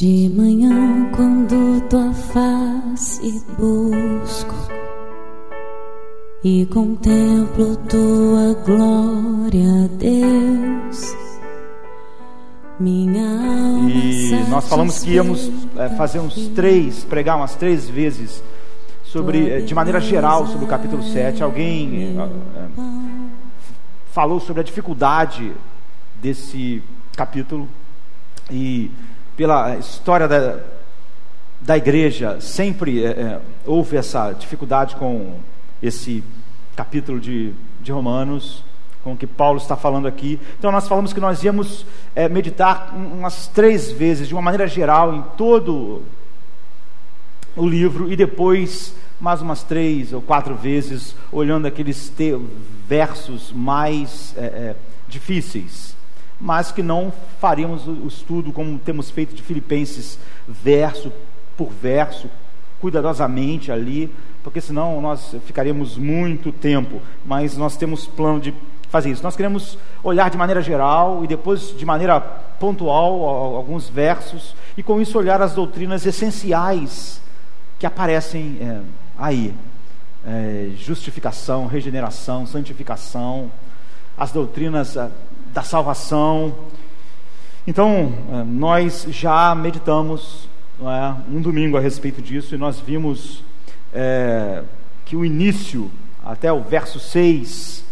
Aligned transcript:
De 0.00 0.28
manhã, 0.28 1.10
quando 1.10 1.80
tua 1.88 2.12
face 2.12 3.44
busco 3.58 4.54
e 6.44 6.64
contemplo 6.66 7.74
tua 7.88 8.54
glória, 8.64 9.88
Deus. 9.98 11.16
Minha 12.78 13.28
alma 13.28 13.90
E 13.90 14.30
nós 14.48 14.68
falamos 14.68 15.02
que 15.02 15.10
íamos 15.10 15.50
é, 15.76 15.88
fazer 15.88 16.20
uns 16.20 16.46
três, 16.54 17.02
pregar 17.02 17.36
umas 17.36 17.56
três 17.56 17.88
vezes 17.88 18.40
sobre, 19.02 19.50
é, 19.50 19.60
de 19.62 19.74
maneira 19.74 19.98
geral, 20.00 20.46
sobre 20.46 20.64
o 20.64 20.68
capítulo 20.68 21.02
7. 21.02 21.42
Alguém 21.42 22.16
é, 22.16 22.22
é, 22.22 22.68
falou 24.12 24.38
sobre 24.38 24.60
a 24.60 24.64
dificuldade 24.64 25.52
desse 26.22 26.84
capítulo 27.16 27.68
e 28.48 28.92
pela 29.38 29.76
história 29.76 30.26
da, 30.26 30.58
da 31.60 31.76
igreja 31.76 32.40
sempre 32.40 33.04
é, 33.04 33.10
é, 33.10 33.40
houve 33.64 33.96
essa 33.96 34.32
dificuldade 34.32 34.96
com 34.96 35.38
esse 35.80 36.24
capítulo 36.74 37.20
de, 37.20 37.54
de 37.80 37.92
Romanos 37.92 38.64
com 39.04 39.12
o 39.12 39.16
que 39.16 39.28
Paulo 39.28 39.58
está 39.58 39.76
falando 39.76 40.08
aqui. 40.08 40.40
Então, 40.58 40.72
nós 40.72 40.88
falamos 40.88 41.12
que 41.12 41.20
nós 41.20 41.44
íamos 41.44 41.86
é, 42.16 42.28
meditar 42.28 42.92
umas 42.92 43.46
três 43.46 43.92
vezes, 43.92 44.26
de 44.26 44.34
uma 44.34 44.42
maneira 44.42 44.66
geral, 44.66 45.14
em 45.14 45.22
todo 45.36 46.02
o 47.54 47.64
livro, 47.64 48.12
e 48.12 48.16
depois 48.16 48.92
mais 49.20 49.40
umas 49.40 49.62
três 49.62 50.12
ou 50.12 50.20
quatro 50.20 50.56
vezes, 50.56 51.14
olhando 51.30 51.66
aqueles 51.66 52.12
versos 52.88 53.52
mais 53.52 54.34
é, 54.36 54.40
é, 54.40 54.76
difíceis, 55.08 55.96
mas 56.40 56.70
que 56.70 56.82
não 56.82 57.12
faríamos 57.40 57.86
o 57.86 58.06
estudo 58.06 58.52
como 58.52 58.78
temos 58.78 59.10
feito 59.10 59.34
de 59.34 59.42
Filipenses, 59.42 60.18
verso 60.46 61.12
por 61.56 61.70
verso, 61.70 62.30
cuidadosamente 62.80 63.72
ali, 63.72 64.14
porque 64.44 64.60
senão 64.60 65.00
nós 65.00 65.34
ficaríamos 65.44 65.98
muito 65.98 66.52
tempo, 66.52 67.02
mas 67.26 67.56
nós 67.56 67.76
temos 67.76 68.06
plano 68.06 68.40
de 68.40 68.54
fazer 68.88 69.10
isso. 69.10 69.22
Nós 69.22 69.36
queremos 69.36 69.76
olhar 70.02 70.30
de 70.30 70.38
maneira 70.38 70.62
geral 70.62 71.24
e 71.24 71.26
depois 71.26 71.76
de 71.76 71.84
maneira 71.84 72.20
pontual 72.20 73.56
alguns 73.56 73.88
versos 73.88 74.54
e 74.76 74.82
com 74.82 75.00
isso 75.00 75.18
olhar 75.18 75.42
as 75.42 75.52
doutrinas 75.52 76.06
essenciais 76.06 77.20
que 77.78 77.86
aparecem 77.86 78.58
é, 78.60 78.80
aí: 79.18 79.54
é, 80.26 80.70
justificação, 80.76 81.66
regeneração, 81.66 82.46
santificação, 82.46 83.50
as 84.16 84.32
doutrinas 84.32 84.96
da 85.52 85.62
salvação. 85.62 86.54
Então, 87.66 88.12
é, 88.32 88.44
nós 88.44 89.06
já 89.10 89.54
meditamos 89.54 90.48
é, 90.80 91.14
um 91.30 91.40
domingo 91.40 91.76
a 91.76 91.80
respeito 91.80 92.22
disso 92.22 92.54
e 92.54 92.58
nós 92.58 92.80
vimos 92.80 93.42
é, 93.92 94.62
que 95.04 95.16
o 95.16 95.24
início, 95.24 95.90
até 96.24 96.52
o 96.52 96.62
verso 96.62 97.00
6, 97.00 97.84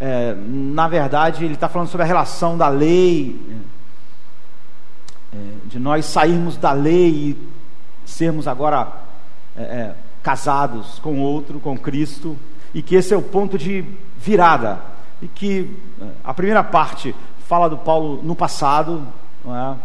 é, 0.00 0.34
na 0.34 0.88
verdade, 0.88 1.44
ele 1.44 1.54
está 1.54 1.68
falando 1.68 1.88
sobre 1.88 2.04
a 2.04 2.06
relação 2.06 2.58
da 2.58 2.68
lei, 2.68 3.40
é, 5.32 5.36
de 5.66 5.78
nós 5.78 6.06
sairmos 6.06 6.56
da 6.56 6.72
lei 6.72 7.10
e 7.10 7.48
sermos 8.04 8.48
agora 8.48 8.92
é, 9.56 9.92
casados 10.22 10.98
com 10.98 11.20
outro, 11.20 11.60
com 11.60 11.76
Cristo, 11.76 12.36
e 12.74 12.82
que 12.82 12.94
esse 12.94 13.12
é 13.12 13.16
o 13.16 13.22
ponto 13.22 13.58
de 13.58 13.84
virada, 14.18 14.80
e 15.22 15.28
que 15.28 15.70
é, 16.00 16.08
a 16.24 16.34
primeira 16.34 16.62
parte 16.62 17.14
fala 17.46 17.70
do 17.70 17.78
Paulo 17.78 18.20
no 18.22 18.34
passado, 18.34 19.06
é? 19.46 19.76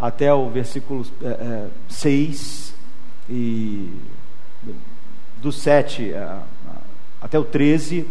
até 0.00 0.32
o 0.32 0.48
versículo 0.48 1.04
6, 1.88 2.74
e 3.28 3.92
do 5.40 5.52
7 5.52 6.12
até 7.20 7.38
o 7.38 7.44
13 7.44 8.06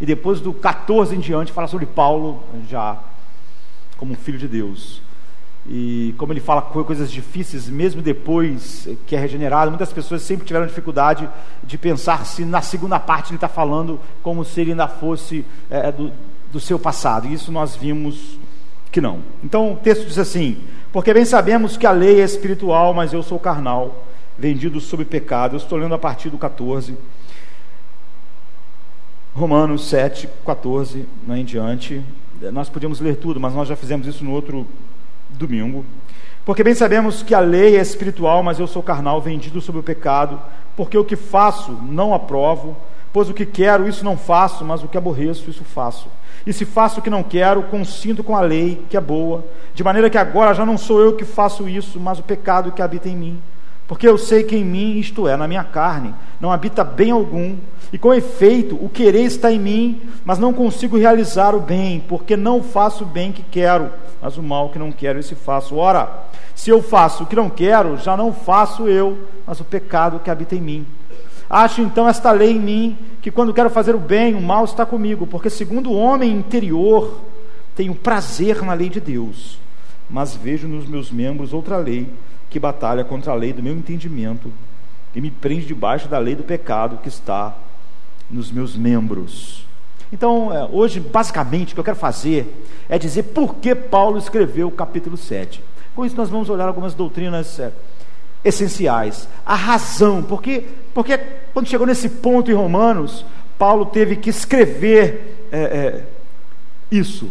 e 0.00 0.06
depois 0.06 0.40
do 0.40 0.52
14 0.52 1.14
em 1.14 1.20
diante 1.20 1.52
fala 1.52 1.68
sobre 1.68 1.86
Paulo 1.86 2.42
já 2.68 2.98
como 3.96 4.14
filho 4.16 4.38
de 4.38 4.48
Deus. 4.48 5.00
E 5.66 6.12
como 6.18 6.32
ele 6.32 6.40
fala 6.40 6.60
coisas 6.60 7.10
difíceis, 7.10 7.68
mesmo 7.68 8.02
depois 8.02 8.88
que 9.06 9.14
é 9.14 9.18
regenerado, 9.18 9.70
muitas 9.70 9.92
pessoas 9.92 10.22
sempre 10.22 10.44
tiveram 10.44 10.66
dificuldade 10.66 11.28
de 11.62 11.78
pensar 11.78 12.26
se 12.26 12.44
na 12.44 12.60
segunda 12.60 12.98
parte 12.98 13.28
ele 13.28 13.36
está 13.36 13.48
falando 13.48 14.00
como 14.22 14.44
se 14.44 14.60
ele 14.60 14.72
ainda 14.72 14.88
fosse 14.88 15.44
é, 15.70 15.92
do, 15.92 16.10
do 16.52 16.58
seu 16.58 16.80
passado. 16.80 17.28
E 17.28 17.34
isso 17.34 17.52
nós 17.52 17.76
vimos 17.76 18.38
que 18.90 19.00
não. 19.00 19.20
Então 19.42 19.72
o 19.72 19.76
texto 19.76 20.04
diz 20.04 20.18
assim: 20.18 20.58
Porque 20.92 21.14
bem 21.14 21.24
sabemos 21.24 21.76
que 21.76 21.86
a 21.86 21.92
lei 21.92 22.20
é 22.20 22.24
espiritual, 22.24 22.92
mas 22.92 23.12
eu 23.12 23.22
sou 23.22 23.38
carnal, 23.38 24.04
vendido 24.36 24.80
sob 24.80 25.04
pecado. 25.04 25.54
Eu 25.54 25.58
estou 25.58 25.78
lendo 25.78 25.94
a 25.94 25.98
partir 25.98 26.28
do 26.28 26.38
14. 26.38 26.96
Romanos 29.32 29.88
7, 29.88 30.28
14 30.44 31.06
né, 31.26 31.38
em 31.38 31.44
diante. 31.44 32.02
Nós 32.52 32.68
podíamos 32.68 33.00
ler 33.00 33.16
tudo, 33.16 33.38
mas 33.38 33.54
nós 33.54 33.68
já 33.68 33.76
fizemos 33.76 34.06
isso 34.06 34.24
no 34.24 34.32
outro 34.32 34.66
domingo. 35.32 35.84
Porque 36.44 36.64
bem 36.64 36.74
sabemos 36.74 37.22
que 37.22 37.34
a 37.34 37.40
lei 37.40 37.76
é 37.76 37.80
espiritual, 37.80 38.42
mas 38.42 38.58
eu 38.58 38.66
sou 38.66 38.82
carnal, 38.82 39.20
vendido 39.20 39.60
sobre 39.60 39.80
o 39.80 39.84
pecado, 39.84 40.40
porque 40.76 40.98
o 40.98 41.04
que 41.04 41.14
faço 41.14 41.72
não 41.82 42.12
aprovo, 42.12 42.76
pois 43.12 43.28
o 43.28 43.34
que 43.34 43.46
quero, 43.46 43.88
isso 43.88 44.04
não 44.04 44.16
faço, 44.16 44.64
mas 44.64 44.82
o 44.82 44.88
que 44.88 44.98
aborreço, 44.98 45.48
isso 45.48 45.62
faço. 45.62 46.08
E 46.44 46.52
se 46.52 46.64
faço 46.64 46.98
o 46.98 47.02
que 47.02 47.10
não 47.10 47.22
quero, 47.22 47.62
consinto 47.64 48.24
com 48.24 48.36
a 48.36 48.40
lei, 48.40 48.84
que 48.90 48.96
é 48.96 49.00
boa, 49.00 49.44
de 49.72 49.84
maneira 49.84 50.10
que 50.10 50.18
agora 50.18 50.54
já 50.54 50.66
não 50.66 50.76
sou 50.76 51.00
eu 51.00 51.14
que 51.14 51.24
faço 51.24 51.68
isso, 51.68 52.00
mas 52.00 52.18
o 52.18 52.22
pecado 52.22 52.72
que 52.72 52.82
habita 52.82 53.08
em 53.08 53.16
mim. 53.16 53.42
Porque 53.92 54.08
eu 54.08 54.16
sei 54.16 54.42
que 54.42 54.56
em 54.56 54.64
mim, 54.64 54.96
isto 54.98 55.28
é, 55.28 55.36
na 55.36 55.46
minha 55.46 55.62
carne, 55.62 56.14
não 56.40 56.50
habita 56.50 56.82
bem 56.82 57.10
algum, 57.10 57.58
e 57.92 57.98
com 57.98 58.14
efeito, 58.14 58.74
o 58.82 58.88
querer 58.88 59.24
está 59.24 59.52
em 59.52 59.58
mim, 59.58 60.00
mas 60.24 60.38
não 60.38 60.50
consigo 60.50 60.96
realizar 60.96 61.54
o 61.54 61.60
bem, 61.60 62.02
porque 62.08 62.34
não 62.34 62.62
faço 62.62 63.04
o 63.04 63.06
bem 63.06 63.32
que 63.32 63.42
quero, 63.42 63.90
mas 64.18 64.38
o 64.38 64.42
mal 64.42 64.70
que 64.70 64.78
não 64.78 64.90
quero, 64.90 65.18
esse 65.18 65.34
faço. 65.34 65.76
Ora, 65.76 66.10
se 66.54 66.70
eu 66.70 66.82
faço 66.82 67.24
o 67.24 67.26
que 67.26 67.36
não 67.36 67.50
quero, 67.50 67.98
já 67.98 68.16
não 68.16 68.32
faço 68.32 68.88
eu, 68.88 69.28
mas 69.46 69.60
o 69.60 69.64
pecado 69.64 70.20
que 70.20 70.30
habita 70.30 70.54
em 70.54 70.62
mim. 70.62 70.86
Acho 71.50 71.82
então 71.82 72.08
esta 72.08 72.32
lei 72.32 72.52
em 72.52 72.60
mim, 72.60 72.98
que 73.20 73.30
quando 73.30 73.52
quero 73.52 73.68
fazer 73.68 73.94
o 73.94 74.00
bem, 74.00 74.34
o 74.34 74.40
mal 74.40 74.64
está 74.64 74.86
comigo, 74.86 75.26
porque 75.26 75.50
segundo 75.50 75.90
o 75.90 75.98
homem 75.98 76.32
interior, 76.32 77.20
tenho 77.76 77.94
prazer 77.94 78.62
na 78.62 78.72
lei 78.72 78.88
de 78.88 79.00
Deus, 79.00 79.58
mas 80.08 80.34
vejo 80.34 80.66
nos 80.66 80.88
meus 80.88 81.10
membros 81.10 81.52
outra 81.52 81.76
lei 81.76 82.08
que 82.52 82.60
batalha 82.60 83.02
contra 83.02 83.32
a 83.32 83.34
lei 83.34 83.50
do 83.50 83.62
meu 83.62 83.72
entendimento 83.72 84.52
e 85.14 85.20
me 85.22 85.30
prende 85.30 85.64
debaixo 85.64 86.06
da 86.06 86.18
lei 86.18 86.34
do 86.34 86.42
pecado 86.42 86.98
que 86.98 87.08
está 87.08 87.54
nos 88.30 88.52
meus 88.52 88.76
membros. 88.76 89.66
Então, 90.12 90.52
é, 90.54 90.68
hoje, 90.70 91.00
basicamente, 91.00 91.72
o 91.72 91.74
que 91.74 91.80
eu 91.80 91.84
quero 91.84 91.96
fazer 91.96 92.66
é 92.90 92.98
dizer 92.98 93.22
por 93.24 93.54
que 93.54 93.74
Paulo 93.74 94.18
escreveu 94.18 94.68
o 94.68 94.70
capítulo 94.70 95.16
7. 95.16 95.64
Com 95.96 96.04
isso, 96.04 96.14
nós 96.14 96.28
vamos 96.28 96.50
olhar 96.50 96.68
algumas 96.68 96.92
doutrinas 96.92 97.58
é, 97.58 97.72
essenciais. 98.44 99.26
A 99.46 99.54
razão, 99.54 100.22
porque, 100.22 100.66
porque 100.92 101.18
quando 101.54 101.68
chegou 101.68 101.86
nesse 101.86 102.10
ponto 102.10 102.50
em 102.50 102.54
Romanos, 102.54 103.24
Paulo 103.58 103.86
teve 103.86 104.16
que 104.16 104.28
escrever 104.28 105.48
é, 105.50 105.58
é, 105.60 106.04
isso. 106.90 107.30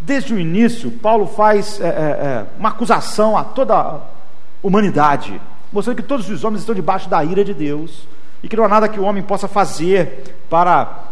Desde 0.00 0.32
o 0.32 0.38
início, 0.38 0.90
Paulo 0.90 1.26
faz 1.26 1.78
é, 1.80 1.86
é, 1.86 2.46
uma 2.58 2.70
acusação 2.70 3.36
a 3.36 3.44
toda 3.44 4.17
humanidade, 4.62 5.40
mostrando 5.72 5.96
que 5.96 6.02
todos 6.02 6.28
os 6.28 6.44
homens 6.44 6.60
estão 6.60 6.74
debaixo 6.74 7.08
da 7.08 7.24
ira 7.24 7.44
de 7.44 7.54
Deus 7.54 8.06
e 8.42 8.48
que 8.48 8.56
não 8.56 8.64
há 8.64 8.68
nada 8.68 8.88
que 8.88 9.00
o 9.00 9.04
homem 9.04 9.22
possa 9.22 9.48
fazer 9.48 10.36
para 10.48 11.04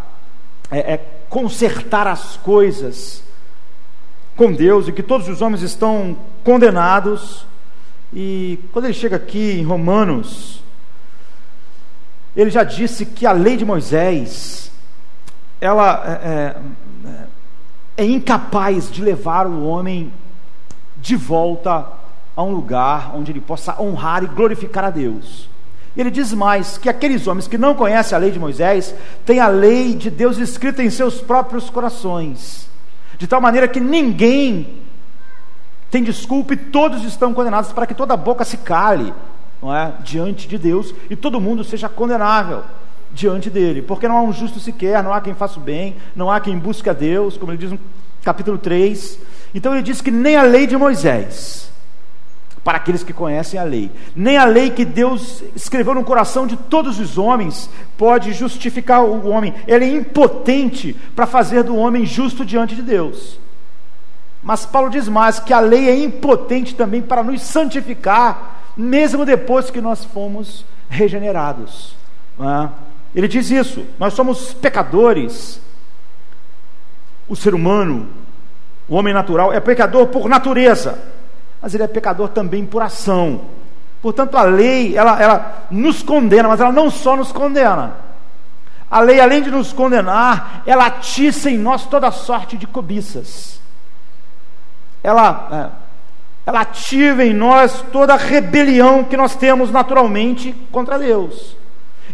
é, 0.71 0.95
é, 0.95 1.05
consertar 1.29 2.07
as 2.07 2.37
coisas 2.37 3.23
com 4.37 4.53
Deus 4.53 4.89
e 4.89 4.93
que 4.93 5.03
todos 5.03 5.29
os 5.29 5.41
homens 5.41 5.63
estão 5.63 6.17
condenados. 6.45 7.47
E 8.13 8.59
quando 8.73 8.85
ele 8.87 8.95
chega 8.95 9.17
aqui 9.17 9.59
em 9.59 9.65
Romanos, 9.65 10.63
ele 12.37 12.51
já 12.51 12.63
disse 12.63 13.07
que 13.07 13.27
a 13.27 13.33
lei 13.33 13.57
de 13.57 13.65
Moisés 13.65 14.71
ela 15.61 16.21
é, 16.23 16.57
é, 17.99 18.03
é 18.03 18.05
incapaz 18.05 18.91
de 18.91 19.03
levar 19.03 19.47
o 19.47 19.65
homem 19.65 20.13
de 20.99 21.17
volta 21.17 21.87
a 22.37 22.43
um 22.43 22.53
lugar 22.53 23.17
onde 23.17 23.33
ele 23.33 23.41
possa 23.41 23.81
honrar 23.81 24.23
e 24.23 24.27
glorificar 24.27 24.85
a 24.85 24.91
Deus. 24.91 25.49
E 25.97 26.01
ele 26.01 26.11
diz 26.11 26.33
mais: 26.33 26.77
que 26.77 26.89
aqueles 26.89 27.27
homens 27.27 27.49
que 27.49 27.57
não 27.57 27.75
conhecem 27.75 28.15
a 28.15 28.21
lei 28.21 28.31
de 28.31 28.39
Moisés 28.39 28.95
têm 29.25 29.41
a 29.41 29.49
lei 29.49 29.95
de 29.95 30.11
Deus 30.11 30.37
escrita 30.37 30.83
em 30.83 30.91
seus 30.91 31.21
próprios 31.21 31.71
corações, 31.71 32.69
de 33.19 33.27
tal 33.27 33.41
maneira 33.41 33.67
que 33.67 33.81
ninguém 33.81 34.83
tem 35.91 36.03
desculpa 36.03 36.53
e 36.53 36.57
todos 36.57 37.05
estão 37.05 37.33
condenados 37.33 37.73
para 37.73 37.87
que 37.87 37.95
toda 37.95 38.17
boca 38.17 38.45
se 38.45 38.59
cale 38.59 39.15
é, 39.63 39.93
diante 40.03 40.47
de 40.47 40.59
Deus 40.59 40.93
e 41.09 41.17
todo 41.17 41.41
mundo 41.41 41.65
seja 41.65 41.89
condenável 41.89 42.65
diante 43.13 43.49
dele, 43.49 43.81
porque 43.81 44.07
não 44.07 44.19
há 44.19 44.23
um 44.23 44.33
justo 44.33 44.61
sequer, 44.61 45.03
não 45.03 45.15
há 45.15 45.21
quem 45.23 45.33
faça 45.33 45.59
o 45.59 45.63
bem, 45.63 45.97
não 46.15 46.31
há 46.31 46.39
quem 46.39 46.59
busque 46.59 46.91
a 46.91 46.93
Deus, 46.93 47.39
como 47.39 47.53
ele 47.53 47.59
diz 47.59 47.71
no 47.71 47.79
capítulo 48.23 48.59
3. 48.59 49.19
Então 49.55 49.73
ele 49.73 49.83
diz 49.83 50.03
que 50.03 50.11
nem 50.11 50.37
a 50.37 50.43
lei 50.43 50.67
de 50.67 50.77
Moisés 50.77 51.67
para 52.67 52.79
aqueles 52.79 53.05
que 53.05 53.13
conhecem 53.13 53.61
a 53.61 53.63
lei. 53.63 53.93
Nem 54.17 54.37
a 54.37 54.45
lei 54.45 54.71
que 54.71 54.85
Deus 54.85 55.41
escreveu 55.55 55.95
no 55.95 56.03
coração 56.03 56.49
de 56.49 56.57
todos 56.57 56.99
os 56.99 57.17
homens 57.17 57.71
pode 57.97 58.33
justificar 58.33 59.05
o 59.05 59.29
homem. 59.29 59.55
Ela 59.69 59.85
é 59.85 59.89
impotente 59.89 60.93
para 61.15 61.27
fazer 61.27 61.63
do 61.63 61.77
homem 61.77 62.05
justo 62.05 62.45
diante 62.45 62.75
de 62.75 62.83
Deus. 62.83 63.39
Mas 64.43 64.67
Paulo 64.67 64.91
diz 64.91 65.07
mais 65.07 65.39
que 65.39 65.53
a 65.53 65.61
lei 65.61 65.89
é 65.89 65.97
impotente 65.97 66.75
também 66.75 67.01
para 67.01 67.23
nos 67.23 67.41
santificar, 67.43 68.73
mesmo 68.77 69.25
depois 69.25 69.71
que 69.71 69.81
nós 69.81 70.05
fomos 70.05 70.65
regenerados. 70.89 71.95
Ele 73.15 73.29
diz 73.29 73.49
isso: 73.49 73.87
nós 73.97 74.13
somos 74.13 74.53
pecadores. 74.53 75.61
O 77.29 77.37
ser 77.37 77.55
humano, 77.55 78.09
o 78.89 78.97
homem 78.97 79.15
natural, 79.15 79.53
é 79.53 79.61
pecador 79.61 80.09
por 80.09 80.29
natureza 80.29 81.15
mas 81.61 81.75
ele 81.75 81.83
é 81.83 81.89
pecador 81.89 82.29
também 82.29 82.65
por 82.65 82.83
ação. 82.83 83.43
Portanto, 84.03 84.37
a 84.37 84.43
lei, 84.43 84.97
ela, 84.97 85.21
ela 85.21 85.67
nos 85.71 86.03
condena, 86.03 86.49
mas 86.49 86.61
ela 86.61 86.73
não 86.73 86.91
só 86.91 87.17
nos 87.17 87.33
condena. 87.33 87.95
A 88.91 89.01
lei, 89.01 89.21
além 89.21 89.43
de 89.43 89.51
nos 89.51 89.73
condenar, 89.73 90.63
ela 90.65 90.87
atiça 90.87 91.51
em 91.51 91.59
nós 91.59 91.87
toda 91.87 92.11
sorte 92.11 92.57
de 92.57 92.67
cobiças. 92.67 93.61
Ela, 95.03 95.73
é, 96.47 96.49
ela 96.49 96.61
ativa 96.61 97.25
em 97.25 97.35
nós 97.35 97.85
toda 97.93 98.15
a 98.15 98.17
rebelião 98.17 99.03
que 99.03 99.17
nós 99.17 99.35
temos 99.35 99.71
naturalmente 99.71 100.55
contra 100.71 100.99
Deus. 100.99 101.57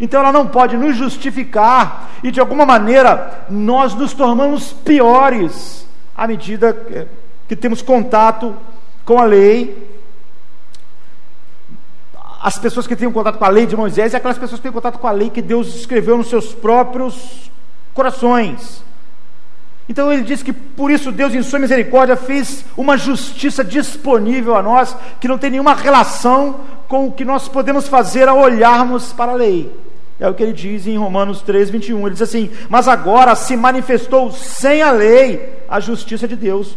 Então 0.01 0.21
ela 0.21 0.33
não 0.33 0.47
pode 0.47 0.77
nos 0.77 0.97
justificar 0.97 2.11
e 2.23 2.31
de 2.31 2.41
alguma 2.41 2.65
maneira 2.65 3.45
nós 3.51 3.95
nos 3.95 4.15
tornamos 4.15 4.73
piores 4.73 5.87
à 6.17 6.27
medida 6.27 6.73
que, 6.73 7.07
que 7.49 7.57
temos 7.57 7.83
contato 7.83 8.57
com 9.05 9.19
a 9.19 9.25
lei. 9.25 9.91
As 12.43 12.59
pessoas 12.59 12.87
que 12.87 12.97
têm 12.97 13.11
contato 13.11 13.39
com 13.39 13.45
a 13.45 13.49
lei 13.49 13.67
de 13.67 13.77
Moisés 13.77 14.13
e 14.13 14.17
aquelas 14.17 14.39
pessoas 14.39 14.59
que 14.59 14.65
têm 14.65 14.73
contato 14.73 14.99
com 14.99 15.07
a 15.07 15.13
lei 15.13 15.31
que 15.31 15.41
Deus 15.41 15.75
escreveu 15.75 16.17
nos 16.17 16.29
seus 16.29 16.53
próprios 16.53 17.51
corações. 17.95 18.83
Então 19.89 20.13
ele 20.13 20.23
diz 20.23 20.43
que 20.43 20.53
por 20.53 20.91
isso 20.91 21.13
Deus, 21.13 21.35
em 21.35 21.43
sua 21.43 21.59
misericórdia, 21.59 22.17
fez 22.17 22.65
uma 22.77 22.97
justiça 22.97 23.65
disponível 23.65 24.57
a 24.57 24.63
nós, 24.63 24.97
que 25.21 25.29
não 25.29 25.39
tem 25.39 25.51
nenhuma 25.51 25.75
relação 25.75 26.61
com 26.89 27.07
o 27.07 27.13
que 27.13 27.25
nós 27.25 27.49
podemos 27.49 27.89
fazer 27.89 28.29
ao 28.29 28.39
olharmos 28.39 29.13
para 29.13 29.33
a 29.33 29.35
lei. 29.35 29.73
É 30.23 30.29
o 30.29 30.35
que 30.35 30.41
ele 30.45 30.53
diz 30.53 30.87
em 30.87 30.97
Romanos 30.97 31.43
3, 31.43 31.69
21. 31.69 31.99
Ele 32.07 32.11
diz 32.11 32.23
assim: 32.23 32.49
Mas 32.69 32.87
agora 32.87 33.35
se 33.35 33.57
manifestou 33.57 34.31
sem 34.31 34.81
a 34.81 34.93
lei 34.93 35.65
a 35.69 35.81
justiça 35.81 36.29
de 36.29 36.37
Deus, 36.37 36.77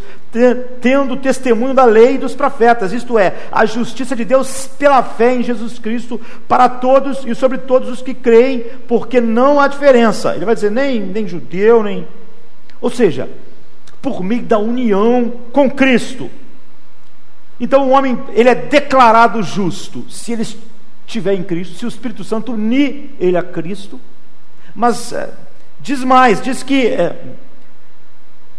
tendo 0.81 1.15
testemunho 1.17 1.75
da 1.75 1.85
lei 1.85 2.15
e 2.15 2.17
dos 2.17 2.33
profetas, 2.33 2.91
isto 2.91 3.19
é, 3.19 3.35
a 3.51 3.63
justiça 3.63 4.15
de 4.15 4.25
Deus 4.25 4.67
pela 4.79 5.03
fé 5.03 5.35
em 5.35 5.43
Jesus 5.43 5.77
Cristo 5.77 6.19
para 6.47 6.67
todos 6.67 7.23
e 7.23 7.35
sobre 7.35 7.59
todos 7.59 7.87
os 7.87 8.01
que 8.01 8.15
creem, 8.15 8.65
porque 8.87 9.21
não 9.21 9.59
há 9.59 9.67
diferença. 9.67 10.33
Ele 10.33 10.45
vai 10.45 10.55
dizer 10.55 10.71
nem, 10.71 10.99
nem 10.99 11.27
judeu, 11.27 11.83
nem. 11.83 12.07
Ou 12.81 12.89
seja, 12.89 13.29
por 14.01 14.23
meio 14.23 14.41
da 14.41 14.57
união 14.57 15.31
com 15.51 15.69
Cristo. 15.69 16.31
Então 17.59 17.87
o 17.87 17.91
homem, 17.91 18.17
ele 18.33 18.49
é 18.49 18.55
declarado 18.55 19.43
justo 19.43 20.03
se 20.09 20.31
ele 20.31 20.43
estiver 21.05 21.33
em 21.33 21.43
Cristo, 21.43 21.77
se 21.77 21.85
o 21.85 21.87
Espírito 21.87 22.23
Santo 22.23 22.53
unir 22.53 23.15
ele 23.19 23.37
a 23.37 23.43
Cristo. 23.43 23.99
Mas 24.73 25.13
é, 25.13 25.29
diz 25.79 26.03
mais, 26.03 26.41
diz 26.41 26.63
que 26.63 26.87
é, 26.87 27.35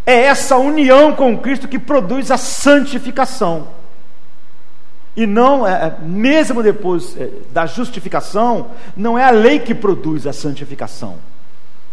é 0.05 0.23
essa 0.23 0.57
união 0.57 1.15
com 1.15 1.37
Cristo 1.39 1.69
que 1.69 1.79
produz 1.79 2.31
a 2.31 2.37
santificação. 2.37 3.69
E 5.17 5.27
não, 5.27 5.67
é, 5.67 5.73
é, 5.73 5.97
mesmo 6.03 6.63
depois 6.63 7.17
é, 7.19 7.31
da 7.51 7.67
justificação, 7.67 8.71
não 8.97 9.19
é 9.19 9.25
a 9.25 9.31
lei 9.31 9.59
que 9.59 9.75
produz 9.75 10.27
a 10.27 10.33
santificação, 10.33 11.17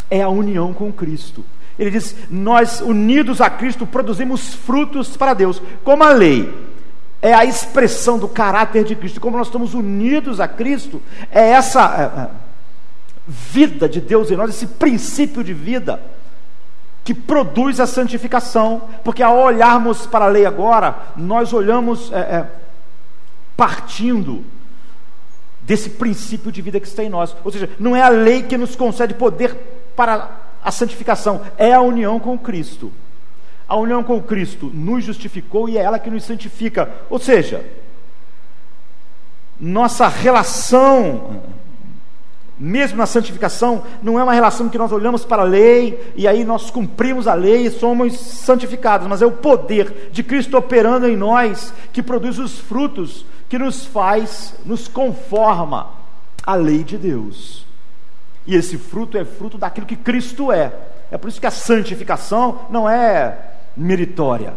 é 0.09 0.21
a 0.21 0.29
união 0.29 0.73
com 0.73 0.91
Cristo. 0.91 1.43
Ele 1.79 1.89
diz: 1.89 2.15
Nós, 2.29 2.81
unidos 2.81 3.41
a 3.41 3.49
Cristo, 3.49 3.87
produzimos 3.87 4.53
frutos 4.53 5.15
para 5.17 5.33
Deus. 5.33 5.61
Como 5.83 6.03
a 6.03 6.11
lei 6.11 6.72
é 7.23 7.33
a 7.33 7.45
expressão 7.45 8.19
do 8.19 8.27
caráter 8.27 8.83
de 8.83 8.97
Cristo, 8.97 9.21
como 9.21 9.37
nós 9.37 9.47
estamos 9.47 9.73
unidos 9.73 10.41
a 10.41 10.47
Cristo, 10.47 11.01
é 11.31 11.51
essa 11.51 11.81
é, 11.81 12.21
é 12.23 12.29
vida 13.25 13.87
de 13.87 14.01
Deus 14.01 14.29
em 14.29 14.35
nós, 14.35 14.49
esse 14.49 14.67
princípio 14.67 15.41
de 15.41 15.53
vida 15.53 16.01
que 17.05 17.13
produz 17.13 17.79
a 17.79 17.87
santificação, 17.87 18.81
porque 19.05 19.23
ao 19.23 19.37
olharmos 19.37 20.05
para 20.05 20.25
a 20.25 20.27
lei 20.27 20.45
agora, 20.45 20.97
nós 21.15 21.53
olhamos 21.53 22.11
é, 22.11 22.17
é, 22.17 22.47
partindo 23.55 24.43
desse 25.61 25.91
princípio 25.91 26.51
de 26.51 26.61
vida 26.61 26.77
que 26.77 26.87
está 26.87 27.05
em 27.05 27.09
nós. 27.09 27.33
Ou 27.41 27.51
seja, 27.53 27.69
não 27.79 27.95
é 27.95 28.01
a 28.01 28.09
lei 28.09 28.43
que 28.43 28.57
nos 28.57 28.75
concede 28.75 29.13
poder 29.13 29.55
para 29.95 30.29
a 30.61 30.71
santificação, 30.71 31.41
é 31.57 31.71
a 31.73 31.79
união 31.79 32.19
com 32.19 32.37
Cristo. 32.37 32.91
A 33.73 33.75
união 33.75 34.03
com 34.03 34.21
Cristo 34.21 34.69
nos 34.71 35.03
justificou 35.03 35.67
e 35.67 35.79
é 35.79 35.81
ela 35.81 35.97
que 35.97 36.07
nos 36.07 36.25
santifica. 36.25 36.91
Ou 37.09 37.17
seja, 37.17 37.65
nossa 39.59 40.07
relação 40.07 41.41
mesmo 42.55 42.99
na 42.99 43.07
santificação, 43.07 43.81
não 44.03 44.19
é 44.19 44.23
uma 44.23 44.35
relação 44.35 44.69
que 44.69 44.77
nós 44.77 44.91
olhamos 44.91 45.25
para 45.25 45.41
a 45.41 45.45
lei 45.45 46.13
e 46.15 46.27
aí 46.27 46.43
nós 46.43 46.69
cumprimos 46.69 47.27
a 47.27 47.33
lei 47.33 47.65
e 47.65 47.71
somos 47.71 48.15
santificados, 48.15 49.07
mas 49.07 49.23
é 49.23 49.25
o 49.25 49.31
poder 49.31 50.11
de 50.11 50.21
Cristo 50.21 50.55
operando 50.55 51.07
em 51.07 51.17
nós 51.17 51.73
que 51.91 52.03
produz 52.03 52.37
os 52.37 52.59
frutos 52.59 53.25
que 53.49 53.57
nos 53.57 53.87
faz, 53.87 54.53
nos 54.63 54.87
conforma 54.87 55.89
à 56.45 56.53
lei 56.53 56.83
de 56.83 56.95
Deus. 56.95 57.65
E 58.45 58.53
esse 58.53 58.77
fruto 58.77 59.17
é 59.17 59.25
fruto 59.25 59.57
daquilo 59.57 59.87
que 59.87 59.95
Cristo 59.95 60.51
é. 60.51 60.71
É 61.09 61.17
por 61.17 61.27
isso 61.27 61.41
que 61.41 61.47
a 61.47 61.51
santificação 61.51 62.67
não 62.69 62.87
é 62.87 63.52
meritória, 63.75 64.53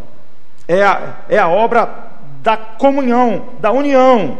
é 0.68 0.82
a, 0.82 1.16
é 1.28 1.38
a 1.38 1.48
obra 1.48 2.12
da 2.42 2.56
comunhão, 2.56 3.50
da 3.60 3.72
união. 3.72 4.38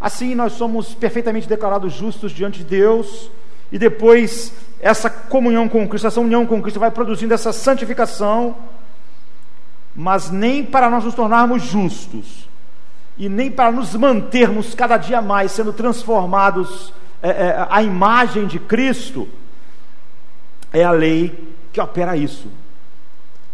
Assim 0.00 0.34
nós 0.34 0.54
somos 0.54 0.94
perfeitamente 0.94 1.48
declarados 1.48 1.92
justos 1.92 2.32
diante 2.32 2.58
de 2.58 2.64
Deus, 2.64 3.30
e 3.70 3.78
depois 3.78 4.52
essa 4.80 5.10
comunhão 5.10 5.68
com 5.68 5.86
Cristo, 5.88 6.06
essa 6.06 6.20
união 6.20 6.46
com 6.46 6.60
Cristo 6.60 6.80
vai 6.80 6.90
produzindo 6.90 7.34
essa 7.34 7.52
santificação, 7.52 8.56
mas 9.94 10.30
nem 10.30 10.64
para 10.64 10.88
nós 10.88 11.04
nos 11.04 11.14
tornarmos 11.14 11.62
justos, 11.62 12.48
e 13.18 13.28
nem 13.28 13.50
para 13.50 13.70
nos 13.70 13.94
mantermos 13.94 14.74
cada 14.74 14.96
dia 14.96 15.20
mais 15.20 15.52
sendo 15.52 15.72
transformados 15.72 16.92
é, 17.22 17.28
é, 17.28 17.66
à 17.68 17.82
imagem 17.82 18.46
de 18.46 18.58
Cristo, 18.58 19.28
é 20.72 20.82
a 20.82 20.90
lei 20.90 21.54
que 21.72 21.80
opera 21.80 22.16
isso. 22.16 22.48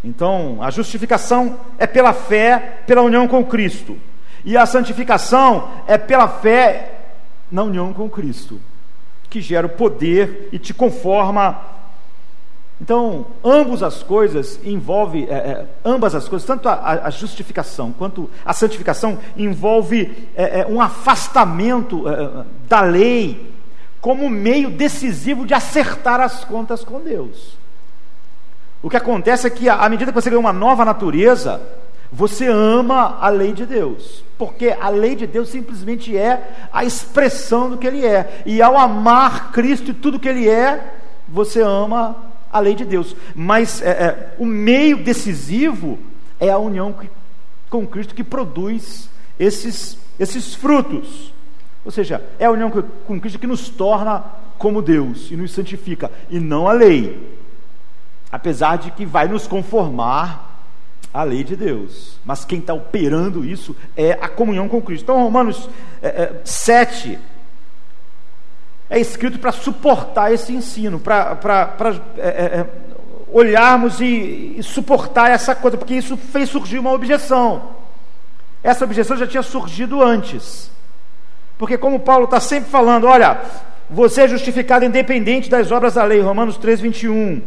Então, 0.07 0.59
a 0.61 0.71
justificação 0.71 1.59
é 1.77 1.85
pela 1.85 2.13
fé, 2.13 2.79
pela 2.87 3.03
união 3.03 3.27
com 3.27 3.45
Cristo. 3.45 3.99
E 4.45 4.57
a 4.57 4.65
santificação 4.65 5.69
é 5.89 5.99
pela 5.99 6.29
fé 6.29 6.93
na 7.51 7.65
união 7.65 7.93
com 7.93 8.09
Cristo, 8.09 8.61
que 9.29 9.41
gera 9.41 9.67
o 9.67 9.71
poder 9.71 10.49
e 10.53 10.61
te 10.61 10.73
conforma. 10.73 11.61
Então, 12.81 13.27
ambas 13.45 13.83
as 13.83 14.05
coisas 14.05 14.61
envolve, 14.65 15.27
é, 15.29 15.35
é, 15.35 15.67
ambas 15.85 16.15
as 16.15 16.29
coisas, 16.29 16.47
tanto 16.47 16.69
a, 16.69 17.07
a, 17.07 17.11
justificação 17.11 17.91
quanto 17.91 18.31
a 18.45 18.53
santificação 18.53 19.19
envolve 19.37 20.29
é, 20.37 20.61
é 20.61 20.67
um 20.69 20.81
afastamento 20.81 22.09
é, 22.09 22.45
da 22.69 22.81
lei 22.81 23.53
como 24.01 24.31
meio 24.31 24.71
decisivo 24.71 25.45
de 25.45 25.53
acertar 25.53 26.21
as 26.21 26.45
contas 26.45 26.85
com 26.85 27.01
Deus. 27.01 27.56
O 28.87 28.89
que 28.89 28.97
acontece 28.97 29.49
é 29.49 29.51
que 29.51 29.69
à 29.69 29.89
medida 29.89 30.13
que 30.13 30.15
você 30.15 30.31
ganha 30.31 30.39
uma 30.39 30.53
nova 30.53 30.85
natureza, 30.85 31.61
você 32.13 32.47
ama 32.47 33.19
a 33.21 33.29
lei 33.29 33.53
de 33.53 33.67
Deus, 33.67 34.23
porque 34.39 34.77
a 34.81 34.89
lei 34.91 35.17
de 35.17 35.27
Deus 35.27 35.49
simplesmente 35.49 36.17
é 36.17 36.69
a 36.73 36.85
expressão 36.85 37.69
do 37.69 37.79
que 37.79 37.87
Ele 37.89 38.07
é, 38.07 38.45
e 38.47 38.63
ao 38.63 38.79
amar 38.79 39.51
Cristo 39.51 39.91
e 39.91 39.93
tudo 39.93 40.21
que 40.21 40.29
Ele 40.29 40.49
é, 40.49 40.99
você 41.29 41.61
ama 41.63 42.15
a 42.49 42.61
lei 42.61 42.77
de 42.77 42.85
Deus. 42.85 43.17
Mas 43.35 43.83
é, 43.83 43.89
é, 43.91 44.35
o 44.39 44.47
meio 44.47 44.99
decisivo 44.99 45.99
é 46.39 46.51
a 46.51 46.59
união 46.59 46.95
com 47.69 47.85
Cristo 47.89 48.15
que 48.15 48.23
produz 48.23 49.11
esses, 49.37 49.99
esses 50.17 50.55
frutos. 50.55 51.35
Ou 51.85 51.91
seja, 51.91 52.23
é 52.39 52.45
a 52.45 52.53
união 52.53 52.71
com 53.05 53.21
Cristo 53.21 53.41
que 53.41 53.49
nos 53.49 53.69
torna 53.69 54.23
como 54.59 54.81
Deus 54.81 55.29
e 55.33 55.37
nos 55.37 55.51
santifica, 55.51 56.09
e 56.31 56.39
não 56.39 56.69
a 56.69 56.73
lei. 56.73 57.36
Apesar 58.31 58.79
de 58.79 58.91
que 58.91 59.07
vai 59.07 59.29
nos 59.29 59.47
conformar 59.47 60.57
a 61.17 61.23
lei 61.23 61.43
de 61.43 61.57
Deus. 61.57 62.19
Mas 62.25 62.45
quem 62.45 62.59
está 62.59 62.75
operando 62.75 63.45
isso 63.45 63.75
é 63.97 64.13
a 64.13 64.29
comunhão 64.29 64.69
com 64.69 64.83
Cristo. 64.83 65.05
Então, 65.05 65.23
Romanos 65.23 65.69
é, 66.03 66.09
é, 66.09 66.41
7 66.45 67.19
é 68.91 69.01
escrito 69.01 69.39
para 69.39 69.51
suportar 69.51 70.33
esse 70.33 70.53
ensino, 70.53 71.01
para 71.01 71.39
é, 72.19 72.29
é, 72.29 72.29
é, 72.29 72.67
olharmos 73.33 74.01
e, 74.01 74.57
e 74.59 74.63
suportar 74.63 75.31
essa 75.31 75.55
coisa, 75.55 75.77
porque 75.77 75.95
isso 75.95 76.17
fez 76.17 76.51
surgir 76.51 76.79
uma 76.79 76.93
objeção. 76.93 77.71
essa 78.63 78.85
objeção 78.85 79.17
já 79.17 79.27
tinha 79.27 79.43
surgido 79.43 80.03
antes. 80.03 80.71
Porque, 81.59 81.79
como 81.79 82.01
Paulo 82.01 82.27
está 82.27 82.39
sempre 82.39 82.69
falando, 82.71 83.07
olha, 83.07 83.41
você 83.89 84.23
é 84.23 84.29
justificado 84.29 84.85
independente 84.85 85.49
das 85.49 85.73
obras 85.73 85.95
da 85.95 86.05
lei, 86.05 86.21
Romanos 86.21 86.59
3, 86.59 86.81
21. 86.81 87.41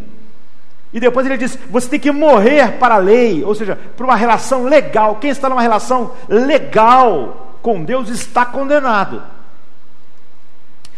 E 0.91 0.99
depois 0.99 1.25
ele 1.25 1.37
diz: 1.37 1.57
você 1.69 1.87
tem 1.87 1.99
que 1.99 2.11
morrer 2.11 2.73
para 2.79 2.95
a 2.95 2.99
lei, 2.99 3.43
ou 3.43 3.53
seja, 3.53 3.77
para 3.95 4.05
uma 4.05 4.15
relação 4.15 4.63
legal. 4.63 5.17
Quem 5.17 5.29
está 5.29 5.49
numa 5.49 5.61
relação 5.61 6.13
legal 6.27 7.57
com 7.61 7.83
Deus 7.83 8.09
está 8.09 8.45
condenado. 8.45 9.21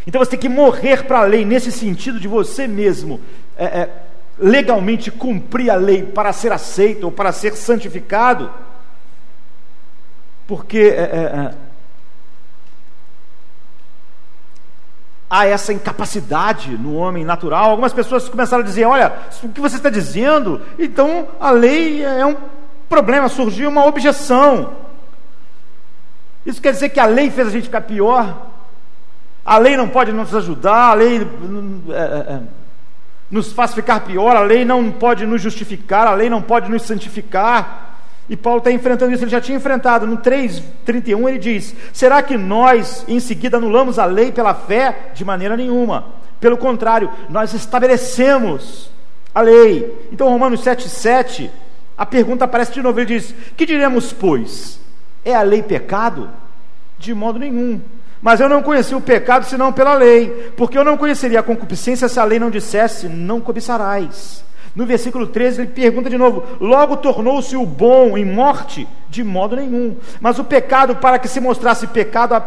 Então 0.05 0.19
você 0.19 0.31
tem 0.31 0.39
que 0.39 0.50
morrer 0.50 1.03
para 1.05 1.19
a 1.19 1.25
lei, 1.25 1.45
nesse 1.45 1.71
sentido 1.71 2.19
de 2.19 2.27
você 2.27 2.67
mesmo 2.67 3.19
é, 3.55 3.65
é, 3.65 3.89
legalmente 4.39 5.12
cumprir 5.12 5.69
a 5.69 5.75
lei 5.75 6.03
para 6.03 6.33
ser 6.33 6.51
aceito 6.51 7.03
ou 7.03 7.12
para 7.12 7.31
ser 7.31 7.55
santificado, 7.55 8.51
porque 10.48 10.79
é, 10.79 11.01
é, 11.01 11.48
é 11.48 11.71
há 15.31 15.45
essa 15.45 15.71
incapacidade 15.71 16.77
no 16.77 16.93
homem 16.95 17.23
natural. 17.23 17.69
Algumas 17.71 17.93
pessoas 17.93 18.27
começaram 18.27 18.61
a 18.61 18.65
dizer: 18.65 18.83
olha, 18.83 19.13
o 19.41 19.47
que 19.47 19.61
você 19.61 19.77
está 19.77 19.89
dizendo, 19.89 20.61
então 20.77 21.29
a 21.39 21.51
lei 21.51 22.03
é 22.03 22.25
um 22.25 22.35
problema, 22.89 23.29
surgiu 23.29 23.69
uma 23.69 23.85
objeção. 23.85 24.73
Isso 26.45 26.61
quer 26.61 26.73
dizer 26.73 26.89
que 26.89 27.00
a 27.00 27.05
lei 27.05 27.31
fez 27.31 27.47
a 27.47 27.51
gente 27.51 27.63
ficar 27.63 27.81
pior? 27.81 28.47
A 29.45 29.57
lei 29.57 29.77
não 29.77 29.88
pode 29.88 30.11
nos 30.11 30.35
ajudar, 30.35 30.89
a 30.89 30.93
lei 30.93 31.17
é, 31.17 31.93
é, 31.93 32.33
é, 32.33 32.41
nos 33.29 33.53
faz 33.53 33.73
ficar 33.73 34.01
pior, 34.01 34.35
a 34.35 34.41
lei 34.41 34.65
não 34.65 34.91
pode 34.91 35.25
nos 35.25 35.41
justificar, 35.41 36.07
a 36.07 36.13
lei 36.13 36.29
não 36.29 36.41
pode 36.41 36.69
nos 36.69 36.81
santificar. 36.81 37.90
E 38.31 38.38
Paulo 38.38 38.59
está 38.59 38.71
enfrentando 38.71 39.11
isso, 39.11 39.25
ele 39.25 39.29
já 39.29 39.41
tinha 39.41 39.57
enfrentado. 39.57 40.07
No 40.07 40.17
3,31 40.19 41.27
ele 41.27 41.38
diz: 41.38 41.75
Será 41.91 42.23
que 42.23 42.38
nós 42.38 43.03
em 43.05 43.19
seguida 43.19 43.57
anulamos 43.57 44.00
a 44.00 44.05
lei 44.05 44.31
pela 44.31 44.53
fé? 44.53 45.11
De 45.13 45.25
maneira 45.25 45.57
nenhuma. 45.57 46.05
Pelo 46.39 46.55
contrário, 46.55 47.11
nós 47.27 47.53
estabelecemos 47.53 48.89
a 49.35 49.41
lei. 49.41 50.07
Então, 50.13 50.29
Romanos 50.29 50.63
7,7, 50.63 51.50
a 51.97 52.05
pergunta 52.05 52.45
aparece 52.45 52.71
de 52.71 52.81
novo: 52.81 53.01
ele 53.01 53.19
diz: 53.19 53.35
Que 53.57 53.65
diremos, 53.65 54.13
pois? 54.13 54.79
É 55.25 55.35
a 55.35 55.41
lei 55.41 55.61
pecado? 55.61 56.29
De 56.97 57.13
modo 57.13 57.38
nenhum. 57.38 57.81
Mas 58.21 58.39
eu 58.39 58.47
não 58.47 58.63
conheci 58.63 58.95
o 58.95 59.01
pecado 59.01 59.45
senão 59.45 59.73
pela 59.73 59.95
lei, 59.95 60.53
porque 60.55 60.77
eu 60.77 60.85
não 60.85 60.95
conheceria 60.95 61.41
a 61.41 61.43
concupiscência 61.43 62.07
se 62.07 62.17
a 62.17 62.23
lei 62.23 62.39
não 62.39 62.50
dissesse: 62.50 63.09
Não 63.09 63.41
cobiçarás. 63.41 64.41
No 64.75 64.86
versículo 64.86 65.28
13 65.28 65.62
ele 65.62 65.72
pergunta 65.72 66.10
de 66.10 66.18
novo: 66.18 66.44
Logo 66.60 66.98
tornou-se 66.98 67.56
o 67.56 67.66
bom 67.66 68.18
em 68.18 68.25
morte? 68.25 68.88
De 69.10 69.24
modo 69.24 69.56
nenhum. 69.56 69.98
Mas 70.20 70.40
o 70.40 70.44
pecado, 70.44 70.96
para 70.96 71.20
que 71.20 71.28
se 71.28 71.42
mostrasse 71.42 71.88
pecado, 71.88 72.42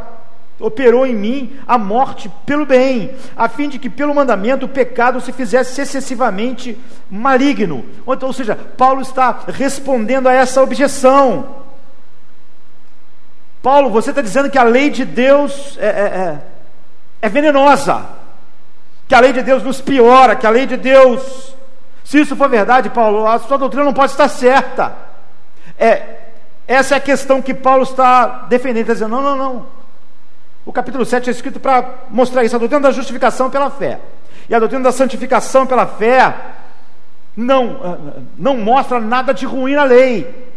operou 0.58 1.06
em 1.06 1.14
mim 1.14 1.58
a 1.66 1.76
morte 1.76 2.30
pelo 2.46 2.64
bem, 2.64 3.14
a 3.36 3.48
fim 3.48 3.68
de 3.68 3.78
que 3.78 3.90
pelo 3.90 4.14
mandamento 4.14 4.66
o 4.66 4.68
pecado 4.68 5.20
se 5.20 5.32
fizesse 5.32 5.80
excessivamente 5.80 6.78
maligno. 7.10 7.84
Ou 8.06 8.32
seja, 8.32 8.56
Paulo 8.56 9.02
está 9.02 9.40
respondendo 9.48 10.28
a 10.28 10.32
essa 10.32 10.62
objeção. 10.62 11.64
Paulo, 13.62 13.90
você 13.90 14.10
está 14.10 14.22
dizendo 14.22 14.50
que 14.50 14.58
a 14.58 14.62
lei 14.62 14.90
de 14.90 15.04
Deus 15.04 15.78
é, 15.78 15.86
é, 15.86 15.88
é, 15.88 16.38
é 17.22 17.28
venenosa, 17.28 18.04
que 19.08 19.14
a 19.14 19.20
lei 19.20 19.32
de 19.32 19.42
Deus 19.42 19.62
nos 19.62 19.80
piora, 19.80 20.36
que 20.36 20.46
a 20.46 20.50
lei 20.50 20.66
de 20.66 20.76
Deus 20.76 21.53
se 22.04 22.20
isso 22.20 22.36
for 22.36 22.48
verdade, 22.48 22.90
Paulo, 22.90 23.26
a 23.26 23.38
sua 23.38 23.56
doutrina 23.56 23.84
não 23.84 23.94
pode 23.94 24.12
estar 24.12 24.28
certa. 24.28 24.94
É, 25.78 26.18
essa 26.68 26.94
é 26.94 26.98
a 26.98 27.00
questão 27.00 27.40
que 27.40 27.54
Paulo 27.54 27.82
está 27.82 28.44
defendendo, 28.48 28.82
está 28.82 28.92
dizendo, 28.92 29.10
não, 29.10 29.22
não, 29.22 29.36
não. 29.36 29.66
O 30.66 30.72
capítulo 30.72 31.04
7 31.04 31.28
é 31.28 31.32
escrito 31.32 31.58
para 31.58 31.84
mostrar 32.10 32.44
isso, 32.44 32.54
a 32.54 32.58
doutrina 32.58 32.82
da 32.82 32.90
justificação 32.90 33.50
pela 33.50 33.70
fé. 33.70 34.00
E 34.48 34.54
a 34.54 34.58
doutrina 34.58 34.84
da 34.84 34.92
santificação 34.92 35.66
pela 35.66 35.86
fé 35.86 36.34
não, 37.36 37.80
ah, 37.82 38.20
não 38.36 38.58
mostra 38.58 39.00
nada 39.00 39.32
de 39.32 39.46
ruim 39.46 39.74
na 39.74 39.84
lei. 39.84 40.52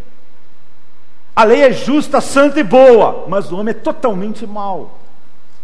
A 1.35 1.43
lei 1.43 1.61
é 1.61 1.71
justa, 1.71 2.19
santa 2.19 2.59
e 2.59 2.63
boa, 2.63 3.25
mas 3.27 3.51
o 3.51 3.57
homem 3.57 3.71
é 3.71 3.79
totalmente 3.79 4.45
mau. 4.45 4.99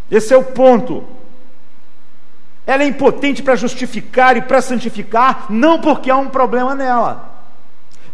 Esse 0.10 0.34
é 0.34 0.38
o 0.38 0.44
ponto. 0.44 1.04
Ela 2.66 2.84
é 2.84 2.88
impotente 2.88 3.44
para 3.44 3.56
justificar 3.56 4.38
e 4.38 4.42
para 4.42 4.62
santificar, 4.62 5.46
não 5.50 5.80
porque 5.80 6.10
há 6.10 6.16
um 6.16 6.30
problema 6.30 6.74
nela, 6.74 7.30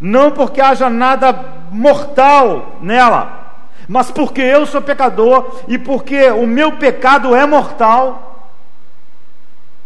não 0.01 0.31
porque 0.31 0.59
haja 0.59 0.89
nada 0.89 1.33
mortal 1.71 2.77
nela, 2.81 3.53
mas 3.87 4.09
porque 4.11 4.41
eu 4.41 4.65
sou 4.65 4.81
pecador 4.81 5.61
e 5.67 5.77
porque 5.77 6.29
o 6.31 6.47
meu 6.47 6.73
pecado 6.73 7.35
é 7.35 7.45
mortal 7.45 8.51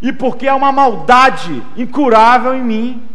e 0.00 0.12
porque 0.12 0.46
há 0.46 0.54
uma 0.54 0.70
maldade 0.70 1.62
incurável 1.76 2.54
em 2.54 2.62
mim. 2.62 3.08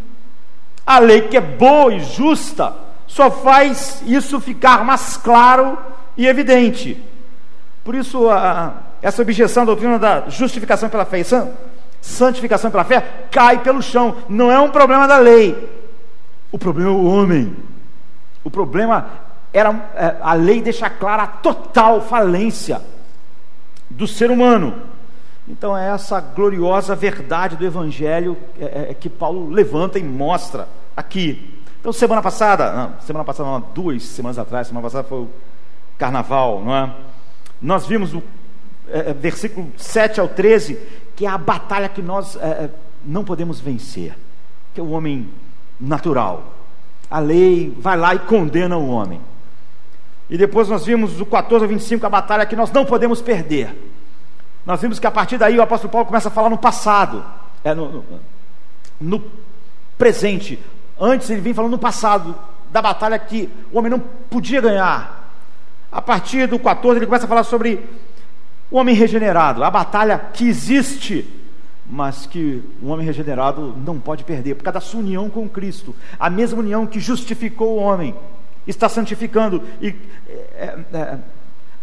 A 0.85 0.97
lei 0.97 1.21
que 1.21 1.37
é 1.37 1.41
boa 1.41 1.93
e 1.93 1.99
justa 1.99 2.73
só 3.05 3.29
faz 3.29 4.01
isso 4.07 4.39
ficar 4.39 4.83
mais 4.83 5.15
claro 5.15 5.77
e 6.17 6.25
evidente. 6.25 6.99
Por 7.83 7.93
isso, 7.93 8.27
a 8.27 8.73
essa 9.01 9.21
objeção 9.21 9.63
à 9.63 9.65
doutrina 9.65 9.97
da 9.97 10.29
justificação 10.29 10.89
pela 10.89 11.05
fé 11.05 11.19
e 11.19 11.25
santificação 12.01 12.71
pela 12.71 12.83
fé 12.83 13.01
cai 13.31 13.61
pelo 13.61 13.81
chão. 13.81 14.17
Não 14.27 14.51
é 14.51 14.59
um 14.59 14.69
problema 14.69 15.07
da 15.07 15.17
lei. 15.17 15.69
O 16.51 16.57
problema 16.57 16.89
é 16.89 16.93
o 16.93 17.05
homem. 17.05 17.55
O 18.43 18.49
problema 18.49 19.09
era 19.53 19.91
é, 19.95 20.15
a 20.21 20.33
lei 20.33 20.61
deixa 20.61 20.89
clara 20.89 21.23
a 21.23 21.27
total 21.27 22.01
falência 22.01 22.81
do 23.89 24.07
ser 24.07 24.31
humano. 24.31 24.75
Então 25.47 25.75
é 25.75 25.89
essa 25.89 26.19
gloriosa 26.19 26.95
verdade 26.95 27.55
do 27.55 27.65
Evangelho 27.65 28.37
é, 28.59 28.89
é, 28.91 28.93
que 28.93 29.09
Paulo 29.09 29.49
levanta 29.49 29.97
e 29.97 30.03
mostra 30.03 30.67
aqui. 30.95 31.59
Então 31.79 31.91
semana 31.91 32.21
passada, 32.21 32.71
não, 32.71 33.01
semana 33.01 33.25
passada 33.25 33.49
não, 33.49 33.61
duas 33.73 34.03
semanas 34.03 34.37
atrás, 34.37 34.67
semana 34.67 34.83
passada 34.83 35.07
foi 35.07 35.19
o 35.19 35.29
Carnaval, 35.97 36.61
não 36.61 36.75
é? 36.75 36.93
Nós 37.61 37.87
vimos 37.87 38.13
o 38.13 38.21
é, 38.91 39.09
é, 39.09 39.13
versículo 39.13 39.71
7 39.77 40.19
ao 40.19 40.27
13, 40.27 40.77
que 41.15 41.25
é 41.25 41.29
a 41.29 41.37
batalha 41.37 41.89
que 41.89 42.01
nós 42.01 42.35
é, 42.35 42.69
não 43.05 43.23
podemos 43.23 43.59
vencer, 43.59 44.17
que 44.73 44.79
é 44.79 44.83
o 44.83 44.91
homem 44.91 45.29
natural. 45.79 46.53
A 47.09 47.19
lei 47.19 47.75
vai 47.79 47.97
lá 47.97 48.13
e 48.13 48.19
condena 48.19 48.77
o 48.77 48.89
homem. 48.89 49.21
E 50.29 50.37
depois 50.37 50.69
nós 50.69 50.85
vimos 50.85 51.13
do 51.13 51.25
14 51.25 51.63
ao 51.63 51.69
25 51.69 52.05
a 52.05 52.09
batalha 52.09 52.45
que 52.45 52.55
nós 52.55 52.71
não 52.71 52.85
podemos 52.85 53.21
perder. 53.21 53.75
Nós 54.65 54.81
vimos 54.81 54.99
que 54.99 55.07
a 55.07 55.11
partir 55.11 55.37
daí 55.37 55.57
o 55.57 55.61
apóstolo 55.61 55.91
Paulo 55.91 56.05
começa 56.05 56.27
a 56.27 56.31
falar 56.31 56.49
no 56.49 56.57
passado, 56.57 57.25
é, 57.63 57.73
no, 57.73 57.91
no, 57.91 58.03
no 59.01 59.23
presente. 59.97 60.59
Antes 60.99 61.29
ele 61.29 61.41
vinha 61.41 61.55
falando 61.55 61.71
no 61.71 61.79
passado, 61.79 62.35
da 62.71 62.81
batalha 62.81 63.17
que 63.17 63.49
o 63.71 63.79
homem 63.79 63.89
não 63.89 63.99
podia 63.99 64.61
ganhar. 64.61 65.31
A 65.91 66.01
partir 66.01 66.47
do 66.47 66.59
14 66.59 66.99
ele 66.99 67.07
começa 67.07 67.25
a 67.25 67.27
falar 67.27 67.43
sobre 67.43 67.83
o 68.71 68.77
homem 68.77 68.95
regenerado, 68.95 69.63
a 69.63 69.71
batalha 69.71 70.17
que 70.17 70.47
existe, 70.47 71.27
mas 71.85 72.25
que 72.27 72.63
o 72.81 72.87
homem 72.89 73.05
regenerado 73.05 73.75
não 73.85 73.99
pode 73.99 74.23
perder, 74.23 74.55
por 74.55 74.63
causa 74.63 74.79
da 74.79 74.85
sua 74.85 74.99
união 74.99 75.29
com 75.29 75.49
Cristo, 75.49 75.95
a 76.19 76.29
mesma 76.29 76.59
união 76.59 76.85
que 76.85 76.99
justificou 76.99 77.77
o 77.77 77.81
homem, 77.81 78.15
está 78.67 78.87
santificando, 78.87 79.63
e 79.81 79.95
é, 80.53 80.77
é, 80.93 81.17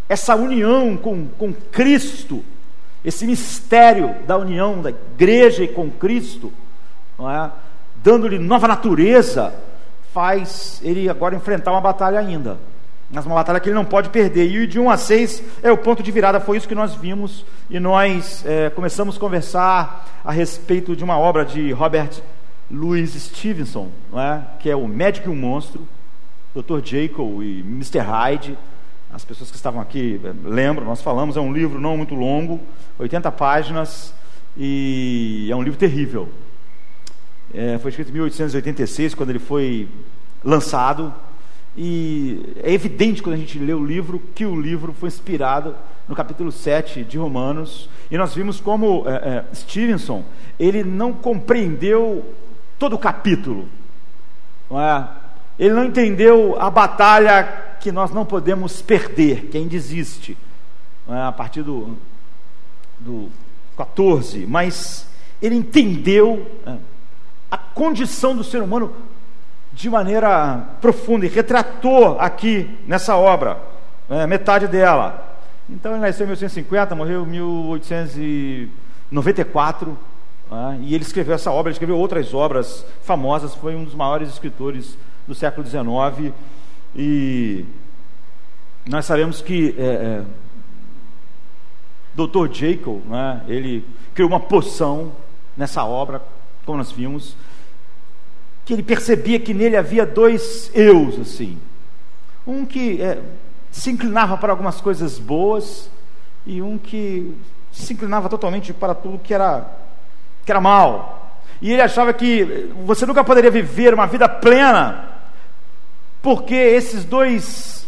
essa 0.07 0.35
união 0.35 0.95
com, 0.95 1.27
com 1.27 1.53
Cristo, 1.53 2.43
esse 3.03 3.25
mistério 3.25 4.15
da 4.25 4.37
união 4.37 4.81
da 4.81 4.89
igreja 4.89 5.63
e 5.63 5.67
com 5.67 5.89
Cristo, 5.89 6.53
é? 7.19 7.49
dando-lhe 8.01 8.39
nova 8.39 8.67
natureza, 8.67 9.53
faz 10.13 10.79
ele 10.83 11.09
agora 11.09 11.35
enfrentar 11.35 11.71
uma 11.71 11.81
batalha 11.81 12.19
ainda 12.19 12.57
mas 13.09 13.25
uma 13.25 13.35
batalha 13.35 13.59
que 13.59 13.69
ele 13.69 13.75
não 13.75 13.85
pode 13.85 14.09
perder. 14.09 14.51
E 14.51 14.67
de 14.67 14.79
1 14.79 14.89
a 14.89 14.97
6 14.97 15.43
é 15.63 15.71
o 15.71 15.77
ponto 15.77 16.03
de 16.03 16.11
virada, 16.11 16.39
foi 16.39 16.57
isso 16.57 16.67
que 16.67 16.75
nós 16.75 16.93
vimos. 16.93 17.45
E 17.69 17.79
nós 17.79 18.43
é, 18.45 18.69
começamos 18.69 19.15
a 19.15 19.19
conversar 19.19 20.21
a 20.23 20.31
respeito 20.31 20.95
de 20.95 21.03
uma 21.03 21.17
obra 21.17 21.45
de 21.45 21.71
Robert 21.71 22.21
Louis 22.69 23.13
Stevenson, 23.13 23.89
é? 24.13 24.41
que 24.59 24.69
é 24.69 24.75
O 24.75 24.87
Médico 24.87 25.29
e 25.29 25.31
o 25.31 25.35
Monstro, 25.35 25.87
Dr. 26.53 26.83
Jekyll 26.83 27.43
e 27.43 27.59
Mr. 27.61 27.99
Hyde. 27.99 28.57
As 29.13 29.23
pessoas 29.23 29.49
que 29.49 29.55
estavam 29.55 29.79
aqui 29.79 30.19
é, 30.23 30.33
lembram, 30.43 30.85
nós 30.85 31.01
falamos, 31.01 31.37
é 31.37 31.39
um 31.39 31.53
livro 31.53 31.79
não 31.79 31.95
muito 31.95 32.13
longo, 32.13 32.59
80 32.99 33.31
páginas, 33.31 34.13
e 34.57 35.47
é 35.49 35.55
um 35.55 35.63
livro 35.63 35.79
terrível. 35.79 36.27
É, 37.53 37.77
foi 37.77 37.89
escrito 37.89 38.09
em 38.09 38.13
1886, 38.13 39.15
quando 39.15 39.29
ele 39.29 39.39
foi 39.39 39.87
lançado 40.43 41.13
e 41.77 42.55
é 42.63 42.73
evidente 42.73 43.21
quando 43.21 43.35
a 43.35 43.37
gente 43.37 43.59
lê 43.59 43.71
o 43.71 43.85
livro 43.85 44.19
que 44.33 44.43
o 44.43 44.59
livro 44.59 44.93
foi 44.93 45.09
inspirado 45.09 45.75
no 46.07 46.15
capítulo 46.15 46.51
7 46.51 47.03
de 47.03 47.19
Romanos. 47.19 47.87
E 48.09 48.17
nós 48.17 48.33
vimos 48.33 48.59
como 48.59 49.03
é, 49.07 49.13
é, 49.13 49.45
Stevenson 49.53 50.23
ele 50.59 50.83
não 50.83 51.13
compreendeu 51.13 52.33
todo 52.79 52.95
o 52.95 52.99
capítulo. 52.99 53.69
Não 54.71 54.81
é? 54.81 55.07
Ele 55.59 55.73
não 55.73 55.85
entendeu 55.85 56.55
a 56.59 56.71
batalha 56.71 57.43
que 57.79 57.91
nós 57.91 58.11
não 58.11 58.25
podemos 58.25 58.81
perder, 58.81 59.45
que 59.45 59.57
ainda 59.57 59.75
existe, 59.75 60.35
é? 61.07 61.21
a 61.21 61.31
partir 61.31 61.61
do, 61.61 61.95
do 62.99 63.29
14, 63.77 64.47
mas 64.47 65.07
ele 65.39 65.55
entendeu 65.55 66.43
é, 66.65 66.75
a 67.51 67.57
condição 67.57 68.35
do 68.35 68.43
ser 68.43 68.63
humano 68.63 68.93
de 69.77 69.89
maneira 69.91 70.65
profunda 70.81 71.27
e 71.27 71.29
retratou 71.29 72.19
aqui 72.19 72.67
nessa 72.87 73.15
obra, 73.15 73.59
é, 74.09 74.25
metade 74.25 74.65
dela. 74.67 75.37
Então 75.69 75.91
ele 75.91 76.01
nasceu 76.01 76.23
em 76.23 76.29
1850, 76.29 76.95
morreu 76.95 77.21
em 77.23 77.27
1894, 77.27 79.95
é, 80.51 80.77
e 80.81 80.95
ele 80.95 81.03
escreveu 81.03 81.35
essa 81.35 81.51
obra, 81.51 81.69
ele 81.69 81.75
escreveu 81.75 81.95
outras 81.95 82.33
obras 82.33 82.83
famosas, 83.03 83.53
foi 83.53 83.75
um 83.75 83.83
dos 83.83 83.93
maiores 83.93 84.29
escritores 84.29 84.97
do 85.27 85.35
século 85.35 85.67
XIX, 85.67 86.33
e 86.95 87.63
nós 88.87 89.05
sabemos 89.05 89.43
que 89.43 89.75
é, 89.77 89.83
é, 89.83 90.23
Dr. 92.15 92.51
Jekyll, 92.51 93.03
né, 93.05 93.43
ele 93.47 93.85
criou 94.15 94.27
uma 94.27 94.39
poção 94.39 95.11
nessa 95.55 95.85
obra, 95.85 96.19
como 96.65 96.79
nós 96.79 96.91
vimos, 96.91 97.37
que 98.67 98.73
ele 98.73 98.83
percebia 98.83 99.39
que 99.39 99.53
nele 99.53 99.77
havia 99.77 100.05
dois 100.05 100.69
eus, 100.73 101.17
assim. 101.17 101.57
Um 102.45 102.65
que 102.65 103.01
é, 103.01 103.17
se 103.71 103.89
inclinava 103.89 104.37
para 104.37 104.51
algumas 104.51 104.81
coisas 104.81 105.17
boas 105.17 105.89
e 106.45 106.61
um 106.61 106.77
que 106.77 107.33
se 107.71 107.93
inclinava 107.93 108.27
totalmente 108.27 108.73
para 108.73 108.93
tudo 108.93 109.19
que 109.19 109.33
era, 109.33 109.65
que 110.45 110.51
era 110.51 110.59
mal. 110.59 111.39
E 111.61 111.71
ele 111.71 111.81
achava 111.81 112.11
que 112.11 112.69
você 112.85 113.05
nunca 113.05 113.23
poderia 113.23 113.49
viver 113.49 113.93
uma 113.93 114.05
vida 114.05 114.27
plena, 114.27 115.11
porque 116.21 116.53
esses 116.53 117.05
dois 117.05 117.87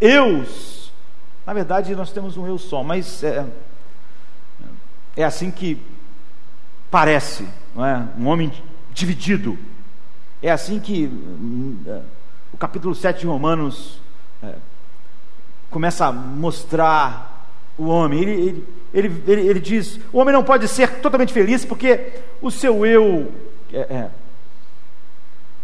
eus, 0.00 0.92
na 1.46 1.54
verdade 1.54 1.94
nós 1.94 2.10
temos 2.10 2.36
um 2.36 2.44
eu 2.44 2.58
só, 2.58 2.82
mas 2.82 3.22
é, 3.22 3.46
é 5.16 5.22
assim 5.22 5.48
que 5.48 5.80
parece, 6.90 7.46
não 7.72 7.86
é? 7.86 8.04
Um 8.18 8.26
homem 8.26 8.52
dividido. 8.92 9.56
É 10.42 10.50
assim 10.50 10.78
que 10.78 11.06
hum, 11.06 11.78
é, 11.86 12.00
o 12.52 12.56
capítulo 12.56 12.94
7 12.94 13.20
de 13.20 13.26
Romanos 13.26 13.98
é, 14.42 14.54
começa 15.70 16.06
a 16.06 16.12
mostrar 16.12 17.48
o 17.78 17.86
homem. 17.86 18.20
Ele, 18.22 18.32
ele, 18.32 18.66
ele, 18.94 19.22
ele, 19.26 19.48
ele 19.48 19.60
diz: 19.60 20.00
o 20.12 20.18
homem 20.18 20.32
não 20.32 20.44
pode 20.44 20.68
ser 20.68 21.00
totalmente 21.00 21.32
feliz 21.32 21.64
porque 21.64 22.12
o 22.40 22.50
seu 22.50 22.84
eu 22.84 23.32
é, 23.72 23.78
é, 23.78 24.10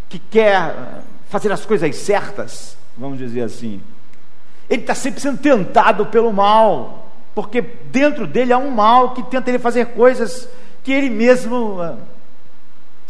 que 0.09 0.19
quer 0.19 1.03
fazer 1.29 1.51
as 1.51 1.65
coisas 1.65 1.97
certas, 1.97 2.77
vamos 2.97 3.19
dizer 3.19 3.43
assim, 3.43 3.81
ele 4.69 4.83
está 4.83 4.95
sempre 4.95 5.21
sendo 5.21 5.39
tentado 5.39 6.07
pelo 6.07 6.33
mal, 6.33 7.11
porque 7.35 7.63
dentro 7.63 8.27
dele 8.27 8.53
há 8.53 8.59
um 8.59 8.71
mal 8.71 9.15
que 9.15 9.23
tenta 9.23 9.51
ele 9.51 9.59
fazer 9.59 9.87
coisas 9.87 10.49
que 10.85 10.93
ele 10.93 11.09
mesmo 11.09 11.79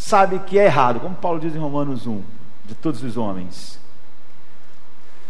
sabe 0.02 0.40
que 0.40 0.58
é 0.58 0.64
errado, 0.64 1.00
como 1.00 1.14
Paulo 1.14 1.38
diz 1.38 1.54
em 1.54 1.58
Romanos 1.58 2.06
1, 2.06 2.22
de 2.64 2.74
todos 2.74 3.02
os 3.02 3.16
homens. 3.16 3.78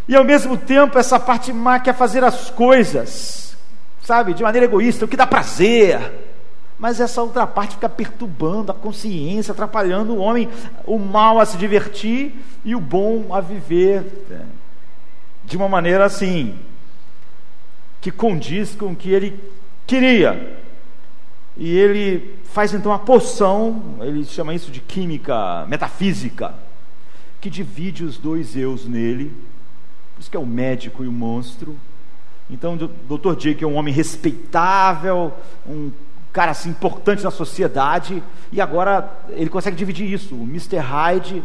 E 0.08 0.16
ao 0.16 0.24
mesmo 0.24 0.56
tempo, 0.56 0.98
essa 0.98 1.20
parte 1.20 1.52
má 1.52 1.78
quer 1.78 1.94
fazer 1.94 2.24
as 2.24 2.50
coisas, 2.50 3.56
sabe, 4.02 4.32
de 4.32 4.42
maneira 4.42 4.64
egoísta, 4.64 5.04
o 5.04 5.08
que 5.08 5.16
dá 5.16 5.26
prazer. 5.26 6.30
Mas 6.78 7.00
essa 7.00 7.22
outra 7.22 7.46
parte 7.46 7.74
fica 7.74 7.88
perturbando 7.88 8.72
a 8.72 8.74
consciência, 8.74 9.52
atrapalhando 9.52 10.14
o 10.14 10.18
homem, 10.18 10.48
o 10.86 10.98
mal 10.98 11.38
a 11.38 11.44
se 11.44 11.56
divertir 11.58 12.34
e 12.64 12.74
o 12.74 12.80
bom 12.80 13.32
a 13.32 13.40
viver 13.40 14.24
né, 14.28 14.46
de 15.44 15.56
uma 15.56 15.68
maneira 15.68 16.04
assim, 16.04 16.58
que 18.00 18.10
condiz 18.10 18.74
com 18.74 18.92
o 18.92 18.96
que 18.96 19.12
ele 19.12 19.38
queria. 19.86 20.61
E 21.56 21.76
ele 21.76 22.38
faz 22.44 22.72
então 22.72 22.92
a 22.92 22.98
poção, 22.98 23.96
ele 24.00 24.24
chama 24.24 24.54
isso 24.54 24.70
de 24.70 24.80
química 24.80 25.66
metafísica, 25.66 26.54
que 27.40 27.50
divide 27.50 28.04
os 28.04 28.16
dois 28.18 28.56
eus 28.56 28.86
nele, 28.86 29.32
por 30.14 30.20
isso 30.20 30.30
que 30.30 30.36
é 30.36 30.40
o 30.40 30.46
médico 30.46 31.04
e 31.04 31.08
o 31.08 31.12
monstro. 31.12 31.76
Então, 32.48 32.74
o 32.74 33.18
Dr. 33.18 33.36
Jake 33.36 33.64
é 33.64 33.66
um 33.66 33.74
homem 33.74 33.92
respeitável, 33.92 35.32
um 35.66 35.90
cara 36.32 36.52
assim 36.52 36.70
importante 36.70 37.22
na 37.22 37.30
sociedade, 37.30 38.22
e 38.50 38.60
agora 38.60 39.10
ele 39.30 39.50
consegue 39.50 39.76
dividir 39.76 40.10
isso. 40.10 40.34
O 40.34 40.44
Mr. 40.44 40.78
Hyde, 40.78 41.42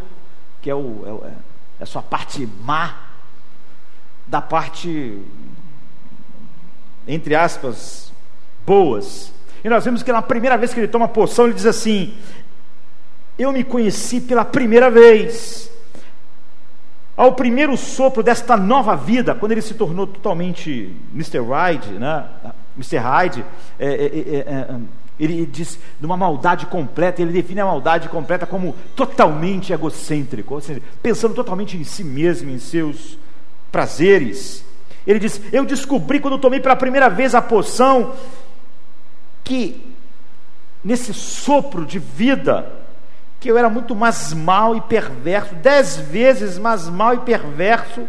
que 0.61 0.69
é, 0.69 0.75
o, 0.75 1.21
é, 1.23 1.27
é, 1.27 1.31
é 1.79 1.83
a 1.83 1.85
sua 1.85 2.01
parte 2.01 2.47
má, 2.63 2.95
da 4.25 4.41
parte, 4.41 5.21
entre 7.07 7.35
aspas, 7.35 8.11
boas. 8.65 9.31
E 9.63 9.69
nós 9.69 9.83
vemos 9.83 10.03
que 10.03 10.11
na 10.11 10.21
primeira 10.21 10.57
vez 10.57 10.73
que 10.73 10.79
ele 10.79 10.87
toma 10.87 11.05
a 11.05 11.09
poção, 11.09 11.45
ele 11.45 11.53
diz 11.53 11.65
assim: 11.65 12.13
Eu 13.37 13.51
me 13.51 13.63
conheci 13.63 14.21
pela 14.21 14.45
primeira 14.45 14.89
vez. 14.89 15.71
Ao 17.15 17.33
primeiro 17.33 17.75
sopro 17.75 18.21
desta 18.21 18.55
nova 18.55 18.95
vida, 18.95 19.33
quando 19.33 19.51
ele 19.51 19.61
se 19.61 19.73
tornou 19.73 20.05
totalmente 20.05 20.95
Mr. 21.13 21.39
Hyde, 21.39 21.93
né? 21.93 22.25
Mr. 22.75 22.97
Hyde, 22.97 23.43
é, 23.79 23.87
é, 23.87 24.05
é, 24.05 24.37
é, 24.39 24.79
ele 25.19 25.45
diz 25.47 25.79
de 25.99 26.05
uma 26.05 26.15
maldade 26.15 26.67
completa, 26.67 27.21
ele 27.21 27.33
define 27.33 27.61
a 27.61 27.65
maldade 27.65 28.07
completa 28.07 28.45
como 28.45 28.75
totalmente 28.95 29.73
egocêntrico, 29.73 30.53
ou 30.53 30.61
seja, 30.61 30.79
pensando 31.01 31.33
totalmente 31.33 31.75
em 31.75 31.83
si 31.83 32.03
mesmo, 32.03 32.51
em 32.51 32.59
seus 32.59 33.17
prazeres. 33.71 34.63
Ele 35.05 35.17
diz: 35.17 35.41
Eu 35.51 35.65
descobri 35.65 36.19
quando 36.19 36.37
tomei 36.37 36.59
pela 36.59 36.75
primeira 36.75 37.09
vez 37.09 37.33
a 37.33 37.41
poção 37.41 38.13
que 39.47 39.95
nesse 40.83 41.13
sopro 41.13 41.85
de 41.85 41.99
vida, 41.99 42.69
que 43.39 43.49
eu 43.49 43.57
era 43.57 43.69
muito 43.69 43.95
mais 43.95 44.33
mal 44.33 44.75
e 44.75 44.81
perverso, 44.81 45.55
dez 45.55 45.95
vezes 45.95 46.59
mais 46.59 46.89
mal 46.89 47.13
e 47.13 47.19
perverso 47.19 48.05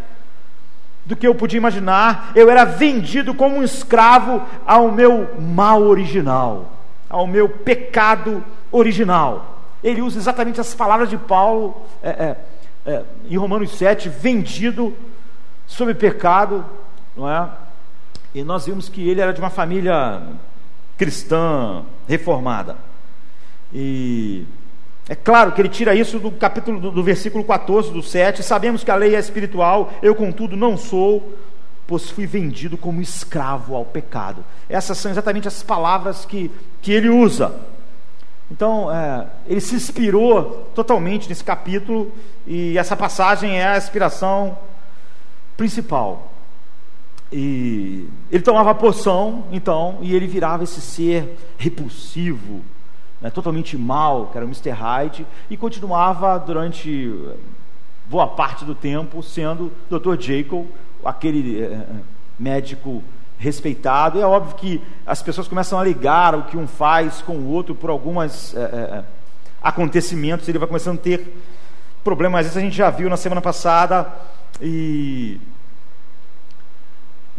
do 1.05 1.15
que 1.15 1.25
eu 1.25 1.33
podia 1.33 1.57
imaginar. 1.57 2.33
Eu 2.35 2.49
era 2.49 2.65
vendido 2.65 3.33
como 3.33 3.55
um 3.55 3.63
escravo 3.63 4.43
ao 4.65 4.91
meu 4.91 5.39
mal 5.39 5.81
original, 5.83 6.73
ao 7.09 7.25
meu 7.25 7.47
pecado 7.47 8.43
original. 8.69 9.61
Ele 9.81 10.01
usa 10.01 10.19
exatamente 10.19 10.59
as 10.59 10.75
palavras 10.75 11.09
de 11.09 11.17
Paulo 11.17 11.81
é, 12.03 12.09
é, 12.09 12.37
é, 12.85 13.03
em 13.29 13.37
Romanos 13.37 13.71
7, 13.77 14.09
vendido 14.09 14.93
sob 15.65 15.93
pecado, 15.93 16.65
não 17.15 17.31
é? 17.31 17.49
E 18.35 18.43
nós 18.43 18.65
vimos 18.65 18.89
que 18.89 19.07
ele 19.07 19.21
era 19.21 19.31
de 19.31 19.39
uma 19.39 19.49
família 19.49 20.21
cristã 20.99 21.85
reformada. 22.07 22.75
E 23.73 24.45
é 25.07 25.15
claro 25.15 25.53
que 25.53 25.61
ele 25.61 25.69
tira 25.69 25.95
isso 25.95 26.19
do 26.19 26.29
capítulo 26.29 26.79
do, 26.79 26.91
do, 26.91 27.01
versículo 27.01 27.43
14 27.45 27.91
do 27.91 28.03
7. 28.03 28.43
Sabemos 28.43 28.83
que 28.83 28.91
a 28.91 28.95
lei 28.95 29.15
é 29.15 29.19
espiritual, 29.19 29.93
eu 30.03 30.13
contudo 30.13 30.57
não 30.57 30.75
sou, 30.75 31.33
pois 31.87 32.09
fui 32.11 32.27
vendido 32.27 32.77
como 32.77 33.01
escravo 33.01 33.75
ao 33.75 33.85
pecado. 33.85 34.43
Essas 34.69 34.97
são 34.97 35.09
exatamente 35.09 35.47
as 35.47 35.63
palavras 35.63 36.25
que, 36.25 36.51
que 36.81 36.91
ele 36.91 37.07
usa. 37.07 37.55
Então, 38.51 38.93
é, 38.93 39.27
ele 39.47 39.61
se 39.61 39.75
inspirou 39.75 40.69
totalmente 40.75 41.29
nesse 41.29 41.43
capítulo, 41.43 42.11
e 42.45 42.77
essa 42.77 42.95
passagem 42.95 43.57
é 43.57 43.67
a 43.67 43.77
inspiração 43.77 44.57
principal. 45.55 46.28
E 47.31 48.09
ele 48.31 48.41
tomava 48.41 48.73
poção, 48.73 49.45
então, 49.51 49.99
e 50.01 50.15
ele 50.15 50.25
virava 50.25 50.63
esse 50.63 50.81
ser 50.81 51.37
repulsivo, 51.57 52.61
né, 53.21 53.29
totalmente 53.29 53.77
mal, 53.77 54.27
que 54.27 54.37
era 54.37 54.45
o 54.45 54.49
Mr. 54.49 54.71
Hyde, 54.71 55.27
e 55.49 55.55
continuava 55.55 56.39
durante 56.39 57.13
eh, 57.13 57.35
boa 58.07 58.27
parte 58.27 58.65
do 58.65 58.73
tempo 58.73 59.21
sendo 59.21 59.71
Dr. 59.89 60.19
Jekyll, 60.19 60.67
aquele 61.05 61.61
é, 61.61 61.85
médico 62.37 63.03
respeitado. 63.37 64.17
E 64.17 64.21
é 64.21 64.25
óbvio 64.25 64.55
que 64.55 64.81
as 65.05 65.21
pessoas 65.21 65.47
começam 65.47 65.79
a 65.79 65.83
ligar 65.83 66.33
o 66.33 66.43
que 66.43 66.57
um 66.57 66.67
faz 66.67 67.21
com 67.21 67.33
o 67.33 67.47
outro 67.49 67.75
por 67.75 67.89
alguns 67.89 68.55
é, 68.55 68.59
é, 68.59 69.03
acontecimentos, 69.61 70.47
ele 70.47 70.57
vai 70.57 70.67
começando 70.67 70.97
a 70.97 71.01
ter 71.01 71.31
problemas. 72.03 72.47
Isso 72.47 72.57
a 72.57 72.61
gente 72.61 72.75
já 72.75 72.89
viu 72.89 73.09
na 73.09 73.17
semana 73.17 73.41
passada, 73.41 74.11
e 74.61 75.39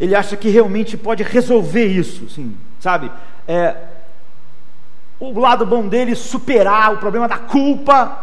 ele 0.01 0.15
acha 0.15 0.35
que 0.35 0.49
realmente 0.49 0.97
pode 0.97 1.21
resolver 1.21 1.85
isso, 1.85 2.25
assim, 2.25 2.57
sabe? 2.79 3.11
É, 3.47 3.75
o 5.19 5.39
lado 5.39 5.63
bom 5.63 5.87
dele 5.87 6.15
superar 6.15 6.91
o 6.91 6.97
problema 6.97 7.27
da 7.27 7.37
culpa, 7.37 8.17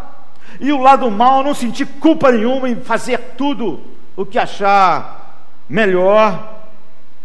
e 0.58 0.72
o 0.72 0.80
lado 0.80 1.08
mal 1.08 1.44
não 1.44 1.54
sentir 1.54 1.86
culpa 1.86 2.32
nenhuma 2.32 2.68
em 2.68 2.80
fazer 2.80 3.18
tudo 3.36 3.80
o 4.16 4.26
que 4.26 4.40
achar 4.40 5.46
melhor. 5.68 6.56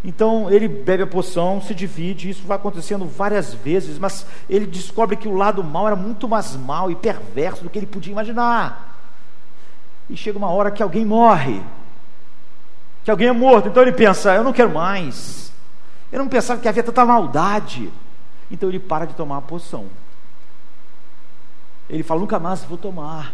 Então 0.03 0.51
ele 0.51 0.67
bebe 0.67 1.01
a 1.01 1.07
poção, 1.07 1.59
se 1.59 1.73
divide, 1.73 2.29
isso 2.29 2.45
vai 2.45 2.57
acontecendo 2.57 3.05
várias 3.05 3.55
vezes, 3.55 3.97
mas 3.97 4.23
ele 4.47 4.67
descobre 4.67 5.15
que 5.15 5.27
o 5.27 5.35
lado 5.35 5.63
mal 5.63 5.87
era 5.87 5.95
muito 5.95 6.29
mais 6.29 6.55
mal 6.55 6.91
e 6.91 6.95
perverso 6.95 7.63
do 7.63 7.71
que 7.71 7.79
ele 7.79 7.87
podia 7.87 8.11
imaginar. 8.11 8.99
E 10.07 10.15
chega 10.15 10.37
uma 10.37 10.51
hora 10.51 10.69
que 10.69 10.83
alguém 10.83 11.03
morre. 11.03 11.59
Que 13.03 13.11
alguém 13.11 13.27
é 13.27 13.31
morto. 13.31 13.67
Então 13.67 13.83
ele 13.83 13.91
pensa: 13.91 14.33
eu 14.33 14.43
não 14.43 14.53
quero 14.53 14.73
mais. 14.73 15.51
Eu 16.11 16.19
não 16.19 16.27
pensava 16.27 16.61
que 16.61 16.67
havia 16.67 16.83
tanta 16.83 17.05
maldade. 17.05 17.91
Então 18.49 18.69
ele 18.69 18.79
para 18.79 19.05
de 19.05 19.13
tomar 19.13 19.37
a 19.37 19.41
poção. 19.41 19.87
Ele 21.89 22.03
fala: 22.03 22.21
nunca 22.21 22.39
mais 22.39 22.63
vou 22.63 22.77
tomar. 22.77 23.33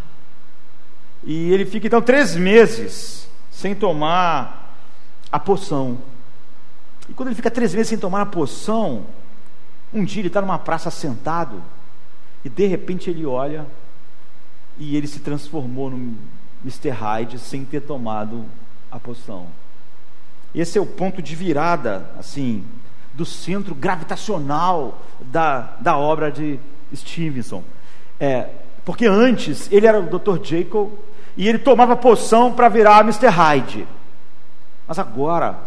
E 1.23 1.51
ele 1.51 1.65
fica 1.65 1.87
então 1.87 2.01
três 2.01 2.35
meses 2.35 3.27
sem 3.51 3.75
tomar 3.75 4.75
a 5.31 5.39
poção. 5.39 5.97
E 7.09 7.13
quando 7.13 7.29
ele 7.29 7.35
fica 7.35 7.51
três 7.51 7.73
meses 7.73 7.89
sem 7.89 7.97
tomar 7.97 8.21
a 8.21 8.25
poção, 8.25 9.05
um 9.93 10.03
dia 10.03 10.21
ele 10.21 10.27
está 10.27 10.41
numa 10.41 10.59
praça 10.59 10.89
sentado 10.89 11.61
e 12.45 12.49
de 12.49 12.67
repente 12.67 13.09
ele 13.09 13.25
olha 13.25 13.65
e 14.77 14.95
ele 14.95 15.07
se 15.07 15.19
transformou 15.19 15.89
no 15.89 16.15
Mr. 16.63 16.89
Hyde 16.89 17.39
sem 17.39 17.65
ter 17.65 17.81
tomado 17.81 18.45
a 18.91 18.99
poção. 18.99 19.47
Esse 20.53 20.77
é 20.77 20.81
o 20.81 20.85
ponto 20.85 21.21
de 21.21 21.35
virada, 21.35 22.09
assim, 22.17 22.65
do 23.13 23.25
centro 23.25 23.75
gravitacional 23.75 25.01
da, 25.19 25.73
da 25.79 25.97
obra 25.97 26.31
de 26.31 26.59
Stevenson. 26.95 27.63
É, 28.19 28.49
porque 28.83 29.05
antes 29.05 29.71
ele 29.71 29.85
era 29.85 29.99
o 29.99 30.19
Dr. 30.19 30.43
Jekyll 30.43 30.97
e 31.37 31.47
ele 31.47 31.59
tomava 31.59 31.95
poção 31.95 32.53
para 32.53 32.69
virar 32.69 33.01
Mr. 33.01 33.27
Hyde. 33.27 33.87
Mas 34.87 34.97
agora, 34.97 35.59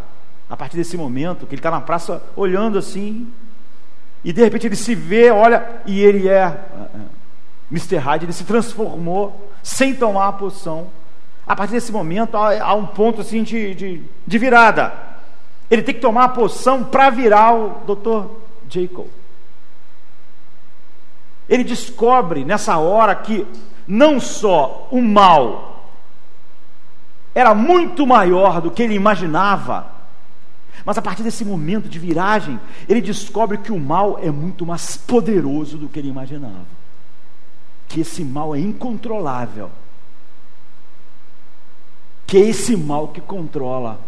a 0.51 0.57
partir 0.57 0.77
desse 0.77 0.97
momento, 0.97 1.47
que 1.47 1.55
ele 1.55 1.61
está 1.61 1.71
na 1.71 1.81
praça 1.81 2.23
olhando 2.35 2.79
assim, 2.79 3.29
e 4.25 4.33
de 4.33 4.43
repente 4.43 4.67
ele 4.67 4.77
se 4.77 4.95
vê, 4.95 5.31
olha, 5.31 5.83
e 5.87 6.01
ele 6.01 6.29
é, 6.29 6.43
é 6.43 6.61
Mr. 7.71 7.97
Hyde, 7.97 8.25
ele 8.25 8.33
se 8.33 8.45
transformou 8.45 9.51
sem 9.63 9.95
tomar 9.95 10.29
a 10.29 10.33
poção. 10.33 10.89
A 11.47 11.57
partir 11.57 11.73
desse 11.73 11.91
momento 11.91 12.37
há, 12.37 12.75
um 12.75 12.87
ponto 12.87 13.21
assim 13.21 13.43
de, 13.43 13.75
de, 13.75 14.03
de, 14.27 14.39
virada. 14.39 14.93
Ele 15.71 15.83
tem 15.83 15.95
que 15.95 16.01
tomar 16.01 16.25
a 16.25 16.29
poção 16.29 16.85
para 16.85 17.11
virar 17.11 17.55
o 17.55 17.83
Dr. 17.87 18.29
Jacob. 18.69 19.07
Ele 21.49 21.65
descobre 21.65 22.45
nessa 22.45 22.79
hora 22.79 23.15
que 23.15 23.47
não 23.87 24.21
só 24.21 24.89
o 24.91 25.03
mal 25.03 25.73
era 27.35 27.55
muito 27.55 28.07
maior 28.07 28.61
do 28.61 28.71
que 28.71 28.83
ele 28.83 28.95
imaginava, 28.95 29.87
mas 30.85 30.99
a 30.99 31.03
partir 31.03 31.23
desse 31.23 31.45
momento 31.45 31.89
de 31.89 31.99
viragem, 31.99 32.61
ele 32.89 33.01
descobre 33.01 33.59
que 33.59 33.73
o 33.73 33.79
mal 33.79 34.19
é 34.21 34.31
muito 34.31 34.67
mais 34.67 34.97
poderoso 34.97 35.79
do 35.79 35.89
que 35.89 35.99
ele 35.99 36.09
imaginava. 36.09 36.67
Que 37.89 38.01
esse 38.01 38.25
mal 38.25 38.55
é 38.55 38.59
incontrolável. 38.59 39.71
Que 42.33 42.39
é 42.39 42.49
esse 42.49 42.75
mal 42.75 43.09
que 43.09 43.21
controla 43.21 44.01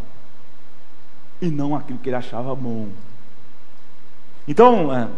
e 1.42 1.50
não 1.50 1.76
aquilo 1.76 1.98
que 1.98 2.08
ele 2.08 2.16
achava 2.16 2.54
bom. 2.54 2.88
Então, 4.48 4.90
é, 4.96 5.08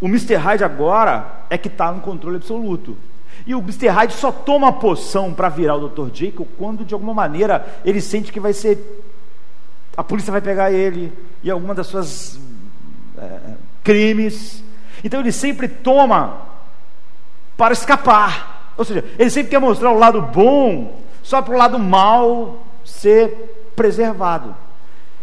o 0.00 0.06
Mr. 0.06 0.36
Hyde 0.36 0.62
agora 0.62 1.40
é 1.50 1.58
que 1.58 1.66
está 1.66 1.90
no 1.90 2.00
controle 2.00 2.36
absoluto. 2.36 2.96
E 3.44 3.52
o 3.52 3.58
Mr. 3.58 3.88
Hyde 3.88 4.12
só 4.12 4.30
toma 4.30 4.68
a 4.68 4.72
poção 4.72 5.34
para 5.34 5.48
virar 5.48 5.74
o 5.74 5.88
Dr. 5.88 6.14
Jekyll 6.14 6.46
quando, 6.56 6.84
de 6.84 6.94
alguma 6.94 7.12
maneira, 7.12 7.80
ele 7.84 8.00
sente 8.00 8.30
que 8.30 8.38
vai 8.38 8.52
ser 8.52 9.02
a 9.96 10.04
polícia 10.04 10.30
vai 10.30 10.40
pegar 10.40 10.70
ele 10.70 11.12
e 11.42 11.50
alguma 11.50 11.74
das 11.74 11.88
suas 11.88 12.38
é, 13.18 13.54
crimes. 13.82 14.62
Então 15.02 15.18
ele 15.18 15.32
sempre 15.32 15.66
toma 15.66 16.42
para 17.56 17.72
escapar. 17.72 18.72
Ou 18.76 18.84
seja, 18.84 19.04
ele 19.18 19.30
sempre 19.30 19.50
quer 19.50 19.58
mostrar 19.58 19.90
o 19.90 19.98
lado 19.98 20.22
bom, 20.22 21.02
só 21.24 21.42
para 21.42 21.54
o 21.54 21.58
lado 21.58 21.78
mal 21.78 22.64
ser 22.84 23.72
preservado. 23.74 24.54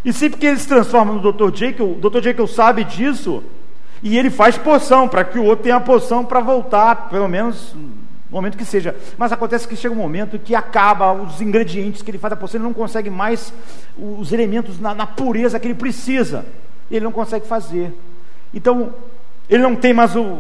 E 0.04 0.12
sempre 0.12 0.40
que 0.40 0.48
ele 0.48 0.58
se 0.58 0.68
transforma 0.68 1.14
no 1.14 1.32
Dr. 1.32 1.56
Jekyll, 1.56 1.94
o 1.94 2.10
Dr. 2.10 2.22
Jekyll 2.22 2.48
sabe 2.48 2.84
disso, 2.84 3.42
e 4.04 4.18
ele 4.18 4.32
faz 4.32 4.58
poção, 4.58 5.08
para 5.08 5.24
que 5.24 5.38
o 5.38 5.46
outro 5.46 5.64
tenha 5.64 5.80
poção 5.80 6.26
para 6.26 6.40
voltar, 6.40 7.08
pelo 7.10 7.30
menos 7.30 7.76
momento 8.32 8.58
que 8.58 8.66
seja. 8.66 8.96
Mas 9.18 9.32
acontece 9.32 9.68
que 9.68 9.76
chega 9.76 9.94
um 9.94 9.98
momento 9.98 10.40
que 10.40 10.56
acaba 10.56 11.14
os 11.14 11.40
ingredientes 11.40 12.02
que 12.02 12.10
ele 12.10 12.18
faz 12.18 12.34
a 12.34 12.38
poção, 12.38 12.58
ele 12.58 12.68
não 12.68 12.74
consegue 12.74 13.10
mais 13.10 13.54
os 13.96 14.32
elementos 14.32 14.80
na, 14.80 14.96
na 14.96 15.06
pureza 15.06 15.60
que 15.60 15.68
ele 15.68 15.76
precisa. 15.76 16.46
Ele 16.90 17.04
não 17.04 17.12
consegue 17.12 17.46
fazer. 17.46 17.94
Então, 18.54 18.94
ele 19.50 19.62
não 19.62 19.76
tem 19.76 19.94
mais 19.94 20.16
o. 20.16 20.40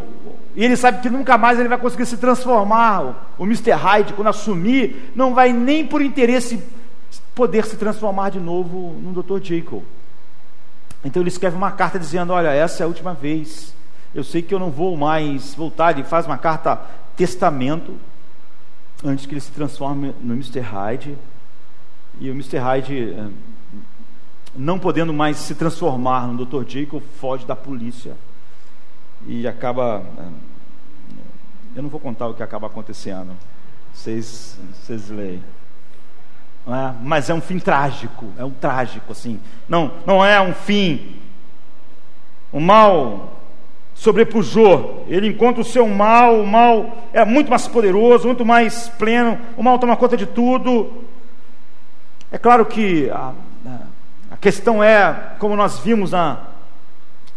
E 0.56 0.64
ele 0.64 0.76
sabe 0.76 1.02
que 1.02 1.10
nunca 1.10 1.38
mais 1.38 1.60
ele 1.60 1.70
vai 1.70 1.78
conseguir 1.78 2.06
se 2.06 2.18
transformar. 2.18 3.34
O 3.38 3.46
Mr. 3.46 3.72
Hyde, 3.72 4.14
quando 4.14 4.28
assumir, 4.28 5.12
não 5.16 5.34
vai 5.34 5.54
nem 5.54 5.86
por 5.86 6.02
interesse 6.02 6.62
poder 7.34 7.66
se 7.66 7.78
transformar 7.78 8.30
de 8.30 8.40
novo 8.40 8.94
no 9.02 9.24
Dr. 9.24 9.42
Jekyll. 9.42 9.84
Então 11.04 11.22
ele 11.22 11.30
escreve 11.30 11.56
uma 11.56 11.72
carta 11.72 11.98
dizendo: 11.98 12.34
Olha, 12.34 12.50
essa 12.50 12.84
é 12.84 12.86
a 12.86 12.88
última 12.88 13.14
vez. 13.14 13.74
Eu 14.14 14.24
sei 14.24 14.42
que 14.42 14.54
eu 14.54 14.60
não 14.60 14.70
vou 14.70 14.98
mais 14.98 15.56
voltar. 15.56 15.92
Ele 15.92 16.04
faz 16.04 16.26
uma 16.26 16.38
carta 16.38 16.82
testamento 17.16 17.96
antes 19.04 19.26
que 19.26 19.34
ele 19.34 19.42
se 19.42 19.52
transforme 19.52 20.14
no 20.20 20.34
Mr. 20.34 20.60
Hyde. 20.60 21.18
E 22.20 22.30
o 22.30 22.34
Mr. 22.34 22.58
Hyde, 22.58 23.16
eh, 23.18 23.30
não 24.54 24.78
podendo 24.78 25.14
mais 25.14 25.38
se 25.38 25.56
transformar 25.56 26.28
no 26.28 26.46
Dr. 26.46 26.70
Jacob, 26.70 27.02
foge 27.20 27.46
da 27.46 27.56
polícia 27.56 28.16
e 29.26 29.48
acaba. 29.48 30.04
Eh, 30.18 30.52
eu 31.76 31.84
não 31.84 31.90
vou 31.90 32.00
contar 32.00 32.28
o 32.28 32.34
que 32.34 32.44
acaba 32.44 32.68
acontecendo, 32.68 33.32
vocês, 33.94 34.60
vocês 34.74 35.10
leem. 35.10 35.44
É? 36.68 36.94
Mas 37.02 37.30
é 37.30 37.34
um 37.34 37.42
fim 37.42 37.58
trágico, 37.58 38.28
é 38.38 38.46
um 38.46 38.52
trágico 38.52 39.12
assim. 39.12 39.40
Não, 39.68 39.92
não 40.06 40.24
é 40.24 40.40
um 40.40 40.54
fim. 40.54 41.16
O 42.52 42.60
mal 42.60 43.42
sobrepujou. 43.96 45.06
Ele 45.08 45.28
encontra 45.28 45.62
o 45.62 45.66
seu 45.66 45.88
mal, 45.88 46.42
o 46.42 46.48
mal 46.48 47.06
é 47.14 47.24
muito 47.24 47.50
mais 47.50 47.68
poderoso, 47.68 48.28
muito 48.28 48.46
mais 48.46 48.90
pleno, 48.90 49.40
o 49.58 49.64
mal 49.64 49.80
toma 49.80 49.96
conta 49.96 50.18
de 50.18 50.26
tudo. 50.26 51.04
É 52.32 52.38
claro 52.38 52.66
que 52.66 53.10
a, 53.10 53.34
a 54.32 54.38
questão 54.38 54.84
é, 54.84 55.34
como 55.40 55.56
nós 55.56 55.80
vimos 55.80 56.14
há, 56.14 56.48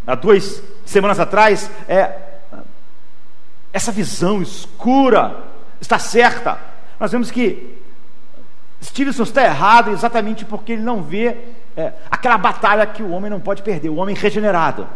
há 0.07 0.15
duas 0.15 0.63
semanas 0.85 1.19
atrás, 1.19 1.71
é 1.89 2.33
essa 3.75 3.91
visão 3.91 4.41
escura 4.41 5.43
está 5.81 5.99
certa. 5.99 6.59
Nós 6.99 7.11
vemos 7.11 7.31
que 7.33 7.77
Stevenson 8.81 9.25
está 9.25 9.43
errado 9.45 9.91
exatamente 9.91 10.45
porque 10.45 10.73
ele 10.75 10.83
não 10.83 11.03
vê 11.03 11.37
é, 11.77 11.93
aquela 12.09 12.39
batalha 12.39 12.87
que 12.87 13.03
o 13.03 13.11
homem 13.11 13.29
não 13.29 13.41
pode 13.41 13.63
perder, 13.63 13.89
o 13.89 13.97
homem 13.97 14.15
regenerado. 14.15 14.87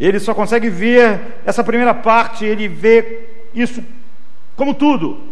Ele 0.00 0.18
só 0.18 0.34
consegue 0.34 0.68
ver 0.68 1.40
essa 1.46 1.62
primeira 1.62 1.94
parte, 1.94 2.44
ele 2.44 2.66
vê 2.66 3.28
isso 3.54 3.84
como 4.56 4.74
tudo. 4.74 5.22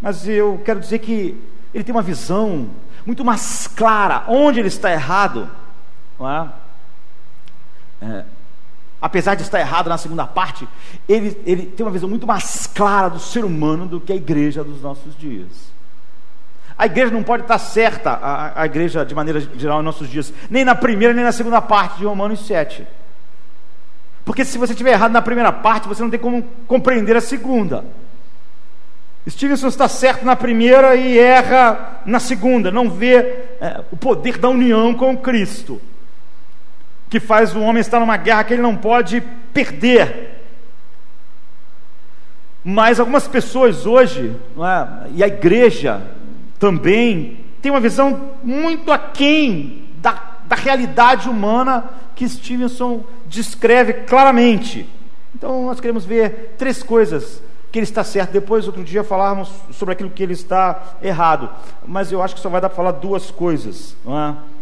Mas 0.00 0.26
eu 0.26 0.62
quero 0.64 0.80
dizer 0.80 1.00
que 1.00 1.38
ele 1.74 1.84
tem 1.84 1.94
uma 1.94 2.02
visão 2.02 2.70
muito 3.04 3.24
mais 3.24 3.66
clara 3.66 4.24
onde 4.26 4.58
ele 4.58 4.68
está 4.68 4.90
errado. 4.90 5.50
Não 6.18 6.30
é? 6.30 6.48
É, 8.00 8.24
apesar 9.04 9.34
de 9.34 9.42
estar 9.42 9.60
errado 9.60 9.90
na 9.90 9.98
segunda 9.98 10.26
parte, 10.26 10.66
ele, 11.06 11.38
ele 11.44 11.66
tem 11.66 11.84
uma 11.84 11.92
visão 11.92 12.08
muito 12.08 12.26
mais 12.26 12.66
clara 12.66 13.10
do 13.10 13.18
ser 13.18 13.44
humano 13.44 13.84
do 13.84 14.00
que 14.00 14.10
a 14.10 14.16
igreja 14.16 14.64
dos 14.64 14.80
nossos 14.80 15.14
dias. 15.18 15.46
A 16.78 16.86
igreja 16.86 17.12
não 17.12 17.22
pode 17.22 17.42
estar 17.42 17.58
certa, 17.58 18.12
a, 18.12 18.62
a 18.62 18.64
igreja 18.64 19.04
de 19.04 19.14
maneira 19.14 19.40
geral 19.58 19.82
em 19.82 19.84
nossos 19.84 20.08
dias, 20.08 20.32
nem 20.48 20.64
na 20.64 20.74
primeira 20.74 21.12
nem 21.12 21.22
na 21.22 21.32
segunda 21.32 21.60
parte 21.60 21.98
de 21.98 22.06
Romanos 22.06 22.46
7. 22.46 22.86
Porque 24.24 24.42
se 24.42 24.56
você 24.56 24.72
estiver 24.72 24.92
errado 24.92 25.12
na 25.12 25.20
primeira 25.20 25.52
parte, 25.52 25.86
você 25.86 26.02
não 26.02 26.08
tem 26.08 26.18
como 26.18 26.42
compreender 26.66 27.14
a 27.14 27.20
segunda. 27.20 27.84
Stevenson 29.28 29.68
está 29.68 29.86
certo 29.86 30.24
na 30.24 30.34
primeira 30.34 30.96
e 30.96 31.18
erra 31.18 32.00
na 32.06 32.18
segunda, 32.18 32.70
não 32.70 32.88
vê 32.88 33.16
é, 33.60 33.84
o 33.92 33.98
poder 33.98 34.38
da 34.38 34.48
união 34.48 34.94
com 34.94 35.14
Cristo, 35.14 35.78
que 37.08 37.20
faz 37.20 37.54
o 37.54 37.60
homem 37.60 37.80
estar 37.80 38.00
numa 38.00 38.16
guerra 38.16 38.44
que 38.44 38.54
ele 38.54 38.62
não 38.62 38.76
pode 38.76 39.20
perder. 39.52 40.42
Mas 42.64 42.98
algumas 42.98 43.28
pessoas 43.28 43.84
hoje, 43.84 44.34
é, 44.58 45.10
e 45.14 45.22
a 45.22 45.26
igreja 45.26 46.02
também, 46.58 47.44
tem 47.60 47.70
uma 47.70 47.80
visão 47.80 48.30
muito 48.42 48.90
aquém 48.90 49.88
da, 49.98 50.38
da 50.46 50.56
realidade 50.56 51.28
humana 51.28 51.84
que 52.14 52.28
Stevenson 52.28 53.04
descreve 53.26 53.92
claramente. 53.92 54.88
Então 55.34 55.66
nós 55.66 55.80
queremos 55.80 56.04
ver 56.04 56.54
três 56.56 56.82
coisas 56.82 57.42
que 57.70 57.78
ele 57.80 57.84
está 57.84 58.04
certo. 58.04 58.30
Depois, 58.30 58.66
outro 58.66 58.84
dia, 58.84 59.02
falarmos 59.02 59.50
sobre 59.72 59.94
aquilo 59.94 60.08
que 60.08 60.22
ele 60.22 60.32
está 60.32 60.94
errado. 61.02 61.50
Mas 61.84 62.12
eu 62.12 62.22
acho 62.22 62.34
que 62.34 62.40
só 62.40 62.48
vai 62.48 62.60
dar 62.60 62.68
para 62.68 62.76
falar 62.76 62.92
duas 62.92 63.32
coisas. 63.32 63.96
É? 64.06 64.53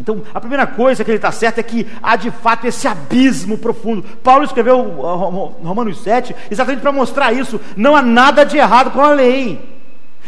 Então, 0.00 0.22
a 0.32 0.40
primeira 0.40 0.66
coisa 0.66 1.04
que 1.04 1.10
ele 1.10 1.18
está 1.18 1.30
certo 1.30 1.58
é 1.58 1.62
que 1.62 1.86
há 2.02 2.16
de 2.16 2.30
fato 2.30 2.66
esse 2.66 2.88
abismo 2.88 3.58
profundo. 3.58 4.02
Paulo 4.22 4.44
escreveu 4.44 4.82
Romanos 4.82 6.02
7 6.02 6.34
exatamente 6.50 6.80
para 6.80 6.92
mostrar 6.92 7.32
isso. 7.32 7.60
Não 7.76 7.94
há 7.94 8.02
nada 8.02 8.44
de 8.44 8.56
errado 8.56 8.90
com 8.90 9.00
a 9.00 9.10
lei. 9.10 9.60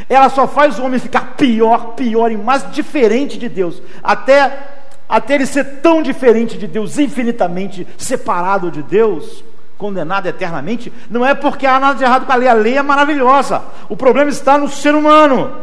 Ela 0.08 0.28
só 0.28 0.46
faz 0.46 0.78
o 0.78 0.84
homem 0.84 1.00
ficar 1.00 1.34
pior, 1.36 1.94
pior 1.94 2.30
e 2.30 2.36
mais 2.36 2.70
diferente 2.72 3.38
de 3.38 3.48
Deus, 3.48 3.80
até 4.02 4.74
até 5.08 5.34
ele 5.34 5.46
ser 5.46 5.80
tão 5.80 6.02
diferente 6.02 6.56
de 6.56 6.66
Deus, 6.66 6.98
infinitamente 6.98 7.86
separado 7.96 8.70
de 8.70 8.82
Deus, 8.82 9.44
condenado 9.76 10.26
eternamente, 10.26 10.92
não 11.10 11.24
é 11.24 11.34
porque 11.34 11.66
há 11.66 11.78
nada 11.78 11.98
de 11.98 12.04
errado 12.04 12.26
com 12.26 12.32
a 12.32 12.36
lei, 12.36 12.48
a 12.48 12.54
lei 12.54 12.78
é 12.78 12.82
maravilhosa. 12.82 13.62
O 13.88 13.96
problema 13.96 14.30
está 14.30 14.56
no 14.56 14.68
ser 14.68 14.94
humano. 14.94 15.54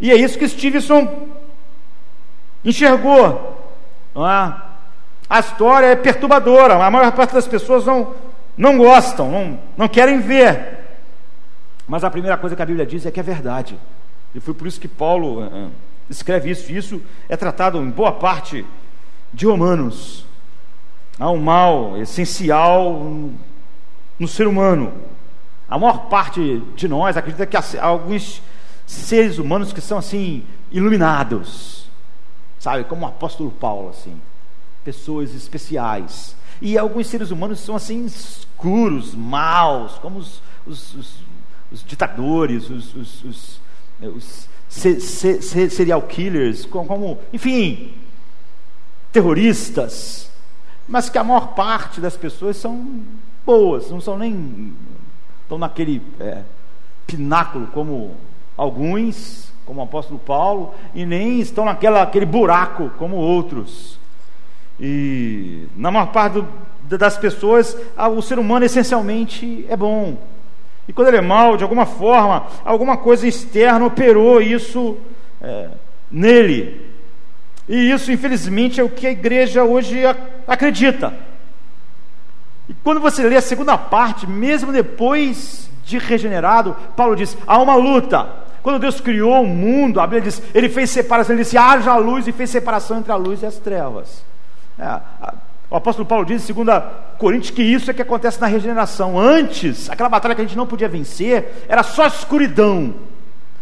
E 0.00 0.10
é 0.10 0.16
isso 0.16 0.38
que 0.38 0.48
Stevenson 0.48 1.28
enxergou. 2.64 3.56
Não 4.14 4.28
é? 4.28 4.54
A 5.30 5.40
história 5.40 5.86
é 5.86 5.96
perturbadora, 5.96 6.74
a 6.82 6.90
maior 6.90 7.12
parte 7.12 7.34
das 7.34 7.46
pessoas 7.46 7.84
não, 7.84 8.14
não 8.56 8.78
gostam, 8.78 9.30
não, 9.30 9.58
não 9.76 9.88
querem 9.88 10.20
ver. 10.20 10.78
Mas 11.86 12.04
a 12.04 12.10
primeira 12.10 12.36
coisa 12.36 12.56
que 12.56 12.62
a 12.62 12.66
Bíblia 12.66 12.86
diz 12.86 13.04
é 13.04 13.10
que 13.10 13.20
é 13.20 13.22
verdade. 13.22 13.78
E 14.34 14.40
foi 14.40 14.54
por 14.54 14.66
isso 14.66 14.80
que 14.80 14.88
Paulo 14.88 15.42
uh, 15.42 15.70
escreve 16.08 16.50
isso. 16.50 16.70
E 16.70 16.76
isso 16.76 17.02
é 17.28 17.36
tratado 17.36 17.78
em 17.78 17.90
boa 17.90 18.12
parte 18.12 18.64
de 19.32 19.46
Romanos. 19.46 20.26
Há 21.18 21.30
um 21.30 21.38
mal 21.38 21.96
essencial 21.98 22.92
no 24.18 24.28
ser 24.28 24.46
humano. 24.46 24.92
A 25.68 25.78
maior 25.78 26.08
parte 26.08 26.62
de 26.74 26.88
nós 26.88 27.16
acredita 27.16 27.46
que 27.46 27.56
há 27.56 27.62
alguns 27.84 28.42
seres 28.86 29.38
humanos 29.38 29.72
que 29.72 29.80
são 29.80 29.98
assim 29.98 30.44
iluminados, 30.70 31.87
sabe, 32.58 32.84
como 32.84 33.04
o 33.04 33.08
apóstolo 33.08 33.50
Paulo 33.50 33.90
assim, 33.90 34.20
pessoas 34.84 35.34
especiais. 35.34 36.36
E 36.60 36.76
alguns 36.76 37.06
seres 37.06 37.30
humanos 37.30 37.60
são 37.60 37.76
assim 37.76 38.04
escuros, 38.04 39.14
maus, 39.14 39.92
como 39.98 40.18
os, 40.18 40.42
os, 40.66 40.94
os, 40.94 41.14
os 41.70 41.84
ditadores, 41.84 42.68
os, 42.68 42.94
os, 42.94 43.24
os 44.00 44.48
se, 44.68 45.00
se, 45.00 45.42
se, 45.42 45.70
serial 45.70 46.02
killers, 46.02 46.66
como, 46.66 46.86
como, 46.86 47.18
enfim, 47.32 47.94
terroristas, 49.10 50.30
mas 50.86 51.08
que 51.08 51.18
a 51.18 51.24
maior 51.24 51.54
parte 51.54 52.00
das 52.00 52.16
pessoas 52.16 52.56
são 52.56 53.02
boas, 53.44 53.90
não 53.90 54.00
são 54.00 54.18
nem 54.18 54.74
estão 55.42 55.58
naquele 55.58 56.02
é, 56.20 56.42
pináculo 57.06 57.66
como 57.68 58.14
alguns, 58.56 59.50
como 59.68 59.82
o 59.82 59.84
apóstolo 59.84 60.18
Paulo, 60.18 60.72
e 60.94 61.04
nem 61.04 61.40
estão 61.40 61.66
naquela 61.66 62.00
aquele 62.00 62.24
buraco 62.24 62.90
como 62.96 63.16
outros. 63.16 63.98
E 64.80 65.66
na 65.76 65.90
maior 65.90 66.06
parte 66.06 66.40
do, 66.40 66.96
das 66.96 67.18
pessoas, 67.18 67.76
o 68.16 68.22
ser 68.22 68.38
humano 68.38 68.64
essencialmente 68.64 69.66
é 69.68 69.76
bom. 69.76 70.16
E 70.88 70.92
quando 70.94 71.08
ele 71.08 71.18
é 71.18 71.20
mal, 71.20 71.58
de 71.58 71.64
alguma 71.64 71.84
forma, 71.84 72.46
alguma 72.64 72.96
coisa 72.96 73.28
externa 73.28 73.84
operou 73.84 74.40
isso 74.40 74.96
é, 75.38 75.68
nele. 76.10 76.88
E 77.68 77.90
isso, 77.90 78.10
infelizmente, 78.10 78.80
é 78.80 78.82
o 78.82 78.88
que 78.88 79.06
a 79.06 79.10
igreja 79.10 79.64
hoje 79.64 80.00
acredita. 80.46 81.12
E 82.70 82.72
quando 82.82 83.02
você 83.02 83.22
lê 83.22 83.36
a 83.36 83.42
segunda 83.42 83.76
parte, 83.76 84.26
mesmo 84.26 84.72
depois 84.72 85.70
de 85.84 85.98
regenerado, 85.98 86.74
Paulo 86.96 87.14
diz: 87.14 87.36
há 87.46 87.60
uma 87.60 87.74
luta. 87.74 88.47
Quando 88.62 88.78
Deus 88.78 89.00
criou 89.00 89.42
o 89.42 89.46
mundo, 89.46 90.00
a 90.00 90.06
Bíblia 90.06 90.22
diz: 90.22 90.42
Ele 90.54 90.68
fez 90.68 90.90
separação, 90.90 91.34
Ele 91.34 91.42
disse: 91.42 91.56
haja 91.56 91.96
luz 91.96 92.26
e 92.26 92.32
fez 92.32 92.50
separação 92.50 92.98
entre 92.98 93.12
a 93.12 93.16
luz 93.16 93.42
e 93.42 93.46
as 93.46 93.56
trevas. 93.56 94.24
É, 94.78 95.00
o 95.70 95.76
apóstolo 95.76 96.06
Paulo 96.06 96.24
diz 96.24 96.48
em 96.48 96.52
2 96.52 96.82
Coríntios 97.18 97.50
que 97.50 97.62
isso 97.62 97.90
é 97.90 97.94
que 97.94 98.02
acontece 98.02 98.40
na 98.40 98.46
regeneração. 98.46 99.18
Antes, 99.18 99.90
aquela 99.90 100.08
batalha 100.08 100.34
que 100.34 100.40
a 100.40 100.44
gente 100.44 100.56
não 100.56 100.66
podia 100.66 100.88
vencer, 100.88 101.66
era 101.68 101.82
só 101.82 102.06
escuridão. 102.06 102.94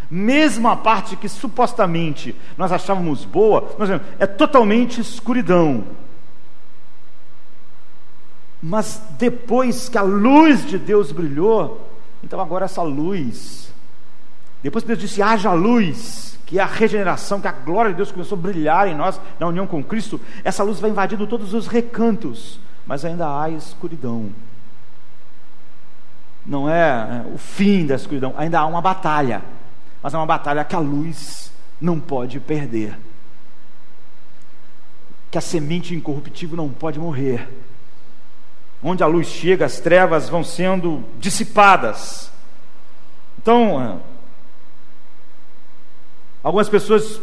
Mesmo 0.08 0.68
a 0.68 0.76
parte 0.76 1.16
que 1.16 1.28
supostamente 1.28 2.36
nós 2.56 2.70
achávamos 2.70 3.24
boa, 3.24 3.74
nós 3.76 3.90
é 4.20 4.26
totalmente 4.26 5.00
escuridão. 5.00 5.84
Mas 8.62 9.02
depois 9.18 9.88
que 9.88 9.98
a 9.98 10.02
luz 10.02 10.64
de 10.64 10.78
Deus 10.78 11.10
brilhou, 11.10 11.88
então 12.22 12.40
agora 12.40 12.66
essa 12.66 12.82
luz, 12.82 13.72
depois 14.62 14.82
que 14.82 14.88
Deus 14.88 15.00
disse: 15.00 15.22
haja 15.22 15.52
luz, 15.52 16.38
que 16.46 16.58
é 16.58 16.62
a 16.62 16.66
regeneração, 16.66 17.40
que 17.40 17.48
a 17.48 17.52
glória 17.52 17.90
de 17.90 17.96
Deus 17.96 18.12
começou 18.12 18.38
a 18.38 18.40
brilhar 18.40 18.88
em 18.88 18.94
nós 18.94 19.20
na 19.38 19.48
união 19.48 19.66
com 19.66 19.82
Cristo, 19.82 20.20
essa 20.44 20.62
luz 20.62 20.78
vai 20.78 20.90
invadindo 20.90 21.26
todos 21.26 21.52
os 21.54 21.66
recantos, 21.66 22.60
mas 22.86 23.04
ainda 23.04 23.26
há 23.40 23.50
escuridão. 23.50 24.30
Não 26.44 26.70
é, 26.70 27.24
é 27.26 27.34
o 27.34 27.36
fim 27.36 27.84
da 27.84 27.96
escuridão, 27.96 28.32
ainda 28.36 28.60
há 28.60 28.66
uma 28.66 28.80
batalha, 28.80 29.42
mas 30.00 30.14
é 30.14 30.16
uma 30.16 30.26
batalha 30.26 30.64
que 30.64 30.76
a 30.76 30.78
luz 30.78 31.52
não 31.80 31.98
pode 31.98 32.38
perder, 32.38 32.96
que 35.30 35.36
a 35.36 35.40
semente 35.40 35.94
incorruptível 35.94 36.56
não 36.56 36.68
pode 36.68 36.98
morrer. 37.00 37.48
Onde 38.82 39.02
a 39.02 39.06
luz 39.06 39.26
chega, 39.26 39.64
as 39.64 39.80
trevas 39.80 40.28
vão 40.28 40.44
sendo 40.44 41.02
dissipadas. 41.18 42.30
Então, 43.38 44.00
Algumas 46.46 46.68
pessoas 46.68 47.20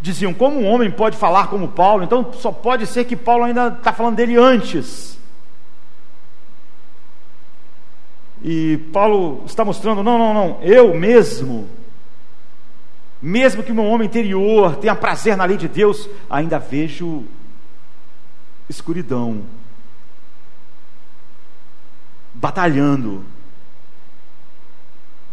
diziam: 0.00 0.32
como 0.32 0.58
um 0.58 0.66
homem 0.66 0.90
pode 0.90 1.18
falar 1.18 1.48
como 1.48 1.68
Paulo? 1.68 2.02
Então 2.02 2.32
só 2.32 2.50
pode 2.50 2.86
ser 2.86 3.04
que 3.04 3.14
Paulo 3.14 3.44
ainda 3.44 3.68
está 3.68 3.92
falando 3.92 4.16
dele 4.16 4.38
antes. 4.38 5.18
E 8.42 8.78
Paulo 8.90 9.42
está 9.44 9.66
mostrando: 9.66 10.02
não, 10.02 10.16
não, 10.16 10.32
não, 10.32 10.62
eu 10.62 10.94
mesmo, 10.94 11.68
mesmo 13.20 13.62
que 13.62 13.70
meu 13.70 13.84
homem 13.84 14.08
interior 14.08 14.76
tenha 14.76 14.96
prazer 14.96 15.36
na 15.36 15.44
lei 15.44 15.58
de 15.58 15.68
Deus, 15.68 16.08
ainda 16.30 16.58
vejo 16.58 17.24
escuridão, 18.66 19.42
batalhando 22.32 23.22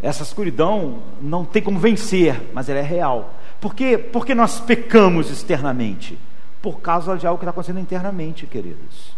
essa 0.02 0.22
escuridão 0.22 1.02
não 1.20 1.44
tem 1.44 1.62
como 1.62 1.78
vencer, 1.78 2.50
mas 2.54 2.68
ela 2.68 2.78
é 2.78 2.82
real. 2.82 3.34
Por 3.60 3.74
quê? 3.74 3.98
Porque 3.98 4.34
nós 4.34 4.60
pecamos 4.60 5.30
externamente? 5.30 6.18
Por 6.62 6.80
causa 6.80 7.16
de 7.16 7.26
algo 7.26 7.38
que 7.38 7.44
está 7.44 7.50
acontecendo 7.50 7.80
internamente, 7.80 8.46
queridos. 8.46 9.14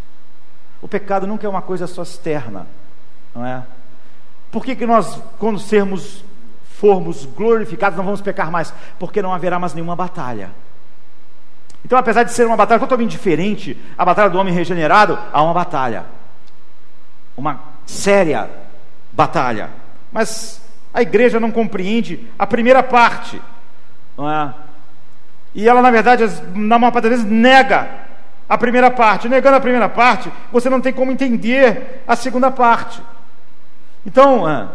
O 0.81 0.89
pecado 0.89 1.27
nunca 1.27 1.47
é 1.47 1.51
uma 1.51 1.63
coisa 1.63 1.87
só 1.87 2.03
externa, 2.03 2.67
não 3.35 3.47
é? 3.47 3.63
Por 4.51 4.65
que, 4.65 4.75
que 4.75 4.85
nós, 4.85 5.21
quando 5.39 5.59
sermos, 5.59 6.25
formos 6.65 7.25
glorificados, 7.25 7.97
não 7.97 8.05
vamos 8.05 8.21
pecar 8.21 8.51
mais? 8.51 8.75
Porque 8.99 9.23
não 9.23 9.33
haverá 9.33 9.59
mais 9.59 9.75
nenhuma 9.75 9.95
batalha. 9.95 10.51
Então, 11.85 11.99
apesar 11.99 12.25
de 12.25 12.33
ser 12.33 12.47
uma 12.47 12.57
batalha 12.57 12.81
totalmente 12.81 13.11
diferente, 13.11 13.81
a 13.97 14.05
batalha 14.05 14.31
do 14.31 14.39
homem 14.39 14.53
regenerado, 14.53 15.19
há 15.33 15.43
uma 15.43 15.55
batalha. 15.55 16.05
Uma 17.37 17.61
séria 17.87 18.51
batalha. 19.13 19.71
Mas 20.13 20.62
a 20.93 21.03
igreja 21.03 21.41
não 21.41 21.51
compreende 21.51 22.29
a 22.39 22.47
primeira 22.47 22.83
parte, 22.83 23.41
é? 24.19 24.63
E 25.55 25.69
ela, 25.69 25.83
na 25.83 25.91
verdade, 25.91 26.25
na 26.55 26.79
maior 26.79 26.93
parte 26.93 27.05
das 27.09 27.19
vezes, 27.19 27.27
nega 27.27 27.89
a 28.49 28.57
primeira 28.57 28.91
parte. 28.91 29.29
Negando 29.29 29.57
a 29.57 29.61
primeira 29.61 29.89
parte, 29.89 30.31
você 30.51 30.71
não 30.71 30.81
tem 30.81 30.93
como 30.93 31.13
entender 31.13 32.03
a 32.07 32.17
segunda 32.17 32.51
parte. 32.51 33.03
Então, 34.05 34.49
é, 34.49 34.69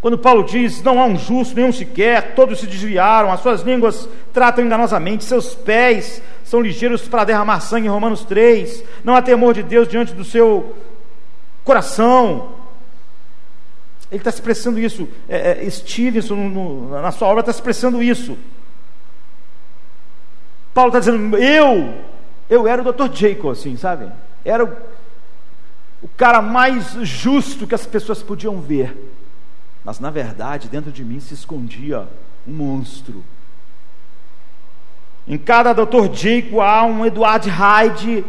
quando 0.00 0.18
Paulo 0.18 0.44
diz: 0.44 0.82
Não 0.82 1.00
há 1.00 1.06
um 1.06 1.16
justo, 1.16 1.56
nenhum 1.56 1.72
sequer, 1.72 2.34
todos 2.34 2.60
se 2.60 2.66
desviaram, 2.66 3.32
as 3.32 3.40
suas 3.40 3.62
línguas 3.62 4.08
tratam 4.32 4.64
enganosamente, 4.64 5.24
seus 5.24 5.54
pés 5.54 6.22
são 6.44 6.60
ligeiros 6.60 7.08
para 7.08 7.24
derramar 7.24 7.60
sangue, 7.60 7.88
Romanos 7.88 8.24
3, 8.24 8.84
não 9.02 9.16
há 9.16 9.22
temor 9.22 9.54
de 9.54 9.62
Deus 9.62 9.88
diante 9.88 10.12
do 10.12 10.24
seu 10.24 10.76
coração, 11.64 12.50
ele 14.14 14.20
está 14.20 14.30
expressando 14.30 14.78
isso. 14.78 15.08
É, 15.28 15.66
é, 15.66 15.70
Stevenson, 15.70 16.36
no, 16.36 16.88
na 16.90 17.10
sua 17.10 17.26
obra, 17.26 17.40
está 17.40 17.50
expressando 17.50 18.00
isso. 18.00 18.38
Paulo 20.72 20.90
está 20.90 21.00
dizendo, 21.00 21.36
eu, 21.36 21.94
eu 22.48 22.68
era 22.68 22.80
o 22.80 22.92
Dr. 22.92 23.12
Jacob, 23.12 23.50
assim, 23.50 23.76
sabe? 23.76 24.10
Era 24.44 24.64
o, 24.64 24.76
o 26.00 26.08
cara 26.16 26.40
mais 26.40 26.92
justo 27.02 27.66
que 27.66 27.74
as 27.74 27.86
pessoas 27.86 28.22
podiam 28.22 28.60
ver. 28.60 28.96
Mas, 29.84 29.98
na 29.98 30.10
verdade, 30.10 30.68
dentro 30.68 30.92
de 30.92 31.04
mim 31.04 31.18
se 31.18 31.34
escondia 31.34 32.06
um 32.46 32.52
monstro. 32.52 33.24
Em 35.26 35.36
cada 35.36 35.72
Dr. 35.72 36.12
Jacob 36.12 36.60
há 36.60 36.84
um 36.84 37.04
Edward 37.04 37.50
Hyde 37.50 38.24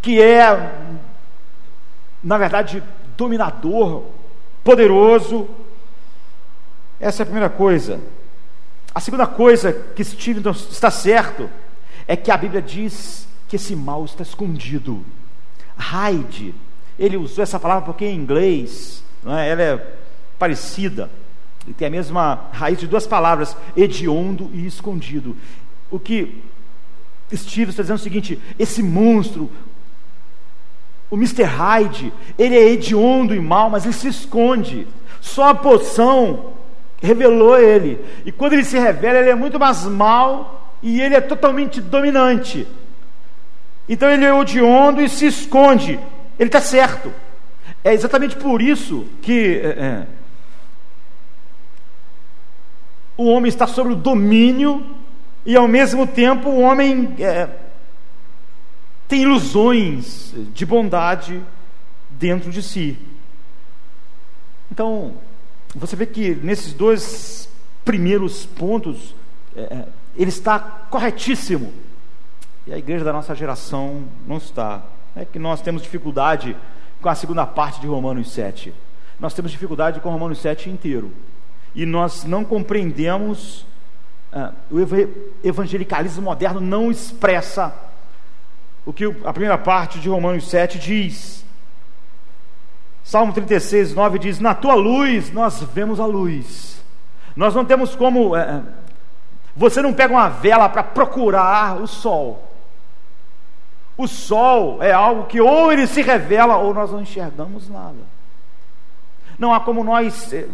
que 0.00 0.22
é, 0.22 0.72
na 2.22 2.38
verdade, 2.38 2.84
dominador, 3.16 4.04
poderoso. 4.68 5.48
Essa 7.00 7.22
é 7.22 7.24
a 7.24 7.26
primeira 7.26 7.48
coisa. 7.48 7.98
A 8.94 9.00
segunda 9.00 9.26
coisa 9.26 9.72
que 9.72 10.04
Stephen 10.04 10.42
está 10.70 10.90
certo 10.90 11.48
é 12.06 12.14
que 12.14 12.30
a 12.30 12.36
Bíblia 12.36 12.60
diz 12.60 13.26
que 13.48 13.56
esse 13.56 13.74
mal 13.74 14.04
está 14.04 14.22
escondido. 14.22 15.02
Hide, 15.78 16.54
ele 16.98 17.16
usou 17.16 17.42
essa 17.42 17.58
palavra 17.58 17.86
porque 17.86 18.04
em 18.04 18.14
inglês 18.14 19.02
é? 19.24 19.48
ela 19.48 19.62
é 19.62 19.96
parecida. 20.38 21.10
Ele 21.64 21.72
tem 21.72 21.88
a 21.88 21.90
mesma 21.90 22.48
raiz 22.52 22.78
de 22.78 22.86
duas 22.86 23.06
palavras, 23.06 23.56
hediondo 23.74 24.50
e 24.52 24.66
escondido. 24.66 25.34
O 25.90 25.98
que 25.98 26.42
Steve 27.34 27.70
está 27.70 27.82
dizendo 27.82 27.96
é 27.96 28.00
o 28.00 28.04
seguinte: 28.04 28.38
esse 28.58 28.82
monstro, 28.82 29.50
o 31.10 31.16
Mr. 31.16 31.44
Hyde, 31.44 32.12
ele 32.38 32.56
é 32.56 32.68
hediondo 32.68 33.34
e 33.34 33.40
mal, 33.40 33.70
mas 33.70 33.84
ele 33.84 33.94
se 33.94 34.08
esconde. 34.08 34.86
Só 35.20 35.48
a 35.48 35.54
poção 35.54 36.52
revelou 37.00 37.58
ele. 37.58 38.04
E 38.26 38.32
quando 38.32 38.52
ele 38.52 38.64
se 38.64 38.78
revela, 38.78 39.18
ele 39.18 39.30
é 39.30 39.34
muito 39.34 39.58
mais 39.58 39.84
mal 39.84 40.74
e 40.82 41.00
ele 41.00 41.14
é 41.14 41.20
totalmente 41.20 41.80
dominante. 41.80 42.66
Então 43.88 44.10
ele 44.10 44.24
é 44.24 44.38
hediondo 44.38 45.00
e 45.00 45.08
se 45.08 45.26
esconde. 45.26 45.98
Ele 46.38 46.48
está 46.48 46.60
certo. 46.60 47.12
É 47.82 47.94
exatamente 47.94 48.36
por 48.36 48.60
isso 48.60 49.06
que 49.22 49.60
é, 49.62 49.68
é, 49.68 50.06
o 53.16 53.26
homem 53.26 53.48
está 53.48 53.66
sob 53.66 53.92
o 53.92 53.96
domínio 53.96 54.84
e 55.46 55.56
ao 55.56 55.66
mesmo 55.66 56.06
tempo 56.06 56.50
o 56.50 56.60
homem 56.60 57.14
é, 57.18 57.48
tem 59.08 59.22
ilusões 59.22 60.34
de 60.52 60.66
bondade 60.66 61.42
dentro 62.10 62.50
de 62.50 62.62
si. 62.62 62.98
Então, 64.70 65.14
você 65.74 65.96
vê 65.96 66.04
que 66.04 66.34
nesses 66.34 66.74
dois 66.74 67.48
primeiros 67.84 68.44
pontos, 68.44 69.14
é, 69.56 69.60
é, 69.60 69.88
ele 70.14 70.28
está 70.28 70.58
corretíssimo. 70.58 71.72
E 72.66 72.72
a 72.72 72.76
igreja 72.76 73.02
da 73.02 73.12
nossa 73.14 73.34
geração 73.34 74.04
não 74.26 74.36
está. 74.36 74.82
É 75.16 75.24
que 75.24 75.38
nós 75.38 75.62
temos 75.62 75.82
dificuldade 75.82 76.54
com 77.00 77.08
a 77.08 77.14
segunda 77.14 77.46
parte 77.46 77.80
de 77.80 77.86
Romanos 77.86 78.30
7. 78.30 78.74
Nós 79.18 79.32
temos 79.32 79.50
dificuldade 79.50 80.00
com 80.00 80.10
Romanos 80.10 80.38
7 80.40 80.68
inteiro. 80.68 81.10
E 81.74 81.86
nós 81.86 82.24
não 82.24 82.44
compreendemos, 82.44 83.64
uh, 84.32 84.52
o 84.70 84.78
evangelicalismo 85.42 86.22
moderno 86.22 86.60
não 86.60 86.90
expressa 86.90 87.87
o 88.88 88.92
que 88.92 89.04
a 89.04 89.32
primeira 89.34 89.58
parte 89.58 89.98
de 89.98 90.08
Romanos 90.08 90.48
7 90.48 90.78
diz. 90.78 91.44
Salmo 93.04 93.34
36, 93.34 93.94
9 93.94 94.18
diz: 94.18 94.40
Na 94.40 94.54
tua 94.54 94.74
luz 94.74 95.30
nós 95.30 95.62
vemos 95.74 96.00
a 96.00 96.06
luz. 96.06 96.82
Nós 97.36 97.54
não 97.54 97.66
temos 97.66 97.94
como. 97.94 98.34
É, 98.34 98.62
você 99.54 99.82
não 99.82 99.92
pega 99.92 100.14
uma 100.14 100.30
vela 100.30 100.70
para 100.70 100.82
procurar 100.82 101.76
o 101.82 101.86
sol. 101.86 102.42
O 103.94 104.08
sol 104.08 104.82
é 104.82 104.90
algo 104.90 105.26
que 105.26 105.38
ou 105.38 105.70
ele 105.70 105.86
se 105.86 106.00
revela 106.00 106.56
ou 106.56 106.72
nós 106.72 106.90
não 106.90 107.02
enxergamos 107.02 107.68
nada. 107.68 107.98
Não 109.38 109.52
há 109.52 109.60
como 109.60 109.84
nós 109.84 110.32
eh, 110.32 110.48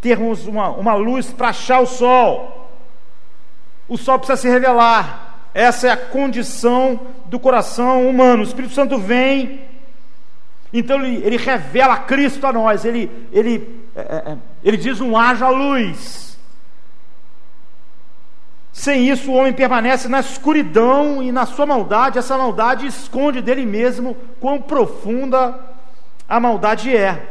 termos 0.00 0.46
uma, 0.46 0.70
uma 0.70 0.94
luz 0.94 1.30
para 1.30 1.48
achar 1.48 1.80
o 1.80 1.86
sol. 1.86 2.70
O 3.86 3.98
sol 3.98 4.18
precisa 4.18 4.40
se 4.40 4.48
revelar. 4.48 5.31
Essa 5.54 5.88
é 5.88 5.90
a 5.90 5.96
condição 5.96 7.00
do 7.26 7.38
coração 7.38 8.08
humano. 8.08 8.42
O 8.42 8.46
Espírito 8.46 8.74
Santo 8.74 8.98
vem, 8.98 9.60
então 10.72 11.04
ele, 11.04 11.24
ele 11.24 11.36
revela 11.36 11.98
Cristo 11.98 12.46
a 12.46 12.52
nós. 12.52 12.84
Ele, 12.84 13.10
ele, 13.32 13.84
é, 13.94 14.36
ele 14.64 14.76
diz 14.76 15.00
um 15.00 15.16
haja 15.16 15.48
luz. 15.48 16.38
Sem 18.72 19.10
isso, 19.10 19.30
o 19.30 19.34
homem 19.34 19.52
permanece 19.52 20.08
na 20.08 20.20
escuridão 20.20 21.22
e 21.22 21.30
na 21.30 21.44
sua 21.44 21.66
maldade. 21.66 22.18
Essa 22.18 22.38
maldade 22.38 22.86
esconde 22.86 23.42
dele 23.42 23.66
mesmo 23.66 24.16
quão 24.40 24.60
profunda 24.60 25.58
a 26.26 26.40
maldade 26.40 26.96
é. 26.96 27.22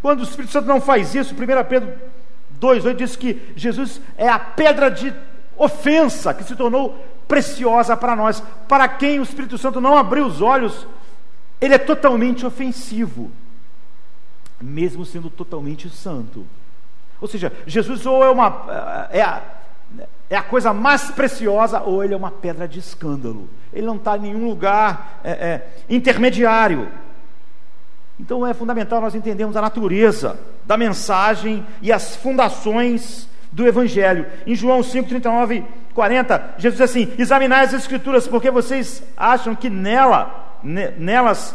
Quando 0.00 0.20
o 0.20 0.24
Espírito 0.24 0.52
Santo 0.52 0.66
não 0.66 0.80
faz 0.80 1.14
isso, 1.14 1.34
1 1.34 1.36
Pedro 1.68 1.92
2,8 2.58 2.94
diz 2.94 3.16
que 3.16 3.52
Jesus 3.54 4.00
é 4.16 4.28
a 4.28 4.38
pedra 4.38 4.90
de 4.90 5.12
ofensa 5.56 6.32
que 6.32 6.42
se 6.42 6.56
tornou 6.56 6.98
preciosa 7.30 7.96
para 7.96 8.16
nós. 8.16 8.42
Para 8.66 8.88
quem 8.88 9.20
o 9.20 9.22
Espírito 9.22 9.56
Santo 9.56 9.80
não 9.80 9.96
abriu 9.96 10.26
os 10.26 10.42
olhos, 10.42 10.86
ele 11.60 11.74
é 11.74 11.78
totalmente 11.78 12.44
ofensivo, 12.44 13.30
mesmo 14.60 15.06
sendo 15.06 15.30
totalmente 15.30 15.88
santo. 15.88 16.44
Ou 17.20 17.28
seja, 17.28 17.52
Jesus 17.66 18.04
ou 18.04 18.24
é 18.24 18.30
uma. 18.30 19.08
É 19.10 19.22
a, 19.22 19.42
é 20.28 20.36
a 20.36 20.42
coisa 20.42 20.72
mais 20.72 21.10
preciosa 21.10 21.80
ou 21.80 22.02
ele 22.02 22.14
é 22.14 22.16
uma 22.16 22.30
pedra 22.30 22.66
de 22.66 22.78
escândalo. 22.78 23.48
Ele 23.72 23.86
não 23.86 23.96
está 23.96 24.16
em 24.16 24.20
nenhum 24.20 24.48
lugar 24.48 25.20
é, 25.22 25.30
é, 25.30 25.68
intermediário. 25.88 26.88
Então 28.18 28.46
é 28.46 28.52
fundamental 28.52 29.00
nós 29.00 29.14
entendermos 29.14 29.56
a 29.56 29.60
natureza 29.60 30.38
da 30.64 30.76
mensagem 30.76 31.64
e 31.80 31.92
as 31.92 32.16
fundações 32.16 33.28
do 33.52 33.66
Evangelho. 33.66 34.26
Em 34.46 34.54
João 34.54 34.82
5, 34.82 35.08
39, 35.08 35.64
40, 35.94 36.54
Jesus 36.58 36.78
diz 36.78 36.90
assim: 36.90 37.12
Examinai 37.18 37.64
as 37.64 37.72
Escrituras, 37.72 38.26
porque 38.26 38.50
vocês 38.50 39.02
acham 39.16 39.54
que 39.54 39.68
nela, 39.68 40.58
nelas 40.62 41.54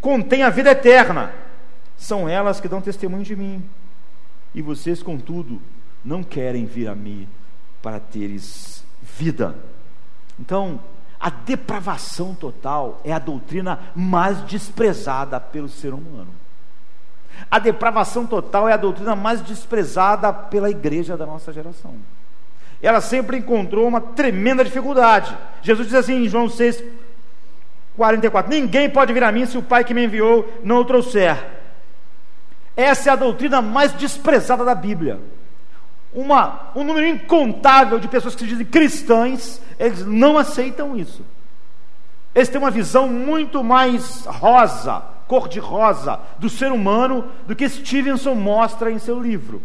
contém 0.00 0.42
a 0.42 0.50
vida 0.50 0.70
eterna. 0.70 1.32
São 1.96 2.28
elas 2.28 2.60
que 2.60 2.68
dão 2.68 2.80
testemunho 2.80 3.24
de 3.24 3.34
mim. 3.34 3.62
E 4.54 4.62
vocês, 4.62 5.02
contudo, 5.02 5.60
não 6.04 6.22
querem 6.22 6.66
vir 6.66 6.88
a 6.88 6.94
mim 6.94 7.28
para 7.82 8.00
teres 8.00 8.84
vida. 9.18 9.54
Então, 10.38 10.80
a 11.18 11.30
depravação 11.30 12.34
total 12.34 13.00
é 13.04 13.12
a 13.12 13.18
doutrina 13.18 13.80
mais 13.94 14.42
desprezada 14.42 15.40
pelo 15.40 15.68
ser 15.68 15.94
humano. 15.94 16.28
A 17.50 17.58
depravação 17.58 18.26
total 18.26 18.68
é 18.68 18.72
a 18.72 18.78
doutrina 18.78 19.14
mais 19.14 19.40
desprezada 19.40 20.32
pela 20.32 20.70
igreja 20.70 21.16
da 21.16 21.26
nossa 21.26 21.52
geração. 21.52 21.94
Ela 22.82 23.00
sempre 23.00 23.38
encontrou 23.38 23.86
uma 23.86 24.00
tremenda 24.00 24.64
dificuldade. 24.64 25.36
Jesus 25.62 25.88
diz 25.88 25.96
assim 25.96 26.24
em 26.24 26.28
João 26.28 26.48
6, 26.48 26.82
44: 27.96 28.50
Ninguém 28.50 28.90
pode 28.90 29.12
vir 29.12 29.24
a 29.24 29.32
mim 29.32 29.46
se 29.46 29.56
o 29.56 29.62
Pai 29.62 29.84
que 29.84 29.94
me 29.94 30.04
enviou 30.04 30.60
não 30.62 30.78
o 30.78 30.84
trouxer. 30.84 31.36
Essa 32.76 33.10
é 33.10 33.12
a 33.12 33.16
doutrina 33.16 33.62
mais 33.62 33.92
desprezada 33.92 34.64
da 34.64 34.74
Bíblia 34.74 35.18
uma, 36.16 36.70
um 36.74 36.82
número 36.82 37.06
incontável 37.06 37.98
de 37.98 38.08
pessoas 38.08 38.34
que 38.34 38.40
se 38.40 38.48
dizem 38.48 38.64
cristãs, 38.64 39.60
eles 39.78 40.04
não 40.04 40.38
aceitam 40.38 40.96
isso. 40.96 41.22
Eles 42.34 42.48
têm 42.48 42.58
uma 42.58 42.70
visão 42.70 43.06
muito 43.06 43.62
mais 43.62 44.24
rosa, 44.24 45.02
cor-de-rosa, 45.26 46.20
do 46.38 46.48
ser 46.48 46.72
humano 46.72 47.24
do 47.46 47.54
que 47.54 47.68
Stevenson 47.68 48.34
mostra 48.34 48.90
em 48.90 48.98
seu 48.98 49.20
livro. 49.20 49.62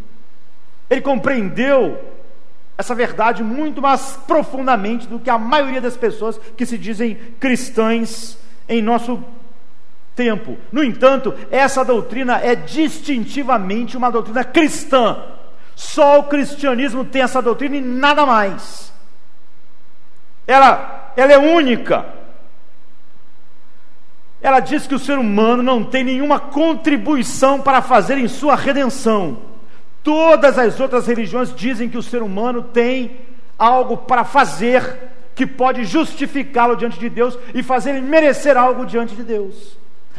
Ele 0.89 1.01
compreendeu 1.01 1.99
essa 2.77 2.95
verdade 2.95 3.43
muito 3.43 3.81
mais 3.81 4.17
profundamente 4.27 5.07
do 5.07 5.19
que 5.19 5.29
a 5.29 5.37
maioria 5.37 5.81
das 5.81 5.95
pessoas 5.95 6.39
que 6.57 6.65
se 6.65 6.77
dizem 6.77 7.15
cristãs 7.39 8.37
em 8.67 8.81
nosso 8.81 9.23
tempo. 10.15 10.57
No 10.71 10.83
entanto, 10.83 11.33
essa 11.51 11.85
doutrina 11.85 12.39
é 12.39 12.55
distintivamente 12.55 13.95
uma 13.95 14.11
doutrina 14.11 14.43
cristã 14.43 15.17
só 15.81 16.19
o 16.19 16.23
cristianismo 16.25 17.03
tem 17.03 17.23
essa 17.23 17.41
doutrina 17.41 17.77
e 17.77 17.81
nada 17.81 18.23
mais. 18.23 18.93
Ela, 20.45 21.11
ela 21.17 21.33
é 21.33 21.37
única. 21.39 22.05
Ela 24.41 24.59
diz 24.59 24.87
que 24.87 24.95
o 24.95 24.99
ser 24.99 25.19
humano 25.19 25.61
não 25.61 25.83
tem 25.83 26.03
nenhuma 26.03 26.39
contribuição 26.39 27.61
para 27.61 27.81
fazer 27.81 28.17
em 28.17 28.27
sua 28.27 28.55
redenção. 28.55 29.37
Todas 30.03 30.57
as 30.57 30.79
outras 30.79 31.05
religiões 31.05 31.53
dizem 31.55 31.87
que 31.87 31.97
o 31.97 32.03
ser 32.03 32.23
humano 32.23 32.63
tem 32.63 33.19
algo 33.57 33.97
para 33.97 34.23
fazer 34.23 35.11
que 35.35 35.45
pode 35.45 35.85
justificá-lo 35.85 36.75
diante 36.75 36.99
de 36.99 37.09
Deus 37.09 37.37
e 37.53 37.61
fazer 37.61 37.91
ele 37.91 38.01
merecer 38.01 38.57
algo 38.57 38.85
diante 38.85 39.15
de 39.15 39.23
Deus. 39.23 39.77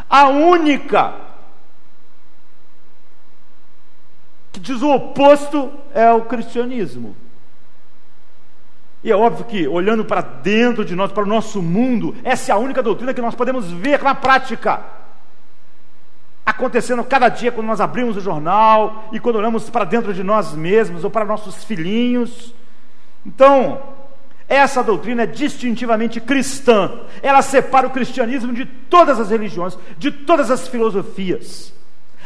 A 0.09 0.29
única 0.29 1.15
que 4.53 4.61
diz 4.61 4.83
o 4.83 4.91
oposto 4.91 5.73
é 5.95 6.11
o 6.13 6.23
cristianismo. 6.23 7.17
E 9.05 9.11
é 9.11 9.17
óbvio 9.17 9.45
que, 9.45 9.67
olhando 9.67 10.05
para 10.05 10.21
dentro 10.21 10.85
de 10.85 10.95
nós, 10.95 11.11
para 11.11 11.25
o 11.25 11.27
nosso 11.27 11.61
mundo, 11.61 12.15
essa 12.23 12.53
é 12.53 12.55
a 12.55 12.59
única 12.59 12.83
doutrina 12.83 13.13
que 13.13 13.21
nós 13.21 13.35
podemos 13.35 13.71
ver 13.71 14.01
na 14.03 14.15
prática. 14.15 14.81
Acontecendo 16.47 17.03
cada 17.03 17.29
dia 17.29 17.51
quando 17.51 17.67
nós 17.67 17.81
abrimos 17.81 18.17
o 18.17 18.21
jornal 18.21 19.09
e 19.13 19.19
quando 19.19 19.37
olhamos 19.37 19.69
para 19.69 19.85
dentro 19.85 20.15
de 20.15 20.23
nós 20.23 20.55
mesmos 20.55 21.03
ou 21.03 21.11
para 21.11 21.25
nossos 21.25 21.65
filhinhos. 21.65 22.55
Então, 23.27 23.81
essa 24.49 24.83
doutrina 24.83 25.23
é 25.23 25.27
distintivamente 25.27 26.21
cristã. 26.21 27.01
Ela 27.23 27.43
separa 27.43 27.87
o 27.87 27.91
cristianismo 27.91 28.53
de 28.53 28.67
todas 28.67 29.19
as 29.19 29.31
religiões, 29.31 29.77
de 29.99 30.13
todas 30.13 30.51
as 30.51 30.69
filosofias. 30.69 31.73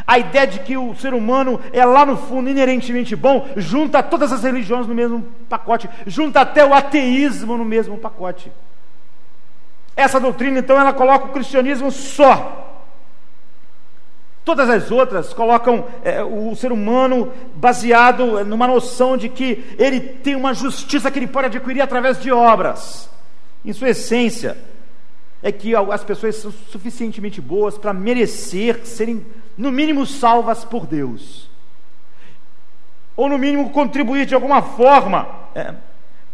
A 0.06 0.18
ideia 0.18 0.46
de 0.46 0.60
que 0.60 0.76
o 0.76 0.94
ser 0.94 1.12
humano 1.12 1.60
é 1.72 1.84
lá 1.84 2.06
no 2.06 2.16
fundo 2.16 2.48
inerentemente 2.48 3.16
bom, 3.16 3.48
junta 3.56 4.02
todas 4.02 4.32
as 4.32 4.42
religiões 4.42 4.86
no 4.86 4.94
mesmo 4.94 5.22
pacote, 5.48 5.90
junta 6.06 6.40
até 6.40 6.64
o 6.64 6.72
ateísmo 6.72 7.56
no 7.56 7.64
mesmo 7.64 7.98
pacote. 7.98 8.52
Essa 9.96 10.20
doutrina, 10.20 10.58
então, 10.58 10.78
ela 10.78 10.92
coloca 10.92 11.26
o 11.26 11.32
cristianismo 11.32 11.90
só. 11.90 12.64
Todas 14.44 14.70
as 14.70 14.92
outras 14.92 15.32
colocam 15.32 15.86
é, 16.04 16.22
o 16.22 16.54
ser 16.54 16.70
humano 16.70 17.32
baseado 17.56 18.44
numa 18.44 18.68
noção 18.68 19.16
de 19.16 19.28
que 19.28 19.64
ele 19.76 19.98
tem 19.98 20.36
uma 20.36 20.54
justiça 20.54 21.10
que 21.10 21.18
ele 21.18 21.26
pode 21.26 21.46
adquirir 21.46 21.80
através 21.80 22.20
de 22.20 22.30
obras. 22.30 23.10
Em 23.64 23.72
sua 23.72 23.88
essência, 23.88 24.56
é 25.42 25.50
que 25.50 25.74
as 25.74 26.04
pessoas 26.04 26.36
são 26.36 26.52
suficientemente 26.70 27.40
boas 27.40 27.76
para 27.76 27.92
merecer 27.92 28.80
serem, 28.84 29.26
no 29.56 29.72
mínimo, 29.72 30.06
salvas 30.06 30.64
por 30.64 30.86
Deus. 30.86 31.48
Ou, 33.16 33.28
no 33.28 33.38
mínimo, 33.38 33.70
contribuir 33.70 34.26
de 34.26 34.34
alguma 34.34 34.60
forma 34.60 35.26
é, 35.54 35.74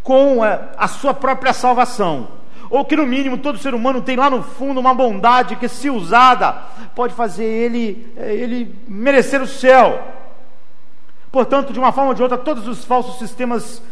com 0.02 0.44
é, 0.44 0.70
a 0.76 0.88
sua 0.88 1.14
própria 1.14 1.52
salvação 1.52 2.42
ou 2.72 2.86
que 2.86 2.96
no 2.96 3.06
mínimo 3.06 3.36
todo 3.36 3.58
ser 3.58 3.74
humano 3.74 4.00
tem 4.00 4.16
lá 4.16 4.30
no 4.30 4.42
fundo 4.42 4.80
uma 4.80 4.94
bondade 4.94 5.56
que, 5.56 5.68
se 5.68 5.90
usada, 5.90 6.54
pode 6.94 7.12
fazer 7.12 7.44
ele, 7.44 8.10
eh, 8.16 8.34
ele 8.34 8.74
merecer 8.88 9.42
o 9.42 9.46
céu. 9.46 10.02
Portanto, 11.30 11.70
de 11.70 11.78
uma 11.78 11.92
forma 11.92 12.08
ou 12.08 12.14
de 12.14 12.22
outra, 12.22 12.38
todos 12.38 12.66
os 12.66 12.82
falsos 12.82 13.18
sistemas 13.18 13.82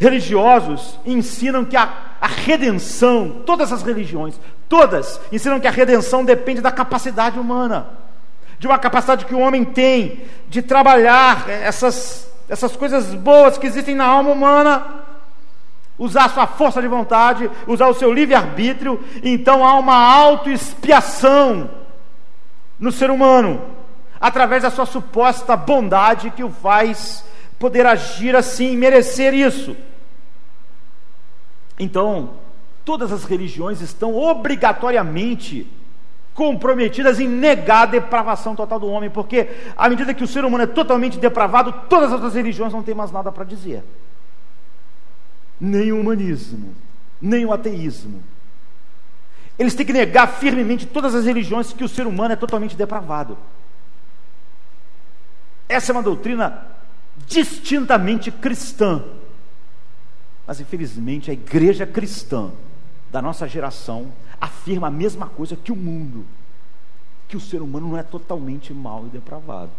religiosos 0.00 0.98
ensinam 1.04 1.62
que 1.62 1.76
a, 1.76 1.92
a 2.22 2.26
redenção, 2.26 3.42
todas 3.44 3.70
as 3.70 3.82
religiões, 3.82 4.40
todas 4.66 5.20
ensinam 5.30 5.60
que 5.60 5.68
a 5.68 5.70
redenção 5.70 6.24
depende 6.24 6.62
da 6.62 6.72
capacidade 6.72 7.38
humana, 7.38 7.86
de 8.62 8.68
uma 8.68 8.78
capacidade 8.78 9.24
que 9.24 9.34
o 9.34 9.40
homem 9.40 9.64
tem 9.64 10.22
de 10.48 10.62
trabalhar 10.62 11.50
essas, 11.50 12.32
essas 12.48 12.76
coisas 12.76 13.12
boas 13.12 13.58
que 13.58 13.66
existem 13.66 13.92
na 13.92 14.04
alma 14.04 14.30
humana 14.30 15.02
usar 15.98 16.28
sua 16.28 16.46
força 16.46 16.80
de 16.80 16.86
vontade, 16.86 17.50
usar 17.66 17.88
o 17.88 17.94
seu 17.94 18.12
livre-arbítrio, 18.12 19.02
então 19.20 19.64
há 19.64 19.76
uma 19.76 19.96
autoexpiação 19.96 21.70
no 22.78 22.92
ser 22.92 23.10
humano, 23.10 23.60
através 24.20 24.62
da 24.62 24.70
sua 24.70 24.86
suposta 24.86 25.56
bondade 25.56 26.30
que 26.30 26.44
o 26.44 26.50
faz 26.50 27.24
poder 27.58 27.84
agir 27.84 28.36
assim, 28.36 28.76
merecer 28.76 29.34
isso. 29.34 29.76
Então, 31.80 32.34
todas 32.84 33.10
as 33.10 33.24
religiões 33.24 33.80
estão 33.80 34.14
obrigatoriamente 34.14 35.68
comprometidas 36.34 37.20
em 37.20 37.28
negar 37.28 37.82
a 37.82 37.86
depravação 37.86 38.54
total 38.56 38.80
do 38.80 38.88
homem, 38.88 39.10
porque 39.10 39.48
à 39.76 39.88
medida 39.88 40.14
que 40.14 40.24
o 40.24 40.28
ser 40.28 40.44
humano 40.44 40.64
é 40.64 40.66
totalmente 40.66 41.18
depravado, 41.18 41.72
todas 41.88 42.08
as 42.08 42.14
outras 42.14 42.34
religiões 42.34 42.72
não 42.72 42.82
têm 42.82 42.94
mais 42.94 43.10
nada 43.10 43.30
para 43.30 43.44
dizer 43.44 43.82
nem 45.62 45.92
o 45.92 46.00
humanismo, 46.00 46.74
nem 47.20 47.46
o 47.46 47.52
ateísmo. 47.52 48.20
Eles 49.56 49.76
têm 49.76 49.86
que 49.86 49.92
negar 49.92 50.26
firmemente 50.26 50.84
todas 50.84 51.14
as 51.14 51.24
religiões 51.24 51.72
que 51.72 51.84
o 51.84 51.88
ser 51.88 52.04
humano 52.04 52.32
é 52.32 52.36
totalmente 52.36 52.74
depravado. 52.74 53.38
Essa 55.68 55.92
é 55.92 55.94
uma 55.94 56.02
doutrina 56.02 56.66
distintamente 57.28 58.32
cristã. 58.32 59.04
Mas 60.44 60.58
infelizmente 60.58 61.30
a 61.30 61.34
igreja 61.34 61.86
cristã 61.86 62.50
da 63.12 63.22
nossa 63.22 63.46
geração 63.46 64.12
afirma 64.42 64.88
a 64.88 64.90
mesma 64.90 65.26
coisa 65.26 65.56
que 65.56 65.72
o 65.72 65.76
mundo: 65.76 66.26
que 67.28 67.36
o 67.36 67.40
ser 67.40 67.62
humano 67.62 67.88
não 67.88 67.98
é 67.98 68.02
totalmente 68.02 68.74
mau 68.74 69.06
e 69.06 69.10
depravado. 69.10 69.70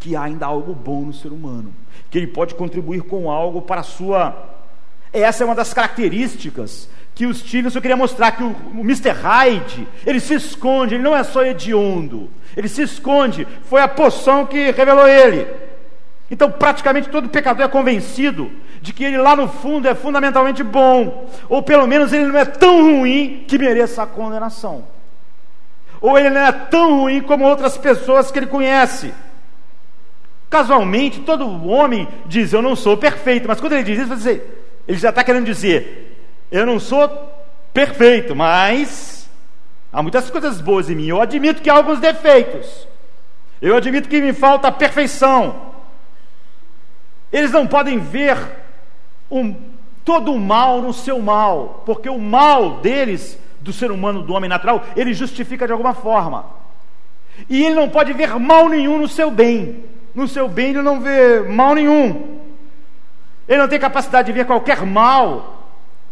Que 0.00 0.16
há 0.16 0.22
ainda 0.22 0.46
algo 0.46 0.74
bom 0.74 1.02
no 1.02 1.12
ser 1.12 1.30
humano, 1.30 1.74
que 2.10 2.16
ele 2.16 2.26
pode 2.26 2.54
contribuir 2.54 3.02
com 3.02 3.30
algo 3.30 3.60
para 3.60 3.82
a 3.82 3.84
sua 3.84 4.58
essa 5.12 5.42
é 5.42 5.46
uma 5.46 5.54
das 5.54 5.74
características 5.74 6.88
que 7.14 7.26
o 7.26 7.34
Stevenson 7.34 7.80
queria 7.80 7.96
mostrar 7.96 8.32
que 8.32 8.42
o, 8.42 8.54
o 8.74 8.80
Mr. 8.80 9.10
Hyde, 9.10 9.86
ele 10.06 10.20
se 10.20 10.34
esconde, 10.34 10.94
ele 10.94 11.02
não 11.02 11.16
é 11.16 11.24
só 11.24 11.44
hediondo, 11.44 12.30
ele 12.56 12.68
se 12.68 12.82
esconde, 12.82 13.46
foi 13.64 13.82
a 13.82 13.88
poção 13.88 14.46
que 14.46 14.70
revelou 14.70 15.06
ele. 15.06 15.46
Então, 16.30 16.50
praticamente 16.50 17.08
todo 17.08 17.28
pecador 17.28 17.64
é 17.64 17.68
convencido 17.68 18.50
de 18.80 18.92
que 18.92 19.04
ele 19.04 19.18
lá 19.18 19.34
no 19.34 19.48
fundo 19.48 19.88
é 19.88 19.94
fundamentalmente 19.94 20.62
bom, 20.62 21.28
ou 21.48 21.62
pelo 21.62 21.86
menos 21.86 22.12
ele 22.12 22.26
não 22.26 22.38
é 22.38 22.44
tão 22.44 22.82
ruim 22.82 23.44
que 23.48 23.58
mereça 23.58 24.02
a 24.02 24.06
condenação. 24.06 24.84
Ou 26.00 26.16
ele 26.18 26.30
não 26.30 26.40
é 26.40 26.52
tão 26.52 27.00
ruim 27.00 27.20
como 27.20 27.44
outras 27.44 27.76
pessoas 27.76 28.30
que 28.30 28.38
ele 28.38 28.46
conhece. 28.46 29.12
Casualmente, 30.48 31.20
todo 31.20 31.68
homem 31.68 32.08
diz: 32.26 32.52
Eu 32.52 32.62
não 32.62 32.74
sou 32.74 32.96
perfeito, 32.96 33.46
mas 33.46 33.60
quando 33.60 33.74
ele 33.74 33.82
diz 33.82 33.98
isso, 33.98 34.40
ele 34.88 34.98
já 34.98 35.10
está 35.10 35.22
querendo 35.22 35.44
dizer: 35.44 36.10
eu 36.50 36.66
não 36.66 36.80
sou 36.80 37.08
perfeito, 37.72 38.34
mas 38.34 39.30
há 39.92 40.02
muitas 40.02 40.28
coisas 40.28 40.60
boas 40.60 40.90
em 40.90 40.96
mim. 40.96 41.06
Eu 41.06 41.20
admito 41.20 41.62
que 41.62 41.70
há 41.70 41.74
alguns 41.74 42.00
defeitos. 42.00 42.88
Eu 43.62 43.76
admito 43.76 44.08
que 44.08 44.20
me 44.20 44.32
falta 44.32 44.72
perfeição. 44.72 45.69
Eles 47.32 47.52
não 47.52 47.66
podem 47.66 47.98
ver 47.98 48.36
um, 49.30 49.54
todo 50.04 50.32
o 50.32 50.40
mal 50.40 50.82
no 50.82 50.92
seu 50.92 51.20
mal, 51.20 51.82
porque 51.86 52.08
o 52.08 52.18
mal 52.18 52.80
deles, 52.80 53.38
do 53.60 53.72
ser 53.72 53.90
humano, 53.90 54.22
do 54.22 54.34
homem 54.34 54.50
natural, 54.50 54.84
ele 54.96 55.14
justifica 55.14 55.66
de 55.66 55.72
alguma 55.72 55.94
forma. 55.94 56.46
E 57.48 57.64
ele 57.64 57.74
não 57.74 57.88
pode 57.88 58.12
ver 58.12 58.38
mal 58.38 58.68
nenhum 58.68 58.98
no 58.98 59.08
seu 59.08 59.30
bem. 59.30 59.84
No 60.14 60.26
seu 60.26 60.48
bem 60.48 60.70
ele 60.70 60.82
não 60.82 61.00
vê 61.00 61.40
mal 61.40 61.74
nenhum. 61.74 62.40
Ele 63.48 63.58
não 63.58 63.68
tem 63.68 63.78
capacidade 63.78 64.26
de 64.26 64.32
ver 64.32 64.46
qualquer 64.46 64.84
mal 64.84 65.68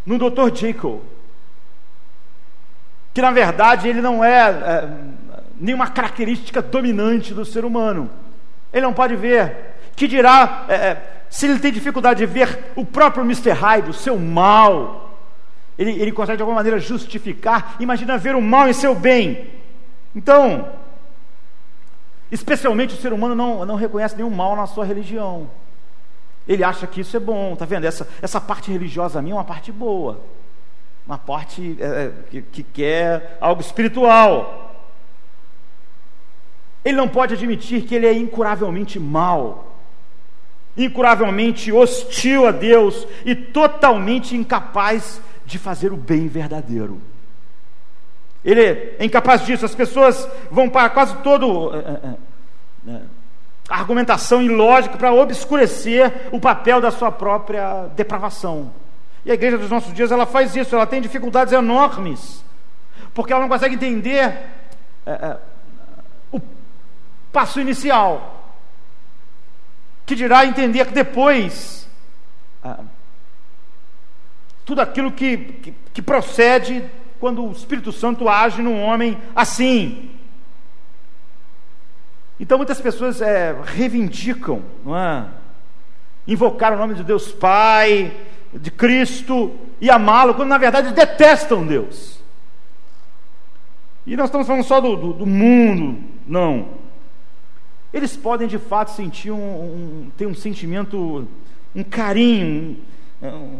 no 0.07 0.19
Dr. 0.19 0.55
Jekyll. 0.55 1.03
Que 3.13 3.21
na 3.21 3.31
verdade 3.31 3.89
ele 3.89 4.01
não 4.01 4.25
é, 4.25 4.49
é 4.51 4.89
nenhuma 5.61 5.89
característica 5.89 6.63
dominante 6.63 7.35
do 7.35 7.45
ser 7.45 7.65
humano. 7.65 8.09
Ele 8.73 8.83
não 8.83 8.93
pode 8.93 9.17
ver. 9.17 9.68
Que 9.99 10.07
dirá 10.07 10.65
é, 10.69 10.75
é 10.75 11.03
se 11.29 11.47
ele 11.47 11.59
tem 11.59 11.73
dificuldade 11.73 12.21
de 12.21 12.27
ver 12.27 12.73
o 12.77 12.85
próprio 12.85 13.25
Mr. 13.25 13.51
Hyde, 13.51 13.91
o 13.91 13.95
seu 13.95 14.17
mal. 14.17 15.11
Ele, 15.77 15.91
ele 15.91 16.13
consegue 16.13 16.37
de 16.37 16.43
alguma 16.43 16.61
maneira 16.61 16.79
justificar. 16.79 17.75
Imagina 17.81 18.17
ver 18.17 18.37
o 18.37 18.41
mal 18.41 18.69
em 18.69 18.73
seu 18.73 18.95
bem. 18.95 19.51
Então, 20.15 20.69
especialmente 22.31 22.95
o 22.95 22.97
ser 22.97 23.13
humano 23.13 23.35
não, 23.35 23.67
não 23.67 23.75
reconhece 23.75 24.17
nenhum 24.17 24.31
mal 24.31 24.55
na 24.55 24.69
sua 24.69 24.85
religião. 24.85 25.51
Ele 26.47 26.63
acha 26.65 26.87
que 26.87 27.01
isso 27.01 27.17
é 27.17 27.21
bom, 27.21 27.55
tá 27.57 27.65
vendo? 27.65 27.85
Essa, 27.85 28.09
essa 28.23 28.41
parte 28.41 28.71
religiosa 28.71 29.21
minha 29.21 29.35
é 29.35 29.37
uma 29.37 29.45
parte 29.45 29.71
boa, 29.71 30.21
uma 31.07 31.19
parte 31.19 31.77
é, 31.79 31.85
é, 31.85 32.13
que, 32.31 32.43
que 32.43 32.63
quer 32.63 33.37
algo 33.41 33.61
espiritual. 33.61 34.65
Ele 36.83 36.97
não 36.97 37.09
pode 37.09 37.35
admitir 37.35 37.83
que 37.83 37.95
ele 37.95 38.07
é 38.07 38.15
incuravelmente 38.15 38.99
mal, 38.99 39.68
incuravelmente 40.79 41.73
hostil 41.73 42.47
a 42.47 42.53
Deus 42.53 43.07
e 43.25 43.35
totalmente 43.35 44.37
incapaz 44.37 45.21
de 45.45 45.59
fazer 45.59 45.93
o 45.93 45.97
bem 45.97 46.29
verdadeiro. 46.29 47.01
Ele 48.45 48.63
é 48.63 49.05
incapaz 49.05 49.45
disso. 49.45 49.65
As 49.65 49.75
pessoas 49.75 50.29
vão 50.51 50.71
para 50.71 50.89
quase 50.89 51.17
todo. 51.17 51.75
É, 51.75 52.91
é, 52.91 53.01
argumentação 53.69 54.41
ilógica 54.41 54.97
para 54.97 55.13
obscurecer 55.13 56.29
o 56.33 56.41
papel 56.41 56.81
da 56.81 56.91
sua 56.91 57.13
própria 57.13 57.87
depravação. 57.95 58.73
E 59.25 59.31
a 59.31 59.35
igreja 59.35 59.59
dos 59.59 59.69
nossos 59.69 59.93
dias 59.93 60.11
ela 60.11 60.25
faz 60.25 60.57
isso, 60.57 60.75
ela 60.75 60.87
tem 60.87 61.03
dificuldades 61.03 61.53
enormes, 61.53 62.43
porque 63.13 63.31
ela 63.31 63.43
não 63.43 63.49
consegue 63.49 63.75
entender 63.75 64.39
é, 65.05 65.37
o 66.33 66.41
passo 67.31 67.61
inicial, 67.61 68.38
que 70.09 70.17
dirá 70.17 70.47
entender 70.47 70.87
que 70.87 70.95
depois 70.95 71.87
é, 72.65 72.75
tudo 74.65 74.81
aquilo 74.81 75.13
que, 75.13 75.37
que, 75.37 75.75
que 75.93 76.01
procede 76.01 76.83
quando 77.21 77.45
o 77.45 77.53
Espírito 77.53 77.93
Santo 77.93 78.27
age 78.27 78.63
num 78.63 78.81
homem 78.83 79.19
assim, 79.37 80.11
então 82.41 82.57
muitas 82.57 82.81
pessoas 82.81 83.21
é, 83.21 83.55
reivindicam, 83.65 84.63
não 84.83 84.97
é? 84.97 85.27
Invocar 86.27 86.73
o 86.73 86.79
nome 86.79 86.95
de 86.95 87.05
Deus 87.05 87.31
Pai, 87.31 88.11
de 88.55 88.71
Cristo 88.71 89.55
e 89.79 89.91
amá-lo, 89.91 90.35
quando 90.35 90.49
na 90.49 90.59
verdade 90.59 90.95
detestam 90.95 91.67
Deus. 91.67 92.19
E 94.07 94.17
nós 94.17 94.29
estamos 94.29 94.47
falando 94.47 94.65
só 94.65 94.81
do, 94.81 94.97
do, 94.97 95.13
do 95.13 95.27
mundo, 95.27 96.03
não. 96.27 96.88
Eles 97.99 98.17
podem 98.17 98.49
de 98.49 98.59
fato 98.59 98.91
sentir 98.93 99.31
um, 99.31 99.37
um 99.37 100.11
ter 100.17 100.27
um 100.27 100.35
sentimento, 100.35 101.29
um 101.75 101.85
carinho, 101.85 102.79
um, 103.23 103.59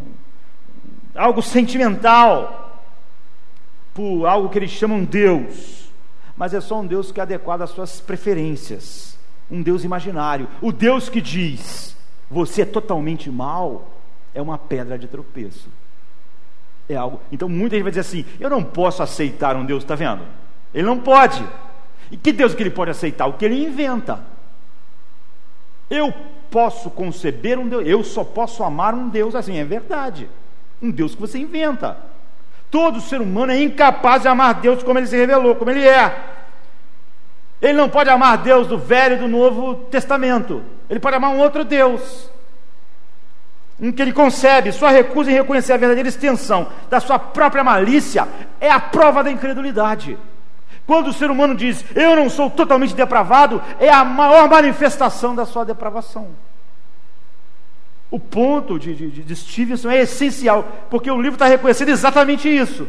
algo 1.15 1.41
sentimental 1.41 2.83
por 3.93 4.25
algo 4.25 4.49
que 4.49 4.57
eles 4.57 4.71
chamam 4.71 5.03
Deus 5.03 5.79
mas 6.39 6.53
é 6.53 6.61
só 6.61 6.79
um 6.79 6.87
Deus 6.87 7.11
que 7.11 7.19
é 7.19 7.23
adequado 7.23 7.63
às 7.63 7.71
suas 7.71 7.99
preferências, 7.99 9.19
um 9.51 9.61
Deus 9.61 9.83
imaginário. 9.83 10.47
O 10.61 10.71
Deus 10.71 11.09
que 11.09 11.19
diz, 11.19 11.93
você 12.31 12.61
é 12.61 12.65
totalmente 12.65 13.29
mal, 13.29 13.89
é 14.33 14.41
uma 14.41 14.57
pedra 14.57 14.97
de 14.97 15.05
tropeço. 15.05 15.67
É 16.87 16.95
algo. 16.95 17.19
Então 17.29 17.49
muita 17.49 17.75
gente 17.75 17.83
vai 17.83 17.91
dizer 17.91 17.99
assim: 17.99 18.25
eu 18.39 18.49
não 18.49 18.63
posso 18.63 19.03
aceitar 19.03 19.57
um 19.57 19.65
Deus, 19.65 19.83
está 19.83 19.95
vendo? 19.95 20.23
Ele 20.73 20.87
não 20.87 20.97
pode. 20.97 21.45
E 22.11 22.17
que 22.17 22.31
Deus 22.31 22.53
que 22.53 22.63
ele 22.63 22.69
pode 22.69 22.91
aceitar? 22.91 23.27
O 23.27 23.33
que 23.33 23.45
ele 23.45 23.63
inventa. 23.63 24.19
Eu 25.89 26.13
posso 26.49 26.89
conceber 26.89 27.57
um 27.59 27.67
Deus, 27.67 27.87
eu 27.87 28.03
só 28.03 28.23
posso 28.23 28.63
amar 28.63 28.93
um 28.93 29.09
Deus 29.09 29.35
assim, 29.35 29.57
é 29.57 29.63
verdade. 29.63 30.29
Um 30.81 30.91
Deus 30.91 31.15
que 31.15 31.21
você 31.21 31.37
inventa. 31.37 31.97
Todo 32.71 33.01
ser 33.01 33.21
humano 33.21 33.51
é 33.51 33.61
incapaz 33.61 34.21
de 34.21 34.27
amar 34.27 34.55
Deus 34.55 34.83
como 34.83 34.99
ele 34.99 35.07
se 35.07 35.17
revelou, 35.17 35.55
como 35.55 35.71
ele 35.71 35.87
é. 35.87 36.15
Ele 37.61 37.73
não 37.73 37.89
pode 37.89 38.09
amar 38.09 38.37
Deus 38.37 38.67
do 38.67 38.77
Velho 38.77 39.15
e 39.15 39.19
do 39.19 39.27
Novo 39.27 39.75
Testamento. 39.85 40.63
Ele 40.89 40.99
pode 40.99 41.15
amar 41.15 41.31
um 41.31 41.39
outro 41.39 41.65
Deus. 41.65 42.29
Um 43.79 43.91
que 43.91 44.01
ele 44.01 44.13
concebe, 44.13 44.71
sua 44.71 44.91
recusa 44.91 45.31
em 45.31 45.35
reconhecer 45.35 45.73
a 45.73 45.77
verdadeira 45.77 46.09
extensão 46.09 46.67
da 46.89 46.99
sua 46.99 47.17
própria 47.17 47.63
malícia 47.63 48.27
é 48.59 48.69
a 48.69 48.79
prova 48.79 49.23
da 49.23 49.31
incredulidade. 49.31 50.17
Quando 50.89 51.09
o 51.09 51.13
ser 51.13 51.29
humano 51.29 51.53
diz, 51.53 51.85
eu 51.93 52.15
não 52.15 52.31
sou 52.31 52.49
totalmente 52.49 52.95
depravado, 52.95 53.61
é 53.79 53.91
a 53.91 54.03
maior 54.03 54.49
manifestação 54.49 55.35
da 55.35 55.45
sua 55.45 55.63
depravação. 55.63 56.29
O 58.09 58.19
ponto 58.19 58.79
de, 58.79 58.95
de, 58.95 59.21
de 59.21 59.35
Stevenson 59.35 59.91
é 59.91 60.01
essencial, 60.01 60.67
porque 60.89 61.11
o 61.11 61.21
livro 61.21 61.35
está 61.35 61.45
reconhecendo 61.45 61.89
exatamente 61.89 62.49
isso. 62.49 62.87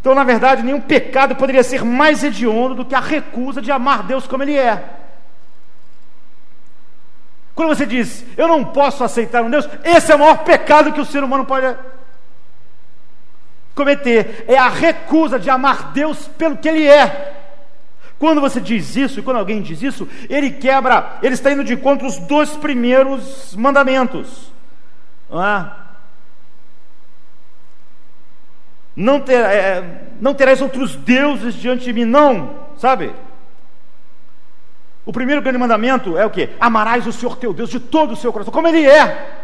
Então, 0.00 0.14
na 0.14 0.24
verdade, 0.24 0.62
nenhum 0.62 0.80
pecado 0.80 1.36
poderia 1.36 1.62
ser 1.62 1.84
mais 1.84 2.24
hediondo 2.24 2.76
do 2.76 2.86
que 2.86 2.94
a 2.94 3.00
recusa 3.00 3.60
de 3.60 3.70
amar 3.70 4.04
Deus 4.04 4.26
como 4.26 4.42
Ele 4.42 4.56
é. 4.56 4.82
Quando 7.54 7.68
você 7.68 7.84
diz, 7.84 8.24
eu 8.34 8.48
não 8.48 8.64
posso 8.64 9.04
aceitar 9.04 9.42
um 9.42 9.50
Deus, 9.50 9.68
esse 9.84 10.10
é 10.10 10.14
o 10.14 10.20
maior 10.20 10.38
pecado 10.38 10.90
que 10.90 11.02
o 11.02 11.04
ser 11.04 11.22
humano 11.22 11.44
pode 11.44 11.66
cometer. 13.80 14.44
É 14.46 14.56
a 14.58 14.68
recusa 14.68 15.38
de 15.38 15.50
amar 15.50 15.92
Deus 15.92 16.28
pelo 16.38 16.56
que 16.56 16.68
Ele 16.68 16.86
é. 16.86 17.36
Quando 18.18 18.40
você 18.40 18.60
diz 18.60 18.94
isso, 18.96 19.18
e 19.18 19.22
quando 19.22 19.38
alguém 19.38 19.62
diz 19.62 19.82
isso, 19.82 20.06
ele 20.28 20.50
quebra, 20.50 21.16
ele 21.22 21.32
está 21.32 21.50
indo 21.50 21.64
de 21.64 21.74
contra 21.74 22.06
os 22.06 22.18
dois 22.18 22.50
primeiros 22.50 23.56
mandamentos. 23.56 24.52
Não 25.30 25.42
é? 25.42 25.70
não, 29.00 29.20
ter, 29.20 29.40
é, 29.40 30.02
não 30.20 30.34
terás 30.34 30.60
outros 30.60 30.94
deuses 30.96 31.54
diante 31.54 31.84
de 31.84 31.92
mim, 31.92 32.04
não, 32.04 32.54
sabe? 32.76 33.12
O 35.06 35.12
primeiro 35.12 35.40
grande 35.40 35.58
mandamento 35.58 36.18
é 36.18 36.26
o 36.26 36.30
que? 36.30 36.50
Amarás 36.60 37.06
o 37.06 37.12
Senhor 37.12 37.36
teu 37.36 37.54
Deus 37.54 37.70
de 37.70 37.80
todo 37.80 38.12
o 38.12 38.16
seu 38.16 38.30
coração, 38.32 38.52
como 38.52 38.68
Ele 38.68 38.86
é. 38.86 39.39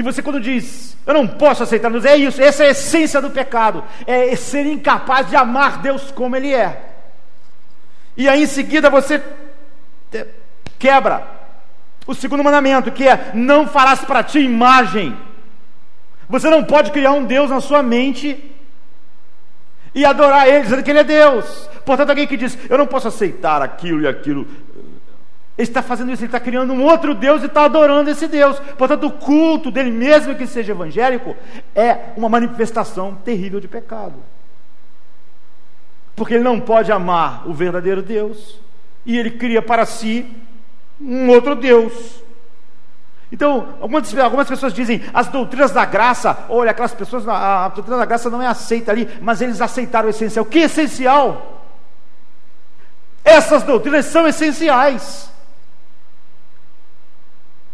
E 0.00 0.02
você, 0.02 0.22
quando 0.22 0.40
diz, 0.40 0.96
eu 1.06 1.14
não 1.14 1.26
posso 1.26 1.62
aceitar 1.62 1.90
Deus, 1.90 2.04
é 2.04 2.16
isso, 2.16 2.40
essa 2.42 2.64
é 2.64 2.68
a 2.68 2.70
essência 2.70 3.20
do 3.20 3.30
pecado, 3.30 3.84
é 4.06 4.34
ser 4.34 4.64
incapaz 4.64 5.28
de 5.28 5.36
amar 5.36 5.78
Deus 5.78 6.10
como 6.10 6.34
Ele 6.34 6.52
é. 6.52 6.90
E 8.16 8.28
aí 8.28 8.42
em 8.42 8.46
seguida 8.46 8.88
você 8.90 9.22
quebra 10.78 11.22
o 12.06 12.14
segundo 12.14 12.42
mandamento, 12.42 12.90
que 12.90 13.06
é: 13.06 13.30
não 13.34 13.68
farás 13.68 14.00
para 14.00 14.24
ti 14.24 14.40
imagem 14.40 15.16
você 16.30 16.48
não 16.48 16.62
pode 16.62 16.92
criar 16.92 17.10
um 17.10 17.24
Deus 17.24 17.50
na 17.50 17.60
sua 17.60 17.82
mente 17.82 18.52
e 19.92 20.04
adorar 20.04 20.46
Ele, 20.46 20.62
dizendo 20.62 20.82
que 20.84 20.90
Ele 20.90 21.00
é 21.00 21.04
Deus. 21.04 21.68
Portanto, 21.84 22.10
alguém 22.10 22.28
que 22.28 22.36
diz, 22.36 22.56
eu 22.70 22.78
não 22.78 22.86
posso 22.86 23.08
aceitar 23.08 23.60
aquilo 23.60 24.02
e 24.02 24.06
aquilo, 24.06 24.46
ele 25.60 25.68
está 25.68 25.82
fazendo 25.82 26.10
isso, 26.10 26.22
ele 26.22 26.28
está 26.28 26.40
criando 26.40 26.72
um 26.72 26.82
outro 26.84 27.14
Deus 27.14 27.42
e 27.42 27.46
está 27.46 27.64
adorando 27.64 28.08
esse 28.08 28.26
Deus. 28.26 28.58
Portanto, 28.78 29.06
o 29.06 29.12
culto 29.12 29.70
dele, 29.70 29.90
mesmo 29.90 30.34
que 30.34 30.46
seja 30.46 30.72
evangélico, 30.72 31.36
é 31.74 32.12
uma 32.16 32.30
manifestação 32.30 33.14
terrível 33.14 33.60
de 33.60 33.68
pecado. 33.68 34.14
Porque 36.16 36.32
ele 36.32 36.44
não 36.44 36.58
pode 36.58 36.90
amar 36.90 37.46
o 37.46 37.52
verdadeiro 37.52 38.00
Deus 38.00 38.58
e 39.04 39.18
ele 39.18 39.32
cria 39.32 39.60
para 39.60 39.84
si 39.84 40.26
um 40.98 41.28
outro 41.28 41.54
Deus. 41.54 42.22
Então, 43.30 43.74
algumas, 43.82 44.18
algumas 44.18 44.48
pessoas 44.48 44.72
dizem, 44.72 45.02
as 45.12 45.28
doutrinas 45.28 45.72
da 45.72 45.84
graça, 45.84 46.46
olha, 46.48 46.70
aquelas 46.70 46.94
pessoas, 46.94 47.28
a, 47.28 47.66
a 47.66 47.68
doutrina 47.68 47.98
da 47.98 48.06
graça 48.06 48.30
não 48.30 48.40
é 48.40 48.46
aceita 48.46 48.90
ali, 48.90 49.06
mas 49.20 49.42
eles 49.42 49.60
aceitaram 49.60 50.06
o 50.06 50.10
essencial. 50.10 50.44
Que 50.46 50.60
essencial? 50.60 51.66
Essas 53.22 53.62
doutrinas 53.62 54.06
são 54.06 54.26
essenciais. 54.26 55.29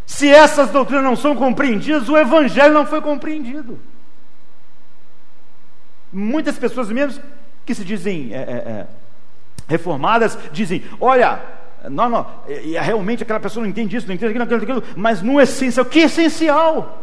Se 0.07 0.29
essas 0.29 0.71
doutrinas 0.71 1.05
não 1.05 1.17
são 1.17 1.35
compreendidas, 1.35 2.09
o 2.09 2.17
Evangelho 2.17 2.73
não 2.73 2.87
foi 2.87 3.01
compreendido. 3.01 3.79
Muitas 6.13 6.57
pessoas, 6.57 6.89
mesmo 6.89 7.23
que 7.67 7.75
se 7.75 7.85
dizem 7.85 8.33
é, 8.33 8.37
é, 8.37 8.41
é, 8.41 8.87
reformadas, 9.67 10.39
dizem: 10.53 10.85
olha, 11.01 11.43
não, 11.91 12.09
não, 12.09 12.27
e, 12.47 12.79
realmente 12.79 13.25
aquela 13.25 13.41
pessoa 13.41 13.65
não 13.65 13.71
entende 13.71 13.97
isso, 13.97 14.07
não 14.07 14.15
entende 14.15 14.31
aquilo, 14.31 14.45
aquilo, 14.45 14.79
aquilo, 14.79 14.95
mas 14.97 15.21
no 15.21 15.41
essencial, 15.41 15.85
que 15.85 15.99
essencial? 15.99 17.03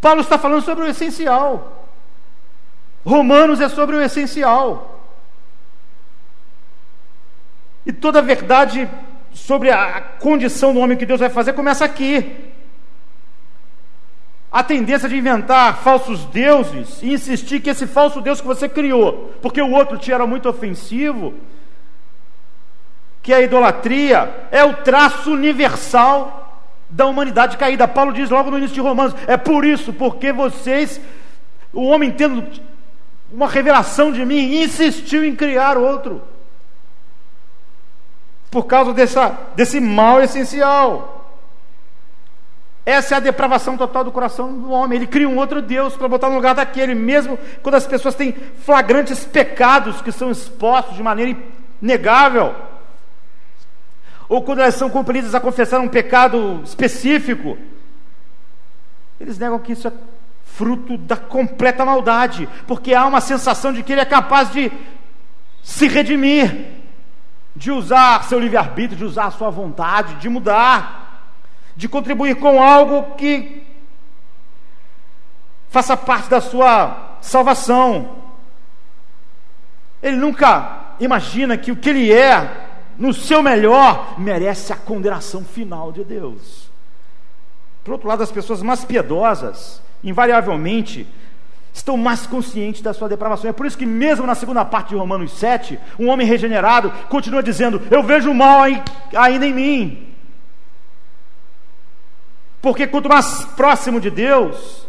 Paulo 0.00 0.22
está 0.22 0.38
falando 0.38 0.62
sobre 0.62 0.84
o 0.84 0.88
essencial. 0.88 1.86
Romanos 3.04 3.60
é 3.60 3.68
sobre 3.68 3.96
o 3.96 4.00
essencial. 4.00 5.00
E 7.84 7.92
toda 7.92 8.18
a 8.18 8.22
verdade 8.22 8.88
sobre 9.32 9.70
a 9.70 10.00
condição 10.00 10.72
do 10.72 10.80
homem 10.80 10.96
que 10.96 11.06
Deus 11.06 11.20
vai 11.20 11.28
fazer 11.30 11.52
começa 11.52 11.84
aqui. 11.84 12.48
A 14.50 14.62
tendência 14.62 15.08
de 15.08 15.16
inventar 15.16 15.78
falsos 15.82 16.24
deuses 16.26 17.02
e 17.02 17.12
insistir 17.12 17.60
que 17.60 17.70
esse 17.70 17.86
falso 17.86 18.20
Deus 18.20 18.40
que 18.40 18.46
você 18.46 18.68
criou, 18.68 19.34
porque 19.42 19.60
o 19.60 19.70
outro 19.70 19.98
te 19.98 20.10
era 20.10 20.26
muito 20.26 20.48
ofensivo, 20.48 21.34
que 23.22 23.32
a 23.32 23.42
idolatria 23.42 24.48
é 24.50 24.64
o 24.64 24.76
traço 24.76 25.30
universal 25.30 26.64
da 26.88 27.06
humanidade 27.06 27.58
caída. 27.58 27.86
Paulo 27.86 28.12
diz 28.12 28.30
logo 28.30 28.50
no 28.50 28.58
início 28.58 28.74
de 28.74 28.80
Romanos: 28.80 29.14
é 29.26 29.36
por 29.36 29.64
isso, 29.64 29.92
porque 29.92 30.32
vocês, 30.32 31.00
o 31.72 31.84
homem 31.84 32.10
tendo 32.10 32.42
uma 33.30 33.46
revelação 33.46 34.10
de 34.10 34.24
mim, 34.24 34.62
insistiu 34.62 35.24
em 35.24 35.36
criar 35.36 35.76
outro, 35.76 36.22
por 38.50 38.64
causa 38.64 38.92
dessa, 38.92 39.36
desse 39.54 39.80
mal 39.80 40.22
essencial. 40.22 41.14
Essa 42.86 43.14
é 43.14 43.16
a 43.18 43.20
depravação 43.20 43.76
total 43.76 44.02
do 44.02 44.12
coração 44.12 44.52
do 44.52 44.70
homem. 44.70 44.96
Ele 44.96 45.06
cria 45.06 45.28
um 45.28 45.36
outro 45.36 45.60
Deus 45.60 45.94
para 45.94 46.08
botar 46.08 46.30
no 46.30 46.36
lugar 46.36 46.54
daquele, 46.54 46.94
mesmo 46.94 47.38
quando 47.62 47.74
as 47.74 47.86
pessoas 47.86 48.14
têm 48.14 48.32
flagrantes 48.64 49.24
pecados 49.24 50.00
que 50.00 50.10
são 50.10 50.30
expostos 50.30 50.96
de 50.96 51.02
maneira 51.02 51.38
inegável 51.82 52.54
ou 54.28 54.42
quando 54.42 54.60
elas 54.60 54.74
são 54.74 54.90
compelidas 54.90 55.34
a 55.34 55.40
confessar 55.40 55.80
um 55.80 55.88
pecado 55.88 56.60
específico, 56.62 57.56
eles 59.18 59.38
negam 59.38 59.58
que 59.58 59.72
isso 59.72 59.88
é 59.88 59.92
fruto 60.44 60.98
da 60.98 61.16
completa 61.16 61.84
maldade, 61.84 62.48
porque 62.66 62.92
há 62.92 63.06
uma 63.06 63.20
sensação 63.20 63.72
de 63.72 63.82
que 63.82 63.92
ele 63.92 64.02
é 64.02 64.04
capaz 64.04 64.50
de 64.50 64.70
se 65.62 65.88
redimir, 65.88 66.77
de 67.58 67.72
usar 67.72 68.22
seu 68.22 68.38
livre-arbítrio, 68.38 68.96
de 68.96 69.04
usar 69.04 69.32
sua 69.32 69.50
vontade, 69.50 70.14
de 70.14 70.28
mudar, 70.28 71.34
de 71.74 71.88
contribuir 71.88 72.36
com 72.36 72.62
algo 72.62 73.16
que 73.16 73.66
faça 75.68 75.96
parte 75.96 76.30
da 76.30 76.40
sua 76.40 77.16
salvação. 77.20 78.16
Ele 80.00 80.16
nunca 80.16 80.94
imagina 81.00 81.58
que 81.58 81.72
o 81.72 81.76
que 81.76 81.90
ele 81.90 82.12
é 82.12 82.66
no 82.96 83.12
seu 83.12 83.42
melhor, 83.42 84.14
merece 84.18 84.72
a 84.72 84.76
condenação 84.76 85.44
final 85.44 85.90
de 85.90 86.04
Deus. 86.04 86.70
Por 87.82 87.92
outro 87.92 88.08
lado, 88.08 88.22
as 88.22 88.30
pessoas 88.30 88.62
mais 88.62 88.84
piedosas, 88.84 89.82
invariavelmente, 90.04 91.08
estão 91.72 91.96
mais 91.96 92.26
conscientes 92.26 92.82
da 92.82 92.92
sua 92.92 93.08
depravação. 93.08 93.48
É 93.48 93.52
por 93.52 93.66
isso 93.66 93.78
que, 93.78 93.86
mesmo 93.86 94.26
na 94.26 94.34
segunda 94.34 94.64
parte 94.64 94.90
de 94.90 94.96
Romanos 94.96 95.32
7, 95.32 95.78
um 95.98 96.08
homem 96.08 96.26
regenerado 96.26 96.90
continua 97.08 97.42
dizendo: 97.42 97.80
Eu 97.90 98.02
vejo 98.02 98.30
o 98.30 98.34
mal 98.34 98.62
ainda 99.14 99.46
em 99.46 99.54
mim. 99.54 100.08
Porque 102.60 102.86
quanto 102.86 103.08
mais 103.08 103.44
próximo 103.56 104.00
de 104.00 104.10
Deus, 104.10 104.86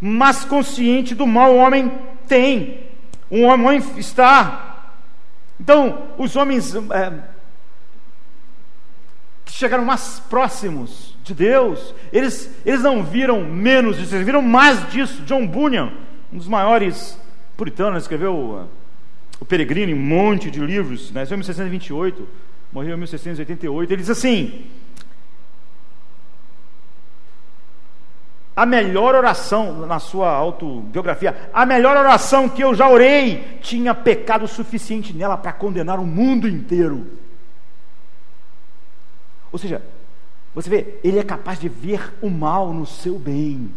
mais 0.00 0.44
consciente 0.44 1.14
do 1.14 1.26
mal 1.26 1.52
o 1.52 1.58
homem 1.58 1.92
tem, 2.26 2.80
um 3.30 3.44
homem 3.44 3.82
está. 3.96 4.92
Então, 5.60 6.08
os 6.18 6.34
homens 6.34 6.74
é, 6.74 7.12
chegaram 9.46 9.84
mais 9.84 10.20
próximos 10.28 11.14
de 11.22 11.34
Deus, 11.34 11.94
eles, 12.12 12.50
eles 12.66 12.82
não 12.82 13.04
viram 13.04 13.44
menos 13.44 13.96
disso, 13.96 14.14
eles 14.14 14.26
viram 14.26 14.42
mais 14.42 14.90
disso. 14.90 15.22
John 15.22 15.46
Bunyan, 15.46 15.92
um 16.32 16.38
dos 16.38 16.48
maiores 16.48 17.18
puritanos, 17.56 18.02
escreveu 18.02 18.34
uh, 18.34 18.68
O 19.40 19.44
Peregrino, 19.44 19.94
um 19.94 20.00
monte 20.00 20.50
de 20.50 20.60
livros, 20.60 21.12
nasceu 21.12 21.34
em 21.34 21.38
1628, 21.38 22.28
morreu 22.72 22.94
em 22.94 22.98
1688. 22.98 23.92
Ele 23.92 24.00
diz 24.00 24.10
assim: 24.10 24.66
a 28.54 28.66
melhor 28.66 29.14
oração, 29.14 29.86
na 29.86 29.98
sua 29.98 30.30
autobiografia, 30.30 31.50
a 31.52 31.64
melhor 31.64 31.96
oração 31.96 32.48
que 32.48 32.62
eu 32.62 32.74
já 32.74 32.88
orei, 32.88 33.58
tinha 33.62 33.94
pecado 33.94 34.46
suficiente 34.46 35.12
nela 35.12 35.36
para 35.36 35.52
condenar 35.52 35.98
o 35.98 36.06
mundo 36.06 36.46
inteiro. 36.46 37.06
Ou 39.50 39.58
seja, 39.58 39.82
você 40.54 40.68
vê, 40.68 40.98
ele 41.02 41.18
é 41.18 41.22
capaz 41.22 41.58
de 41.58 41.68
ver 41.68 42.12
o 42.20 42.28
mal 42.28 42.72
no 42.72 42.86
seu 42.86 43.18
bem. 43.18 43.72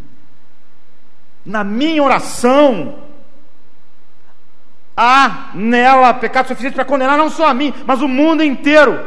Na 1.45 1.63
minha 1.63 2.01
oração, 2.01 2.95
há 4.97 5.51
nela 5.53 6.13
pecado 6.13 6.47
suficiente 6.47 6.73
para 6.73 6.85
condenar 6.85 7.17
não 7.17 7.29
só 7.29 7.47
a 7.47 7.53
mim, 7.53 7.73
mas 7.85 8.01
o 8.01 8.07
mundo 8.07 8.43
inteiro. 8.43 8.99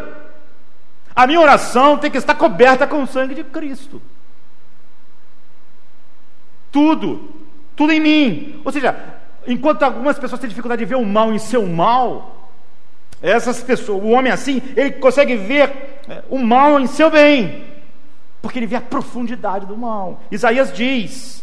A 1.15 1.27
minha 1.27 1.41
oração 1.41 1.99
tem 1.99 2.11
que 2.11 2.19
estar 2.19 2.35
coberta 2.35 2.87
com 2.87 3.03
o 3.03 3.07
sangue 3.07 3.35
de 3.35 3.43
Cristo. 3.43 4.01
Tudo, 6.71 7.35
tudo 7.75 7.93
em 7.93 7.99
mim. 8.01 8.61
Ou 8.65 8.71
seja, 8.71 8.95
enquanto 9.47 9.83
algumas 9.83 10.19
pessoas 10.19 10.41
têm 10.41 10.49
dificuldade 10.49 10.81
de 10.81 10.89
ver 10.89 10.97
o 10.97 11.05
mal 11.05 11.33
em 11.33 11.39
seu 11.39 11.67
mal, 11.67 12.51
essas 13.21 13.63
pessoas, 13.63 14.03
o 14.03 14.09
homem 14.09 14.31
assim, 14.31 14.63
ele 14.77 14.93
consegue 14.93 15.37
ver 15.37 16.03
é, 16.09 16.23
o 16.31 16.39
mal 16.39 16.79
em 16.79 16.87
seu 16.87 17.11
bem, 17.11 17.65
porque 18.41 18.59
ele 18.59 18.67
vê 18.67 18.77
a 18.77 18.81
profundidade 18.81 19.67
do 19.67 19.77
mal. 19.77 20.23
Isaías 20.31 20.73
diz: 20.73 21.43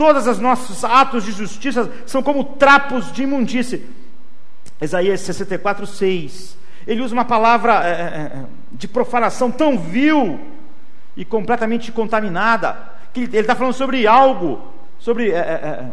todos 0.00 0.26
os 0.26 0.38
nossos 0.38 0.82
atos 0.82 1.26
de 1.26 1.32
justiça 1.32 1.92
são 2.06 2.22
como 2.22 2.42
trapos 2.42 3.12
de 3.12 3.24
imundície. 3.24 3.86
Isaías 4.80 5.20
64, 5.20 5.86
6. 5.86 6.56
Ele 6.86 7.02
usa 7.02 7.12
uma 7.12 7.26
palavra 7.26 7.86
é, 7.86 7.90
é, 7.90 7.92
é, 7.92 8.44
de 8.72 8.88
profanação 8.88 9.50
tão 9.50 9.78
vil 9.78 10.40
e 11.14 11.22
completamente 11.22 11.92
contaminada, 11.92 12.78
que 13.12 13.24
ele 13.24 13.40
está 13.40 13.54
falando 13.54 13.74
sobre 13.74 14.06
algo, 14.06 14.72
sobre 14.98 15.32
é, 15.32 15.36
é, 15.36 15.38
é, 15.38 15.90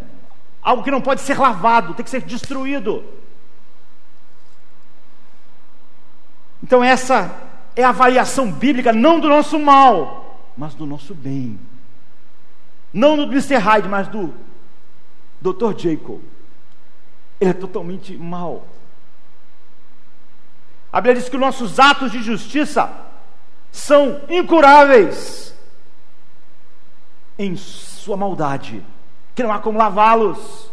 algo 0.62 0.84
que 0.86 0.92
não 0.92 1.02
pode 1.02 1.20
ser 1.20 1.38
lavado, 1.38 1.94
tem 1.94 2.06
que 2.06 2.10
ser 2.10 2.22
destruído. 2.22 3.04
Então, 6.64 6.82
essa 6.82 7.30
é 7.76 7.84
a 7.84 7.90
avaliação 7.90 8.50
bíblica, 8.50 8.94
não 8.94 9.20
do 9.20 9.28
nosso 9.28 9.60
mal, 9.60 10.40
mas 10.56 10.74
do 10.74 10.86
nosso 10.86 11.14
bem. 11.14 11.60
Não 12.98 13.16
do 13.16 13.32
Mr. 13.32 13.58
Hyde, 13.58 13.88
mas 13.88 14.08
do 14.08 14.34
Dr. 15.40 15.78
Jacob. 15.78 16.20
Ele 17.40 17.52
é 17.52 17.54
totalmente 17.54 18.18
mal. 18.18 18.66
A 20.92 21.00
Bíblia 21.00 21.22
diz 21.22 21.30
que 21.30 21.38
nossos 21.38 21.80
atos 21.80 22.12
de 22.12 22.24
justiça 22.24 22.92
são 23.72 24.20
incuráveis 24.28 25.54
em 27.38 27.56
sua 27.56 28.18
maldade, 28.18 28.84
que 29.36 29.44
não 29.44 29.52
há 29.52 29.60
como 29.60 29.78
lavá-los. 29.78 30.72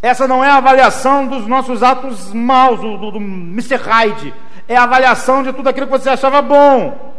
Essa 0.00 0.26
não 0.26 0.42
é 0.42 0.48
a 0.48 0.56
avaliação 0.56 1.26
dos 1.26 1.46
nossos 1.46 1.82
atos 1.82 2.32
maus, 2.32 2.80
do, 2.80 2.96
do, 2.96 3.10
do 3.10 3.18
Mr. 3.18 3.76
Hyde. 3.76 4.32
É 4.66 4.74
a 4.74 4.84
avaliação 4.84 5.42
de 5.42 5.52
tudo 5.52 5.68
aquilo 5.68 5.86
que 5.86 5.98
você 5.98 6.08
achava 6.08 6.40
bom. 6.40 7.11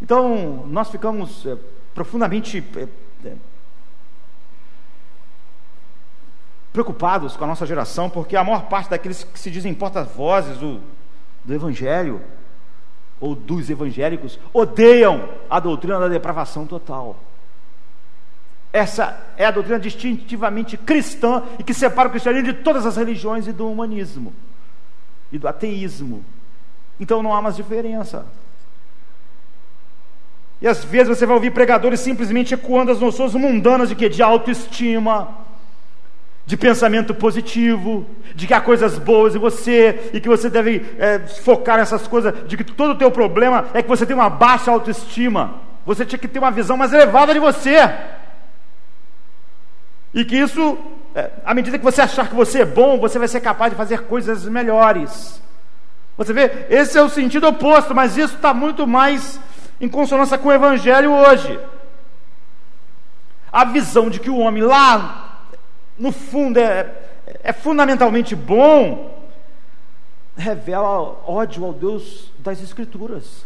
Então, 0.00 0.66
nós 0.66 0.90
ficamos 0.90 1.46
é, 1.46 1.56
profundamente 1.94 2.62
é, 3.24 3.32
preocupados 6.72 7.36
com 7.36 7.44
a 7.44 7.46
nossa 7.46 7.64
geração, 7.64 8.10
porque 8.10 8.36
a 8.36 8.44
maior 8.44 8.66
parte 8.68 8.90
daqueles 8.90 9.24
que 9.24 9.38
se 9.38 9.50
dizem 9.50 9.72
porta-vozes 9.72 10.58
do, 10.58 10.80
do 11.44 11.54
Evangelho, 11.54 12.20
ou 13.20 13.34
dos 13.34 13.70
evangélicos, 13.70 14.38
odeiam 14.52 15.28
a 15.48 15.58
doutrina 15.58 15.98
da 15.98 16.08
depravação 16.08 16.66
total. 16.66 17.16
Essa 18.72 19.18
é 19.38 19.46
a 19.46 19.50
doutrina 19.50 19.78
distintivamente 19.78 20.76
cristã 20.76 21.42
e 21.58 21.64
que 21.64 21.72
separa 21.72 22.08
o 22.08 22.10
cristianismo 22.10 22.52
de 22.52 22.58
todas 22.62 22.84
as 22.84 22.96
religiões 22.96 23.46
e 23.46 23.52
do 23.52 23.70
humanismo 23.70 24.34
e 25.32 25.38
do 25.38 25.48
ateísmo. 25.48 26.22
Então 27.00 27.22
não 27.22 27.34
há 27.34 27.40
mais 27.40 27.56
diferença. 27.56 28.26
E 30.60 30.66
às 30.66 30.84
vezes 30.84 31.08
você 31.08 31.26
vai 31.26 31.36
ouvir 31.36 31.50
pregadores 31.50 32.00
simplesmente 32.00 32.54
ecoando 32.54 32.90
as 32.90 33.00
noções 33.00 33.34
mundanas 33.34 33.88
de 33.88 33.94
que 33.94 34.08
de 34.08 34.22
autoestima, 34.22 35.28
de 36.46 36.56
pensamento 36.56 37.12
positivo, 37.12 38.06
de 38.34 38.46
que 38.46 38.54
há 38.54 38.60
coisas 38.60 38.98
boas 38.98 39.34
em 39.34 39.38
você 39.38 40.10
e 40.14 40.20
que 40.20 40.28
você 40.28 40.48
deve 40.48 40.84
é, 40.98 41.18
focar 41.18 41.76
nessas 41.76 42.06
coisas, 42.06 42.32
de 42.46 42.56
que 42.56 42.64
todo 42.64 42.92
o 42.92 42.94
teu 42.94 43.10
problema 43.10 43.66
é 43.74 43.82
que 43.82 43.88
você 43.88 44.06
tem 44.06 44.14
uma 44.14 44.30
baixa 44.30 44.70
autoestima. 44.70 45.60
Você 45.84 46.06
tinha 46.06 46.18
que 46.18 46.28
ter 46.28 46.38
uma 46.38 46.50
visão 46.50 46.76
mais 46.76 46.92
elevada 46.92 47.34
de 47.34 47.38
você. 47.38 47.76
E 50.14 50.24
que 50.24 50.36
isso, 50.36 50.78
é, 51.14 51.30
à 51.44 51.52
medida 51.52 51.78
que 51.78 51.84
você 51.84 52.00
achar 52.00 52.28
que 52.28 52.34
você 52.34 52.62
é 52.62 52.64
bom, 52.64 52.98
você 52.98 53.18
vai 53.18 53.28
ser 53.28 53.40
capaz 53.40 53.70
de 53.70 53.76
fazer 53.76 54.02
coisas 54.02 54.46
melhores. 54.46 55.42
Você 56.16 56.32
vê, 56.32 56.66
esse 56.70 56.96
é 56.96 57.02
o 57.02 57.10
sentido 57.10 57.46
oposto, 57.46 57.94
mas 57.94 58.16
isso 58.16 58.36
está 58.36 58.54
muito 58.54 58.86
mais 58.86 59.38
em 59.80 59.88
consonância 59.88 60.38
com 60.38 60.48
o 60.48 60.52
Evangelho 60.52 61.12
hoje. 61.12 61.58
A 63.52 63.64
visão 63.64 64.10
de 64.10 64.20
que 64.20 64.30
o 64.30 64.38
homem 64.38 64.62
lá, 64.62 65.48
no 65.98 66.12
fundo, 66.12 66.58
é, 66.58 66.92
é 67.42 67.52
fundamentalmente 67.52 68.34
bom, 68.34 69.16
revela 70.36 70.90
ódio 71.26 71.64
ao 71.64 71.72
Deus 71.72 72.30
das 72.38 72.62
Escrituras. 72.62 73.44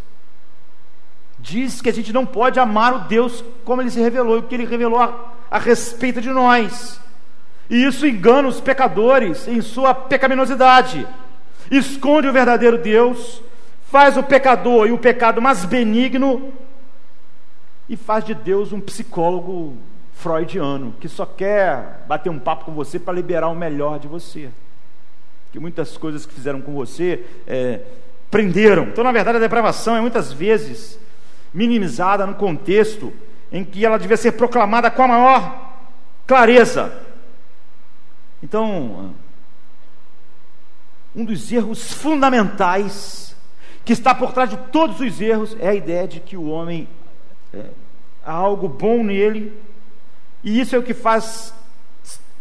Diz 1.39 1.81
que 1.81 1.89
a 1.89 1.93
gente 1.93 2.13
não 2.13 2.27
pode 2.27 2.61
amar 2.61 2.95
o 2.95 2.99
Deus 3.01 3.43
como 3.65 3.81
ele 3.81 3.91
se 3.91 4.01
revelou, 4.01 4.39
o 4.39 4.43
que 4.43 4.55
ele 4.55 4.67
revelou 4.67 5.01
a, 5.01 5.33
a 5.51 5.59
respeito 5.59 6.21
de 6.21 6.31
nós. 6.31 7.01
E 7.71 7.85
isso 7.85 8.07
engana 8.07 8.49
os 8.49 8.61
pecadores 8.61 9.47
em 9.47 9.61
sua 9.61 9.95
pecaminosidade. 9.95 11.07
Esconde 11.71 12.27
o 12.27 12.33
verdadeiro 12.33 12.77
Deus, 12.77 13.41
faz 13.91 14.17
o 14.17 14.23
pecador 14.23 14.87
e 14.87 14.93
o 14.93 14.99
pecado 14.99 15.43
mais 15.43 15.65
benigno 15.65 16.53
e 17.89 17.97
faz 17.97 18.25
de 18.25 18.35
Deus 18.35 18.73
um 18.73 18.81
psicólogo 18.81 19.77
freudiano 20.15 20.95
que 21.01 21.09
só 21.09 21.27
quer 21.27 22.05
bater 22.07 22.31
um 22.31 22.39
papo 22.39 22.67
com 22.67 22.73
você 22.73 23.01
para 23.01 23.15
liberar 23.15 23.49
o 23.49 23.55
melhor 23.55 23.99
de 23.99 24.07
você. 24.07 24.49
Que 25.51 25.59
muitas 25.59 25.97
coisas 25.97 26.25
que 26.25 26.33
fizeram 26.33 26.61
com 26.61 26.73
você 26.73 27.27
é, 27.49 27.81
prenderam. 28.31 28.85
Então, 28.85 29.03
na 29.03 29.11
verdade, 29.11 29.39
a 29.39 29.41
depravação 29.41 29.97
é 29.97 30.01
muitas 30.01 30.33
vezes 30.33 30.97
minimizada 31.53 32.25
no 32.25 32.37
contexto 32.37 33.13
em 33.51 33.65
que 33.65 33.85
ela 33.85 33.99
devia 33.99 34.17
ser 34.17 34.33
proclamada 34.33 34.89
com 34.89 35.03
a 35.03 35.09
maior 35.09 35.73
clareza. 36.29 36.93
Então, 38.41 39.13
um 41.17 41.25
dos 41.25 41.51
erros 41.51 41.93
fundamentais 41.93 43.31
que 43.85 43.93
está 43.93 44.15
por 44.15 44.33
trás 44.33 44.51
de 44.51 44.57
todos 44.57 45.01
os 45.01 45.21
erros 45.21 45.57
é 45.59 45.69
a 45.69 45.75
ideia 45.75 46.07
de 46.07 46.21
que 46.21 46.37
o 46.37 46.49
homem 46.49 46.89
é, 47.53 47.65
há 48.25 48.33
algo 48.33 48.69
bom 48.69 49.03
nele, 49.03 49.53
e 50.43 50.61
isso 50.61 50.75
é 50.75 50.79
o 50.79 50.83
que 50.83 50.95
faz 50.95 51.55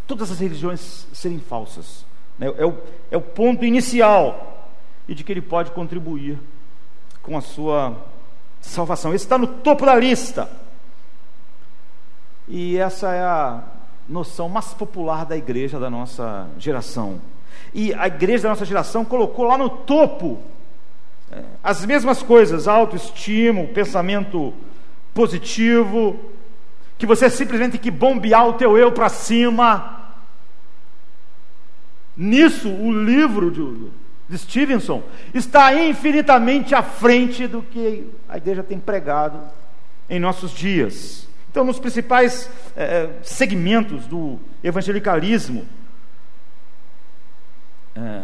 todas 0.06 0.30
as 0.30 0.40
religiões 0.40 1.06
serem 1.12 1.38
falsas. 1.38 2.04
Né? 2.38 2.52
É, 2.56 2.66
o, 2.66 2.74
é 3.10 3.16
o 3.16 3.20
ponto 3.20 3.64
inicial, 3.64 4.68
e 5.08 5.14
de 5.14 5.24
que 5.24 5.32
ele 5.32 5.42
pode 5.42 5.70
contribuir 5.72 6.38
com 7.22 7.36
a 7.36 7.40
sua 7.40 7.96
salvação. 8.60 9.14
Esse 9.14 9.24
está 9.24 9.36
no 9.36 9.46
topo 9.46 9.84
da 9.84 9.94
lista. 9.94 10.48
E 12.46 12.78
essa 12.78 13.12
é 13.12 13.22
a 13.22 13.62
noção 14.08 14.48
mais 14.48 14.74
popular 14.74 15.24
da 15.24 15.36
igreja 15.36 15.78
da 15.78 15.88
nossa 15.90 16.48
geração. 16.58 17.20
E 17.72 17.94
a 17.94 18.06
igreja 18.06 18.44
da 18.44 18.48
nossa 18.50 18.64
geração 18.64 19.04
colocou 19.04 19.46
lá 19.46 19.56
no 19.56 19.68
topo 19.68 20.40
as 21.62 21.84
mesmas 21.84 22.22
coisas: 22.22 22.66
autoestima, 22.66 23.64
pensamento 23.64 24.52
positivo, 25.14 26.18
que 26.98 27.06
você 27.06 27.30
simplesmente 27.30 27.72
tem 27.72 27.80
que 27.80 27.90
bombear 27.90 28.46
o 28.46 28.54
teu 28.54 28.76
eu 28.76 28.92
para 28.92 29.08
cima. 29.08 29.98
Nisso, 32.16 32.68
o 32.68 32.92
livro 32.92 33.50
de, 33.50 33.90
de 34.28 34.38
Stevenson 34.38 35.02
está 35.32 35.74
infinitamente 35.74 36.74
à 36.74 36.82
frente 36.82 37.46
do 37.46 37.62
que 37.62 38.06
a 38.28 38.36
igreja 38.36 38.62
tem 38.62 38.78
pregado 38.78 39.40
em 40.08 40.18
nossos 40.18 40.52
dias. 40.52 41.28
Então, 41.50 41.64
nos 41.64 41.78
principais 41.78 42.50
é, 42.76 43.08
segmentos 43.22 44.06
do 44.06 44.38
evangelicalismo, 44.62 45.66
é, 47.96 48.22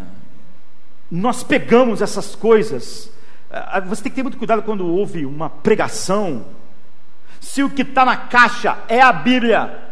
nós 1.11 1.43
pegamos 1.43 2.03
essas 2.03 2.35
coisas. 2.35 3.11
É, 3.51 3.81
você 3.81 4.03
tem 4.03 4.11
que 4.11 4.17
ter 4.17 4.23
muito 4.23 4.39
cuidado 4.39 4.63
quando 4.63 4.87
houve 4.87 5.25
uma 5.25 5.49
pregação. 5.49 6.47
Se 7.41 7.63
o 7.63 7.71
que 7.71 7.83
está 7.83 8.05
na 8.05 8.17
caixa 8.17 8.79
é 8.89 9.01
a 9.01 9.13
Bíblia, 9.13 9.83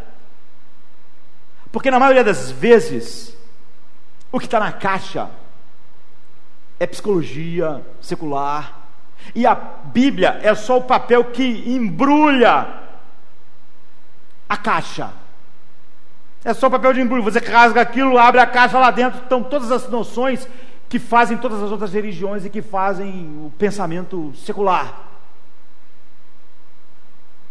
porque 1.70 1.90
na 1.90 1.98
maioria 1.98 2.24
das 2.24 2.50
vezes, 2.50 3.36
o 4.32 4.38
que 4.38 4.46
está 4.46 4.58
na 4.58 4.72
caixa 4.72 5.30
é 6.78 6.86
psicologia 6.86 7.84
secular, 8.00 8.84
E 9.34 9.46
a 9.46 9.54
Bíblia 9.54 10.40
é 10.42 10.54
só 10.54 10.78
o 10.78 10.82
papel 10.82 11.24
que 11.26 11.64
embrulha 11.66 12.66
a 14.48 14.56
caixa. 14.56 15.10
É 16.44 16.52
só 16.52 16.66
o 16.66 16.70
papel 16.70 16.92
de 16.92 17.00
embrulho. 17.00 17.22
Você 17.22 17.38
rasga 17.38 17.80
aquilo, 17.80 18.18
abre 18.18 18.40
a 18.40 18.46
caixa 18.46 18.78
lá 18.78 18.90
dentro, 18.90 19.20
estão 19.22 19.42
todas 19.42 19.72
as 19.72 19.88
noções 19.88 20.46
que 20.94 20.98
fazem 21.00 21.36
todas 21.36 21.60
as 21.60 21.72
outras 21.72 21.92
religiões 21.92 22.44
e 22.44 22.48
que 22.48 22.62
fazem 22.62 23.10
o 23.44 23.52
pensamento 23.58 24.32
secular. 24.36 24.94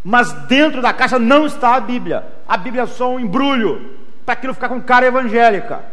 Mas 0.01 0.31
dentro 0.47 0.81
da 0.81 0.93
caixa 0.93 1.19
não 1.19 1.45
está 1.45 1.75
a 1.75 1.81
Bíblia. 1.81 2.25
A 2.47 2.55
Bíblia 2.55 2.83
é 2.83 2.87
só 2.87 3.11
um 3.13 3.19
embrulho 3.19 3.99
para 4.25 4.35
aquilo 4.35 4.53
ficar 4.53 4.69
com 4.69 4.81
cara 4.81 5.07
evangélica. 5.07 5.83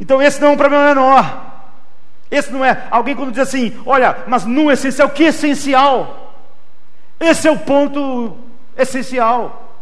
Então 0.00 0.20
esse 0.20 0.40
não 0.40 0.48
é 0.48 0.50
um 0.50 0.56
problema 0.56 0.88
menor. 0.88 1.62
Esse 2.28 2.50
não 2.50 2.64
é. 2.64 2.88
Alguém 2.90 3.14
quando 3.14 3.30
diz 3.30 3.38
assim, 3.38 3.80
olha, 3.86 4.24
mas 4.26 4.44
no 4.44 4.72
essencial, 4.72 5.08
que 5.10 5.22
essencial? 5.22 6.34
Esse 7.20 7.46
é 7.46 7.52
o 7.52 7.60
ponto 7.60 8.36
essencial. 8.76 9.72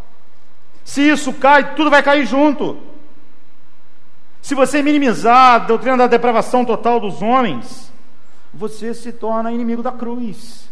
Se 0.85 1.01
isso 1.01 1.33
cai, 1.33 1.75
tudo 1.75 1.89
vai 1.89 2.03
cair 2.03 2.27
junto. 2.27 2.93
Se 4.45 4.55
você 4.55 4.83
minimizar 4.83 5.55
a 5.55 5.59
doutrina 5.59 5.97
da 5.97 6.07
depravação 6.07 6.67
total 6.67 7.01
dos 7.01 7.23
homens, 7.23 7.91
você 8.53 8.93
se 8.93 9.11
torna 9.11 9.51
inimigo 9.51 9.83
da 9.83 9.91
cruz. 9.91 10.69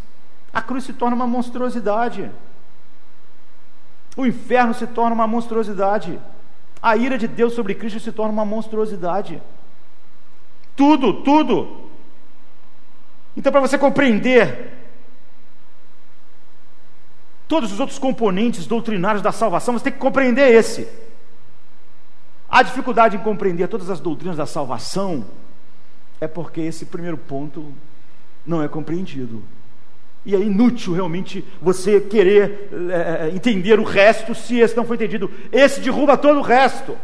A 0.53 0.61
cruz 0.61 0.83
se 0.83 0.93
torna 0.93 1.15
uma 1.15 1.25
monstruosidade. 1.25 2.29
O 4.15 4.27
inferno 4.27 4.75
se 4.75 4.85
torna 4.85 5.15
uma 5.15 5.25
monstruosidade. 5.25 6.19
A 6.79 6.95
ira 6.95 7.17
de 7.17 7.27
Deus 7.27 7.53
sobre 7.53 7.73
Cristo 7.73 7.99
se 7.99 8.11
torna 8.11 8.31
uma 8.31 8.45
monstruosidade. 8.45 9.41
Tudo, 10.75 11.23
tudo. 11.23 11.89
Então, 13.35 13.51
para 13.51 13.61
você 13.61 13.75
compreender 13.75 14.71
todos 17.47 17.73
os 17.73 17.79
outros 17.79 17.97
componentes 17.97 18.67
doutrinários 18.67 19.23
da 19.23 19.31
salvação, 19.31 19.73
você 19.73 19.85
tem 19.85 19.93
que 19.93 19.97
compreender 19.97 20.53
esse. 20.53 20.87
A 22.53 22.61
dificuldade 22.61 23.17
em 23.17 23.19
compreender 23.19 23.67
todas 23.67 23.89
as 23.89 23.99
doutrinas 23.99 24.37
da 24.37 24.45
salvação 24.45 25.25
é 26.21 26.27
porque 26.27 26.61
esse 26.61 26.85
primeiro 26.85 27.17
ponto 27.17 27.73
não 28.45 28.61
é 28.61 28.67
compreendido. 28.67 29.41
E 30.23 30.35
é 30.35 30.39
inútil 30.39 30.93
realmente 30.93 31.43
você 31.59 31.99
querer 31.99 32.69
é, 32.91 33.31
entender 33.33 33.79
o 33.79 33.83
resto 33.83 34.35
se 34.35 34.59
esse 34.59 34.77
não 34.77 34.85
foi 34.85 34.97
entendido. 34.97 35.31
Esse 35.51 35.81
derruba 35.81 36.15
todo 36.15 36.37
o 36.37 36.43
resto. 36.43 36.95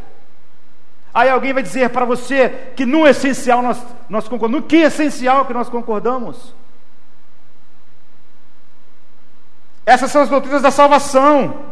Aí 1.12 1.28
alguém 1.28 1.52
vai 1.52 1.64
dizer 1.64 1.90
para 1.90 2.06
você 2.06 2.72
que 2.76 2.86
no 2.86 3.08
essencial 3.08 3.64
nós, 3.64 3.84
nós 4.08 4.28
concordamos. 4.28 4.62
No 4.62 4.68
que 4.68 4.78
essencial 4.78 5.48
que 5.48 5.54
nós 5.54 5.68
concordamos? 5.68 6.54
Essas 9.84 10.12
são 10.12 10.22
as 10.22 10.30
doutrinas 10.30 10.62
da 10.62 10.70
salvação. 10.70 11.69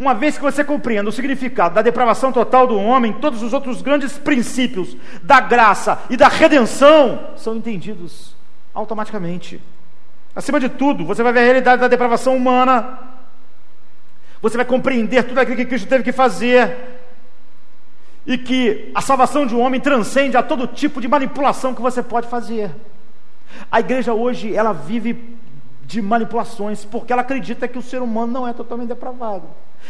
Uma 0.00 0.14
vez 0.14 0.38
que 0.38 0.42
você 0.42 0.64
compreenda 0.64 1.10
o 1.10 1.12
significado 1.12 1.74
da 1.74 1.82
depravação 1.82 2.32
total 2.32 2.66
do 2.66 2.74
homem, 2.74 3.12
todos 3.12 3.42
os 3.42 3.52
outros 3.52 3.82
grandes 3.82 4.16
princípios 4.16 4.96
da 5.22 5.40
graça 5.40 6.00
e 6.08 6.16
da 6.16 6.26
redenção 6.26 7.32
são 7.36 7.54
entendidos 7.54 8.34
automaticamente. 8.72 9.60
Acima 10.34 10.58
de 10.58 10.70
tudo, 10.70 11.04
você 11.04 11.22
vai 11.22 11.34
ver 11.34 11.40
a 11.40 11.44
realidade 11.44 11.82
da 11.82 11.86
depravação 11.86 12.34
humana. 12.34 12.98
Você 14.40 14.56
vai 14.56 14.64
compreender 14.64 15.24
tudo 15.24 15.38
aquilo 15.38 15.58
que 15.58 15.66
Cristo 15.66 15.86
teve 15.86 16.02
que 16.02 16.12
fazer. 16.12 16.78
E 18.26 18.38
que 18.38 18.90
a 18.94 19.02
salvação 19.02 19.44
de 19.44 19.54
um 19.54 19.60
homem 19.60 19.82
transcende 19.82 20.34
a 20.34 20.42
todo 20.42 20.66
tipo 20.66 20.98
de 20.98 21.08
manipulação 21.08 21.74
que 21.74 21.82
você 21.82 22.02
pode 22.02 22.26
fazer. 22.26 22.70
A 23.70 23.80
igreja 23.80 24.14
hoje, 24.14 24.54
ela 24.54 24.72
vive 24.72 25.38
de 25.90 26.00
manipulações, 26.00 26.84
porque 26.84 27.12
ela 27.12 27.22
acredita 27.22 27.66
que 27.66 27.76
o 27.76 27.82
ser 27.82 28.00
humano 28.00 28.32
não 28.32 28.46
é 28.46 28.52
totalmente 28.52 28.90
depravado. 28.90 29.42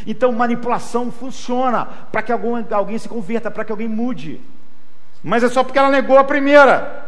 Então, 0.07 0.33
manipulação 0.33 1.13
funciona 1.13 1.85
para 1.85 2.23
que 2.23 2.33
algum, 2.33 2.57
alguém 2.71 2.97
se 2.97 3.07
converta, 3.07 3.51
para 3.51 3.67
que 3.67 3.71
alguém 3.71 3.87
mude. 3.87 4.41
Mas 5.23 5.45
é 5.45 5.51
só 5.51 5.63
porque 5.63 5.79
ela 5.79 5.91
negou 5.91 6.17
a 6.17 6.25
primeira. 6.25 7.07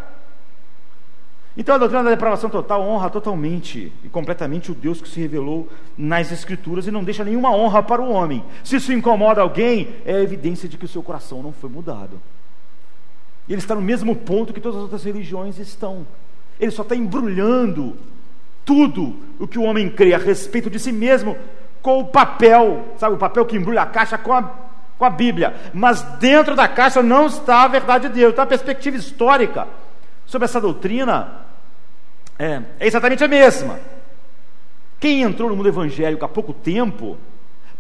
Então 1.57 1.75
a 1.75 1.79
doutrina 1.79 2.05
da 2.05 2.11
depravação 2.11 2.49
total 2.49 2.83
honra 2.83 3.11
totalmente 3.11 3.93
e 4.03 4.09
completamente 4.09 4.71
o 4.73 4.75
Deus 4.75 5.03
que 5.03 5.09
se 5.09 5.21
revelou 5.21 5.69
nas 5.97 6.33
Escrituras 6.33 6.87
e 6.87 6.91
não 6.91 7.05
deixa 7.05 7.25
nenhuma 7.25 7.55
honra 7.55 7.83
para 7.83 8.01
o 8.01 8.11
homem. 8.11 8.43
Se 8.65 8.77
isso 8.77 8.93
incomoda 8.93 9.43
alguém, 9.43 9.97
é 10.07 10.23
evidência 10.23 10.67
de 10.67 10.79
que 10.79 10.87
o 10.87 10.89
seu 10.89 11.03
coração 11.03 11.43
não 11.43 11.53
foi 11.53 11.69
mudado. 11.69 12.21
Ele 13.47 13.59
está 13.59 13.75
no 13.75 13.83
mesmo 13.83 14.17
ponto 14.17 14.53
que 14.53 14.61
todas 14.61 14.79
as 14.79 14.83
outras 14.85 15.05
religiões 15.05 15.59
estão. 15.59 16.07
Ele 16.59 16.71
só 16.71 16.83
está 16.83 16.97
embrulhando 16.97 17.99
tudo 18.65 19.17
o 19.39 19.47
que 19.47 19.59
o 19.59 19.63
homem 19.63 19.89
crê 19.89 20.15
a 20.15 20.19
respeito 20.19 20.71
de 20.71 20.79
si 20.79 20.93
mesmo 20.93 21.37
com 21.83 21.99
o 21.99 22.07
papel, 22.07 22.95
sabe, 22.97 23.15
o 23.15 23.19
papel 23.19 23.45
que 23.45 23.57
embrulha 23.57 23.83
a 23.83 23.87
caixa 23.87 24.17
com 24.17 24.33
a, 24.33 24.43
com 24.97 25.05
a 25.05 25.11
Bíblia. 25.11 25.55
Mas 25.75 26.03
dentro 26.21 26.55
da 26.55 26.69
caixa 26.69 27.03
não 27.03 27.27
está 27.27 27.65
a 27.65 27.69
verdade 27.69 28.09
de 28.09 28.15
Deus, 28.15 28.31
está 28.31 28.45
a 28.45 28.47
perspectiva 28.47 28.97
histórica 28.97 29.67
sobre 30.27 30.45
essa 30.45 30.61
doutrina 30.61 31.43
é, 32.39 32.63
é 32.81 32.87
exatamente 32.87 33.23
a 33.23 33.29
mesma. 33.29 33.79
Quem 34.99 35.23
entrou 35.23 35.51
no 35.51 35.57
mundo 35.57 35.69
evangélico 35.69 36.25
há 36.25 36.29
pouco 36.29 36.53
tempo 36.53 37.19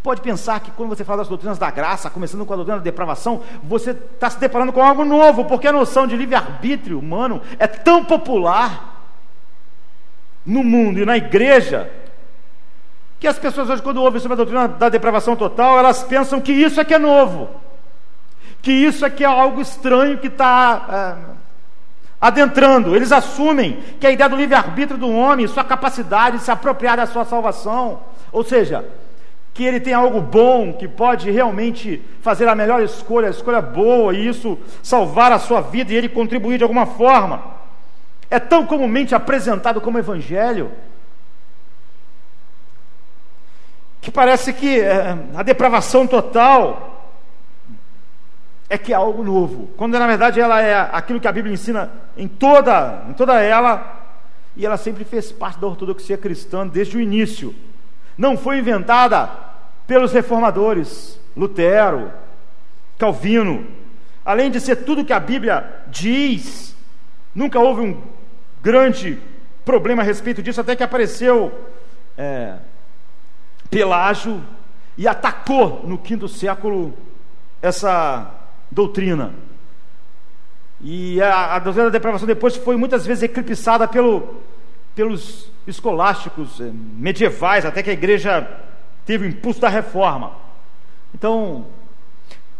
pode 0.03 0.21
pensar 0.21 0.61
que 0.61 0.73
quando 0.73 0.89
você 0.89 1.05
fala 1.05 1.19
das 1.19 1.29
doutrinas 1.29 1.59
da 1.59 1.71
graça, 1.71 2.11
começando 2.11 2.45
com 2.45 2.53
a 2.53 2.57
doutrina 2.57 2.79
da 2.79 2.85
depravação, 2.85 3.43
você 3.63 3.91
está 3.91 4.29
se 4.29 4.39
deparando 4.41 4.73
com 4.73 4.83
algo 4.83 5.05
novo, 5.05 5.45
porque 5.45 5.69
a 5.69 5.73
noção 5.73 6.07
de 6.07 6.17
livre-arbítrio 6.17 6.99
humano 6.99 7.41
é 7.59 7.67
tão 7.69 8.05
popular 8.05 9.02
no 10.45 10.63
mundo 10.63 10.99
e 10.99 11.07
na 11.07 11.17
igreja 11.17 11.91
que 13.23 13.29
as 13.29 13.39
pessoas 13.39 13.71
hoje, 13.71 13.81
quando 13.81 14.03
ouvem 14.03 14.21
sobre 14.21 14.33
a 14.33 14.37
doutrina 14.37 14.67
da 14.67 14.89
depravação 14.89 15.37
total, 15.37 15.79
elas 15.79 16.03
pensam 16.03 16.41
que 16.41 16.51
isso 16.51 16.81
é 16.81 16.85
que 16.85 16.93
é 16.93 16.99
novo, 16.99 17.49
que 18.61 18.73
isso 18.73 19.07
é 19.07 19.11
que 19.11 19.23
é 19.23 19.29
algo 19.29 19.61
estranho 19.61 20.19
que 20.19 20.27
está 20.27 21.17
é, 21.21 21.33
adentrando. 22.21 22.97
Eles 22.97 23.13
assumem 23.13 23.79
que 24.01 24.09
a 24.09 24.11
ideia 24.11 24.29
do 24.29 24.35
livre-arbítrio 24.35 24.99
do 24.99 25.09
homem, 25.09 25.47
sua 25.47 25.63
capacidade 25.63 26.39
de 26.39 26.43
se 26.43 26.51
apropriar 26.51 26.97
da 26.97 27.07
sua 27.07 27.25
salvação, 27.25 28.01
ou 28.33 28.43
seja, 28.43 28.85
que 29.55 29.63
ele 29.63 29.79
tem 29.79 29.95
algo 29.95 30.21
bom, 30.21 30.73
que 30.73 30.89
pode 30.89 31.31
realmente 31.31 32.03
fazer 32.23 32.49
a 32.49 32.57
melhor 32.57 32.83
escolha, 32.83 33.29
a 33.29 33.31
escolha 33.31 33.63
boa, 33.63 34.13
e 34.13 34.27
isso 34.27 34.59
salvar 34.83 35.31
a 35.31 35.39
sua 35.39 35.61
vida 35.61 35.93
e 35.93 35.97
ele 35.97 36.09
contribuir 36.09 36.59
de 36.59 36.65
alguma 36.65 36.87
forma. 36.87 37.62
É 38.33 38.41
tão 38.41 38.65
comumente 38.65 39.15
apresentado 39.15 39.79
como 39.79 39.99
evangelho 39.99 40.73
que 44.01 44.11
parece 44.11 44.55
que 44.55 44.81
é, 44.81 45.15
a 45.35 45.43
depravação 45.43 46.07
total 46.07 47.11
é 48.71 48.79
que 48.79 48.91
é 48.91 48.97
algo 48.97 49.23
novo, 49.23 49.69
quando 49.77 49.99
na 49.99 50.07
verdade 50.07 50.41
ela 50.41 50.63
é 50.63 50.75
aquilo 50.95 51.21
que 51.21 51.29
a 51.29 51.33
Bíblia 51.33 51.53
ensina 51.53 51.93
em 52.17 52.27
toda, 52.27 53.05
em 53.07 53.13
toda 53.13 53.39
ela, 53.39 54.01
e 54.57 54.65
ela 54.65 54.79
sempre 54.79 55.05
fez 55.05 55.31
parte 55.31 55.61
da 55.61 55.67
ortodoxia 55.67 56.17
cristã 56.17 56.67
desde 56.67 56.97
o 56.97 57.01
início. 57.03 57.55
Não 58.17 58.35
foi 58.39 58.61
inventada 58.61 59.29
pelos 59.87 60.11
reformadores, 60.11 61.21
Lutero, 61.37 62.11
Calvino. 62.99 63.67
Além 64.25 64.51
de 64.51 64.59
ser 64.59 64.77
tudo 64.77 65.05
que 65.05 65.13
a 65.13 65.21
Bíblia 65.21 65.83
diz, 65.89 66.75
nunca 67.35 67.61
houve 67.61 67.83
um 67.83 68.22
grande 68.63 69.19
problema 69.65 70.03
a 70.03 70.05
respeito 70.05 70.43
disso, 70.43 70.61
até 70.61 70.77
que 70.77 70.83
apareceu 70.83 71.53
é, 72.17 72.57
Pelágio 73.69 74.43
e 74.97 75.09
atacou 75.09 75.83
no 75.85 75.99
quinto 75.99 76.29
século 76.29 76.95
essa 77.61 78.31
doutrina. 78.71 79.35
E 80.81 81.21
a, 81.23 81.57
a 81.57 81.59
doutrina 81.59 81.87
da 81.87 81.93
depravação 81.93 82.27
depois 82.27 82.57
foi 82.57 82.77
muitas 82.77 83.07
vezes 83.07 83.23
eclipsada 83.23 83.87
pelo, 83.87 84.43
pelos 84.95 85.51
escolásticos 85.67 86.61
eh, 86.61 86.71
medievais, 86.73 87.65
até 87.65 87.83
que 87.83 87.91
a 87.91 87.93
igreja 87.93 88.49
teve 89.07 89.27
o 89.27 89.29
impulso 89.29 89.61
da 89.61 89.69
reforma. 89.69 90.33
Então, 91.15 91.67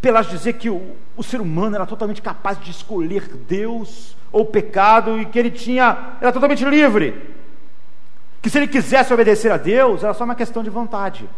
Pelágio 0.01 0.31
dizer 0.31 0.53
que 0.53 0.69
o, 0.69 0.95
o 1.17 1.23
ser 1.23 1.41
humano 1.41 1.75
era 1.75 1.85
totalmente 1.85 2.21
capaz 2.21 2.59
de 2.59 2.71
escolher 2.71 3.27
Deus 3.27 4.15
ou 4.33 4.45
pecado 4.45 5.17
e 5.21 5.25
que 5.25 5.39
ele 5.39 5.51
tinha 5.51 6.15
era 6.19 6.33
totalmente 6.33 6.65
livre 6.65 7.31
que 8.43 8.49
se 8.49 8.57
ele 8.57 8.67
quisesse 8.67 9.13
obedecer 9.13 9.49
a 9.53 9.55
Deus, 9.55 10.03
era 10.03 10.13
só 10.13 10.25
uma 10.25 10.35
questão 10.35 10.61
de 10.61 10.69
vontade. 10.69 11.29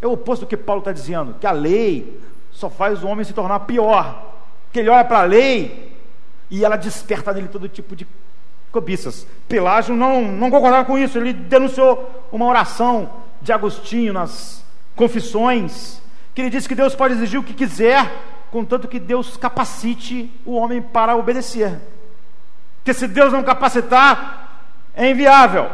É 0.00 0.06
o 0.08 0.12
oposto 0.14 0.44
do 0.44 0.48
que 0.48 0.56
Paulo 0.56 0.80
está 0.80 0.90
dizendo, 0.90 1.36
que 1.40 1.46
a 1.46 1.52
lei 1.52 2.20
só 2.50 2.68
faz 2.68 3.04
o 3.04 3.06
homem 3.06 3.24
se 3.24 3.32
tornar 3.32 3.60
pior. 3.60 4.34
Que 4.72 4.80
ele 4.80 4.88
olha 4.88 5.04
para 5.04 5.20
a 5.20 5.24
lei 5.24 5.96
e 6.50 6.64
ela 6.64 6.74
desperta 6.74 7.32
nele 7.32 7.46
todo 7.46 7.68
tipo 7.68 7.94
de 7.94 8.08
cobiças. 8.72 9.24
Pelágio 9.48 9.94
não, 9.94 10.32
não 10.32 10.50
concordava 10.50 10.84
com 10.84 10.98
isso, 10.98 11.16
ele 11.16 11.32
denunciou 11.32 12.10
uma 12.32 12.46
oração 12.46 13.08
de 13.40 13.52
Agostinho 13.52 14.12
nas 14.12 14.64
confissões, 14.96 16.02
que 16.34 16.40
ele 16.40 16.50
disse 16.50 16.68
que 16.68 16.74
Deus 16.74 16.92
pode 16.92 17.14
exigir 17.14 17.38
o 17.38 17.44
que 17.44 17.54
quiser, 17.54 18.10
contanto 18.50 18.88
que 18.88 18.98
Deus 18.98 19.36
capacite 19.36 20.28
o 20.44 20.54
homem 20.54 20.82
para 20.82 21.14
obedecer. 21.14 21.78
Porque 22.82 22.92
se 22.92 23.06
Deus 23.06 23.32
não 23.32 23.44
capacitar, 23.44 24.48
é 24.92 25.08
inviável. 25.08 25.70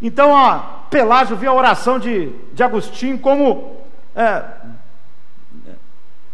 Então, 0.00 0.30
ó, 0.30 0.58
Pelágio 0.90 1.36
viu 1.36 1.52
a 1.52 1.54
oração 1.54 1.96
de, 1.96 2.32
de 2.52 2.62
Agostinho 2.62 3.20
como, 3.20 3.76
é, 4.16 4.42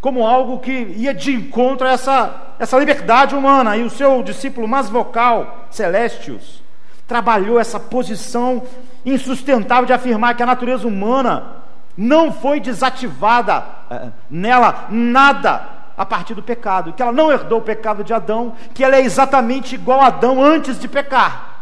como 0.00 0.26
algo 0.26 0.58
que 0.58 0.72
ia 0.72 1.12
de 1.12 1.34
encontro 1.34 1.86
a 1.86 1.90
essa, 1.90 2.34
essa 2.58 2.78
liberdade 2.78 3.34
humana. 3.34 3.76
E 3.76 3.82
o 3.82 3.90
seu 3.90 4.22
discípulo 4.22 4.66
mais 4.66 4.88
vocal, 4.88 5.66
Celestius, 5.70 6.62
trabalhou 7.06 7.60
essa 7.60 7.78
posição 7.78 8.62
insustentável 9.04 9.84
de 9.84 9.92
afirmar 9.92 10.34
que 10.34 10.42
a 10.42 10.46
natureza 10.46 10.88
humana 10.88 11.56
não 11.94 12.32
foi 12.32 12.58
desativada 12.58 13.64
é, 13.90 14.08
nela 14.30 14.86
nada 14.88 15.77
a 15.98 16.06
partir 16.06 16.32
do 16.32 16.42
pecado, 16.42 16.92
que 16.92 17.02
ela 17.02 17.10
não 17.10 17.32
herdou 17.32 17.58
o 17.58 17.62
pecado 17.62 18.04
de 18.04 18.14
Adão, 18.14 18.54
que 18.72 18.84
ela 18.84 18.94
é 18.94 19.00
exatamente 19.00 19.74
igual 19.74 20.00
a 20.00 20.06
Adão 20.06 20.40
antes 20.40 20.78
de 20.78 20.86
pecar. 20.86 21.56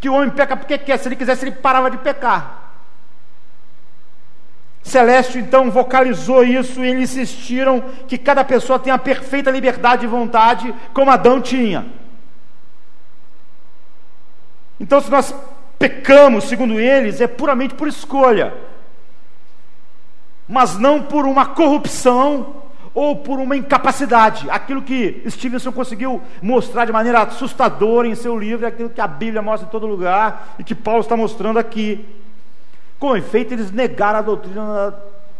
Que 0.00 0.08
o 0.08 0.14
homem 0.14 0.30
peca 0.30 0.56
porque 0.56 0.76
quer, 0.76 0.98
se 0.98 1.06
ele 1.06 1.14
quisesse, 1.14 1.44
ele 1.44 1.52
parava 1.52 1.88
de 1.88 1.98
pecar. 1.98 2.58
Celeste 4.82 5.38
então 5.38 5.70
vocalizou 5.70 6.42
isso 6.42 6.84
e 6.84 6.88
eles 6.88 7.16
insistiram 7.16 7.80
que 8.08 8.18
cada 8.18 8.44
pessoa 8.44 8.80
tem 8.80 8.92
a 8.92 8.98
perfeita 8.98 9.48
liberdade 9.48 10.00
de 10.00 10.08
vontade, 10.08 10.74
como 10.92 11.12
Adão 11.12 11.40
tinha. 11.40 11.86
Então, 14.80 15.00
se 15.00 15.08
nós 15.08 15.32
pecamos, 15.78 16.44
segundo 16.48 16.80
eles, 16.80 17.20
é 17.20 17.28
puramente 17.28 17.74
por 17.74 17.86
escolha, 17.86 18.52
mas 20.48 20.76
não 20.76 21.00
por 21.00 21.24
uma 21.26 21.46
corrupção 21.46 22.61
ou 22.94 23.16
por 23.16 23.38
uma 23.38 23.56
incapacidade. 23.56 24.48
Aquilo 24.50 24.82
que 24.82 25.22
Stevenson 25.28 25.72
conseguiu 25.72 26.20
mostrar 26.40 26.84
de 26.84 26.92
maneira 26.92 27.22
assustadora 27.22 28.06
em 28.06 28.14
seu 28.14 28.38
livro, 28.38 28.64
é 28.64 28.68
aquilo 28.68 28.90
que 28.90 29.00
a 29.00 29.06
Bíblia 29.06 29.42
mostra 29.42 29.66
em 29.66 29.70
todo 29.70 29.86
lugar 29.86 30.54
e 30.58 30.64
que 30.64 30.74
Paulo 30.74 31.00
está 31.00 31.16
mostrando 31.16 31.58
aqui. 31.58 32.04
Com 32.98 33.16
efeito, 33.16 33.54
eles 33.54 33.70
negaram 33.70 34.18
a 34.18 34.22
doutrina 34.22 34.94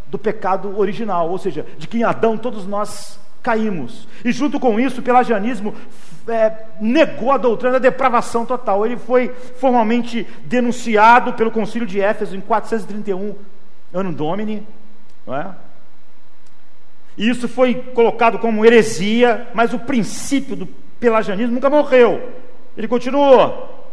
do 0.08 0.18
pecado 0.18 0.78
original, 0.78 1.30
ou 1.30 1.38
seja, 1.38 1.64
de 1.78 1.86
que 1.86 1.98
em 1.98 2.04
Adão 2.04 2.36
todos 2.36 2.66
nós 2.66 3.18
caímos. 3.42 4.06
E 4.24 4.32
junto 4.32 4.60
com 4.60 4.78
isso, 4.78 5.00
o 5.00 5.02
pelagianismo 5.02 5.74
é, 6.28 6.52
negou 6.80 7.32
a 7.32 7.36
doutrina 7.36 7.72
da 7.72 7.78
depravação 7.78 8.46
total. 8.46 8.86
Ele 8.86 8.96
foi 8.96 9.28
formalmente 9.58 10.26
denunciado 10.44 11.32
pelo 11.32 11.50
concílio 11.50 11.86
de 11.86 12.00
Éfeso 12.00 12.36
em 12.36 12.40
431, 12.40 13.34
ano 13.92 14.12
Domini, 14.12 14.66
não 15.26 15.36
é? 15.36 15.50
E 17.16 17.28
isso 17.28 17.48
foi 17.48 17.74
colocado 17.74 18.38
como 18.38 18.64
heresia, 18.64 19.48
mas 19.54 19.72
o 19.72 19.78
princípio 19.78 20.56
do 20.56 20.66
pelagianismo 20.98 21.54
nunca 21.54 21.68
morreu. 21.68 22.30
Ele 22.76 22.88
continuou. 22.88 23.90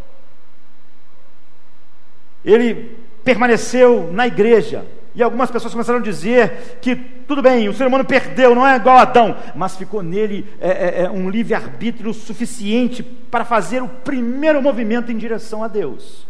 Ele 2.45 2.97
permaneceu 3.23 4.09
na 4.13 4.25
igreja. 4.25 4.85
E 5.13 5.21
algumas 5.21 5.51
pessoas 5.51 5.73
começaram 5.73 5.99
a 5.99 6.03
dizer 6.03 6.77
que 6.81 6.95
tudo 6.95 7.41
bem, 7.41 7.67
o 7.67 7.73
ser 7.73 7.85
humano 7.85 8.05
perdeu, 8.05 8.55
não 8.55 8.65
é 8.65 8.75
igual 8.75 8.97
a 8.97 9.01
Adão, 9.01 9.35
mas 9.55 9.75
ficou 9.75 10.01
nele 10.01 10.47
é, 10.61 10.69
é, 10.69 11.01
é 11.03 11.09
um 11.09 11.29
livre-arbítrio 11.29 12.13
suficiente 12.13 13.03
para 13.03 13.43
fazer 13.43 13.83
o 13.83 13.87
primeiro 13.87 14.61
movimento 14.61 15.11
em 15.11 15.17
direção 15.17 15.63
a 15.63 15.67
Deus. 15.67 16.25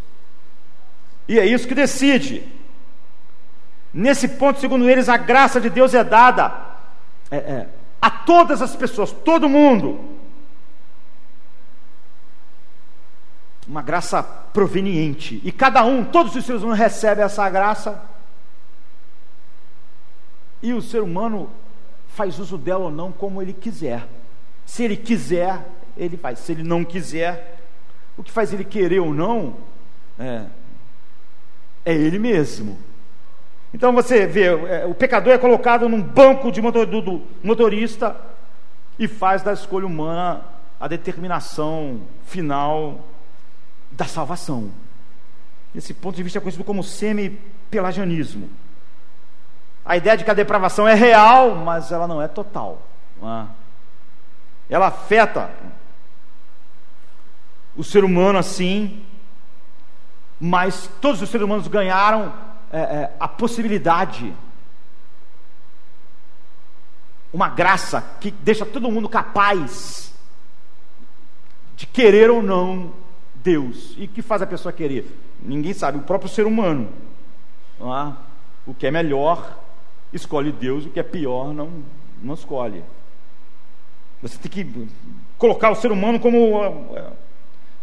E 1.28 1.38
é 1.38 1.46
isso 1.46 1.68
que 1.68 1.76
decide. 1.76 2.44
Nesse 3.94 4.28
ponto, 4.28 4.60
segundo 4.60 4.90
eles, 4.90 5.08
a 5.08 5.18
graça 5.18 5.62
de 5.62 5.70
Deus 5.70 5.94
é 5.94 6.04
dada 6.04 6.68
é, 7.32 7.38
é, 7.38 7.70
a 8.02 8.10
todas 8.10 8.62
as 8.62 8.76
pessoas, 8.76 9.12
todo 9.12 9.50
mundo. 9.50 10.00
Uma 13.68 13.82
graça 13.82 14.24
proveniente. 14.24 15.42
E 15.44 15.52
cada 15.52 15.84
um, 15.84 16.04
todos 16.04 16.36
os 16.36 16.46
seres 16.46 16.62
humanos 16.62 16.80
recebem 16.80 17.24
essa 17.24 17.48
graça. 17.50 18.04
E 20.62 20.74
o 20.74 20.82
ser 20.82 21.02
humano 21.02 21.50
faz 22.16 22.40
uso 22.40 22.58
dela 22.58 22.86
ou 22.86 22.92
não 22.92 23.12
como 23.12 23.42
ele 23.42 23.54
quiser. 23.54 24.08
Se 24.66 24.84
ele 24.84 24.98
quiser, 24.98 25.66
ele 25.96 26.18
faz. 26.18 26.40
Se 26.40 26.52
ele 26.52 26.64
não 26.64 26.84
quiser, 26.84 27.60
o 28.18 28.24
que 28.24 28.32
faz 28.32 28.52
ele 28.52 28.66
querer 28.66 29.00
ou 29.00 29.14
não 29.14 29.56
é, 30.18 30.46
é 31.86 31.94
ele 31.94 32.20
mesmo. 32.20 32.78
Então 33.74 33.93
você 33.93 34.26
vê, 34.26 34.45
é, 34.45 34.86
o 34.86 34.95
pecador 34.95 35.34
é 35.34 35.38
colocado 35.38 35.88
num 35.88 36.01
banco 36.01 36.51
de 36.51 36.61
motor, 36.61 36.86
do, 36.86 37.01
do 37.01 37.22
motorista 37.43 38.15
e 38.97 39.07
faz 39.07 39.41
da 39.41 39.53
escolha 39.53 39.86
humana 39.86 40.41
a 40.80 40.88
determinação 40.88 42.01
final 42.26 43.05
da 43.91 44.05
salvação. 44.05 44.72
Esse 45.76 45.93
ponto 45.93 46.15
de 46.15 46.24
vista 46.24 46.39
é 46.39 46.41
conhecido 46.41 46.63
como 46.63 46.84
semi-pelagianismo. 46.84 48.49
A 49.86 49.97
ideia 49.97 50.17
de 50.17 50.24
que 50.24 50.32
a 50.32 50.36
depravação 50.36 50.88
é 50.88 50.93
real, 50.93 51.55
mas 51.55 51.91
ela 51.91 52.07
não 52.07 52.22
é 52.22 52.28
total. 52.28 52.82
É? 53.22 53.45
Ela 54.70 54.88
afeta 54.88 55.49
o 57.76 57.84
ser 57.84 58.03
humano 58.03 58.39
assim, 58.39 59.03
mas 60.39 60.89
todos 61.01 61.22
os 61.22 61.30
seres 61.30 61.45
humanos 61.45 61.67
ganharam 61.67 62.34
é, 62.72 62.80
é, 62.80 63.11
a 63.20 63.28
possibilidade, 63.28 64.34
uma 67.34 67.49
graça 67.49 68.01
que 68.20 68.32
deixa 68.32 68.65
todo 68.65 68.91
mundo 68.91 69.09
capaz 69.09 70.13
de 71.76 71.86
querer 71.88 72.30
ou 72.30 72.43
não 72.43 72.91
Deus. 73.36 73.95
E 73.97 74.07
que 74.07 74.22
faz 74.22 74.41
a 74.41 74.47
pessoa 74.47 74.74
querer? 74.74 75.09
Ninguém 75.41 75.74
sabe, 75.74 75.97
o 75.97 76.03
próprio 76.03 76.30
ser 76.30 76.45
humano. 76.45 76.89
É? 77.80 78.13
O 78.67 78.74
que 78.74 78.86
é 78.86 78.91
melhor, 78.91 79.57
escolhe 80.11 80.51
Deus, 80.51 80.86
o 80.86 80.89
que 80.89 80.99
é 80.99 81.03
pior, 81.03 81.53
não, 81.53 81.72
não 82.22 82.34
escolhe. 82.34 82.84
Você 84.22 84.38
tem 84.38 84.51
que 84.51 84.88
colocar 85.38 85.70
o 85.72 85.76
ser 85.76 85.91
humano 85.91 86.20
como 86.20 86.59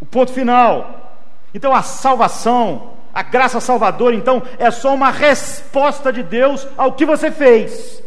o 0.01 0.07
ponto 0.07 0.33
final. 0.33 1.19
Então 1.55 1.75
a 1.75 1.83
salvação 1.83 2.93
a 3.17 3.23
graça 3.23 3.61
salvadora, 3.61 4.15
então, 4.15 4.43
é 4.59 4.71
só 4.71 4.95
uma 4.95 5.11
resposta 5.11 6.13
de 6.13 6.23
Deus 6.23 6.69
ao 6.77 6.93
que 6.93 7.07
você 7.07 7.31
fez. 7.31 8.03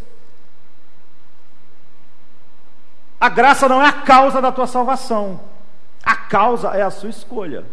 A 3.20 3.28
graça 3.28 3.68
não 3.68 3.82
é 3.82 3.88
a 3.88 3.92
causa 3.92 4.40
da 4.40 4.52
tua 4.52 4.68
salvação. 4.68 5.40
A 6.04 6.16
causa 6.16 6.70
é 6.76 6.84
a 6.84 6.92
sua 6.92 7.10
escolha. 7.10 7.66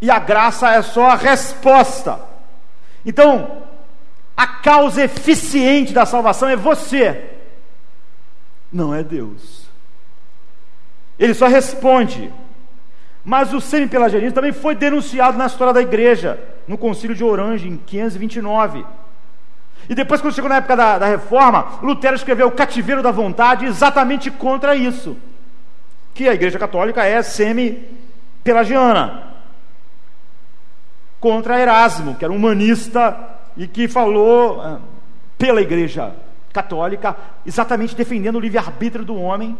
E 0.00 0.10
a 0.10 0.18
graça 0.18 0.68
é 0.70 0.82
só 0.82 1.10
a 1.10 1.14
resposta. 1.14 2.18
Então, 3.06 3.62
a 4.36 4.48
causa 4.48 5.04
eficiente 5.04 5.92
da 5.92 6.04
salvação 6.04 6.48
é 6.48 6.56
você, 6.56 7.30
não 8.72 8.92
é 8.92 9.04
Deus. 9.04 9.68
Ele 11.16 11.32
só 11.32 11.46
responde. 11.46 12.32
Mas 13.24 13.54
o 13.54 13.60
semi-pelagianismo 13.60 14.34
também 14.34 14.52
foi 14.52 14.74
denunciado 14.74 15.38
na 15.38 15.46
história 15.46 15.72
da 15.72 15.80
igreja, 15.80 16.38
no 16.68 16.76
concílio 16.76 17.16
de 17.16 17.24
Orange, 17.24 17.68
em 17.68 17.78
529. 17.78 18.84
E 19.88 19.94
depois, 19.94 20.20
quando 20.20 20.34
chegou 20.34 20.48
na 20.48 20.56
época 20.56 20.76
da, 20.76 20.98
da 20.98 21.06
reforma, 21.06 21.78
Lutero 21.82 22.16
escreveu 22.16 22.48
o 22.48 22.52
Cativeiro 22.52 23.02
da 23.02 23.10
Vontade 23.10 23.64
exatamente 23.64 24.30
contra 24.30 24.76
isso. 24.76 25.16
Que 26.12 26.28
a 26.28 26.34
igreja 26.34 26.58
católica 26.58 27.04
é 27.04 27.22
semi-pelagiana. 27.22 29.34
Contra 31.18 31.58
Erasmo, 31.58 32.16
que 32.16 32.24
era 32.24 32.32
um 32.32 32.36
humanista 32.36 33.16
e 33.56 33.66
que 33.66 33.88
falou 33.88 34.60
ah, 34.60 34.78
pela 35.38 35.62
igreja 35.62 36.14
católica, 36.52 37.16
exatamente 37.46 37.96
defendendo 37.96 38.36
o 38.36 38.40
livre-arbítrio 38.40 39.04
do 39.04 39.16
homem, 39.16 39.58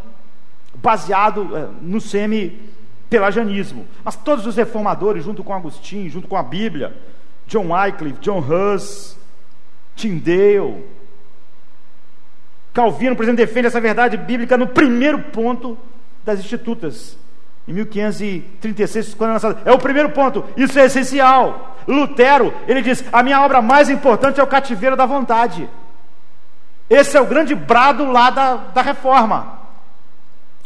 baseado 0.74 1.50
ah, 1.54 1.68
no 1.80 2.00
semi 2.00 2.73
pelagianismo. 3.10 3.86
Mas 4.04 4.16
todos 4.16 4.46
os 4.46 4.56
reformadores, 4.56 5.24
junto 5.24 5.44
com 5.44 5.52
Agostinho, 5.52 6.10
junto 6.10 6.28
com 6.28 6.36
a 6.36 6.42
Bíblia, 6.42 6.96
John 7.46 7.72
Wycliffe, 7.72 8.20
John 8.20 8.40
Hus, 8.40 9.16
Tyndale, 9.96 10.84
Calvino, 12.74 13.14
por 13.14 13.22
exemplo, 13.22 13.36
defende 13.36 13.68
essa 13.68 13.80
verdade 13.80 14.16
bíblica 14.16 14.58
no 14.58 14.66
primeiro 14.66 15.18
ponto 15.20 15.78
das 16.24 16.40
Institutas, 16.40 17.16
em 17.68 17.72
1536, 17.72 19.14
quando 19.14 19.30
é 19.30 19.32
lançado. 19.34 19.58
É 19.64 19.72
o 19.72 19.78
primeiro 19.78 20.10
ponto, 20.10 20.44
isso 20.56 20.78
é 20.78 20.86
essencial. 20.86 21.76
Lutero, 21.86 22.52
ele 22.66 22.82
diz: 22.82 23.04
a 23.12 23.22
minha 23.22 23.40
obra 23.40 23.62
mais 23.62 23.88
importante 23.88 24.40
é 24.40 24.42
o 24.42 24.48
cativeiro 24.48 24.96
da 24.96 25.06
vontade. 25.06 25.68
Esse 26.90 27.16
é 27.16 27.20
o 27.20 27.26
grande 27.26 27.54
brado 27.54 28.10
lá 28.10 28.30
da, 28.30 28.56
da 28.56 28.82
reforma. 28.82 29.53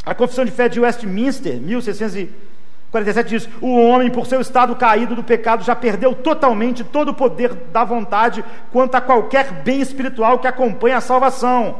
A 0.09 0.15
Confissão 0.15 0.43
de 0.43 0.49
Fé 0.49 0.67
de 0.67 0.79
Westminster, 0.79 1.61
1647, 1.61 3.29
diz: 3.29 3.47
O 3.61 3.79
homem, 3.79 4.09
por 4.09 4.25
seu 4.25 4.41
estado 4.41 4.75
caído 4.75 5.15
do 5.15 5.23
pecado, 5.23 5.63
já 5.63 5.75
perdeu 5.75 6.15
totalmente 6.15 6.83
todo 6.83 7.09
o 7.09 7.13
poder 7.13 7.53
da 7.53 7.83
vontade 7.83 8.43
quanto 8.71 8.95
a 8.95 9.01
qualquer 9.01 9.61
bem 9.61 9.79
espiritual 9.79 10.39
que 10.39 10.47
acompanhe 10.47 10.95
a 10.95 10.99
salvação. 10.99 11.75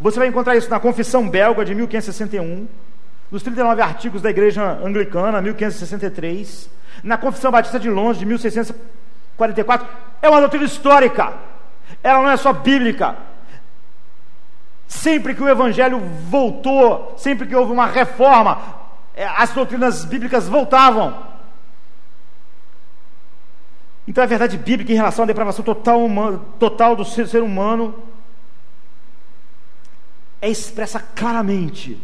Você 0.00 0.16
vai 0.16 0.28
encontrar 0.28 0.54
isso 0.54 0.70
na 0.70 0.78
Confissão 0.78 1.28
Belga 1.28 1.64
de 1.64 1.74
1561, 1.74 2.68
nos 3.32 3.42
39 3.42 3.82
artigos 3.82 4.22
da 4.22 4.30
Igreja 4.30 4.78
Anglicana, 4.80 5.42
1563, 5.42 6.70
na 7.02 7.18
Confissão 7.18 7.50
Batista 7.50 7.80
de 7.80 7.90
Londres, 7.90 8.20
de 8.20 8.26
1644, 8.26 9.88
é 10.22 10.30
uma 10.30 10.38
doutrina 10.38 10.66
histórica, 10.66 11.32
ela 12.00 12.22
não 12.22 12.30
é 12.30 12.36
só 12.36 12.52
bíblica. 12.52 13.16
Sempre 14.88 15.34
que 15.34 15.42
o 15.42 15.48
Evangelho 15.48 16.00
voltou, 16.30 17.14
sempre 17.18 17.46
que 17.46 17.54
houve 17.54 17.70
uma 17.70 17.86
reforma, 17.86 18.58
é, 19.14 19.26
as 19.26 19.52
doutrinas 19.52 20.04
bíblicas 20.06 20.48
voltavam. 20.48 21.28
Então 24.08 24.24
a 24.24 24.26
verdade 24.26 24.56
bíblica 24.56 24.90
em 24.90 24.96
relação 24.96 25.24
à 25.24 25.26
depravação 25.26 25.62
total, 25.62 26.02
humana, 26.02 26.40
total 26.58 26.96
do 26.96 27.04
ser, 27.04 27.28
ser 27.28 27.42
humano 27.42 27.94
é 30.40 30.48
expressa 30.48 30.98
claramente. 30.98 32.00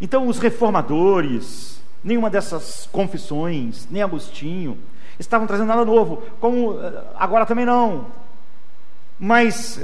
Então 0.00 0.26
os 0.26 0.40
reformadores, 0.40 1.80
nenhuma 2.02 2.28
dessas 2.28 2.88
confissões, 2.90 3.86
nem 3.88 4.02
Agostinho, 4.02 4.76
estavam 5.20 5.46
trazendo 5.46 5.68
nada 5.68 5.84
novo, 5.84 6.24
como 6.40 6.80
eh, 6.82 7.04
agora 7.14 7.46
também 7.46 7.64
não. 7.64 8.06
Mas 9.16 9.80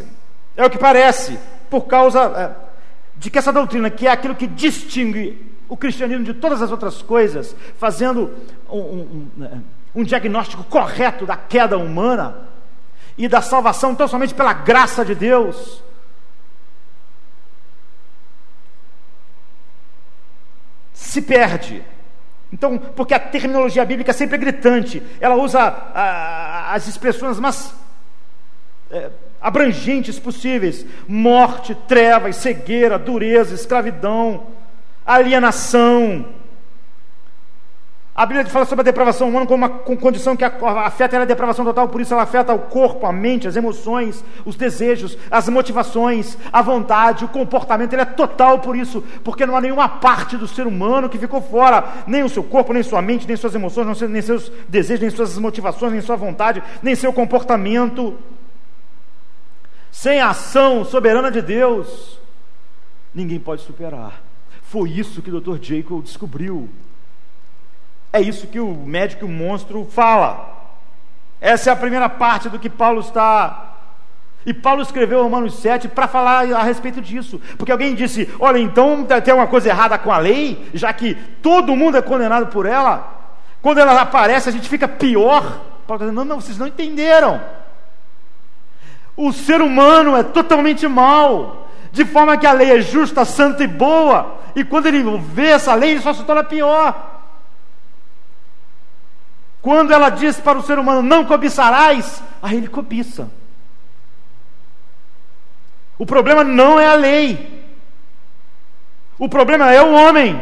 é 0.59 0.67
o 0.67 0.69
que 0.69 0.77
parece, 0.77 1.39
por 1.71 1.83
causa 1.83 2.21
é, 2.21 2.51
de 3.17 3.31
que 3.31 3.39
essa 3.39 3.53
doutrina, 3.53 3.89
que 3.89 4.09
é 4.09 4.11
aquilo 4.11 4.35
que 4.35 4.49
distingue 4.49 5.57
o 5.69 5.77
cristianismo 5.77 6.25
de 6.25 6.35
todas 6.35 6.61
as 6.61 6.73
outras 6.73 7.01
coisas, 7.01 7.55
fazendo 7.79 8.35
um, 8.69 8.79
um, 8.79 9.31
um, 9.39 9.63
um 9.95 10.03
diagnóstico 10.03 10.65
correto 10.65 11.25
da 11.25 11.37
queda 11.37 11.79
humana 11.79 12.49
e 13.17 13.29
da 13.29 13.41
salvação 13.41 13.95
tão 13.95 14.09
somente 14.09 14.35
pela 14.35 14.53
graça 14.53 15.05
de 15.05 15.15
Deus. 15.15 15.81
Se 20.93 21.23
perde. 21.23 21.85
Então, 22.53 22.79
porque 22.79 23.15
a 23.15 23.21
terminologia 23.21 23.85
bíblica 23.85 24.13
sempre 24.13 24.35
é 24.35 24.39
gritante, 24.41 25.01
ela 25.21 25.37
usa 25.37 25.61
ah, 25.61 26.73
as 26.75 26.89
expressões 26.89 27.39
mais 27.39 27.73
é, 28.91 29.11
abrangentes 29.41 30.19
possíveis: 30.19 30.85
morte, 31.07 31.75
trevas, 31.87 32.37
cegueira, 32.37 32.99
dureza, 32.99 33.55
escravidão, 33.55 34.47
alienação. 35.07 36.25
A 38.19 38.27
Bíblia 38.27 38.45
fala 38.47 38.65
sobre 38.65 38.81
a 38.81 38.85
depravação 38.85 39.29
humana 39.29 39.47
como 39.47 39.65
uma 39.65 39.69
condição 39.69 40.37
que 40.37 40.45
afeta 40.45 41.23
a 41.23 41.25
depravação 41.25 41.65
total, 41.65 41.89
por 41.89 42.01
isso 42.01 42.13
ela 42.13 42.25
afeta 42.25 42.53
o 42.53 42.59
corpo, 42.59 43.07
a 43.07 43.13
mente, 43.13 43.47
as 43.47 43.55
emoções, 43.55 44.25
os 44.45 44.57
desejos, 44.57 45.17
as 45.31 45.49
motivações, 45.49 46.37
a 46.53 46.61
vontade, 46.61 47.25
o 47.25 47.29
comportamento, 47.29 47.93
ele 47.93 48.03
é 48.03 48.05
total 48.05 48.59
por 48.59 48.75
isso, 48.75 49.05
porque 49.23 49.47
não 49.47 49.57
há 49.57 49.61
nenhuma 49.61 49.89
parte 49.89 50.37
do 50.37 50.49
ser 50.49 50.67
humano 50.67 51.09
que 51.09 51.17
ficou 51.17 51.41
fora, 51.41 51.85
nem 52.09 52.25
o 52.25 52.29
seu 52.29 52.43
corpo, 52.43 52.73
nem 52.73 52.83
sua 52.83 53.01
mente, 53.01 53.25
nem 53.25 53.37
suas 53.37 53.55
emoções, 53.55 54.01
nem 54.01 54.21
seus 54.21 54.51
desejos, 54.69 55.01
nem 55.01 55.11
suas 55.11 55.39
motivações, 55.39 55.93
nem 55.93 56.03
sua 56.03 56.17
vontade, 56.17 56.61
nem 56.83 56.97
seu 56.97 57.13
comportamento. 57.13 58.19
Sem 60.01 60.21
a 60.21 60.31
ação 60.31 60.85
soberana 60.85 61.29
de 61.29 61.43
Deus, 61.43 62.21
ninguém 63.13 63.41
pode 63.41 63.63
superar. 63.63 64.23
Foi 64.63 64.89
isso 64.89 65.21
que 65.21 65.29
o 65.29 65.41
Dr. 65.41 65.61
Jacob 65.61 66.05
descobriu. 66.05 66.69
É 68.13 68.21
isso 68.21 68.47
que 68.47 68.61
o 68.61 68.73
médico 68.73 69.27
o 69.27 69.29
monstro 69.29 69.85
fala. 69.91 70.57
Essa 71.41 71.71
é 71.71 71.73
a 71.73 71.77
primeira 71.77 72.09
parte 72.09 72.49
do 72.49 72.61
que 72.61 72.71
Paulo 72.71 73.01
está. 73.01 73.75
E 74.47 74.55
Paulo 74.55 74.83
escreveu 74.83 75.21
Romanos 75.21 75.59
7 75.59 75.89
para 75.89 76.07
falar 76.07 76.49
a 76.53 76.63
respeito 76.63 77.01
disso. 77.01 77.41
Porque 77.57 77.73
alguém 77.73 77.97
disse: 77.97 78.33
olha, 78.39 78.59
então 78.59 79.05
tem 79.25 79.35
uma 79.35 79.49
coisa 79.49 79.69
errada 79.69 79.99
com 79.99 80.13
a 80.13 80.19
lei, 80.19 80.71
já 80.75 80.93
que 80.93 81.17
todo 81.43 81.75
mundo 81.75 81.97
é 81.97 82.03
condenado 82.03 82.47
por 82.47 82.67
ela. 82.67 83.35
Quando 83.61 83.79
ela 83.79 84.01
aparece, 84.01 84.49
a 84.49 84.53
gente 84.53 84.69
fica 84.69 84.87
pior. 84.87 85.43
Paulo 85.89 85.95
está 85.95 85.97
dizendo: 86.05 86.15
não, 86.15 86.25
não, 86.25 86.41
vocês 86.41 86.57
não 86.57 86.69
entenderam. 86.69 87.43
O 89.19 89.33
ser 89.33 89.61
humano 89.61 90.17
é 90.17 90.23
totalmente 90.23 90.87
mal, 90.87 91.69
de 91.91 92.05
forma 92.05 92.39
que 92.39 92.47
a 92.47 92.53
lei 92.53 92.71
é 92.71 92.81
justa, 92.81 93.25
santa 93.25 93.65
e 93.65 93.67
boa, 93.67 94.39
e 94.55 94.63
quando 94.63 94.87
ele 94.87 95.03
vê 95.19 95.49
essa 95.49 95.75
lei, 95.75 95.91
ele 95.91 96.01
só 96.01 96.15
se 96.15 96.23
torna 96.23 96.45
pior. 96.45 97.21
Quando 99.61 99.93
ela 99.93 100.09
diz 100.09 100.39
para 100.39 100.57
o 100.57 100.63
ser 100.63 100.79
humano: 100.79 101.03
não 101.03 101.25
cobiçarás, 101.25 102.23
aí 102.41 102.59
ele 102.59 102.69
cobiça. 102.69 103.29
O 105.99 106.07
problema 106.07 106.45
não 106.45 106.79
é 106.79 106.87
a 106.87 106.95
lei, 106.95 107.67
o 109.19 109.29
problema 109.29 109.73
é 109.73 109.83
o 109.83 109.95
homem. 109.95 110.41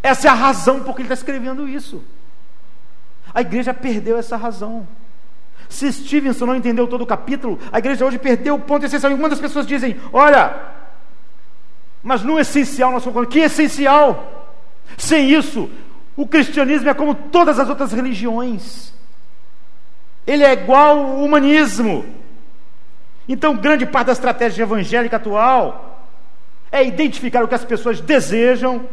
Essa 0.00 0.28
é 0.28 0.30
a 0.30 0.34
razão 0.34 0.84
por 0.84 0.94
que 0.94 1.02
ele 1.02 1.08
está 1.12 1.14
escrevendo 1.14 1.68
isso. 1.68 2.04
A 3.34 3.40
igreja 3.40 3.74
perdeu 3.74 4.16
essa 4.16 4.36
razão. 4.36 4.86
Se 5.70 5.90
Stevenson 5.92 6.46
não 6.46 6.56
entendeu 6.56 6.88
todo 6.88 7.02
o 7.02 7.06
capítulo, 7.06 7.56
a 7.70 7.78
igreja 7.78 8.04
hoje 8.04 8.18
perdeu 8.18 8.56
o 8.56 8.58
ponto 8.58 8.84
essencial. 8.84 9.12
E 9.12 9.14
muitas 9.14 9.38
pessoas 9.38 9.64
dizem: 9.64 9.96
olha, 10.12 10.52
mas 12.02 12.22
no 12.22 12.40
essencial 12.40 12.90
nós 12.90 13.04
somos. 13.04 13.28
Que 13.28 13.38
essencial? 13.38 14.48
Sem 14.98 15.30
isso, 15.30 15.70
o 16.16 16.26
cristianismo 16.26 16.88
é 16.88 16.92
como 16.92 17.14
todas 17.14 17.60
as 17.60 17.68
outras 17.68 17.92
religiões. 17.92 18.92
Ele 20.26 20.42
é 20.42 20.52
igual 20.52 20.98
ao 20.98 21.24
humanismo. 21.24 22.04
Então, 23.28 23.56
grande 23.56 23.86
parte 23.86 24.08
da 24.08 24.12
estratégia 24.12 24.64
evangélica 24.64 25.16
atual 25.16 26.08
é 26.72 26.84
identificar 26.84 27.44
o 27.44 27.48
que 27.48 27.54
as 27.54 27.64
pessoas 27.64 28.00
desejam 28.00 28.84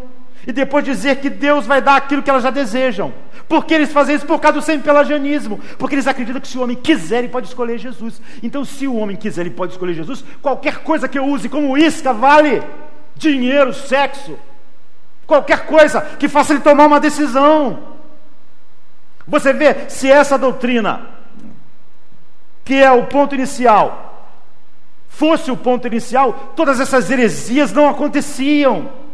e 0.47 0.53
depois 0.53 0.85
dizer 0.85 1.17
que 1.17 1.29
Deus 1.29 1.67
vai 1.67 1.81
dar 1.81 1.97
aquilo 1.97 2.23
que 2.23 2.29
elas 2.29 2.41
já 2.41 2.49
desejam. 2.49 3.13
Porque 3.49 3.73
eles 3.73 3.91
fazem 3.91 4.15
isso 4.15 4.25
por 4.25 4.39
causa 4.39 4.59
do 4.59 4.63
sempre 4.63 4.83
pelagianismo. 4.83 5.59
Porque 5.77 5.93
eles 5.93 6.07
acreditam 6.07 6.39
que 6.39 6.47
se 6.47 6.57
o 6.57 6.63
homem 6.63 6.77
quiser, 6.77 7.19
ele 7.19 7.27
pode 7.27 7.47
escolher 7.47 7.77
Jesus. 7.77 8.21
Então, 8.41 8.63
se 8.63 8.87
o 8.87 8.95
homem 8.95 9.17
quiser, 9.17 9.41
ele 9.41 9.49
pode 9.49 9.73
escolher 9.73 9.93
Jesus. 9.93 10.23
Qualquer 10.41 10.79
coisa 10.79 11.09
que 11.09 11.19
eu 11.19 11.25
use 11.25 11.49
como 11.49 11.77
isca 11.77 12.13
vale 12.13 12.63
dinheiro, 13.13 13.73
sexo, 13.73 14.37
qualquer 15.25 15.65
coisa 15.65 15.99
que 15.99 16.29
faça 16.29 16.53
ele 16.53 16.61
tomar 16.61 16.85
uma 16.85 16.99
decisão. 16.99 17.97
Você 19.27 19.51
vê 19.51 19.89
se 19.89 20.09
essa 20.09 20.37
doutrina, 20.37 21.07
que 22.63 22.75
é 22.75 22.89
o 22.89 23.05
ponto 23.07 23.35
inicial, 23.35 24.29
fosse 25.09 25.51
o 25.51 25.57
ponto 25.57 25.85
inicial, 25.87 26.53
todas 26.55 26.79
essas 26.79 27.11
heresias 27.11 27.73
não 27.73 27.89
aconteciam. 27.89 29.06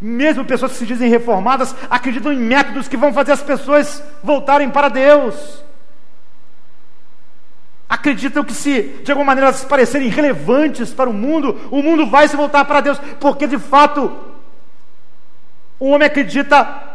Mesmo 0.00 0.44
pessoas 0.44 0.72
que 0.72 0.78
se 0.78 0.86
dizem 0.86 1.10
reformadas 1.10 1.74
acreditam 1.90 2.32
em 2.32 2.38
métodos 2.38 2.88
que 2.88 2.96
vão 2.96 3.12
fazer 3.12 3.32
as 3.32 3.42
pessoas 3.42 4.02
voltarem 4.22 4.70
para 4.70 4.88
Deus. 4.88 5.62
Acreditam 7.88 8.42
que 8.42 8.54
se 8.54 8.82
de 9.04 9.10
alguma 9.10 9.26
maneira 9.26 9.48
elas 9.48 9.64
parecerem 9.64 10.08
relevantes 10.08 10.94
para 10.94 11.10
o 11.10 11.12
mundo, 11.12 11.60
o 11.70 11.82
mundo 11.82 12.06
vai 12.06 12.26
se 12.28 12.36
voltar 12.36 12.64
para 12.64 12.80
Deus, 12.80 12.98
porque 13.18 13.46
de 13.46 13.58
fato 13.58 14.16
o 15.78 15.90
homem 15.90 16.06
acredita 16.06 16.88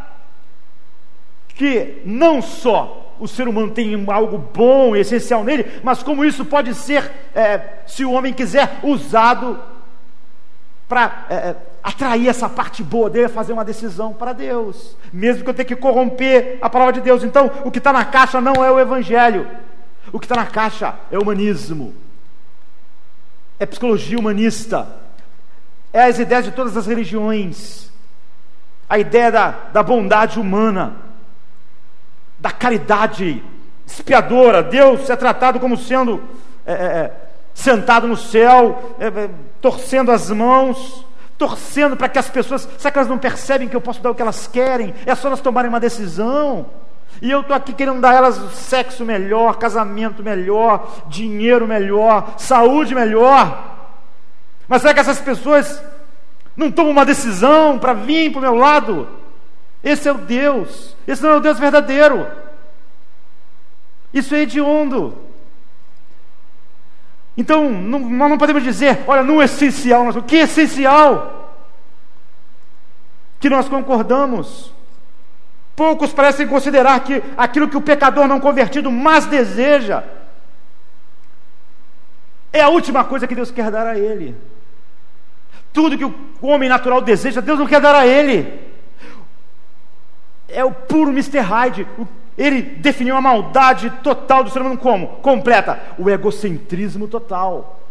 que 1.49 2.01
não 2.05 2.41
só 2.41 3.13
o 3.19 3.27
ser 3.27 3.47
humano 3.47 3.71
tem 3.71 4.05
algo 4.09 4.37
bom 4.37 4.95
essencial 4.95 5.43
nele, 5.43 5.79
mas 5.83 6.03
como 6.03 6.25
isso 6.25 6.43
pode 6.43 6.73
ser, 6.73 7.11
é, 7.33 7.61
se 7.87 8.03
o 8.03 8.11
homem 8.11 8.33
quiser, 8.33 8.79
usado 8.83 9.59
para 10.87 11.25
é, 11.29 11.55
atrair 11.85 12.27
essa 12.27 12.49
parte 12.49 12.81
boa 12.81 13.11
dele, 13.11 13.29
fazer 13.29 13.53
uma 13.53 13.63
decisão 13.63 14.11
para 14.11 14.33
Deus, 14.33 14.97
mesmo 15.13 15.43
que 15.43 15.49
eu 15.51 15.53
tenha 15.53 15.67
que 15.67 15.75
corromper 15.75 16.57
a 16.59 16.67
palavra 16.67 16.93
de 16.93 17.01
Deus. 17.01 17.23
Então, 17.23 17.51
o 17.63 17.69
que 17.69 17.77
está 17.77 17.93
na 17.93 18.03
caixa 18.03 18.41
não 18.41 18.65
é 18.65 18.71
o 18.71 18.79
Evangelho, 18.79 19.47
o 20.11 20.19
que 20.19 20.25
está 20.25 20.35
na 20.35 20.47
caixa 20.47 20.95
é 21.11 21.17
o 21.19 21.21
humanismo, 21.21 21.93
é 23.59 23.67
psicologia 23.67 24.17
humanista, 24.17 24.87
é 25.93 26.05
as 26.05 26.17
ideias 26.17 26.45
de 26.45 26.51
todas 26.51 26.75
as 26.75 26.87
religiões. 26.87 27.91
A 28.89 28.97
ideia 28.97 29.31
da, 29.31 29.49
da 29.71 29.83
bondade 29.83 30.39
humana, 30.39 30.95
da 32.39 32.51
caridade 32.51 33.43
expiadora. 33.85 34.63
Deus 34.63 35.07
é 35.09 35.15
tratado 35.15 35.59
como 35.59 35.77
sendo 35.77 36.21
é, 36.65 36.73
é, 36.73 36.75
é 36.75 37.13
sentado 37.53 38.07
no 38.07 38.17
céu, 38.17 38.95
é, 38.99 39.07
é, 39.07 39.29
torcendo 39.61 40.11
as 40.11 40.29
mãos, 40.29 41.04
torcendo 41.37 41.95
para 41.97 42.09
que 42.09 42.19
as 42.19 42.29
pessoas. 42.29 42.67
Será 42.77 42.91
que 42.91 42.97
elas 42.97 43.09
não 43.09 43.17
percebem 43.17 43.67
que 43.67 43.75
eu 43.75 43.81
posso 43.81 44.01
dar 44.01 44.11
o 44.11 44.15
que 44.15 44.21
elas 44.21 44.47
querem? 44.47 44.93
É 45.05 45.15
só 45.15 45.27
elas 45.27 45.41
tomarem 45.41 45.69
uma 45.69 45.79
decisão. 45.79 46.65
E 47.21 47.31
eu 47.31 47.41
estou 47.41 47.55
aqui 47.55 47.73
querendo 47.73 48.01
dar 48.01 48.13
elas 48.13 48.35
sexo 48.53 49.05
melhor, 49.05 49.57
casamento 49.57 50.21
melhor, 50.21 51.03
dinheiro 51.07 51.67
melhor, 51.67 52.33
saúde 52.37 52.93
melhor. 52.93 53.75
Mas 54.67 54.81
será 54.81 54.93
que 54.93 54.99
essas 54.99 55.19
pessoas 55.21 55.81
não 56.55 56.71
toma 56.71 56.89
uma 56.89 57.05
decisão 57.05 57.77
para 57.77 57.93
vir 57.93 58.31
para 58.31 58.39
o 58.39 58.41
meu 58.41 58.55
lado. 58.55 59.07
Esse 59.83 60.07
é 60.07 60.11
o 60.11 60.17
Deus, 60.17 60.95
esse 61.07 61.21
não 61.21 61.31
é 61.31 61.35
o 61.35 61.41
Deus 61.41 61.59
verdadeiro. 61.59 62.25
Isso 64.13 64.33
é 64.33 64.39
hediondo. 64.39 65.24
Então, 67.37 67.69
não, 67.69 67.99
nós 67.99 68.29
não 68.29 68.37
podemos 68.37 68.63
dizer, 68.63 69.03
olha, 69.07 69.23
no 69.23 69.41
essencial, 69.41 70.05
nós, 70.05 70.15
o 70.15 70.23
que 70.23 70.37
é 70.37 70.41
essencial? 70.41 71.45
que 73.45 73.49
nós 73.49 73.69
concordamos. 73.69 74.73
Poucos 75.75 76.11
parecem 76.11 76.47
considerar 76.47 76.99
que 77.01 77.21
aquilo 77.37 77.69
que 77.69 77.77
o 77.77 77.81
pecador 77.81 78.27
não 78.27 78.39
convertido 78.39 78.91
mais 78.91 79.27
deseja 79.27 80.03
é 82.51 82.61
a 82.61 82.69
última 82.69 83.03
coisa 83.03 83.27
que 83.27 83.35
Deus 83.35 83.51
quer 83.51 83.69
dar 83.69 83.85
a 83.85 83.99
ele. 83.99 84.35
Tudo 85.71 85.95
que 85.95 86.05
o 86.05 86.47
homem 86.47 86.67
natural 86.67 87.01
deseja, 87.01 87.39
Deus 87.39 87.59
não 87.59 87.67
quer 87.67 87.79
dar 87.79 87.93
a 87.93 88.07
ele. 88.07 88.59
É 90.47 90.65
o 90.65 90.71
puro 90.71 91.11
Mr. 91.11 91.39
Hyde. 91.39 91.87
Ele 92.37 92.61
definiu 92.61 93.15
a 93.15 93.21
maldade 93.21 93.89
total 94.03 94.43
do 94.43 94.49
ser 94.49 94.59
humano 94.59 94.77
como? 94.77 95.07
Completa. 95.17 95.79
O 95.97 96.09
egocentrismo 96.09 97.07
total. 97.07 97.81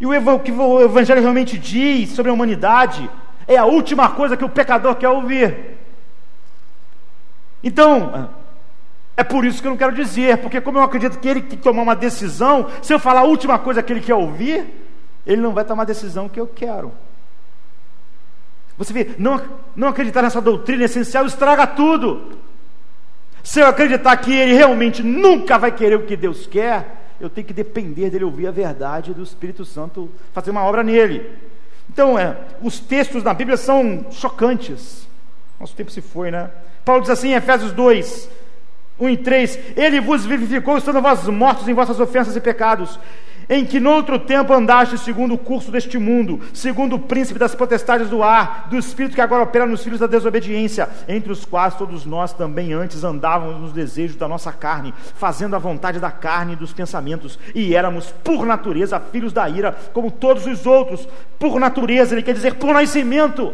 E 0.00 0.06
o 0.06 0.38
que 0.40 0.52
o 0.52 0.80
Evangelho 0.80 1.20
realmente 1.20 1.58
diz 1.58 2.10
sobre 2.10 2.30
a 2.30 2.34
humanidade 2.34 3.08
é 3.46 3.56
a 3.56 3.64
última 3.64 4.10
coisa 4.10 4.36
que 4.36 4.44
o 4.44 4.48
pecador 4.48 4.94
quer 4.94 5.08
ouvir. 5.08 5.76
Então, 7.62 8.30
é 9.16 9.22
por 9.22 9.44
isso 9.44 9.60
que 9.60 9.66
eu 9.66 9.70
não 9.70 9.76
quero 9.76 9.94
dizer, 9.94 10.38
porque 10.38 10.60
como 10.60 10.78
eu 10.78 10.82
acredito 10.82 11.18
que 11.18 11.28
ele 11.28 11.42
tem 11.42 11.58
que 11.58 11.64
tomar 11.64 11.82
uma 11.82 11.96
decisão, 11.96 12.70
se 12.80 12.92
eu 12.92 12.98
falar 12.98 13.20
a 13.20 13.24
última 13.24 13.58
coisa 13.58 13.82
que 13.82 13.92
ele 13.92 14.00
quer 14.00 14.14
ouvir, 14.14 14.66
ele 15.26 15.42
não 15.42 15.52
vai 15.52 15.64
tomar 15.64 15.82
a 15.82 15.86
decisão 15.86 16.28
que 16.28 16.40
eu 16.40 16.46
quero. 16.46 16.92
Você 18.78 18.94
vê, 18.94 19.10
não, 19.18 19.42
não 19.76 19.88
acreditar 19.88 20.22
nessa 20.22 20.40
doutrina 20.40 20.84
essencial 20.84 21.26
estraga 21.26 21.66
tudo. 21.66 22.38
Se 23.42 23.60
eu 23.60 23.66
acreditar 23.66 24.16
que 24.16 24.32
ele 24.32 24.54
realmente 24.54 25.02
nunca 25.02 25.58
vai 25.58 25.72
querer 25.72 25.96
o 25.96 26.04
que 26.04 26.16
Deus 26.16 26.46
quer, 26.46 27.00
eu 27.20 27.28
tenho 27.28 27.46
que 27.46 27.52
depender 27.52 28.10
dele 28.10 28.24
ouvir 28.24 28.46
a 28.46 28.50
verdade 28.50 29.12
do 29.12 29.22
Espírito 29.22 29.64
Santo 29.64 30.10
fazer 30.32 30.50
uma 30.50 30.64
obra 30.64 30.82
nele. 30.82 31.30
Então, 31.92 32.18
é, 32.18 32.36
os 32.62 32.80
textos 32.80 33.22
na 33.22 33.34
Bíblia 33.34 33.56
são 33.56 34.06
chocantes. 34.10 35.06
Nosso 35.58 35.74
tempo 35.74 35.90
se 35.90 36.00
foi, 36.00 36.30
né? 36.30 36.50
Paulo 36.84 37.02
diz 37.02 37.10
assim 37.10 37.30
em 37.30 37.34
Efésios 37.34 37.72
2, 37.72 38.30
1 38.98 39.08
e 39.10 39.16
3: 39.16 39.58
Ele 39.76 40.00
vos 40.00 40.24
vivificou, 40.24 40.78
estando 40.78 41.02
vós 41.02 41.26
mortos 41.26 41.68
em 41.68 41.74
vossas 41.74 42.00
ofensas 42.00 42.36
e 42.36 42.40
pecados, 42.40 42.98
em 43.50 43.66
que 43.66 43.80
noutro 43.80 44.16
tempo 44.16 44.54
andaste 44.54 44.96
segundo 44.96 45.34
o 45.34 45.38
curso 45.38 45.72
deste 45.72 45.98
mundo, 45.98 46.40
segundo 46.54 46.94
o 46.94 46.98
príncipe 47.00 47.36
das 47.36 47.52
potestades 47.52 48.08
do 48.08 48.22
ar, 48.22 48.68
do 48.70 48.78
espírito 48.78 49.16
que 49.16 49.20
agora 49.20 49.42
opera 49.42 49.66
nos 49.66 49.82
filhos 49.82 49.98
da 49.98 50.06
desobediência, 50.06 50.88
entre 51.08 51.32
os 51.32 51.44
quais 51.44 51.74
todos 51.74 52.06
nós 52.06 52.32
também 52.32 52.72
antes 52.72 53.02
andávamos 53.02 53.60
nos 53.60 53.72
desejos 53.72 54.14
da 54.14 54.28
nossa 54.28 54.52
carne, 54.52 54.94
fazendo 55.16 55.56
a 55.56 55.58
vontade 55.58 55.98
da 55.98 56.12
carne 56.12 56.52
e 56.52 56.56
dos 56.56 56.72
pensamentos, 56.72 57.40
e 57.52 57.74
éramos 57.74 58.12
por 58.22 58.46
natureza 58.46 59.00
filhos 59.00 59.32
da 59.32 59.48
ira, 59.48 59.76
como 59.92 60.12
todos 60.12 60.46
os 60.46 60.64
outros, 60.64 61.08
por 61.36 61.58
natureza, 61.58 62.14
ele 62.14 62.22
quer 62.22 62.34
dizer 62.34 62.54
por 62.54 62.72
nascimento. 62.72 63.52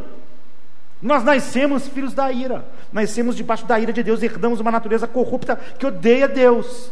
Nós 1.01 1.25
nascemos 1.25 1.89
filhos 1.89 2.13
da 2.13 2.31
ira, 2.31 2.67
nascemos 2.93 3.35
debaixo 3.35 3.65
da 3.65 3.81
ira 3.81 3.95
de 3.95 4.03
Deus, 4.03 4.23
herdamos 4.23 4.61
uma 4.61 4.71
natureza 4.71 5.07
corrupta 5.07 5.59
que 5.79 5.87
odeia 5.87 6.29
Deus. 6.29 6.91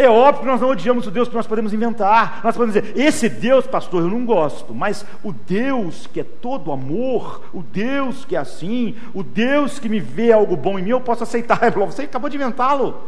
É 0.00 0.08
óbvio 0.08 0.40
que 0.40 0.46
nós 0.46 0.62
não 0.62 0.70
odiamos 0.70 1.06
o 1.06 1.10
Deus 1.10 1.28
que 1.28 1.34
nós 1.34 1.46
podemos 1.46 1.74
inventar. 1.74 2.40
Nós 2.42 2.56
podemos 2.56 2.72
dizer, 2.74 2.98
esse 2.98 3.28
Deus, 3.28 3.66
pastor, 3.66 4.00
eu 4.00 4.08
não 4.08 4.24
gosto, 4.24 4.74
mas 4.74 5.04
o 5.22 5.30
Deus 5.30 6.06
que 6.06 6.20
é 6.20 6.24
todo 6.24 6.72
amor, 6.72 7.42
o 7.52 7.62
Deus 7.62 8.24
que 8.24 8.34
é 8.34 8.38
assim, 8.38 8.96
o 9.12 9.22
Deus 9.22 9.78
que 9.78 9.90
me 9.90 10.00
vê 10.00 10.32
algo 10.32 10.56
bom 10.56 10.78
em 10.78 10.82
mim, 10.82 10.88
eu 10.88 11.02
posso 11.02 11.24
aceitar. 11.24 11.60
Você 11.84 12.04
acabou 12.04 12.30
de 12.30 12.36
inventá-lo. 12.38 12.98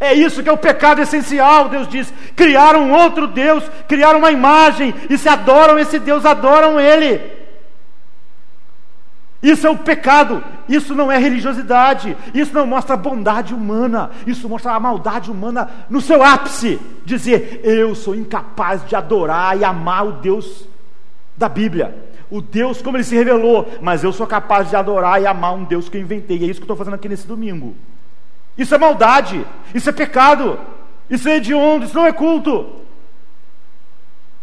É 0.00 0.12
isso 0.12 0.42
que 0.42 0.48
é 0.48 0.52
o 0.52 0.58
pecado 0.58 1.00
essencial, 1.00 1.68
Deus 1.68 1.86
diz. 1.86 2.12
Criaram 2.34 2.90
outro 2.90 3.28
Deus, 3.28 3.62
criaram 3.86 4.18
uma 4.18 4.32
imagem, 4.32 4.92
e 5.08 5.16
se 5.16 5.28
adoram 5.28 5.78
esse 5.78 6.00
Deus, 6.00 6.26
adoram 6.26 6.80
Ele. 6.80 7.35
Isso 9.42 9.66
é 9.66 9.70
o 9.70 9.76
pecado, 9.76 10.42
isso 10.68 10.94
não 10.94 11.12
é 11.12 11.18
religiosidade, 11.18 12.16
isso 12.34 12.54
não 12.54 12.66
mostra 12.66 12.94
a 12.94 12.96
bondade 12.96 13.54
humana, 13.54 14.10
isso 14.26 14.48
mostra 14.48 14.72
a 14.72 14.80
maldade 14.80 15.30
humana 15.30 15.68
no 15.90 16.00
seu 16.00 16.22
ápice. 16.22 16.80
Dizer, 17.04 17.60
eu 17.62 17.94
sou 17.94 18.14
incapaz 18.14 18.86
de 18.86 18.96
adorar 18.96 19.58
e 19.58 19.64
amar 19.64 20.06
o 20.06 20.12
Deus 20.12 20.66
da 21.36 21.48
Bíblia, 21.48 21.94
o 22.30 22.40
Deus 22.40 22.80
como 22.80 22.96
ele 22.96 23.04
se 23.04 23.14
revelou, 23.14 23.70
mas 23.82 24.02
eu 24.02 24.12
sou 24.12 24.26
capaz 24.26 24.70
de 24.70 24.76
adorar 24.76 25.20
e 25.20 25.26
amar 25.26 25.54
um 25.54 25.64
Deus 25.64 25.88
que 25.88 25.98
eu 25.98 26.00
inventei, 26.00 26.38
é 26.38 26.46
isso 26.46 26.54
que 26.54 26.62
eu 26.62 26.64
estou 26.64 26.76
fazendo 26.76 26.94
aqui 26.94 27.08
nesse 27.08 27.26
domingo. 27.26 27.76
Isso 28.56 28.74
é 28.74 28.78
maldade, 28.78 29.46
isso 29.74 29.90
é 29.90 29.92
pecado, 29.92 30.58
isso 31.10 31.28
é 31.28 31.36
hediondo, 31.36 31.84
isso 31.84 31.94
não 31.94 32.06
é 32.06 32.12
culto. 32.12 32.85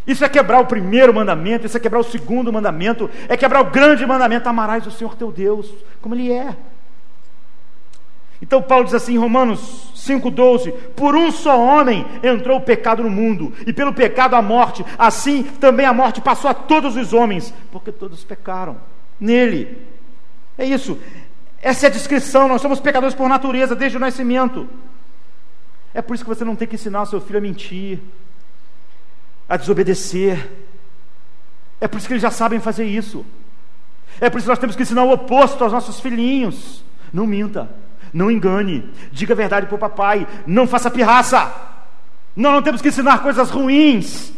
Isso 0.06 0.24
é 0.26 0.30
quebrar 0.30 0.60
o 0.60 0.66
primeiro 0.66 1.14
mandamento, 1.14 1.66
isso 1.66 1.78
é 1.78 1.80
quebrar 1.80 2.00
o 2.00 2.04
segundo 2.04 2.52
mandamento, 2.52 3.10
é 3.30 3.38
quebrar 3.38 3.62
o 3.62 3.72
grande 3.72 4.06
mandamento: 4.06 4.50
amarás 4.50 4.86
o 4.86 4.92
Senhor 4.92 5.16
teu 5.16 5.32
Deus, 5.32 5.74
como 6.02 6.16
Ele 6.16 6.32
é. 6.32 6.56
Então 8.42 8.62
Paulo 8.62 8.84
diz 8.84 8.94
assim 8.94 9.14
em 9.14 9.18
Romanos 9.18 9.94
5,12: 9.96 10.74
Por 10.96 11.16
um 11.16 11.32
só 11.32 11.58
homem 11.58 12.06
entrou 12.22 12.58
o 12.58 12.62
pecado 12.62 13.02
no 13.02 13.10
mundo, 13.10 13.54
e 13.66 13.72
pelo 13.72 13.94
pecado 13.94 14.36
a 14.36 14.42
morte, 14.42 14.86
assim 14.98 15.44
também 15.44 15.86
a 15.86 15.94
morte 15.94 16.20
passou 16.20 16.52
a 16.52 16.54
todos 16.54 16.98
os 16.98 17.14
homens, 17.14 17.54
porque 17.72 17.92
todos 17.92 18.24
pecaram 18.24 18.76
nele. 19.18 19.78
É 20.58 20.66
isso, 20.66 21.00
essa 21.62 21.86
é 21.86 21.90
a 21.90 21.92
descrição, 21.92 22.50
nós 22.50 22.62
somos 22.62 22.82
pecadores 22.82 23.16
por 23.16 23.30
natureza, 23.30 23.74
desde 23.74 23.96
o 23.96 24.02
nascimento. 24.02 24.68
É 25.94 26.02
por 26.02 26.14
isso 26.14 26.26
que 26.26 26.30
você 26.30 26.44
não 26.44 26.56
tem 26.56 26.68
que 26.68 26.76
ensinar 26.76 27.06
seu 27.06 27.22
filho 27.22 27.40
a 27.40 27.42
mentir, 27.42 28.00
a 29.54 29.58
desobedecer. 29.58 30.50
É 31.80 31.88
por 31.88 32.00
isso 32.00 32.08
que 32.08 32.14
eles 32.14 32.24
já 32.24 32.32
sabem 32.32 32.60
fazer 32.60 32.86
isso. 32.86 33.24
É 34.20 34.28
por 34.28 34.40
isso 34.40 34.46
que 34.46 34.50
nós 34.50 34.58
temos 34.58 34.76
que 34.76 34.82
ensinar 34.82 35.04
o 35.04 35.12
oposto 35.12 35.64
aos 35.64 35.72
nossos 35.72 36.00
filhinhos. 36.00 36.84
Não 37.14 37.28
minta, 37.28 37.70
não 38.12 38.32
engane, 38.32 38.90
diga 39.12 39.36
a 39.36 39.38
verdade 39.38 39.68
para 39.68 39.76
o 39.76 39.80
papai, 39.80 40.28
não 40.48 40.66
faça 40.66 40.90
pirraça. 40.90 41.54
Nós 42.36 42.52
não 42.52 42.64
temos 42.64 42.82
que 42.82 42.88
ensinar 42.88 43.22
coisas 43.22 43.52
ruins. 43.52 44.34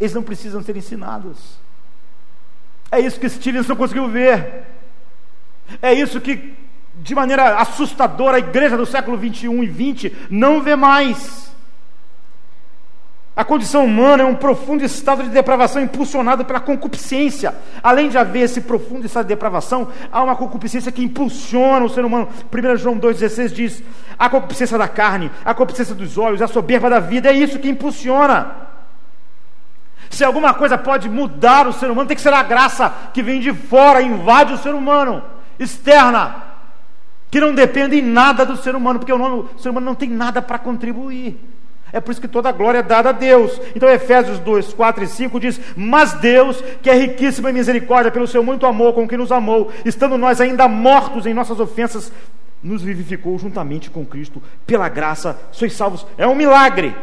Eles 0.00 0.12
não 0.12 0.24
precisam 0.24 0.60
ser 0.60 0.76
ensinados. 0.76 1.56
É 2.90 2.98
isso 2.98 3.20
que 3.20 3.28
Stevenson 3.28 3.76
conseguiu 3.76 4.08
ver. 4.08 4.64
É 5.80 5.94
isso 5.94 6.20
que, 6.20 6.52
de 6.96 7.14
maneira 7.14 7.58
assustadora, 7.58 8.38
a 8.38 8.40
igreja 8.40 8.76
do 8.76 8.86
século 8.86 9.16
21 9.16 9.62
e 9.62 9.66
20 9.68 10.16
não 10.30 10.60
vê 10.60 10.74
mais. 10.74 11.53
A 13.36 13.44
condição 13.44 13.84
humana 13.84 14.22
é 14.22 14.26
um 14.26 14.36
profundo 14.36 14.84
estado 14.84 15.24
de 15.24 15.28
depravação 15.28 15.82
impulsionado 15.82 16.44
pela 16.44 16.60
concupiscência. 16.60 17.52
Além 17.82 18.08
de 18.08 18.16
haver 18.16 18.42
esse 18.42 18.60
profundo 18.60 19.06
estado 19.06 19.24
de 19.24 19.30
depravação, 19.30 19.88
há 20.12 20.22
uma 20.22 20.36
concupiscência 20.36 20.92
que 20.92 21.02
impulsiona 21.02 21.84
o 21.84 21.88
ser 21.88 22.04
humano. 22.04 22.28
1 22.52 22.76
João 22.76 22.96
2,16 22.96 23.48
diz: 23.48 23.82
a 24.16 24.28
concupiscência 24.28 24.78
da 24.78 24.86
carne, 24.86 25.32
a 25.44 25.52
concupiscência 25.52 25.96
dos 25.96 26.16
olhos, 26.16 26.42
a 26.42 26.46
soberba 26.46 26.88
da 26.88 27.00
vida, 27.00 27.28
é 27.28 27.32
isso 27.32 27.58
que 27.58 27.68
impulsiona. 27.68 28.52
Se 30.10 30.22
alguma 30.22 30.54
coisa 30.54 30.78
pode 30.78 31.08
mudar 31.08 31.66
o 31.66 31.72
ser 31.72 31.90
humano, 31.90 32.06
tem 32.06 32.16
que 32.16 32.22
ser 32.22 32.32
a 32.32 32.42
graça 32.44 32.94
que 33.12 33.20
vem 33.20 33.40
de 33.40 33.52
fora, 33.52 34.00
invade 34.00 34.52
o 34.52 34.58
ser 34.58 34.76
humano, 34.76 35.24
externa, 35.58 36.36
que 37.32 37.40
não 37.40 37.52
depende 37.52 37.98
em 37.98 38.02
nada 38.02 38.46
do 38.46 38.56
ser 38.56 38.76
humano, 38.76 39.00
porque 39.00 39.12
o, 39.12 39.18
nome, 39.18 39.48
o 39.56 39.58
ser 39.58 39.70
humano 39.70 39.86
não 39.86 39.96
tem 39.96 40.08
nada 40.08 40.40
para 40.40 40.56
contribuir. 40.56 41.53
É 41.94 42.00
por 42.00 42.10
isso 42.10 42.20
que 42.20 42.26
toda 42.26 42.48
a 42.48 42.52
glória 42.52 42.78
é 42.78 42.82
dada 42.82 43.10
a 43.10 43.12
Deus. 43.12 43.60
Então, 43.72 43.88
Efésios 43.88 44.40
2, 44.40 44.74
4 44.74 45.04
e 45.04 45.06
5 45.06 45.38
diz: 45.38 45.60
Mas 45.76 46.12
Deus, 46.14 46.60
que 46.82 46.90
é 46.90 46.94
riquíssimo 46.94 47.48
em 47.48 47.52
misericórdia, 47.52 48.10
pelo 48.10 48.26
seu 48.26 48.42
muito 48.42 48.66
amor 48.66 48.94
com 48.94 49.06
que 49.06 49.16
nos 49.16 49.30
amou, 49.30 49.70
estando 49.84 50.18
nós 50.18 50.40
ainda 50.40 50.66
mortos 50.66 51.24
em 51.24 51.32
nossas 51.32 51.60
ofensas, 51.60 52.10
nos 52.60 52.82
vivificou 52.82 53.38
juntamente 53.38 53.90
com 53.90 54.04
Cristo. 54.04 54.42
Pela 54.66 54.88
graça, 54.88 55.38
sois 55.52 55.72
salvos. 55.72 56.04
É 56.18 56.26
um 56.26 56.34
milagre. 56.34 56.96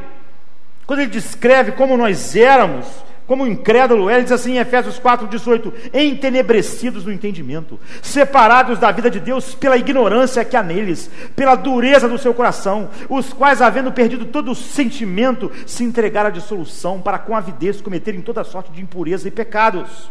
Quando 0.85 0.99
ele 0.99 1.09
descreve 1.09 1.72
como 1.72 1.95
nós 1.95 2.35
éramos, 2.35 2.85
como 3.27 3.48
incrédulo 3.48 4.10
é, 4.10 4.15
ele 4.15 4.23
diz 4.23 4.31
assim 4.31 4.53
em 4.53 4.57
Efésios 4.57 4.99
4,18: 4.99 5.72
entenebrecidos 5.93 7.06
no 7.06 7.11
entendimento, 7.11 7.80
separados 8.02 8.80
da 8.80 8.91
vida 8.91 9.10
de 9.10 9.19
Deus 9.19 9.56
pela 9.56 9.77
ignorância 9.77 10.43
que 10.43 10.57
há 10.57 10.64
neles, 10.64 11.10
pela 11.35 11.56
dureza 11.56 12.10
do 12.10 12.18
seu 12.18 12.34
coração, 12.34 12.89
os 13.07 13.31
quais, 13.31 13.61
havendo 13.61 13.91
perdido 13.91 14.26
todo 14.26 14.52
o 14.52 14.56
sentimento, 14.56 15.52
se 15.65 15.84
entregaram 15.84 16.27
à 16.27 16.31
dissolução, 16.31 17.02
para 17.02 17.19
com 17.19 17.35
avidez 17.35 17.80
cometerem 17.80 18.22
toda 18.22 18.43
sorte 18.43 18.72
de 18.72 18.81
impureza 18.81 19.27
e 19.27 19.31
pecados. 19.31 20.10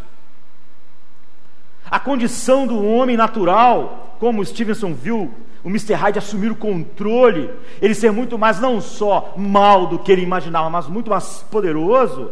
A 1.90 1.98
condição 1.98 2.66
do 2.66 2.84
homem 2.84 3.16
natural, 3.16 4.16
como 4.20 4.44
Stevenson 4.44 4.94
viu 4.94 5.34
o 5.62 5.68
Mr. 5.68 5.94
Hyde 5.94 6.18
assumir 6.18 6.52
o 6.52 6.56
controle, 6.56 7.50
ele 7.82 7.94
ser 7.94 8.12
muito 8.12 8.38
mais 8.38 8.60
não 8.60 8.80
só 8.80 9.34
mal 9.36 9.88
do 9.88 9.98
que 9.98 10.10
ele 10.10 10.22
imaginava, 10.22 10.70
mas 10.70 10.86
muito 10.86 11.10
mais 11.10 11.44
poderoso 11.50 12.30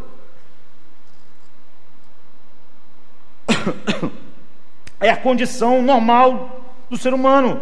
é 5.00 5.10
a 5.10 5.16
condição 5.16 5.82
normal 5.82 6.64
do 6.90 6.96
ser 6.96 7.14
humano. 7.14 7.60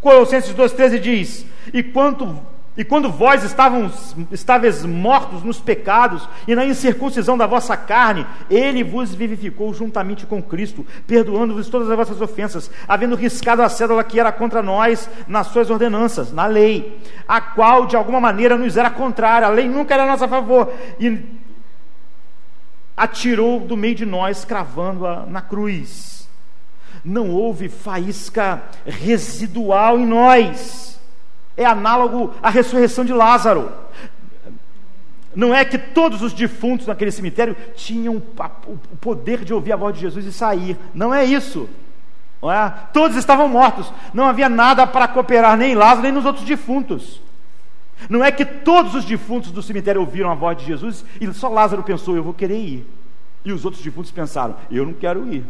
Colossenses 0.00 0.54
2,13 0.54 0.98
diz: 0.98 1.46
E 1.72 1.82
quanto 1.82 2.38
E 2.76 2.84
quando 2.84 3.10
vós 3.10 3.42
estavam, 3.42 3.92
estáveis 4.30 4.86
mortos 4.86 5.42
nos 5.42 5.60
pecados 5.60 6.26
e 6.46 6.54
na 6.54 6.64
incircuncisão 6.64 7.36
da 7.36 7.46
vossa 7.46 7.76
carne, 7.76 8.24
ele 8.48 8.82
vos 8.84 9.14
vivificou 9.14 9.74
juntamente 9.74 10.24
com 10.24 10.40
Cristo, 10.40 10.86
perdoando-vos 11.06 11.68
todas 11.68 11.90
as 11.90 11.96
vossas 11.96 12.20
ofensas, 12.20 12.70
havendo 12.88 13.16
riscado 13.16 13.60
a 13.60 13.68
cédula 13.68 14.04
que 14.04 14.20
era 14.20 14.32
contra 14.32 14.62
nós 14.62 15.10
nas 15.26 15.48
suas 15.48 15.68
ordenanças, 15.68 16.32
na 16.32 16.46
lei, 16.46 16.98
a 17.28 17.40
qual 17.40 17.86
de 17.86 17.96
alguma 17.96 18.20
maneira 18.20 18.56
nos 18.56 18.76
era 18.76 18.88
contrária, 18.88 19.48
a 19.48 19.50
lei 19.50 19.68
nunca 19.68 19.92
era 19.92 20.04
a 20.04 20.06
nosso 20.06 20.26
favor, 20.28 20.72
e 20.98 21.18
atirou 23.02 23.60
do 23.60 23.76
meio 23.76 23.94
de 23.94 24.06
nós, 24.06 24.44
cravando-a 24.44 25.26
na 25.26 25.40
cruz. 25.40 26.28
Não 27.04 27.30
houve 27.30 27.68
faísca 27.68 28.62
residual 28.84 29.98
em 29.98 30.06
nós 30.06 30.90
é 31.60 31.64
análogo 31.66 32.34
à 32.42 32.48
ressurreição 32.48 33.04
de 33.04 33.12
Lázaro. 33.12 33.70
Não 35.36 35.54
é 35.54 35.62
que 35.62 35.76
todos 35.76 36.22
os 36.22 36.32
defuntos 36.32 36.86
naquele 36.86 37.12
cemitério 37.12 37.54
tinham 37.76 38.16
o 38.16 38.76
poder 38.96 39.44
de 39.44 39.52
ouvir 39.52 39.72
a 39.72 39.76
voz 39.76 39.94
de 39.94 40.00
Jesus 40.00 40.24
e 40.24 40.32
sair. 40.32 40.76
Não 40.94 41.14
é 41.14 41.22
isso. 41.22 41.68
Não 42.40 42.50
é? 42.50 42.72
Todos 42.94 43.16
estavam 43.16 43.46
mortos. 43.46 43.92
Não 44.14 44.24
havia 44.24 44.48
nada 44.48 44.86
para 44.86 45.06
cooperar 45.06 45.56
nem 45.56 45.72
em 45.72 45.74
Lázaro 45.74 46.02
nem 46.02 46.12
nos 46.12 46.24
outros 46.24 46.46
defuntos. 46.46 47.20
Não 48.08 48.24
é 48.24 48.32
que 48.32 48.44
todos 48.44 48.94
os 48.94 49.04
defuntos 49.04 49.50
do 49.50 49.62
cemitério 49.62 50.00
ouviram 50.00 50.30
a 50.30 50.34
voz 50.34 50.56
de 50.56 50.64
Jesus 50.64 51.04
e 51.20 51.32
só 51.32 51.48
Lázaro 51.48 51.82
pensou, 51.82 52.16
eu 52.16 52.22
vou 52.22 52.34
querer 52.34 52.58
ir. 52.58 52.86
E 53.44 53.52
os 53.52 53.64
outros 53.64 53.82
defuntos 53.82 54.10
pensaram, 54.10 54.56
eu 54.70 54.84
não 54.84 54.92
quero 54.92 55.32
ir. 55.32 55.44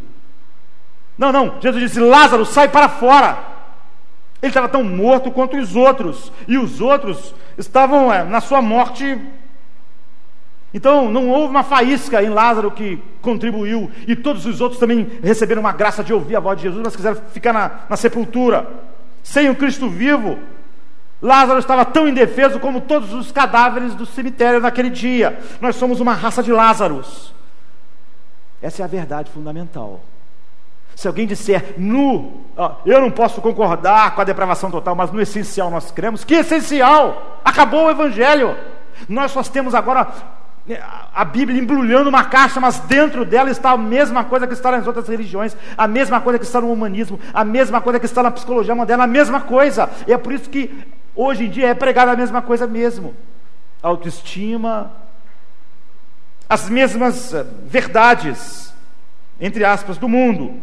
Não, 1.17 1.31
não. 1.31 1.61
Jesus 1.61 1.83
disse, 1.83 2.01
Lázaro, 2.01 2.47
sai 2.47 2.69
para 2.69 2.89
fora. 2.89 3.39
Ele 4.43 4.49
estava 4.49 4.69
tão 4.69 4.83
morto 4.83 5.31
quanto 5.31 5.57
os 5.59 5.77
outros, 5.77 6.33
e 6.49 6.57
os 6.57 6.81
outros 6.81 7.35
estavam 7.59 8.13
é, 8.13 8.25
na 8.25 8.41
sua 8.41 8.63
morte. 8.63 9.21
Então, 10.73 11.11
não 11.11 11.29
houve 11.29 11.51
uma 11.51 11.63
faísca 11.63 12.23
em 12.23 12.31
Lázaro 12.31 12.71
que 12.71 12.99
contribuiu, 13.21 13.91
e 14.07 14.17
todos 14.17 14.47
os 14.47 14.63
outros 14.63 14.81
também 14.81 15.07
receberam 15.23 15.61
uma 15.61 15.73
graça 15.73 16.03
de 16.03 16.15
ouvir 16.15 16.37
a 16.37 16.41
voz 16.41 16.57
de 16.57 16.63
Jesus, 16.63 16.83
mas 16.83 16.97
quiseram 16.97 17.17
ficar 17.33 17.53
na, 17.53 17.71
na 17.91 17.97
sepultura. 17.97 18.67
Sem 19.23 19.51
o 19.51 19.57
Cristo 19.57 19.91
vivo, 19.91 20.39
Lázaro 21.23 21.59
estava 21.59 21.85
tão 21.85 22.09
indefeso 22.09 22.59
como 22.59 22.81
todos 22.81 23.13
os 23.13 23.31
cadáveres 23.31 23.95
do 23.95 24.07
cemitério 24.07 24.61
naquele 24.61 24.89
dia. 24.89 25.39
Nós 25.61 25.77
somos 25.77 26.01
uma 26.01 26.15
raça 26.15 26.43
de 26.43 26.51
Lázaros. 26.51 27.35
Essa 28.63 28.83
é 28.83 28.85
a 28.85 28.89
verdade 28.89 29.31
fundamental. 29.31 30.01
Se 30.95 31.09
alguém 31.09 31.27
disser 31.27 31.75
no, 31.79 32.41
eu 32.85 33.01
não 33.01 33.11
posso 33.11 33.41
concordar 33.41 34.15
com 34.15 34.21
a 34.21 34.25
depravação 34.25 34.71
total, 34.71 34.95
mas 34.95 35.11
no 35.11 35.21
essencial 35.21 35.71
nós 35.71 35.91
cremos, 35.91 36.25
que 36.25 36.35
essencial? 36.35 37.39
Acabou 37.45 37.87
o 37.87 37.91
evangelho. 37.91 38.57
Nós 39.09 39.31
só 39.31 39.43
temos 39.43 39.75
agora 39.75 40.09
né, 40.67 40.79
a 41.15 41.25
Bíblia 41.25 41.59
embrulhando 41.59 42.11
uma 42.11 42.25
caixa, 42.25 42.61
mas 42.61 42.81
dentro 42.81 43.25
dela 43.25 43.51
está 43.51 43.71
a 43.71 43.79
mesma 43.79 44.25
coisa 44.25 44.47
que 44.47 44.53
está 44.53 44.71
nas 44.71 44.87
outras 44.87 45.09
religiões, 45.09 45.57
a 45.77 45.89
mesma 45.89 46.21
coisa 46.21 46.39
que 46.39 46.45
está 46.45 46.61
no 46.61 46.71
humanismo, 46.71 47.19
a 47.33 47.45
mesma 47.45 47.81
coisa 47.81 47.99
que 47.99 48.07
está 48.07 48.23
na 48.23 48.31
psicologia 48.31 48.75
moderna, 48.75 49.05
a 49.05 49.07
mesma 49.07 49.41
coisa. 49.41 49.89
E 50.07 50.13
é 50.13 50.19
por 50.19 50.33
isso 50.33 50.51
que 50.51 50.87
hoje 51.15 51.45
em 51.45 51.51
dia 51.51 51.69
é 51.69 51.75
pregada 51.75 52.13
a 52.13 52.17
mesma 52.17 52.43
coisa 52.43 52.67
mesmo. 52.67 53.15
Autoestima, 53.83 54.93
as 56.49 56.69
mesmas 56.69 57.33
eh, 57.33 57.47
verdades, 57.65 58.75
entre 59.41 59.65
aspas, 59.65 59.97
do 59.97 60.09
mundo. 60.09 60.61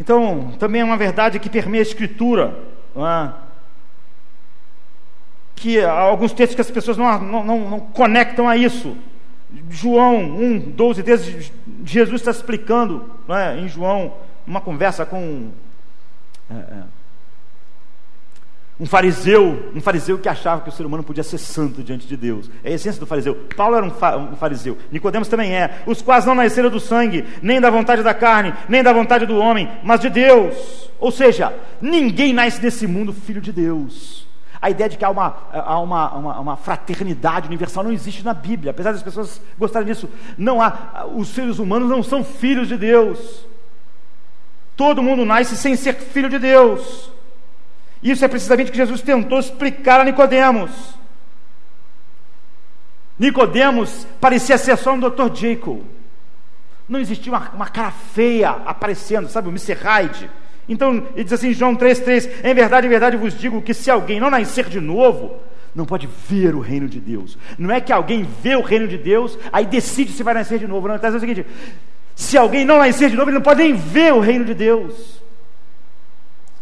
Então, 0.00 0.52
também 0.58 0.80
é 0.80 0.84
uma 0.84 0.96
verdade 0.96 1.38
que 1.38 1.48
permeia 1.48 1.80
a 1.80 1.86
Escritura, 1.86 2.58
é? 2.96 3.32
que 5.54 5.80
alguns 5.80 6.32
textos 6.32 6.56
que 6.56 6.60
as 6.60 6.70
pessoas 6.70 6.96
não, 6.96 7.18
não, 7.20 7.44
não, 7.44 7.70
não 7.70 7.80
conectam 7.80 8.48
a 8.48 8.56
isso. 8.56 8.96
João 9.70 10.18
1, 10.18 10.58
12, 10.72 11.02
13, 11.02 11.52
Jesus 11.84 12.20
está 12.20 12.30
explicando 12.32 13.10
é? 13.28 13.58
em 13.58 13.68
João, 13.68 14.12
uma 14.46 14.60
conversa 14.60 15.06
com. 15.06 15.50
É 16.50 16.97
um 18.80 18.86
fariseu, 18.86 19.72
um 19.74 19.80
fariseu 19.80 20.18
que 20.18 20.28
achava 20.28 20.62
que 20.62 20.68
o 20.68 20.72
ser 20.72 20.86
humano 20.86 21.02
podia 21.02 21.24
ser 21.24 21.38
santo 21.38 21.82
diante 21.82 22.06
de 22.06 22.16
Deus. 22.16 22.48
É 22.62 22.70
a 22.70 22.74
essência 22.74 23.00
do 23.00 23.06
fariseu. 23.06 23.34
Paulo 23.56 23.74
era 23.74 23.84
um, 23.84 23.90
fa 23.90 24.16
um 24.16 24.36
fariseu. 24.36 24.78
Nicodemos 24.92 25.26
também 25.26 25.52
é. 25.52 25.82
Os 25.84 26.00
quais 26.00 26.24
não 26.24 26.34
nasceram 26.34 26.70
do 26.70 26.78
sangue, 26.78 27.24
nem 27.42 27.60
da 27.60 27.70
vontade 27.70 28.04
da 28.04 28.14
carne, 28.14 28.54
nem 28.68 28.82
da 28.82 28.92
vontade 28.92 29.26
do 29.26 29.36
homem, 29.36 29.68
mas 29.82 29.98
de 30.00 30.08
Deus. 30.08 30.88
Ou 31.00 31.10
seja, 31.10 31.52
ninguém 31.80 32.32
nasce 32.32 32.62
nesse 32.62 32.86
mundo 32.86 33.12
filho 33.12 33.40
de 33.40 33.50
Deus. 33.50 34.28
A 34.60 34.70
ideia 34.70 34.88
de 34.88 34.96
que 34.96 35.04
há 35.04 35.10
uma, 35.10 35.36
há 35.52 35.80
uma, 35.80 36.14
uma, 36.14 36.40
uma, 36.40 36.56
fraternidade 36.56 37.46
universal 37.46 37.82
não 37.82 37.92
existe 37.92 38.24
na 38.24 38.34
Bíblia, 38.34 38.70
apesar 38.70 38.92
das 38.92 39.02
pessoas 39.02 39.40
gostarem 39.58 39.86
disso. 39.86 40.08
Não 40.36 40.60
há, 40.60 41.06
os 41.14 41.28
seres 41.28 41.58
humanos 41.58 41.88
não 41.88 42.02
são 42.02 42.22
filhos 42.24 42.68
de 42.68 42.76
Deus. 42.76 43.44
Todo 44.76 45.02
mundo 45.02 45.24
nasce 45.24 45.56
sem 45.56 45.74
ser 45.74 45.94
filho 45.94 46.28
de 46.28 46.38
Deus. 46.38 47.10
Isso 48.02 48.24
é 48.24 48.28
precisamente 48.28 48.68
o 48.68 48.72
que 48.72 48.78
Jesus 48.78 49.00
tentou 49.00 49.38
explicar 49.38 50.00
a 50.00 50.04
Nicodemos. 50.04 50.70
Nicodemos 53.18 54.06
parecia 54.20 54.56
ser 54.56 54.76
só 54.76 54.92
um 54.92 55.00
Dr. 55.00 55.34
Jekyll. 55.34 55.84
Não 56.88 57.00
existia 57.00 57.32
uma, 57.32 57.50
uma 57.50 57.66
cara 57.66 57.90
feia 57.90 58.50
aparecendo, 58.50 59.28
sabe, 59.28 59.48
o 59.48 59.50
Mr. 59.50 59.74
Hyde. 59.74 60.30
Então, 60.68 61.06
ele 61.14 61.24
diz 61.24 61.32
assim, 61.32 61.52
João 61.52 61.76
3,3: 61.76 62.44
Em 62.44 62.54
verdade, 62.54 62.86
em 62.86 62.90
verdade 62.90 63.16
vos 63.16 63.36
digo 63.36 63.60
que 63.60 63.74
se 63.74 63.90
alguém 63.90 64.20
não 64.20 64.30
nascer 64.30 64.66
de 64.66 64.80
novo, 64.80 65.36
não 65.74 65.84
pode 65.84 66.08
ver 66.28 66.54
o 66.54 66.60
reino 66.60 66.88
de 66.88 67.00
Deus. 67.00 67.36
Não 67.58 67.70
é 67.70 67.80
que 67.80 67.92
alguém 67.92 68.26
vê 68.42 68.54
o 68.54 68.62
reino 68.62 68.86
de 68.86 68.96
Deus, 68.96 69.38
aí 69.52 69.66
decide 69.66 70.12
se 70.12 70.22
vai 70.22 70.34
nascer 70.34 70.58
de 70.58 70.66
novo. 70.66 70.86
Não, 70.86 70.96
está 70.96 71.08
dizendo 71.08 71.22
o 71.22 71.26
seguinte: 71.26 71.46
se 72.14 72.36
alguém 72.36 72.64
não 72.64 72.78
nascer 72.78 73.10
de 73.10 73.16
novo, 73.16 73.30
ele 73.30 73.36
não 73.36 73.42
pode 73.42 73.62
nem 73.62 73.74
ver 73.74 74.12
o 74.12 74.20
reino 74.20 74.44
de 74.44 74.54
Deus. 74.54 75.20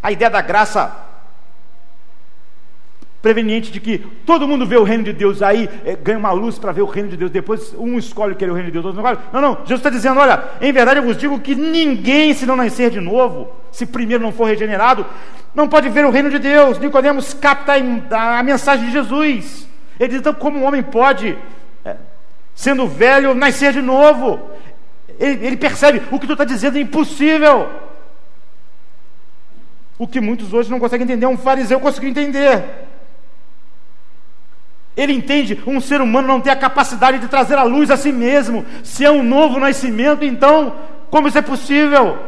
A 0.02 0.12
ideia 0.12 0.30
da 0.30 0.40
graça 0.40 1.04
preveniente 3.26 3.72
de 3.72 3.80
que 3.80 3.98
todo 4.24 4.46
mundo 4.46 4.64
vê 4.64 4.76
o 4.76 4.84
reino 4.84 5.02
de 5.02 5.12
Deus, 5.12 5.42
aí 5.42 5.68
é, 5.84 5.96
ganha 5.96 6.16
uma 6.16 6.30
luz 6.30 6.60
para 6.60 6.70
ver 6.70 6.82
o 6.82 6.86
reino 6.86 7.08
de 7.08 7.16
Deus, 7.16 7.28
depois 7.28 7.74
um 7.76 7.98
escolhe 7.98 8.36
querer 8.36 8.52
o 8.52 8.54
reino 8.54 8.68
de 8.68 8.72
Deus, 8.72 8.84
outro 8.84 9.02
não 9.02 9.10
escolhe. 9.10 9.28
Não, 9.32 9.40
não, 9.40 9.54
Jesus 9.62 9.80
está 9.80 9.90
dizendo: 9.90 10.20
olha, 10.20 10.44
em 10.60 10.72
verdade 10.72 11.00
eu 11.00 11.04
vos 11.04 11.16
digo 11.16 11.40
que 11.40 11.56
ninguém, 11.56 12.32
se 12.34 12.46
não 12.46 12.54
nascer 12.54 12.88
de 12.88 13.00
novo, 13.00 13.50
se 13.72 13.84
primeiro 13.84 14.22
não 14.22 14.30
for 14.30 14.44
regenerado, 14.44 15.04
não 15.52 15.66
pode 15.66 15.88
ver 15.88 16.06
o 16.06 16.10
reino 16.10 16.30
de 16.30 16.38
Deus. 16.38 16.78
Nicodemos 16.78 17.34
capta 17.34 17.72
a, 18.12 18.38
a 18.38 18.42
mensagem 18.44 18.86
de 18.86 18.92
Jesus. 18.92 19.66
Ele 19.98 20.08
diz: 20.08 20.20
então, 20.20 20.32
como 20.32 20.60
um 20.60 20.64
homem 20.64 20.84
pode, 20.84 21.36
é, 21.84 21.96
sendo 22.54 22.86
velho, 22.86 23.34
nascer 23.34 23.72
de 23.72 23.82
novo? 23.82 24.38
Ele, 25.18 25.44
ele 25.44 25.56
percebe: 25.56 26.00
o 26.12 26.20
que 26.20 26.28
tu 26.28 26.34
está 26.34 26.44
dizendo 26.44 26.78
é 26.78 26.80
impossível. 26.80 27.68
O 29.98 30.06
que 30.06 30.20
muitos 30.20 30.52
hoje 30.52 30.70
não 30.70 30.78
conseguem 30.78 31.04
entender, 31.04 31.26
um 31.26 31.36
fariseu 31.36 31.80
conseguiu 31.80 32.10
entender. 32.10 32.85
Ele 34.96 35.12
entende, 35.12 35.60
um 35.66 35.80
ser 35.80 36.00
humano 36.00 36.26
não 36.26 36.40
tem 36.40 36.50
a 36.50 36.56
capacidade 36.56 37.18
de 37.18 37.28
trazer 37.28 37.56
a 37.56 37.62
luz 37.62 37.90
a 37.90 37.96
si 37.96 38.10
mesmo. 38.10 38.64
Se 38.82 39.04
é 39.04 39.10
um 39.10 39.22
novo 39.22 39.60
nascimento, 39.60 40.24
então, 40.24 40.74
como 41.10 41.28
isso 41.28 41.36
é 41.36 41.42
possível? 41.42 42.18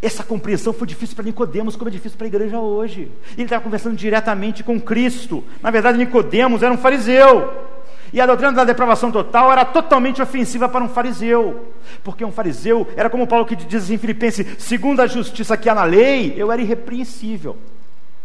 Essa 0.00 0.24
compreensão 0.24 0.72
foi 0.72 0.86
difícil 0.88 1.14
para 1.14 1.26
Nicodemos, 1.26 1.76
como 1.76 1.88
é 1.88 1.92
difícil 1.92 2.16
para 2.16 2.26
a 2.26 2.28
igreja 2.28 2.58
hoje. 2.58 3.08
Ele 3.34 3.44
estava 3.44 3.62
conversando 3.62 3.94
diretamente 3.94 4.64
com 4.64 4.80
Cristo. 4.80 5.44
Na 5.62 5.70
verdade, 5.70 5.98
Nicodemos 5.98 6.62
era 6.62 6.72
um 6.72 6.78
fariseu. 6.78 7.52
E 8.10 8.20
a 8.20 8.26
doutrina 8.26 8.52
da 8.52 8.64
depravação 8.64 9.12
total 9.12 9.52
era 9.52 9.64
totalmente 9.64 10.20
ofensiva 10.20 10.68
para 10.68 10.82
um 10.82 10.88
fariseu. 10.88 11.72
Porque 12.02 12.24
um 12.24 12.32
fariseu 12.32 12.86
era 12.96 13.08
como 13.08 13.26
Paulo 13.26 13.46
que 13.46 13.54
diz 13.54 13.90
em 13.90 13.98
Filipenses: 13.98 14.46
segundo 14.58 15.00
a 15.00 15.06
justiça 15.06 15.56
que 15.56 15.68
há 15.68 15.74
na 15.74 15.84
lei, 15.84 16.34
eu 16.36 16.50
era 16.50 16.60
irrepreensível. 16.60 17.56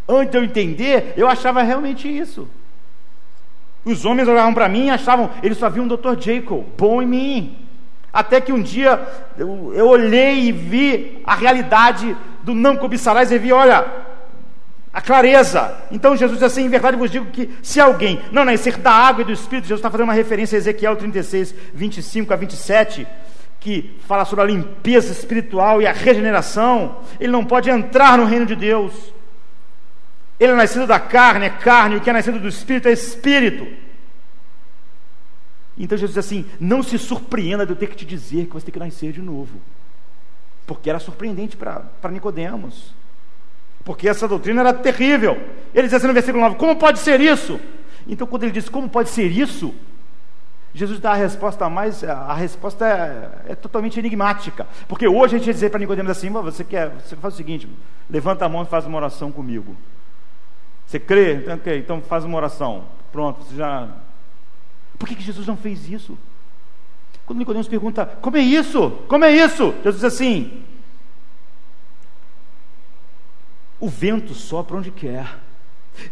Antes 0.08 0.32
de 0.32 0.38
eu 0.38 0.44
entender, 0.44 1.14
eu 1.18 1.28
achava 1.28 1.62
realmente 1.62 2.08
isso. 2.08 2.48
Os 3.84 4.06
homens 4.06 4.28
olhavam 4.28 4.54
para 4.54 4.70
mim 4.70 4.88
e 4.88 4.90
achavam, 4.90 5.30
eles 5.42 5.58
só 5.58 5.70
viam 5.70 5.86
o 5.86 5.98
Dr. 5.98 6.20
Jacob, 6.20 6.64
bom 6.78 7.02
em 7.02 7.06
mim. 7.06 7.58
Até 8.12 8.42
que 8.42 8.52
um 8.52 8.62
dia 8.62 9.00
eu, 9.38 9.72
eu 9.74 9.88
olhei 9.88 10.46
e 10.46 10.52
vi 10.52 11.22
a 11.26 11.36
realidade 11.36 12.16
do 12.44 12.54
não 12.54 12.76
cobiçarás 12.76 13.32
e 13.32 13.38
vi, 13.38 13.52
olha, 13.52 13.86
a 14.98 15.02
clareza. 15.02 15.76
Então 15.92 16.18
Jesus 16.18 16.40
diz 16.40 16.44
assim: 16.52 16.66
em 16.66 16.70
verdade 16.70 16.98
vos 16.98 17.12
digo 17.12 17.28
que 17.28 17.50
se 17.62 17.80
alguém 17.80 18.20
não 18.32 18.44
nascer 18.44 18.78
da 18.78 18.92
água 18.92 19.22
e 19.22 19.26
do 19.26 19.32
Espírito, 19.32 19.68
Jesus 19.68 19.80
está 19.80 19.92
fazendo 19.92 20.06
uma 20.06 20.14
referência 20.14 20.58
a 20.58 20.60
Ezequiel 20.60 20.96
36, 20.96 21.54
25 21.74 22.34
a 22.34 22.36
27, 22.36 23.08
que 23.60 23.96
fala 24.08 24.26
sobre 24.26 24.44
a 24.44 24.48
limpeza 24.48 25.12
espiritual 25.12 25.82
e 25.82 25.86
a 25.86 25.92
regeneração, 25.92 26.98
ele 27.20 27.32
não 27.32 27.46
pode 27.46 27.70
entrar 27.70 28.18
no 28.18 28.26
reino 28.26 28.46
de 28.46 28.56
Deus. 28.56 29.14
Ele 30.40 30.52
é 30.52 30.56
nascido 30.56 30.86
da 30.86 31.00
carne, 31.00 31.46
é 31.46 31.50
carne, 31.50 31.96
o 31.96 32.02
que 32.02 32.10
é 32.10 32.14
nascido 32.14 32.40
do 32.40 32.48
espírito 32.48 32.88
é 32.88 32.92
espírito. 32.92 33.68
Então 35.78 35.98
Jesus 35.98 36.16
diz 36.16 36.26
assim: 36.26 36.46
não 36.60 36.82
se 36.82 36.98
surpreenda 36.98 37.66
de 37.66 37.72
eu 37.72 37.76
ter 37.76 37.88
que 37.88 37.96
te 37.96 38.06
dizer 38.06 38.46
que 38.46 38.54
você 38.54 38.66
tem 38.66 38.74
que 38.74 38.80
nascer 38.80 39.12
de 39.12 39.22
novo. 39.22 39.60
Porque 40.66 40.90
era 40.90 41.00
surpreendente 41.00 41.56
para 41.56 42.12
Nicodemos. 42.12 42.94
Porque 43.84 44.10
essa 44.10 44.28
doutrina 44.28 44.62
era 44.62 44.74
terrível. 44.74 45.40
Ele 45.74 45.88
diz 45.88 45.94
assim 45.94 46.08
no 46.08 46.14
versículo 46.14 46.44
9: 46.44 46.56
Como 46.58 46.76
pode 46.76 47.00
ser 47.00 47.22
isso? 47.22 47.60
Então, 48.08 48.26
quando 48.26 48.44
ele 48.44 48.52
diz 48.52 48.70
como 48.70 48.90
pode 48.90 49.10
ser 49.10 49.30
isso, 49.30 49.74
Jesus 50.74 51.00
dá 51.00 51.12
a 51.12 51.16
resposta 51.16 51.70
mais, 51.70 52.04
a 52.04 52.34
resposta 52.34 52.86
é, 52.86 53.52
é 53.52 53.56
totalmente 53.56 54.00
enigmática. 54.00 54.68
Porque 54.88 55.08
hoje 55.08 55.36
a 55.36 55.40
gente 55.40 55.52
dizer 55.52 55.70
para 55.70 55.80
Nicodemos 55.80 56.12
assim, 56.12 56.30
você 56.30 56.64
quer, 56.64 56.90
você 56.90 57.16
faz 57.16 57.34
o 57.34 57.38
seguinte, 57.38 57.68
levanta 58.10 58.46
a 58.46 58.50
mão 58.50 58.64
e 58.64 58.66
faz 58.66 58.86
uma 58.86 58.98
oração 58.98 59.32
comigo. 59.32 59.76
Você 60.88 61.00
crê? 61.00 61.36
Então, 61.36 61.56
okay, 61.56 61.80
então 61.80 62.02
faz 62.02 62.24
uma 62.24 62.38
oração. 62.38 62.86
Pronto, 63.12 63.44
você 63.44 63.56
já. 63.56 63.90
Por 64.98 65.08
que, 65.08 65.16
que 65.16 65.24
Jesus 65.24 65.46
não 65.46 65.58
fez 65.58 65.90
isso? 65.90 66.18
Quando 67.26 67.40
Nicodemos 67.40 67.68
pergunta, 67.68 68.06
como 68.22 68.38
é 68.38 68.42
isso? 68.42 68.92
Como 69.08 69.26
é 69.26 69.32
isso? 69.32 69.74
Jesus 69.84 69.96
diz 69.96 70.04
assim: 70.06 70.64
O 73.80 73.90
vento 73.90 74.34
sopra 74.34 74.78
onde 74.78 74.90
quer 74.90 75.28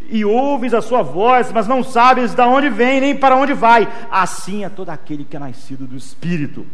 e 0.10 0.26
ouves 0.26 0.74
a 0.74 0.82
sua 0.82 1.02
voz, 1.02 1.52
mas 1.52 1.68
não 1.68 1.84
sabes 1.84 2.34
de 2.34 2.42
onde 2.42 2.70
vem 2.70 3.00
nem 3.00 3.16
para 3.16 3.36
onde 3.36 3.54
vai. 3.54 3.88
Assim 4.12 4.66
é 4.66 4.70
todo 4.70 4.90
aquele 4.90 5.24
que 5.24 5.36
é 5.36 5.40
nascido 5.40 5.88
do 5.88 5.96
Espírito. 5.96 6.66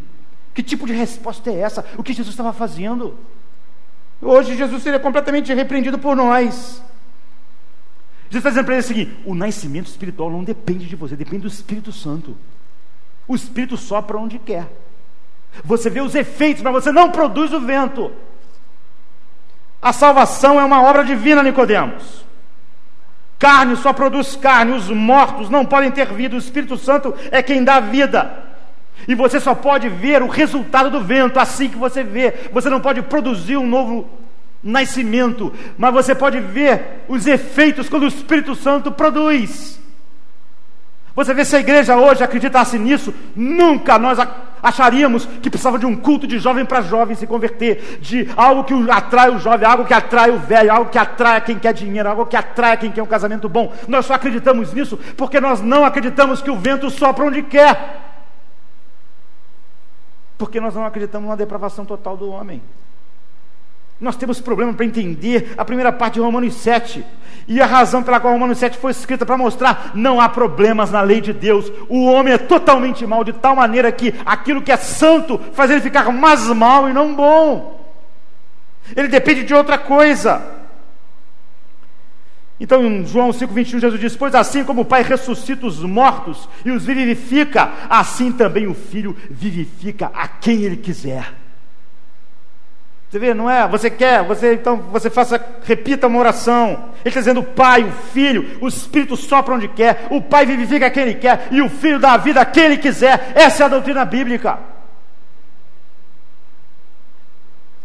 Que 0.54 0.62
tipo 0.62 0.86
de 0.86 0.92
resposta 0.92 1.50
é 1.50 1.60
essa? 1.60 1.84
O 1.96 2.02
que 2.02 2.12
Jesus 2.12 2.32
estava 2.32 2.52
fazendo? 2.52 3.16
Hoje 4.20 4.56
Jesus 4.56 4.82
seria 4.82 4.98
completamente 4.98 5.52
repreendido 5.52 5.98
por 5.98 6.16
nós. 6.16 6.82
Jesus 8.32 8.40
está 8.40 8.48
dizendo 8.48 8.64
para 8.64 8.74
ele 8.74 8.82
o 8.82 8.86
seguinte: 8.86 9.16
o 9.26 9.34
nascimento 9.34 9.88
espiritual 9.88 10.30
não 10.30 10.42
depende 10.42 10.86
de 10.86 10.96
você, 10.96 11.14
depende 11.14 11.42
do 11.42 11.48
Espírito 11.48 11.92
Santo. 11.92 12.34
O 13.28 13.34
Espírito 13.34 13.76
sopra 13.76 14.16
onde 14.16 14.38
quer. 14.38 14.66
Você 15.62 15.90
vê 15.90 16.00
os 16.00 16.14
efeitos, 16.14 16.62
mas 16.62 16.72
você 16.72 16.90
não 16.90 17.10
produz 17.10 17.52
o 17.52 17.60
vento. 17.60 18.10
A 19.82 19.92
salvação 19.92 20.58
é 20.58 20.64
uma 20.64 20.82
obra 20.82 21.04
divina, 21.04 21.42
Nicodemos. 21.42 22.24
Carne 23.38 23.76
só 23.76 23.92
produz 23.92 24.34
carne, 24.34 24.72
os 24.72 24.88
mortos 24.88 25.50
não 25.50 25.66
podem 25.66 25.90
ter 25.90 26.06
vida, 26.06 26.34
o 26.34 26.38
Espírito 26.38 26.78
Santo 26.78 27.14
é 27.30 27.42
quem 27.42 27.62
dá 27.62 27.80
vida. 27.80 28.44
E 29.06 29.14
você 29.14 29.40
só 29.40 29.54
pode 29.54 29.90
ver 29.90 30.22
o 30.22 30.28
resultado 30.28 30.88
do 30.88 31.04
vento 31.04 31.38
assim 31.38 31.68
que 31.68 31.76
você 31.76 32.02
vê. 32.02 32.48
Você 32.50 32.70
não 32.70 32.80
pode 32.80 33.02
produzir 33.02 33.58
um 33.58 33.66
novo 33.66 34.08
nascimento, 34.62 35.52
mas 35.76 35.92
você 35.92 36.14
pode 36.14 36.38
ver 36.40 37.04
os 37.08 37.26
efeitos 37.26 37.88
quando 37.88 38.04
o 38.04 38.08
Espírito 38.08 38.54
Santo 38.54 38.92
produz. 38.92 39.80
Você 41.14 41.34
vê 41.34 41.44
se 41.44 41.56
a 41.56 41.60
igreja 41.60 41.96
hoje 41.96 42.24
acreditasse 42.24 42.78
nisso, 42.78 43.12
nunca 43.36 43.98
nós 43.98 44.18
acharíamos 44.62 45.26
que 45.26 45.50
precisava 45.50 45.78
de 45.78 45.84
um 45.84 45.94
culto 45.94 46.26
de 46.26 46.38
jovem 46.38 46.64
para 46.64 46.80
jovem 46.80 47.14
se 47.14 47.26
converter, 47.26 47.98
de 48.00 48.30
algo 48.34 48.64
que 48.64 48.72
atrai 48.90 49.28
o 49.28 49.38
jovem, 49.38 49.68
algo 49.68 49.84
que 49.84 49.92
atrai 49.92 50.30
o 50.30 50.38
velho, 50.38 50.72
algo 50.72 50.90
que 50.90 50.98
atrai 50.98 51.40
quem 51.42 51.58
quer 51.58 51.74
dinheiro, 51.74 52.08
algo 52.08 52.24
que 52.24 52.36
atrai 52.36 52.78
quem 52.78 52.90
quer 52.90 53.02
um 53.02 53.06
casamento 53.06 53.46
bom. 53.46 53.72
Nós 53.88 54.06
só 54.06 54.14
acreditamos 54.14 54.72
nisso 54.72 54.98
porque 55.16 55.38
nós 55.38 55.60
não 55.60 55.84
acreditamos 55.84 56.40
que 56.40 56.50
o 56.50 56.56
vento 56.56 56.88
sopra 56.88 57.26
onde 57.26 57.42
quer. 57.42 58.00
Porque 60.38 60.60
nós 60.60 60.74
não 60.74 60.86
acreditamos 60.86 61.28
na 61.28 61.36
depravação 61.36 61.84
total 61.84 62.16
do 62.16 62.30
homem. 62.30 62.62
Nós 64.02 64.16
temos 64.16 64.40
problema 64.40 64.74
para 64.74 64.84
entender 64.84 65.54
a 65.56 65.64
primeira 65.64 65.92
parte 65.92 66.14
de 66.14 66.20
Romanos 66.20 66.54
7. 66.54 67.04
E 67.46 67.62
a 67.62 67.66
razão 67.66 68.02
pela 68.02 68.18
qual 68.18 68.32
Romanos 68.32 68.58
7 68.58 68.76
foi 68.76 68.90
escrita 68.90 69.24
para 69.24 69.36
mostrar 69.36 69.92
não 69.94 70.20
há 70.20 70.28
problemas 70.28 70.90
na 70.90 71.00
lei 71.00 71.20
de 71.20 71.32
Deus. 71.32 71.70
O 71.88 72.06
homem 72.06 72.34
é 72.34 72.38
totalmente 72.38 73.06
mal, 73.06 73.22
de 73.22 73.32
tal 73.32 73.54
maneira 73.54 73.92
que 73.92 74.12
aquilo 74.26 74.60
que 74.60 74.72
é 74.72 74.76
santo 74.76 75.40
faz 75.52 75.70
ele 75.70 75.80
ficar 75.80 76.10
mais 76.10 76.48
mal 76.48 76.90
e 76.90 76.92
não 76.92 77.14
bom. 77.14 77.80
Ele 78.96 79.06
depende 79.06 79.44
de 79.44 79.54
outra 79.54 79.78
coisa. 79.78 80.42
Então, 82.58 82.84
em 82.84 83.06
João 83.06 83.30
5,21, 83.30 83.78
Jesus 83.78 84.00
diz: 84.00 84.16
Pois 84.16 84.34
assim 84.34 84.64
como 84.64 84.80
o 84.80 84.84
Pai 84.84 85.04
ressuscita 85.04 85.64
os 85.64 85.80
mortos 85.80 86.48
e 86.64 86.72
os 86.72 86.84
vivifica, 86.84 87.70
assim 87.88 88.32
também 88.32 88.66
o 88.66 88.74
Filho 88.74 89.16
vivifica 89.30 90.10
a 90.12 90.26
quem 90.26 90.62
Ele 90.62 90.76
quiser. 90.76 91.41
Você 93.12 93.18
vê, 93.18 93.34
não 93.34 93.50
é? 93.50 93.68
Você 93.68 93.90
quer, 93.90 94.24
você 94.24 94.54
então 94.54 94.78
você 94.90 95.10
faça, 95.10 95.38
repita 95.64 96.06
uma 96.06 96.18
oração. 96.18 96.86
Ele 97.00 97.08
está 97.08 97.20
dizendo: 97.20 97.40
o 97.40 97.44
Pai, 97.44 97.84
o 97.84 97.92
Filho, 97.92 98.56
o 98.58 98.66
Espírito 98.66 99.18
sopra 99.18 99.54
onde 99.54 99.68
quer, 99.68 100.06
o 100.08 100.22
Pai 100.22 100.46
vivifica 100.46 100.90
quem 100.90 101.02
ele 101.02 101.14
quer, 101.16 101.48
e 101.50 101.60
o 101.60 101.68
Filho 101.68 101.98
dá 101.98 102.14
a 102.14 102.16
vida 102.16 102.40
a 102.40 102.46
quem 102.46 102.64
ele 102.64 102.78
quiser. 102.78 103.32
Essa 103.34 103.64
é 103.64 103.66
a 103.66 103.68
doutrina 103.68 104.02
bíblica. 104.06 104.58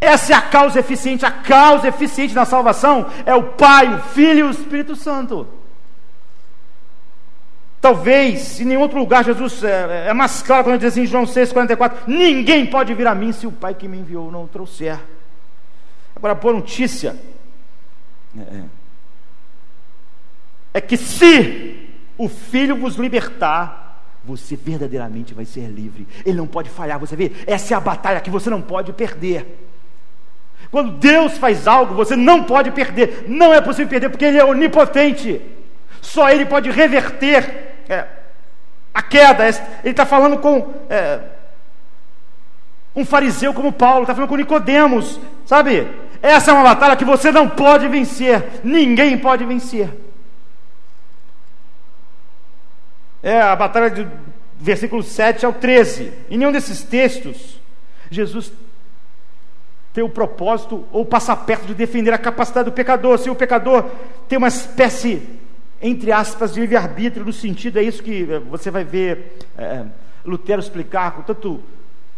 Essa 0.00 0.32
é 0.32 0.34
a 0.34 0.40
causa 0.40 0.80
eficiente. 0.80 1.26
A 1.26 1.30
causa 1.30 1.88
eficiente 1.88 2.34
na 2.34 2.46
salvação 2.46 3.04
é 3.26 3.34
o 3.34 3.42
Pai, 3.42 3.96
o 3.96 3.98
Filho 3.98 4.38
e 4.38 4.42
o 4.44 4.50
Espírito 4.50 4.96
Santo. 4.96 5.46
Talvez, 7.82 8.62
em 8.62 8.64
nenhum 8.64 8.80
outro 8.80 8.98
lugar, 8.98 9.26
Jesus 9.26 9.62
é, 9.62 10.06
é 10.08 10.14
mais 10.14 10.40
claro 10.40 10.64
quando 10.64 10.76
ele 10.76 10.78
diz 10.78 10.94
assim 10.94 11.02
em 11.02 11.06
João 11.06 11.24
6,44: 11.24 11.92
Ninguém 12.06 12.64
pode 12.64 12.94
vir 12.94 13.06
a 13.06 13.14
mim 13.14 13.30
se 13.30 13.46
o 13.46 13.52
Pai 13.52 13.74
que 13.74 13.86
me 13.86 13.98
enviou 13.98 14.32
não 14.32 14.44
o 14.44 14.48
trouxer. 14.48 14.98
Agora, 16.18 16.34
boa 16.34 16.54
notícia 16.54 17.16
é, 18.36 18.40
é, 18.40 18.64
é 20.74 20.80
que 20.80 20.96
se 20.96 21.88
o 22.18 22.28
Filho 22.28 22.76
vos 22.76 22.96
libertar, 22.96 24.02
você 24.24 24.56
verdadeiramente 24.56 25.32
vai 25.32 25.44
ser 25.44 25.68
livre. 25.68 26.06
Ele 26.26 26.36
não 26.36 26.46
pode 26.46 26.68
falhar. 26.68 26.98
Você 26.98 27.14
vê, 27.14 27.32
essa 27.46 27.72
é 27.72 27.76
a 27.76 27.80
batalha 27.80 28.20
que 28.20 28.30
você 28.30 28.50
não 28.50 28.60
pode 28.60 28.92
perder. 28.92 29.64
Quando 30.72 30.98
Deus 30.98 31.38
faz 31.38 31.68
algo, 31.68 31.94
você 31.94 32.16
não 32.16 32.42
pode 32.42 32.72
perder. 32.72 33.26
Não 33.28 33.54
é 33.54 33.60
possível 33.60 33.88
perder, 33.88 34.10
porque 34.10 34.24
Ele 34.24 34.38
é 34.38 34.44
onipotente. 34.44 35.40
Só 36.02 36.28
Ele 36.28 36.44
pode 36.44 36.68
reverter 36.68 37.84
é, 37.88 38.06
a 38.92 39.02
queda. 39.02 39.48
Ele 39.48 39.58
está 39.84 40.04
falando 40.04 40.38
com 40.38 40.74
é, 40.90 41.20
um 42.94 43.04
fariseu 43.04 43.54
como 43.54 43.72
Paulo, 43.72 44.02
está 44.02 44.14
falando 44.14 44.28
com 44.28 44.36
Nicodemos, 44.36 45.20
sabe? 45.46 45.86
Essa 46.20 46.50
é 46.50 46.54
uma 46.54 46.64
batalha 46.64 46.96
que 46.96 47.04
você 47.04 47.30
não 47.30 47.48
pode 47.48 47.86
vencer, 47.88 48.60
ninguém 48.64 49.16
pode 49.16 49.44
vencer. 49.44 49.88
É 53.22 53.40
a 53.40 53.54
batalha 53.54 53.90
do 53.90 54.10
versículo 54.58 55.02
7 55.02 55.44
ao 55.44 55.52
13. 55.52 56.12
Em 56.30 56.38
nenhum 56.38 56.52
desses 56.52 56.82
textos, 56.82 57.60
Jesus 58.10 58.52
tem 59.92 60.04
o 60.04 60.08
propósito 60.08 60.86
ou 60.92 61.04
passa 61.04 61.34
perto 61.34 61.66
de 61.66 61.74
defender 61.74 62.12
a 62.12 62.18
capacidade 62.18 62.70
do 62.70 62.74
pecador. 62.74 63.18
Se 63.18 63.30
o 63.30 63.34
pecador 63.34 63.84
tem 64.28 64.38
uma 64.38 64.48
espécie, 64.48 65.22
entre 65.80 66.12
aspas, 66.12 66.54
de 66.54 66.60
livre-arbítrio, 66.60 67.24
no 67.24 67.32
sentido, 67.32 67.78
é 67.78 67.82
isso 67.82 68.02
que 68.02 68.28
eh, 68.30 68.38
você 68.38 68.70
vai 68.70 68.84
ver 68.84 69.38
é, 69.56 69.84
Lutero 70.24 70.60
explicar 70.60 71.12
com 71.12 71.22
tanto 71.22 71.60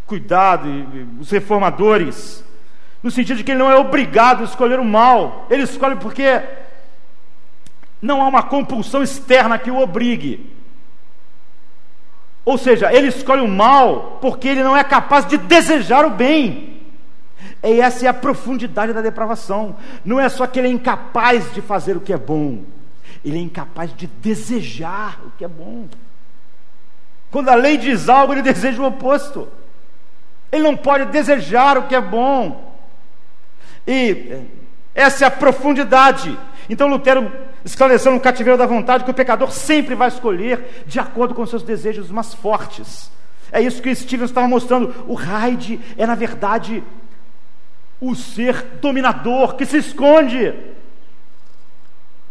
cuidado, 0.07 0.69
e, 0.69 0.81
e, 0.81 1.09
os 1.21 1.31
reformadores 1.31 2.45
no 3.03 3.11
sentido 3.11 3.39
de 3.39 3.45
que 3.45 3.53
ele 3.53 3.59
não 3.59 3.71
é 3.71 3.77
obrigado 3.77 4.43
a 4.43 4.45
escolher 4.45 4.79
o 4.79 4.85
mal, 4.85 5.47
ele 5.51 5.63
escolhe 5.63 5.97
porque 5.97 6.43
não 8.01 8.21
há 8.23 8.29
uma 8.29 8.43
compulsão 8.43 9.03
externa 9.03 9.59
que 9.59 9.71
o 9.71 9.79
obrigue. 9.79 10.51
Ou 12.45 12.57
seja, 12.59 12.93
ele 12.93 13.09
escolhe 13.09 13.43
o 13.43 13.49
mal 13.49 14.19
porque 14.21 14.49
ele 14.49 14.63
não 14.63 14.77
é 14.77 14.83
capaz 14.83 15.27
de 15.27 15.39
desejar 15.39 16.05
o 16.05 16.11
bem. 16.11 16.81
E 17.63 17.81
essa 17.81 18.07
é 18.07 18.09
a 18.09 18.15
profundidade 18.15 18.93
da 18.93 19.03
depravação. 19.03 19.77
Não 20.05 20.19
é 20.19 20.29
só 20.29 20.47
que 20.47 20.59
ele 20.59 20.69
é 20.69 20.71
incapaz 20.71 21.53
de 21.53 21.61
fazer 21.61 21.97
o 21.97 22.01
que 22.01 22.13
é 22.13 22.19
bom, 22.19 22.63
ele 23.25 23.39
é 23.39 23.43
incapaz 23.43 23.95
de 23.95 24.07
desejar 24.07 25.19
o 25.27 25.31
que 25.37 25.45
é 25.45 25.49
bom. 25.49 25.87
Quando 27.31 27.49
a 27.49 27.55
lei 27.55 27.77
diz 27.77 28.09
algo, 28.09 28.33
ele 28.33 28.43
deseja 28.43 28.83
o 28.83 28.87
oposto. 28.87 29.47
Ele 30.51 30.65
não 30.65 30.77
pode 30.77 31.05
desejar 31.07 31.79
o 31.79 31.85
que 31.85 31.95
é 31.95 32.01
bom. 32.01 32.70
E 33.87 34.45
essa 34.95 35.25
é 35.25 35.29
a 35.29 35.31
profundidade. 35.31 36.39
Então 36.69 36.89
Lutero 36.89 37.31
esclareceu 37.65 38.13
no 38.13 38.21
cativeiro 38.21 38.59
da 38.59 38.67
vontade 38.67 39.05
que 39.05 39.11
o 39.11 39.15
pecador 39.15 39.51
sempre 39.51 39.95
vai 39.95 40.09
escolher 40.09 40.85
de 40.87 40.99
acordo 40.99 41.35
com 41.35 41.45
seus 41.47 41.63
desejos 41.63 42.11
mais 42.11 42.35
fortes. 42.35 43.11
É 43.53 43.61
isso 43.61 43.83
que 43.83 43.95
Stevens 43.95 44.31
estava 44.31 44.47
mostrando. 44.47 44.95
O 45.09 45.15
Hyde 45.15 45.81
é, 45.97 46.07
na 46.07 46.15
verdade, 46.15 46.83
o 48.01 48.15
ser 48.15 48.63
dominador 48.81 49.57
que 49.57 49.67
se 49.67 49.79
esconde. 49.79 50.55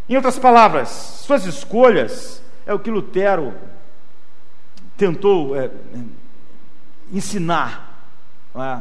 Em 0.07 0.15
outras 0.15 0.39
palavras, 0.39 0.89
suas 0.89 1.45
escolhas 1.45 2.41
é 2.65 2.73
o 2.73 2.79
que 2.79 2.89
Lutero 2.89 3.53
tentou 4.97 5.55
é, 5.55 5.69
ensinar 7.11 8.07
é, 8.55 8.79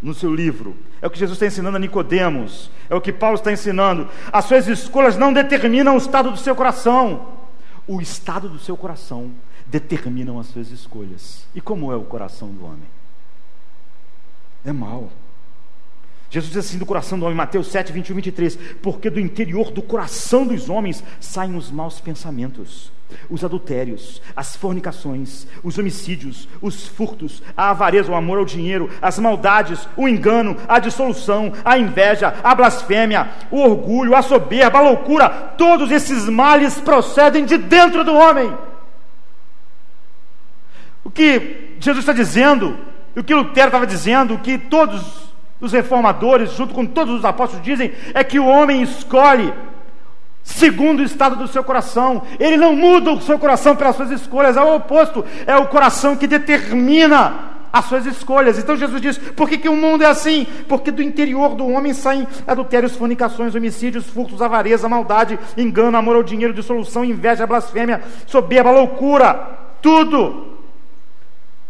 no 0.00 0.14
seu 0.14 0.34
livro. 0.34 0.76
É 1.02 1.06
o 1.06 1.10
que 1.10 1.18
Jesus 1.18 1.36
está 1.36 1.46
ensinando 1.46 1.76
a 1.76 1.80
Nicodemos. 1.80 2.70
É 2.88 2.94
o 2.94 3.00
que 3.00 3.12
Paulo 3.12 3.36
está 3.36 3.50
ensinando. 3.52 4.08
As 4.32 4.44
suas 4.44 4.68
escolhas 4.68 5.16
não 5.16 5.32
determinam 5.32 5.94
o 5.94 5.98
estado 5.98 6.30
do 6.30 6.36
seu 6.36 6.54
coração. 6.54 7.28
O 7.86 8.00
estado 8.00 8.48
do 8.48 8.58
seu 8.58 8.76
coração 8.76 9.30
determinam 9.66 10.38
as 10.38 10.48
suas 10.48 10.70
escolhas. 10.70 11.46
E 11.54 11.60
como 11.60 11.90
é 11.92 11.96
o 11.96 12.02
coração 12.02 12.48
do 12.48 12.64
homem? 12.64 12.88
É 14.64 14.72
mau. 14.72 15.10
Jesus 16.30 16.52
diz 16.52 16.64
assim 16.64 16.78
do 16.78 16.86
coração 16.86 17.18
do 17.18 17.24
homem, 17.24 17.36
Mateus 17.36 17.66
7, 17.68 17.92
21 17.92 18.12
e 18.12 18.16
23, 18.16 18.56
porque 18.80 19.10
do 19.10 19.18
interior 19.18 19.72
do 19.72 19.82
coração 19.82 20.46
dos 20.46 20.68
homens 20.68 21.02
saem 21.18 21.56
os 21.56 21.70
maus 21.72 22.00
pensamentos, 22.00 22.92
os 23.28 23.44
adultérios, 23.44 24.20
as 24.34 24.56
fornicações, 24.56 25.46
os 25.62 25.78
homicídios, 25.78 26.48
os 26.60 26.86
furtos, 26.86 27.42
a 27.56 27.70
avareza, 27.70 28.10
o 28.10 28.14
amor 28.14 28.38
ao 28.38 28.44
dinheiro, 28.44 28.90
as 29.00 29.18
maldades, 29.18 29.88
o 29.96 30.08
engano, 30.08 30.56
a 30.68 30.78
dissolução, 30.78 31.52
a 31.64 31.78
inveja, 31.78 32.34
a 32.42 32.54
blasfêmia, 32.54 33.28
o 33.50 33.60
orgulho, 33.60 34.14
a 34.14 34.22
soberba, 34.22 34.78
a 34.78 34.82
loucura, 34.82 35.28
todos 35.56 35.90
esses 35.90 36.28
males 36.28 36.80
procedem 36.80 37.44
de 37.44 37.56
dentro 37.56 38.04
do 38.04 38.14
homem. 38.14 38.52
O 41.04 41.10
que 41.10 41.76
Jesus 41.80 42.02
está 42.02 42.12
dizendo, 42.12 42.78
o 43.16 43.24
que 43.24 43.34
Lutero 43.34 43.68
estava 43.68 43.86
dizendo, 43.86 44.34
o 44.34 44.38
que 44.38 44.58
todos 44.58 45.30
os 45.60 45.72
reformadores, 45.72 46.52
junto 46.52 46.72
com 46.72 46.86
todos 46.86 47.14
os 47.14 47.24
apóstolos, 47.24 47.64
dizem 47.64 47.92
é 48.14 48.24
que 48.24 48.38
o 48.38 48.46
homem 48.46 48.82
escolhe 48.82 49.52
segundo 50.50 51.00
o 51.00 51.04
estado 51.04 51.36
do 51.36 51.48
seu 51.48 51.62
coração. 51.62 52.22
Ele 52.38 52.56
não 52.56 52.74
muda 52.74 53.12
o 53.12 53.20
seu 53.20 53.38
coração 53.38 53.76
pelas 53.76 53.96
suas 53.96 54.10
escolhas, 54.10 54.56
é 54.56 54.62
o 54.62 54.76
oposto, 54.76 55.24
é 55.46 55.56
o 55.56 55.66
coração 55.66 56.16
que 56.16 56.26
determina 56.26 57.50
as 57.72 57.84
suas 57.84 58.04
escolhas. 58.06 58.58
Então 58.58 58.76
Jesus 58.76 59.00
diz: 59.00 59.18
por 59.18 59.48
que, 59.48 59.58
que 59.58 59.68
o 59.68 59.76
mundo 59.76 60.02
é 60.02 60.06
assim? 60.06 60.46
Porque 60.68 60.90
do 60.90 61.02
interior 61.02 61.54
do 61.54 61.66
homem 61.68 61.94
saem 61.94 62.26
adultérios, 62.46 62.96
fornicações, 62.96 63.54
homicídios, 63.54 64.06
furtos, 64.06 64.42
avareza, 64.42 64.88
maldade, 64.88 65.38
engano, 65.56 65.96
amor 65.96 66.16
ao 66.16 66.22
dinheiro, 66.22 66.52
dissolução, 66.52 67.04
inveja, 67.04 67.46
blasfêmia, 67.46 68.02
soberba, 68.26 68.70
loucura. 68.70 69.58
Tudo 69.80 70.49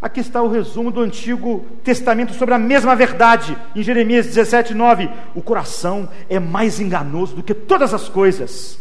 Aqui 0.02 0.20
está 0.20 0.40
o 0.40 0.48
resumo 0.48 0.90
do 0.90 1.00
Antigo 1.00 1.66
Testamento 1.84 2.32
sobre 2.32 2.54
a 2.54 2.58
mesma 2.58 2.96
verdade, 2.96 3.56
em 3.76 3.82
Jeremias 3.82 4.26
17, 4.26 4.72
9. 4.72 5.10
O 5.34 5.42
coração 5.42 6.08
é 6.28 6.38
mais 6.38 6.80
enganoso 6.80 7.36
do 7.36 7.42
que 7.42 7.52
todas 7.52 7.92
as 7.92 8.08
coisas. 8.08 8.78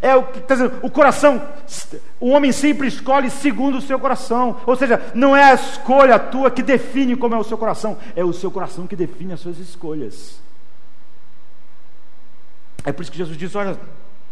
É 0.00 0.16
o 0.16 0.24
que 0.24 0.40
dizendo, 0.40 0.78
o 0.82 0.90
coração, 0.90 1.42
o 2.18 2.30
homem 2.30 2.52
sempre 2.52 2.88
escolhe 2.88 3.30
segundo 3.30 3.78
o 3.78 3.82
seu 3.82 3.98
coração. 3.98 4.56
Ou 4.66 4.74
seja, 4.74 5.00
não 5.14 5.36
é 5.36 5.44
a 5.44 5.54
escolha 5.54 6.18
tua 6.18 6.50
que 6.50 6.62
define 6.62 7.16
como 7.16 7.34
é 7.34 7.38
o 7.38 7.44
seu 7.44 7.58
coração, 7.58 7.98
é 8.16 8.24
o 8.24 8.32
seu 8.32 8.50
coração 8.50 8.86
que 8.86 8.96
define 8.96 9.34
as 9.34 9.40
suas 9.40 9.58
escolhas. 9.58 10.40
É 12.82 12.92
por 12.92 13.02
isso 13.02 13.12
que 13.12 13.18
Jesus 13.18 13.36
diz: 13.36 13.54
olha, 13.54 13.78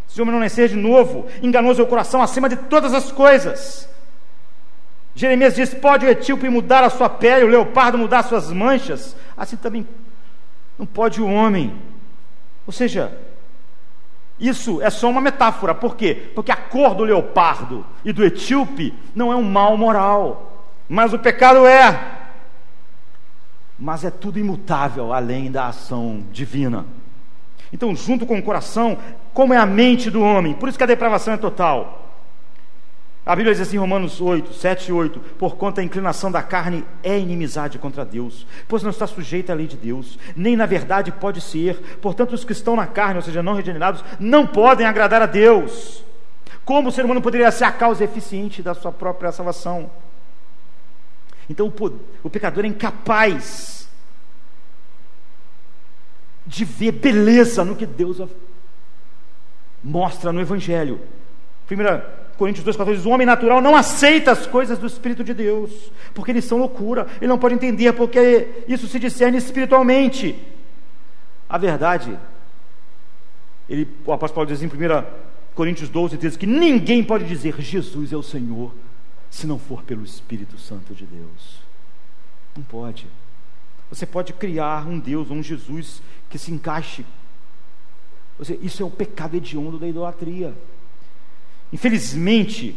se 0.09 0.21
o 0.21 0.23
homem 0.23 0.33
não 0.33 0.41
nascer 0.41 0.71
de 0.71 0.77
novo, 0.77 1.27
enganoso 1.43 1.83
é 1.83 1.85
o 1.85 1.89
coração 1.89 2.23
acima 2.23 2.49
de 2.49 2.57
todas 2.57 2.95
as 2.95 3.13
coisas. 3.13 3.89
Jeremias 5.15 5.55
diz: 5.55 5.73
pode 5.73 6.05
o 6.05 6.09
etíope 6.09 6.49
mudar 6.49 6.83
a 6.83 6.91
sua 6.91 7.09
pele, 7.09 7.45
o 7.45 7.49
leopardo 7.49 7.97
mudar 7.97 8.23
suas 8.25 8.51
manchas, 8.51 9.17
assim 9.37 9.57
também 9.57 9.87
não 10.79 10.87
pode 10.87 11.21
o 11.21 11.29
homem. 11.29 11.75
Ou 12.67 12.73
seja, 12.73 13.17
isso 14.39 14.83
é 14.83 14.91
só 14.91 15.09
uma 15.09 15.21
metáfora, 15.21 15.75
por 15.75 15.97
quê? 15.97 16.31
Porque 16.35 16.51
a 16.51 16.57
cor 16.57 16.95
do 16.95 17.05
leopardo 17.05 17.87
e 18.05 18.13
do 18.13 18.25
etíope 18.25 18.93
não 19.15 19.33
é 19.33 19.37
um 19.37 19.45
mal 19.45 19.77
moral, 19.77 20.69
mas 20.89 21.13
o 21.13 21.19
pecado 21.19 21.67
é. 21.67 22.13
Mas 23.79 24.05
é 24.05 24.11
tudo 24.11 24.39
imutável 24.39 25.13
além 25.13 25.51
da 25.51 25.67
ação 25.67 26.25
divina. 26.33 26.85
Então, 27.73 27.95
junto 27.95 28.25
com 28.25 28.39
o 28.39 28.43
coração, 28.43 28.97
como 29.33 29.53
é 29.53 29.57
a 29.57 29.67
mente 29.67 30.11
do 30.11 30.23
homem, 30.23 30.55
por 30.55 30.69
isso 30.69 30.79
que 30.79 30.85
a 30.85 30.89
depravação 30.89 31.35
é 31.35 31.37
total. 31.37 32.04
A 33.27 33.35
Bíblia 33.35 33.55
diz 33.55 33.67
assim, 33.67 33.79
Romanos 33.79 34.21
8, 34.21 34.53
7 34.53 34.89
e 34.89 34.93
8: 34.93 35.19
Porquanto 35.39 35.81
a 35.81 35.85
inclinação 35.85 36.31
da 36.31 36.43
carne 36.43 36.85
é 37.03 37.19
inimizade 37.19 37.79
contra 37.79 38.05
Deus, 38.05 38.47
pois 38.69 38.83
não 38.83 38.91
está 38.91 39.07
sujeita 39.07 39.53
à 39.53 39.57
lei 39.57 39.67
de 39.67 39.79
Deus, 39.79 40.19
nem 40.37 40.55
na 40.57 40.67
verdade 40.67 41.11
pode 41.11 41.41
ser. 41.41 41.99
Portanto, 42.03 42.35
os 42.35 42.45
que 42.45 42.53
estão 42.53 42.77
na 42.77 42.87
carne, 42.87 43.17
ou 43.17 43.23
seja, 43.23 43.43
não 43.43 43.55
regenerados, 43.55 44.05
não 44.21 44.47
podem 44.47 44.87
agradar 44.87 45.23
a 45.23 45.27
Deus. 45.27 46.05
Como 46.67 46.91
o 46.91 46.93
ser 46.93 47.05
humano 47.05 47.23
poderia 47.23 47.51
ser 47.51 47.65
a 47.65 47.73
causa 47.73 48.05
eficiente 48.05 48.63
da 48.63 48.75
sua 48.75 48.93
própria 48.93 49.33
salvação? 49.33 49.91
Então, 51.49 51.73
o 52.23 52.31
pecador 52.31 52.65
é 52.65 52.69
incapaz 52.69 53.89
de 56.47 56.65
ver 56.65 56.93
beleza 56.93 57.65
no 57.65 57.75
que 57.75 57.87
Deus 57.87 58.21
mostra 59.83 60.31
no 60.31 60.41
Evangelho. 60.41 61.01
Primeira 61.67 62.24
Coríntios 62.37 62.67
2,14 62.67 62.95
diz: 62.97 63.05
o 63.05 63.11
homem 63.11 63.27
natural 63.27 63.61
não 63.61 63.77
aceita 63.77 64.33
as 64.33 64.47
coisas 64.47 64.79
do 64.79 64.87
Espírito 64.87 65.23
de 65.23 65.33
Deus, 65.33 65.71
porque 66.13 66.31
eles 66.31 66.45
são 66.45 66.59
loucura, 66.59 67.07
ele 67.21 67.29
não 67.29 67.39
pode 67.39 67.55
entender, 67.55 67.93
porque 67.93 68.65
isso 68.67 68.87
se 68.89 68.99
discerne 68.99 69.39
espiritualmente. 69.39 70.37
A 71.49 71.59
verdade, 71.59 72.19
ele, 73.69 73.89
o 74.05 74.13
apóstolo 74.13 74.47
Paulo 74.47 74.49
diz 74.49 74.63
em 74.63 74.67
1 74.67 74.71
Coríntios 75.55 75.89
12, 75.89 76.17
13, 76.17 76.39
que 76.39 76.47
ninguém 76.47 77.05
pode 77.05 77.25
dizer 77.25 77.55
Jesus 77.61 78.13
é 78.13 78.17
o 78.17 78.23
Senhor, 78.23 78.75
se 79.31 79.47
não 79.47 79.59
for 79.59 79.83
pelo 79.83 80.05
Espírito 80.05 80.59
Santo 80.59 80.95
de 80.95 81.07
Deus. 81.07 81.61
Não 82.57 82.65
pode. 82.65 83.07
Você 83.89 84.07
pode 84.07 84.33
criar 84.33 84.89
um 84.89 84.99
Deus, 84.99 85.31
um 85.31 85.43
Jesus 85.43 86.03
que 86.29 86.39
se 86.39 86.51
encaixe. 86.51 87.05
Seja, 88.43 88.59
isso 88.61 88.83
é 88.83 88.87
o 88.87 88.91
pecado 88.91 89.37
hediondo 89.37 89.79
da 89.79 89.87
idolatria. 89.87 90.53
Infelizmente, 91.75 92.77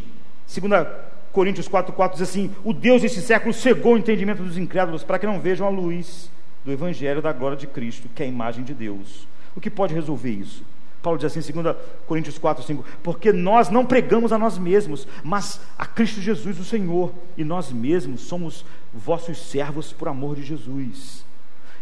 2 0.51 0.87
Coríntios 1.31 1.69
4,4 1.69 2.13
diz 2.13 2.21
assim: 2.23 2.49
O 2.63 2.73
Deus 2.73 3.03
desse 3.03 3.21
século 3.21 3.53
cegou 3.53 3.93
o 3.93 3.97
entendimento 3.97 4.41
dos 4.41 4.57
incrédulos 4.57 5.03
para 5.03 5.19
que 5.19 5.27
não 5.27 5.39
vejam 5.39 5.67
a 5.67 5.69
luz 5.69 6.31
do 6.65 6.71
Evangelho 6.71 7.21
da 7.21 7.31
glória 7.31 7.55
de 7.55 7.67
Cristo, 7.67 8.09
que 8.15 8.23
é 8.23 8.25
a 8.25 8.29
imagem 8.29 8.63
de 8.63 8.73
Deus. 8.73 9.27
O 9.55 9.61
que 9.61 9.69
pode 9.69 9.93
resolver 9.93 10.31
isso? 10.31 10.63
Paulo 11.03 11.19
diz 11.19 11.37
assim, 11.37 11.53
2 11.61 11.75
Coríntios 12.07 12.39
4, 12.39 12.63
5: 12.63 12.83
Porque 13.03 13.31
nós 13.31 13.69
não 13.69 13.85
pregamos 13.85 14.33
a 14.33 14.37
nós 14.39 14.57
mesmos, 14.57 15.07
mas 15.23 15.61
a 15.77 15.85
Cristo 15.85 16.19
Jesus, 16.19 16.59
o 16.59 16.65
Senhor, 16.65 17.13
e 17.37 17.43
nós 17.43 17.71
mesmos 17.71 18.21
somos 18.21 18.65
vossos 18.91 19.37
servos 19.37 19.93
por 19.93 20.07
amor 20.07 20.35
de 20.35 20.41
Jesus. 20.41 21.23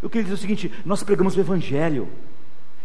Eu 0.03 0.09
queria 0.09 0.23
dizer 0.23 0.35
o 0.35 0.37
seguinte: 0.37 0.69
nós 0.83 1.01
pregamos 1.01 1.37
o 1.37 1.39
Evangelho, 1.39 2.09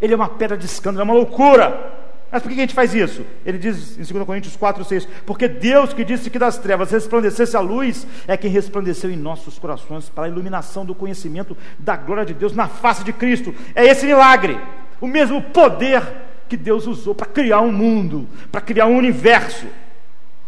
ele 0.00 0.12
é 0.12 0.16
uma 0.16 0.28
pedra 0.28 0.56
de 0.56 0.66
escândalo, 0.66 1.00
é 1.00 1.04
uma 1.04 1.18
loucura. 1.18 1.99
Mas 2.30 2.42
por 2.42 2.48
que 2.48 2.58
a 2.58 2.60
gente 2.60 2.74
faz 2.74 2.94
isso? 2.94 3.24
Ele 3.44 3.58
diz 3.58 3.98
em 3.98 4.12
2 4.12 4.24
Coríntios 4.24 4.56
4, 4.56 4.84
6: 4.84 5.08
Porque 5.26 5.48
Deus 5.48 5.92
que 5.92 6.04
disse 6.04 6.30
que 6.30 6.38
das 6.38 6.58
trevas 6.58 6.90
resplandecesse 6.90 7.56
a 7.56 7.60
luz, 7.60 8.06
é 8.28 8.36
quem 8.36 8.50
resplandeceu 8.50 9.10
em 9.10 9.16
nossos 9.16 9.58
corações 9.58 10.08
para 10.08 10.24
a 10.24 10.28
iluminação 10.28 10.84
do 10.84 10.94
conhecimento 10.94 11.56
da 11.78 11.96
glória 11.96 12.24
de 12.24 12.34
Deus 12.34 12.54
na 12.54 12.68
face 12.68 13.02
de 13.02 13.12
Cristo. 13.12 13.54
É 13.74 13.84
esse 13.84 14.06
milagre, 14.06 14.60
o 15.00 15.08
mesmo 15.08 15.42
poder 15.42 16.02
que 16.48 16.56
Deus 16.56 16.86
usou 16.86 17.14
para 17.14 17.26
criar 17.26 17.60
um 17.60 17.72
mundo, 17.72 18.28
para 18.50 18.60
criar 18.60 18.86
um 18.86 18.96
universo. 18.96 19.66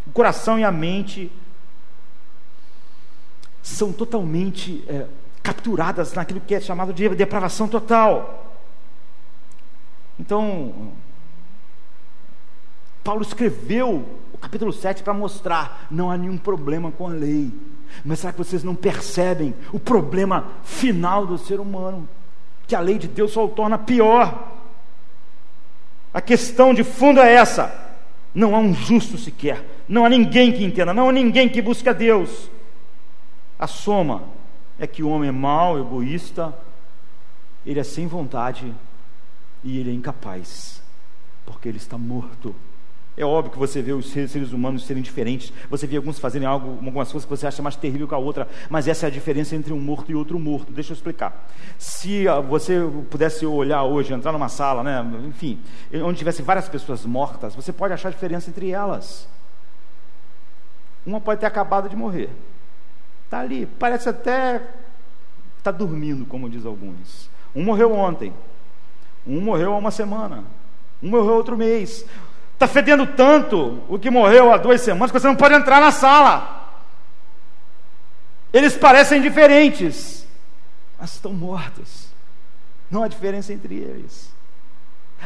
O 0.07 0.11
coração 0.13 0.59
e 0.59 0.65
a 0.65 0.71
mente 0.71 1.31
são 3.63 3.93
totalmente 3.93 4.85
é, 4.89 5.07
capturadas 5.43 6.13
naquilo 6.13 6.41
que 6.41 6.55
é 6.55 6.61
chamado 6.61 6.93
de 6.93 7.09
depravação 7.11 7.69
total. 7.69 8.57
Então, 10.19 10.93
Paulo 13.03 13.23
escreveu 13.23 14.05
o 14.33 14.39
capítulo 14.39 14.73
7 14.73 15.03
para 15.03 15.15
mostrar: 15.15 15.87
não 15.91 16.11
há 16.11 16.17
nenhum 16.17 16.39
problema 16.39 16.91
com 16.91 17.07
a 17.07 17.11
lei. 17.11 17.51
Mas 18.05 18.21
será 18.21 18.33
que 18.33 18.39
vocês 18.39 18.65
não 18.65 18.75
percebem 18.75 19.55
o 19.73 19.79
problema 19.79 20.47
final 20.65 21.27
do 21.27 21.37
ser 21.37 21.61
humano? 21.61 22.09
Que 22.67 22.75
a 22.75 22.81
lei 22.81 22.99
de 22.99 23.09
Deus 23.09 23.33
só 23.33 23.45
o 23.45 23.49
torna 23.49 23.79
pior. 23.79 24.51
A 26.15 26.21
questão 26.21 26.73
de 26.73 26.85
fundo 26.85 27.21
é 27.21 27.33
essa: 27.35 27.73
não 28.35 28.55
há 28.55 28.59
um 28.59 28.75
justo 28.75 29.19
sequer, 29.19 29.65
não 29.89 30.05
há 30.05 30.09
ninguém 30.09 30.53
que 30.53 30.65
entenda, 30.65 30.95
não 30.95 31.09
há 31.09 31.13
ninguém 31.13 31.49
que 31.49 31.61
busque 31.61 31.89
a 31.89 31.93
Deus. 31.93 32.51
A 33.59 33.67
soma 33.67 34.25
é 34.79 34.87
que 34.87 35.03
o 35.03 35.09
homem 35.09 35.29
é 35.29 35.33
mau, 35.33 35.79
egoísta, 35.79 36.55
ele 37.65 37.79
é 37.79 37.85
sem 37.85 38.07
vontade 38.07 38.73
e 39.63 39.79
ele 39.79 39.91
é 39.91 39.95
incapaz, 39.95 40.83
porque 41.47 41.69
ele 41.69 41.79
está 41.79 41.97
morto. 41.97 42.55
É 43.15 43.25
óbvio 43.25 43.53
que 43.53 43.59
você 43.59 43.83
vê 43.83 43.93
os 43.93 44.11
seres 44.11 44.53
humanos 44.53 44.87
serem 44.87 45.03
diferentes, 45.03 45.53
você 45.69 45.87
vê 45.87 45.97
alguns 45.97 46.19
fazerem 46.19 46.49
algo, 46.49 46.79
algumas 46.83 47.13
coisas 47.13 47.25
que 47.27 47.31
você 47.31 47.47
acha 47.47 47.63
mais 47.63 47.77
terrível 47.77 48.09
que 48.09 48.15
a 48.15 48.19
outra, 48.19 48.49
mas 48.71 48.89
essa 48.89 49.07
é 49.07 49.09
a 49.09 49.11
diferença 49.11 49.55
entre 49.55 49.71
um 49.71 49.79
morto 49.79 50.11
e 50.11 50.15
outro 50.15 50.39
morto. 50.39 50.73
Deixa 50.73 50.93
eu 50.93 50.95
explicar. 50.95 51.47
Se 51.79 52.27
ah, 52.27 52.41
você 52.41 52.81
pudesse 53.11 53.45
olhar 53.45 53.83
hoje, 53.83 54.15
entrar 54.15 54.33
numa 54.33 54.49
sala, 54.49 54.83
né, 54.83 55.05
enfim, 55.27 55.59
onde 56.03 56.19
tivesse 56.19 56.41
várias 56.41 56.71
pessoas 56.71 57.05
mortas, 57.05 57.55
você 57.55 57.71
pode 57.71 57.93
achar 57.93 58.09
a 58.09 58.13
diferença 58.13 58.49
entre 58.49 58.71
elas. 58.71 59.29
Uma 61.05 61.21
pode 61.21 61.41
ter 61.41 61.47
acabado 61.47 61.91
de 61.91 61.97
morrer, 61.97 62.31
está 63.27 63.41
ali, 63.41 63.67
parece 63.79 64.09
até 64.09 64.63
está 65.59 65.71
dormindo, 65.71 66.25
como 66.25 66.49
diz 66.49 66.65
alguns. 66.65 67.29
Um 67.55 67.63
morreu 67.63 67.93
ontem, 67.93 68.33
um 69.27 69.39
morreu 69.39 69.75
há 69.75 69.77
uma 69.77 69.91
semana, 69.91 70.45
um 71.03 71.11
morreu 71.11 71.35
outro 71.35 71.59
mês. 71.59 72.07
Está 72.63 72.73
fedendo 72.73 73.05
tanto 73.09 73.83
o 73.89 73.99
que 73.99 74.09
morreu 74.09 74.53
há 74.53 74.57
duas 74.57 74.81
semanas 74.81 75.11
que 75.11 75.19
você 75.19 75.27
não 75.27 75.35
pode 75.35 75.53
entrar 75.53 75.81
na 75.81 75.91
sala. 75.91 76.71
Eles 78.53 78.77
parecem 78.77 79.21
diferentes, 79.21 80.25
mas 80.97 81.15
estão 81.15 81.33
mortos. 81.33 82.07
Não 82.89 83.03
há 83.03 83.09
diferença 83.09 83.53
entre 83.53 83.75
eles. 83.75 84.33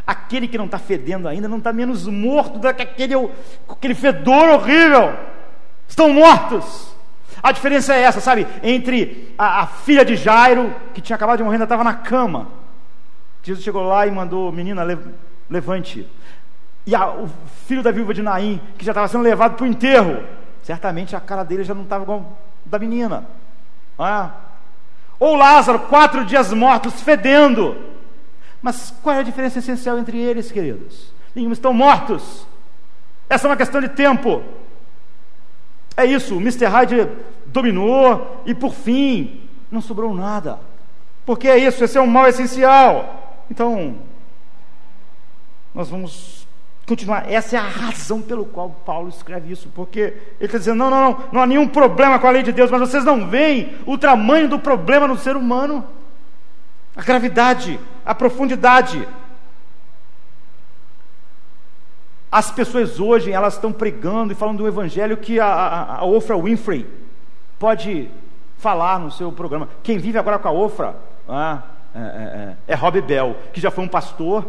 Aquele 0.07 0.49
que 0.49 0.57
não 0.57 0.65
está 0.65 0.79
fedendo 0.79 1.29
ainda 1.29 1.47
não 1.47 1.59
está 1.59 1.75
menos 1.75 2.07
morto 2.07 2.59
do 2.59 2.73
que 2.73 2.83
aquele, 2.83 3.13
aquele 3.69 3.95
fedor 3.95 4.49
horrível. 4.49 5.15
Estão 5.87 6.15
mortos. 6.15 6.91
A 7.43 7.53
diferença 7.53 7.95
é 7.95 8.01
essa, 8.01 8.19
sabe? 8.19 8.47
Entre 8.63 9.35
a, 9.37 9.61
a 9.61 9.67
filha 9.67 10.07
de 10.07 10.17
Jairo, 10.17 10.75
que 10.95 11.03
tinha 11.03 11.17
acabado 11.17 11.37
de 11.37 11.43
morrer, 11.43 11.57
ainda 11.57 11.65
estava 11.65 11.85
na 11.85 11.93
cama. 11.93 12.49
Jesus 13.43 13.63
chegou 13.63 13.83
lá 13.83 14.07
e 14.07 14.11
mandou, 14.11 14.51
menina, 14.51 14.83
levante. 15.51 16.09
E 16.87 16.95
a, 16.95 17.09
o 17.09 17.29
filho 17.67 17.83
da 17.83 17.91
viúva 17.91 18.15
de 18.15 18.23
Naim, 18.23 18.61
que 18.79 18.85
já 18.85 18.93
estava 18.93 19.09
sendo 19.09 19.25
levado 19.25 19.57
para 19.57 19.65
o 19.65 19.67
enterro. 19.67 20.23
Certamente 20.63 21.17
a 21.17 21.21
cara 21.21 21.43
dele 21.43 21.65
já 21.65 21.75
não 21.75 21.83
estava 21.83 22.05
igual 22.05 22.39
da 22.65 22.79
menina. 22.79 23.27
Ah. 23.99 24.31
Ou 25.19 25.35
Lázaro, 25.35 25.81
quatro 25.81 26.25
dias 26.25 26.53
mortos, 26.53 27.01
fedendo. 27.01 27.77
Mas 28.63 28.95
qual 29.03 29.17
é 29.17 29.21
a 29.21 29.25
diferença 29.25 29.59
essencial 29.59 29.99
entre 29.99 30.19
eles, 30.19 30.53
queridos? 30.53 31.13
Nenhum 31.35 31.53
estão 31.53 31.73
mortos. 31.73 32.47
Essa 33.29 33.47
é 33.47 33.51
uma 33.51 33.57
questão 33.57 33.81
de 33.81 33.89
tempo. 33.89 34.43
É 35.97 36.05
isso, 36.05 36.37
o 36.37 36.41
Mr. 36.41 36.67
Hyde 36.67 37.09
dominou 37.47 38.43
e 38.45 38.55
por 38.55 38.73
fim 38.73 39.49
não 39.71 39.81
sobrou 39.81 40.15
nada. 40.15 40.59
Porque 41.25 41.49
é 41.49 41.59
isso, 41.59 41.83
esse 41.83 41.99
é 41.99 42.01
um 42.01 42.07
mal 42.07 42.29
essencial. 42.29 43.45
Então, 43.51 43.97
nós 45.75 45.89
vamos 45.89 46.46
continuar. 46.87 47.31
Essa 47.31 47.57
é 47.57 47.59
a 47.59 47.69
razão 47.69 48.23
pelo 48.23 48.47
qual 48.47 48.71
Paulo 48.71 49.09
escreve 49.09 49.53
isso, 49.53 49.69
porque 49.75 50.01
ele 50.01 50.47
está 50.47 50.59
dizendo: 50.59 50.79
não, 50.79 50.91
não, 50.91 51.11
não, 51.11 51.25
não 51.33 51.43
há 51.43 51.47
nenhum 51.47 51.67
problema 51.67 52.19
com 52.19 52.27
a 52.27 52.31
lei 52.31 52.43
de 52.43 52.53
Deus, 52.53 52.71
mas 52.71 52.81
vocês 52.81 53.05
não 53.05 53.29
veem 53.29 53.77
o 53.85 53.99
tamanho 53.99 54.49
do 54.49 54.59
problema 54.59 55.09
no 55.09 55.19
ser 55.19 55.37
humano, 55.37 55.85
a 56.95 57.03
gravidade, 57.03 57.81
a 58.05 58.15
profundidade. 58.15 59.07
As 62.31 62.51
pessoas 62.51 63.01
hoje, 63.01 63.33
elas 63.33 63.55
estão 63.55 63.73
pregando 63.73 64.33
e 64.33 64.37
falando 64.37 64.59
do 64.59 64.69
evangelho 64.69 65.17
que 65.17 65.41
a, 65.41 65.47
a, 65.47 65.97
a 65.99 66.05
Ofra 66.05 66.37
Winfrey 66.37 66.87
pode 67.59 68.11
falar 68.59 68.99
no 69.01 69.11
seu 69.11 69.33
programa. 69.33 69.69
Quem 69.83 69.97
vive 69.97 70.19
agora 70.19 70.39
com 70.39 70.49
a 70.49 70.53
Ofra 70.53 70.97
ah, 71.29 71.63
é, 71.95 71.99
é, 71.99 72.03
é, 72.03 72.57
é 72.69 72.75
Rob 72.75 73.01
Bell, 73.01 73.37
que 73.53 73.61
já 73.61 73.71
foi 73.71 73.85
um 73.85 73.89
pastor 73.89 74.45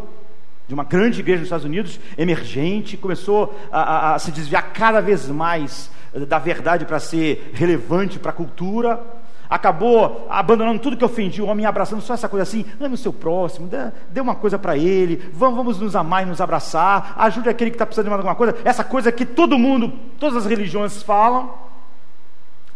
de 0.68 0.74
uma 0.74 0.84
grande 0.84 1.20
igreja 1.20 1.38
nos 1.38 1.46
Estados 1.46 1.64
Unidos, 1.64 1.98
emergente, 2.16 2.96
começou 2.96 3.58
a, 3.72 3.80
a, 3.80 4.14
a 4.14 4.18
se 4.18 4.30
desviar 4.30 4.72
cada 4.72 5.00
vez 5.00 5.28
mais 5.28 5.90
da 6.28 6.38
verdade 6.38 6.84
para 6.84 7.00
ser 7.00 7.50
relevante 7.54 8.18
para 8.18 8.30
a 8.30 8.34
cultura 8.34 9.00
acabou 9.48 10.26
abandonando 10.28 10.78
tudo 10.78 10.96
que 10.96 11.04
ofendia 11.04 11.42
o 11.42 11.46
homem, 11.46 11.64
abraçando 11.64 12.02
só 12.02 12.14
essa 12.14 12.28
coisa 12.28 12.42
assim, 12.42 12.64
ame 12.80 12.94
o 12.94 12.98
seu 12.98 13.12
próximo, 13.12 13.66
dê, 13.66 13.78
dê 14.10 14.20
uma 14.20 14.34
coisa 14.34 14.58
para 14.58 14.76
ele, 14.76 15.30
vamos, 15.32 15.56
vamos, 15.56 15.80
nos 15.80 15.96
amar 15.96 16.22
e 16.22 16.26
nos 16.26 16.40
abraçar, 16.40 17.14
ajude 17.16 17.48
aquele 17.48 17.70
que 17.70 17.76
está 17.76 17.86
precisando 17.86 18.08
de 18.08 18.12
alguma 18.12 18.34
coisa, 18.34 18.56
essa 18.64 18.84
coisa 18.84 19.10
que 19.10 19.24
todo 19.24 19.58
mundo, 19.58 19.92
todas 20.18 20.36
as 20.36 20.46
religiões 20.46 21.02
falam, 21.02 21.50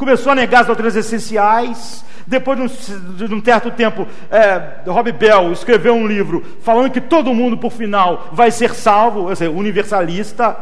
começou 0.03 0.33
a 0.33 0.35
negar 0.35 0.63
as 0.63 0.67
doutrinas 0.67 0.97
essenciais, 0.97 2.05
depois 2.27 2.59
de 2.59 2.65
um, 2.65 3.15
de 3.29 3.35
um 3.35 3.45
certo 3.45 3.71
tempo, 3.71 4.05
é, 4.29 4.81
Rob 4.85 5.13
Bell 5.13 5.53
escreveu 5.53 5.95
um 5.95 6.09
livro 6.09 6.45
falando 6.61 6.91
que 6.91 7.01
todo 7.01 7.33
mundo, 7.33 7.57
por 7.57 7.71
final, 7.71 8.29
vai 8.33 8.51
ser 8.51 8.75
salvo, 8.75 9.29
ou 9.29 9.37
seja, 9.37 9.51
universalista, 9.53 10.57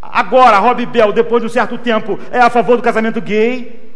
Agora, 0.00 0.58
Rob 0.60 0.86
Bell, 0.86 1.12
depois 1.12 1.42
de 1.42 1.48
um 1.48 1.50
certo 1.50 1.76
tempo, 1.76 2.18
é 2.30 2.38
a 2.38 2.48
favor 2.48 2.76
do 2.76 2.82
casamento 2.82 3.20
gay. 3.20 3.92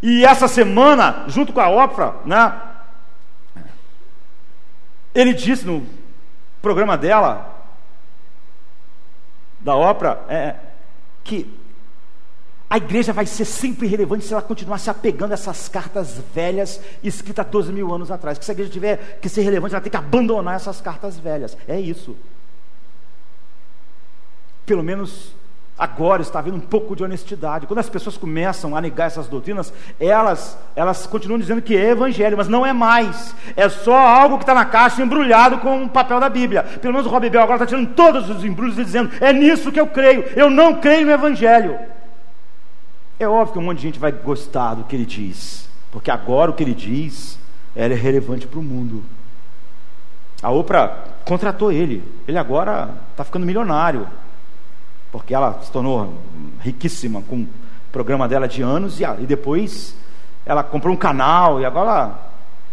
E 0.00 0.24
essa 0.24 0.46
semana, 0.46 1.24
junto 1.26 1.52
com 1.52 1.60
a 1.60 1.68
Oprah, 1.68 2.14
né, 2.24 2.54
ele 5.12 5.34
disse 5.34 5.66
no 5.66 5.84
programa 6.62 6.96
dela, 6.96 7.54
da 9.58 9.74
Oprah, 9.74 10.20
é, 10.28 10.54
que 11.24 11.65
a 12.68 12.76
igreja 12.76 13.12
vai 13.12 13.26
ser 13.26 13.44
sempre 13.44 13.86
relevante 13.86 14.24
se 14.24 14.32
ela 14.32 14.42
continuar 14.42 14.78
se 14.78 14.90
apegando 14.90 15.30
a 15.30 15.34
essas 15.34 15.68
cartas 15.68 16.20
velhas 16.34 16.80
escritas 17.02 17.46
12 17.46 17.72
mil 17.72 17.94
anos 17.94 18.10
atrás. 18.10 18.38
Que 18.38 18.44
se 18.44 18.50
a 18.50 18.54
igreja 18.54 18.70
tiver 18.70 19.18
que 19.20 19.28
ser 19.28 19.42
relevante, 19.42 19.74
ela 19.74 19.82
tem 19.82 19.90
que 19.90 19.96
abandonar 19.96 20.56
essas 20.56 20.80
cartas 20.80 21.18
velhas. 21.18 21.56
É 21.68 21.78
isso. 21.78 22.16
Pelo 24.64 24.82
menos 24.82 25.32
Agora 25.78 26.22
está 26.22 26.38
havendo 26.38 26.56
um 26.56 26.60
pouco 26.60 26.96
de 26.96 27.04
honestidade. 27.04 27.66
Quando 27.66 27.80
as 27.80 27.90
pessoas 27.90 28.16
começam 28.16 28.74
a 28.74 28.80
negar 28.80 29.08
essas 29.08 29.28
doutrinas, 29.28 29.70
elas, 30.00 30.56
elas 30.74 31.06
continuam 31.06 31.38
dizendo 31.38 31.60
que 31.60 31.76
é 31.76 31.90
evangelho, 31.90 32.34
mas 32.34 32.48
não 32.48 32.64
é 32.64 32.72
mais. 32.72 33.34
É 33.54 33.68
só 33.68 33.94
algo 33.94 34.38
que 34.38 34.44
está 34.44 34.54
na 34.54 34.64
caixa 34.64 35.02
embrulhado 35.02 35.58
com 35.58 35.84
o 35.84 35.88
papel 35.88 36.18
da 36.18 36.30
Bíblia. 36.30 36.62
Pelo 36.62 36.94
menos 36.94 37.06
o 37.06 37.10
Rob 37.10 37.28
Bell 37.28 37.42
agora 37.42 37.62
está 37.62 37.66
tirando 37.66 37.94
todos 37.94 38.30
os 38.30 38.42
embrulhos 38.42 38.78
e 38.78 38.84
dizendo: 38.84 39.10
é 39.20 39.34
nisso 39.34 39.70
que 39.70 39.78
eu 39.78 39.86
creio. 39.86 40.24
Eu 40.34 40.48
não 40.48 40.80
creio 40.80 41.04
no 41.04 41.12
evangelho. 41.12 41.78
É 43.18 43.26
óbvio 43.26 43.54
que 43.54 43.58
um 43.58 43.62
monte 43.62 43.78
de 43.78 43.82
gente 43.84 43.98
vai 43.98 44.12
gostar 44.12 44.74
do 44.74 44.84
que 44.84 44.94
ele 44.94 45.06
diz, 45.06 45.68
porque 45.90 46.10
agora 46.10 46.50
o 46.50 46.54
que 46.54 46.62
ele 46.62 46.74
diz 46.74 47.38
é 47.74 47.86
relevante 47.86 48.46
para 48.46 48.58
o 48.58 48.62
mundo. 48.62 49.02
A 50.42 50.50
Oprah 50.50 51.04
contratou 51.24 51.72
ele. 51.72 52.04
Ele 52.28 52.38
agora 52.38 52.90
está 53.12 53.24
ficando 53.24 53.46
milionário 53.46 54.06
porque 55.10 55.34
ela 55.34 55.58
se 55.62 55.70
tornou 55.70 56.12
riquíssima 56.60 57.22
com 57.22 57.42
o 57.42 57.48
programa 57.90 58.28
dela 58.28 58.46
de 58.46 58.60
anos 58.60 59.00
e, 59.00 59.04
e 59.04 59.26
depois 59.26 59.96
ela 60.44 60.62
comprou 60.62 60.92
um 60.92 60.96
canal 60.96 61.60
e 61.60 61.64
agora, 61.64 62.12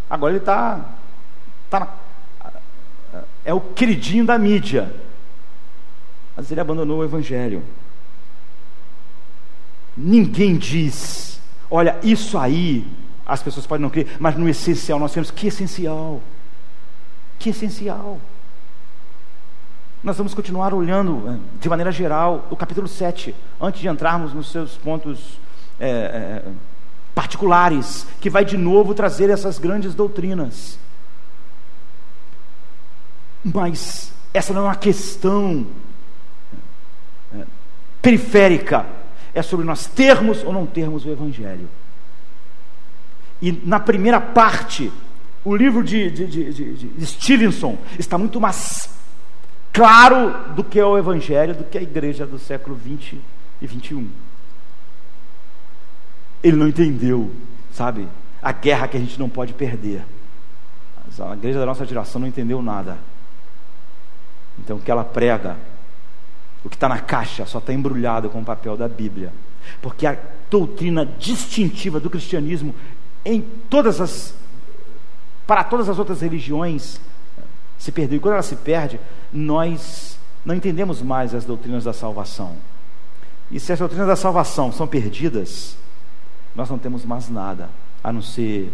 agora 0.10 0.34
ele 0.34 0.40
está 0.40 0.82
tá, 1.70 1.88
é 3.46 3.54
o 3.54 3.62
queridinho 3.62 4.26
da 4.26 4.38
mídia. 4.38 4.94
Mas 6.36 6.52
ele 6.52 6.60
abandonou 6.60 7.00
o 7.00 7.04
evangelho. 7.04 7.64
Ninguém 9.96 10.58
diz, 10.58 11.40
olha, 11.70 11.98
isso 12.04 12.38
aí 12.38 12.86
as 13.26 13.42
pessoas 13.42 13.66
podem 13.66 13.82
não 13.82 13.90
crer, 13.90 14.18
mas 14.20 14.36
no 14.36 14.50
essencial 14.50 15.00
nós 15.00 15.14
temos 15.14 15.32
que 15.32 15.48
essencial. 15.48 16.22
Que 17.40 17.50
essencial. 17.50 18.20
Nós 20.04 20.18
vamos 20.18 20.34
continuar 20.34 20.74
olhando 20.74 21.24
eh, 21.30 21.40
de 21.62 21.70
maneira 21.70 21.92
geral 21.92 22.46
o 22.50 22.56
capítulo 22.58 22.88
7, 22.88 23.34
antes 23.62 23.80
de 23.80 23.88
entrarmos 23.88 24.34
nos 24.34 24.52
seus 24.52 24.76
pontos 24.76 25.40
é, 25.80 25.90
é, 25.90 26.52
particulares, 27.16 28.06
que 28.20 28.30
vai 28.30 28.44
de 28.44 28.58
novo 28.58 28.94
trazer 28.94 29.30
essas 29.30 29.58
grandes 29.58 29.96
doutrinas. 29.96 30.78
Mas 33.42 34.12
essa 34.34 34.54
não 34.54 34.64
é 34.64 34.66
uma 34.66 34.76
questão 34.76 35.66
periférica, 38.02 38.86
é 39.34 39.42
sobre 39.42 39.66
nós 39.66 39.88
termos 39.88 40.44
ou 40.44 40.54
não 40.54 40.66
termos 40.66 41.06
o 41.06 41.10
Evangelho. 41.10 41.68
E 43.42 43.52
na 43.52 43.80
primeira 43.80 44.22
parte, 44.22 44.92
o 45.44 45.56
livro 45.56 45.84
de, 45.84 46.10
de, 46.10 46.28
de, 46.28 46.74
de 46.76 47.06
Stevenson 47.06 47.78
está 48.00 48.18
muito 48.18 48.40
mais 48.40 48.90
claro 49.74 50.54
do 50.54 50.64
que 50.64 50.80
é 50.80 50.86
o 50.86 50.98
Evangelho, 50.98 51.56
do 51.56 51.64
que 51.64 51.78
a 51.78 51.82
igreja 51.82 52.26
do 52.26 52.40
século 52.40 52.76
20 52.76 53.20
e 53.62 53.68
21. 53.68 54.08
Ele 56.44 56.58
não 56.58 56.68
entendeu, 56.68 57.32
sabe, 57.74 58.08
a 58.42 58.52
guerra 58.52 58.88
que 58.88 58.98
a 58.98 59.00
gente 59.00 59.20
não 59.20 59.30
pode 59.30 59.54
perder. 59.54 60.06
A 61.20 61.34
igreja 61.34 61.60
da 61.60 61.66
nossa 61.66 61.86
geração 61.86 62.22
não 62.22 62.28
entendeu 62.28 62.62
nada. 62.62 62.98
Então 64.60 64.78
o 64.78 64.80
que 64.80 64.92
ela 64.92 65.04
prega, 65.04 65.58
o 66.64 66.70
que 66.70 66.76
está 66.76 66.88
na 66.88 67.00
caixa, 67.00 67.46
só 67.46 67.60
está 67.60 67.74
embrulhado 67.74 68.30
com 68.30 68.42
o 68.42 68.46
papel 68.46 68.78
da 68.78 68.88
Bíblia. 68.88 69.34
Porque 69.82 70.06
a 70.06 70.18
doutrina 70.50 71.06
distintiva 71.06 72.00
do 72.00 72.10
cristianismo 72.10 72.74
em 73.26 73.42
todas 73.70 74.00
as 74.00 74.34
para 75.46 75.64
todas 75.64 75.90
as 75.90 76.00
outras 76.00 76.22
religiões 76.22 77.02
se 77.78 77.92
perdeu. 77.92 78.18
E 78.18 78.20
quando 78.20 78.34
ela 78.34 78.44
se 78.44 78.56
perde, 78.56 79.00
nós 79.32 80.18
não 80.46 80.56
entendemos 80.56 81.02
mais 81.02 81.36
as 81.36 81.44
doutrinas 81.44 81.84
da 81.84 81.92
salvação. 81.92 82.56
E 83.52 83.60
se 83.60 83.74
as 83.74 83.80
doutrinas 83.80 84.08
da 84.08 84.16
salvação 84.16 84.72
são 84.72 84.88
perdidas, 84.88 85.78
nós 86.56 86.70
não 86.70 86.78
temos 86.78 87.04
mais 87.04 87.30
nada 87.30 87.70
a 88.02 88.12
não 88.12 88.22
ser 88.22 88.72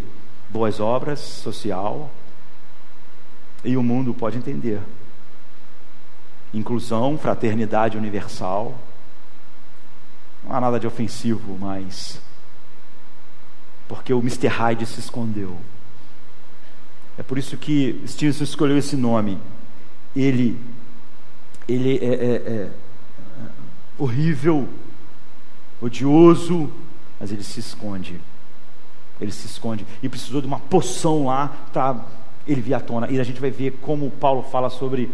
boas 0.49 0.79
obras, 0.79 1.19
social, 1.19 2.09
e 3.63 3.75
o 3.75 3.83
mundo 3.83 4.13
pode 4.13 4.37
entender. 4.37 4.79
Inclusão, 6.53 7.17
fraternidade 7.17 7.97
universal. 7.97 8.77
Não 10.43 10.55
há 10.55 10.61
nada 10.61 10.79
de 10.79 10.87
ofensivo, 10.87 11.57
mas 11.59 12.21
porque 13.87 14.13
o 14.13 14.19
Mr. 14.19 14.47
Hyde 14.47 14.85
se 14.85 14.99
escondeu. 14.99 15.57
É 17.17 17.23
por 17.23 17.37
isso 17.37 17.57
que 17.57 18.01
Stevenson 18.07 18.43
escolheu 18.43 18.77
esse 18.77 18.95
nome. 18.95 19.37
Ele, 20.15 20.57
ele 21.67 21.97
é, 21.97 22.13
é, 22.13 22.35
é 22.35 22.71
horrível, 23.97 24.69
odioso, 25.81 26.71
mas 27.19 27.31
ele 27.31 27.43
se 27.43 27.59
esconde. 27.59 28.21
ele 29.19 29.31
se 29.31 29.47
esconde. 29.47 29.85
E 30.01 30.07
precisou 30.07 30.39
de 30.39 30.47
uma 30.47 30.59
poção 30.59 31.25
lá 31.25 31.47
para 31.73 32.05
ele 32.47 32.61
vir 32.61 32.75
à 32.75 32.79
tona. 32.79 33.09
E 33.11 33.19
a 33.19 33.23
gente 33.23 33.41
vai 33.41 33.51
ver 33.51 33.71
como 33.81 34.09
Paulo 34.11 34.43
fala 34.43 34.69
sobre 34.69 35.11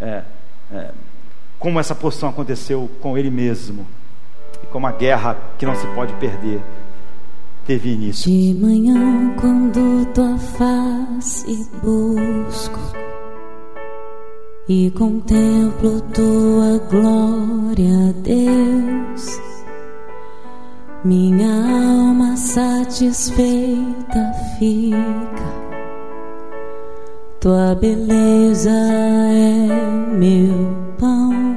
é, 0.00 0.24
como 1.58 1.78
essa 1.78 1.94
poção 1.94 2.28
aconteceu 2.28 2.90
com 3.00 3.16
ele 3.16 3.30
mesmo. 3.30 3.86
E 4.62 4.66
como 4.66 4.86
a 4.86 4.92
guerra 4.92 5.36
que 5.58 5.66
não 5.66 5.74
se 5.74 5.86
pode 5.88 6.12
perder 6.14 6.60
teve 7.66 7.92
início. 7.92 8.30
De 8.30 8.54
manhã, 8.54 9.34
quando 9.40 10.06
tua 10.12 10.36
face 10.38 11.68
busco 11.82 12.80
e 14.68 14.90
contemplo 14.90 16.00
tua 16.00 16.78
glória, 16.90 18.12
Deus 18.22 19.50
minha 21.02 21.48
alma 21.50 22.36
satisfeita 22.36 24.32
fica, 24.58 25.69
tua 27.40 27.74
beleza 27.74 28.68
é 28.70 30.14
meu 30.14 30.76
pão. 30.98 31.49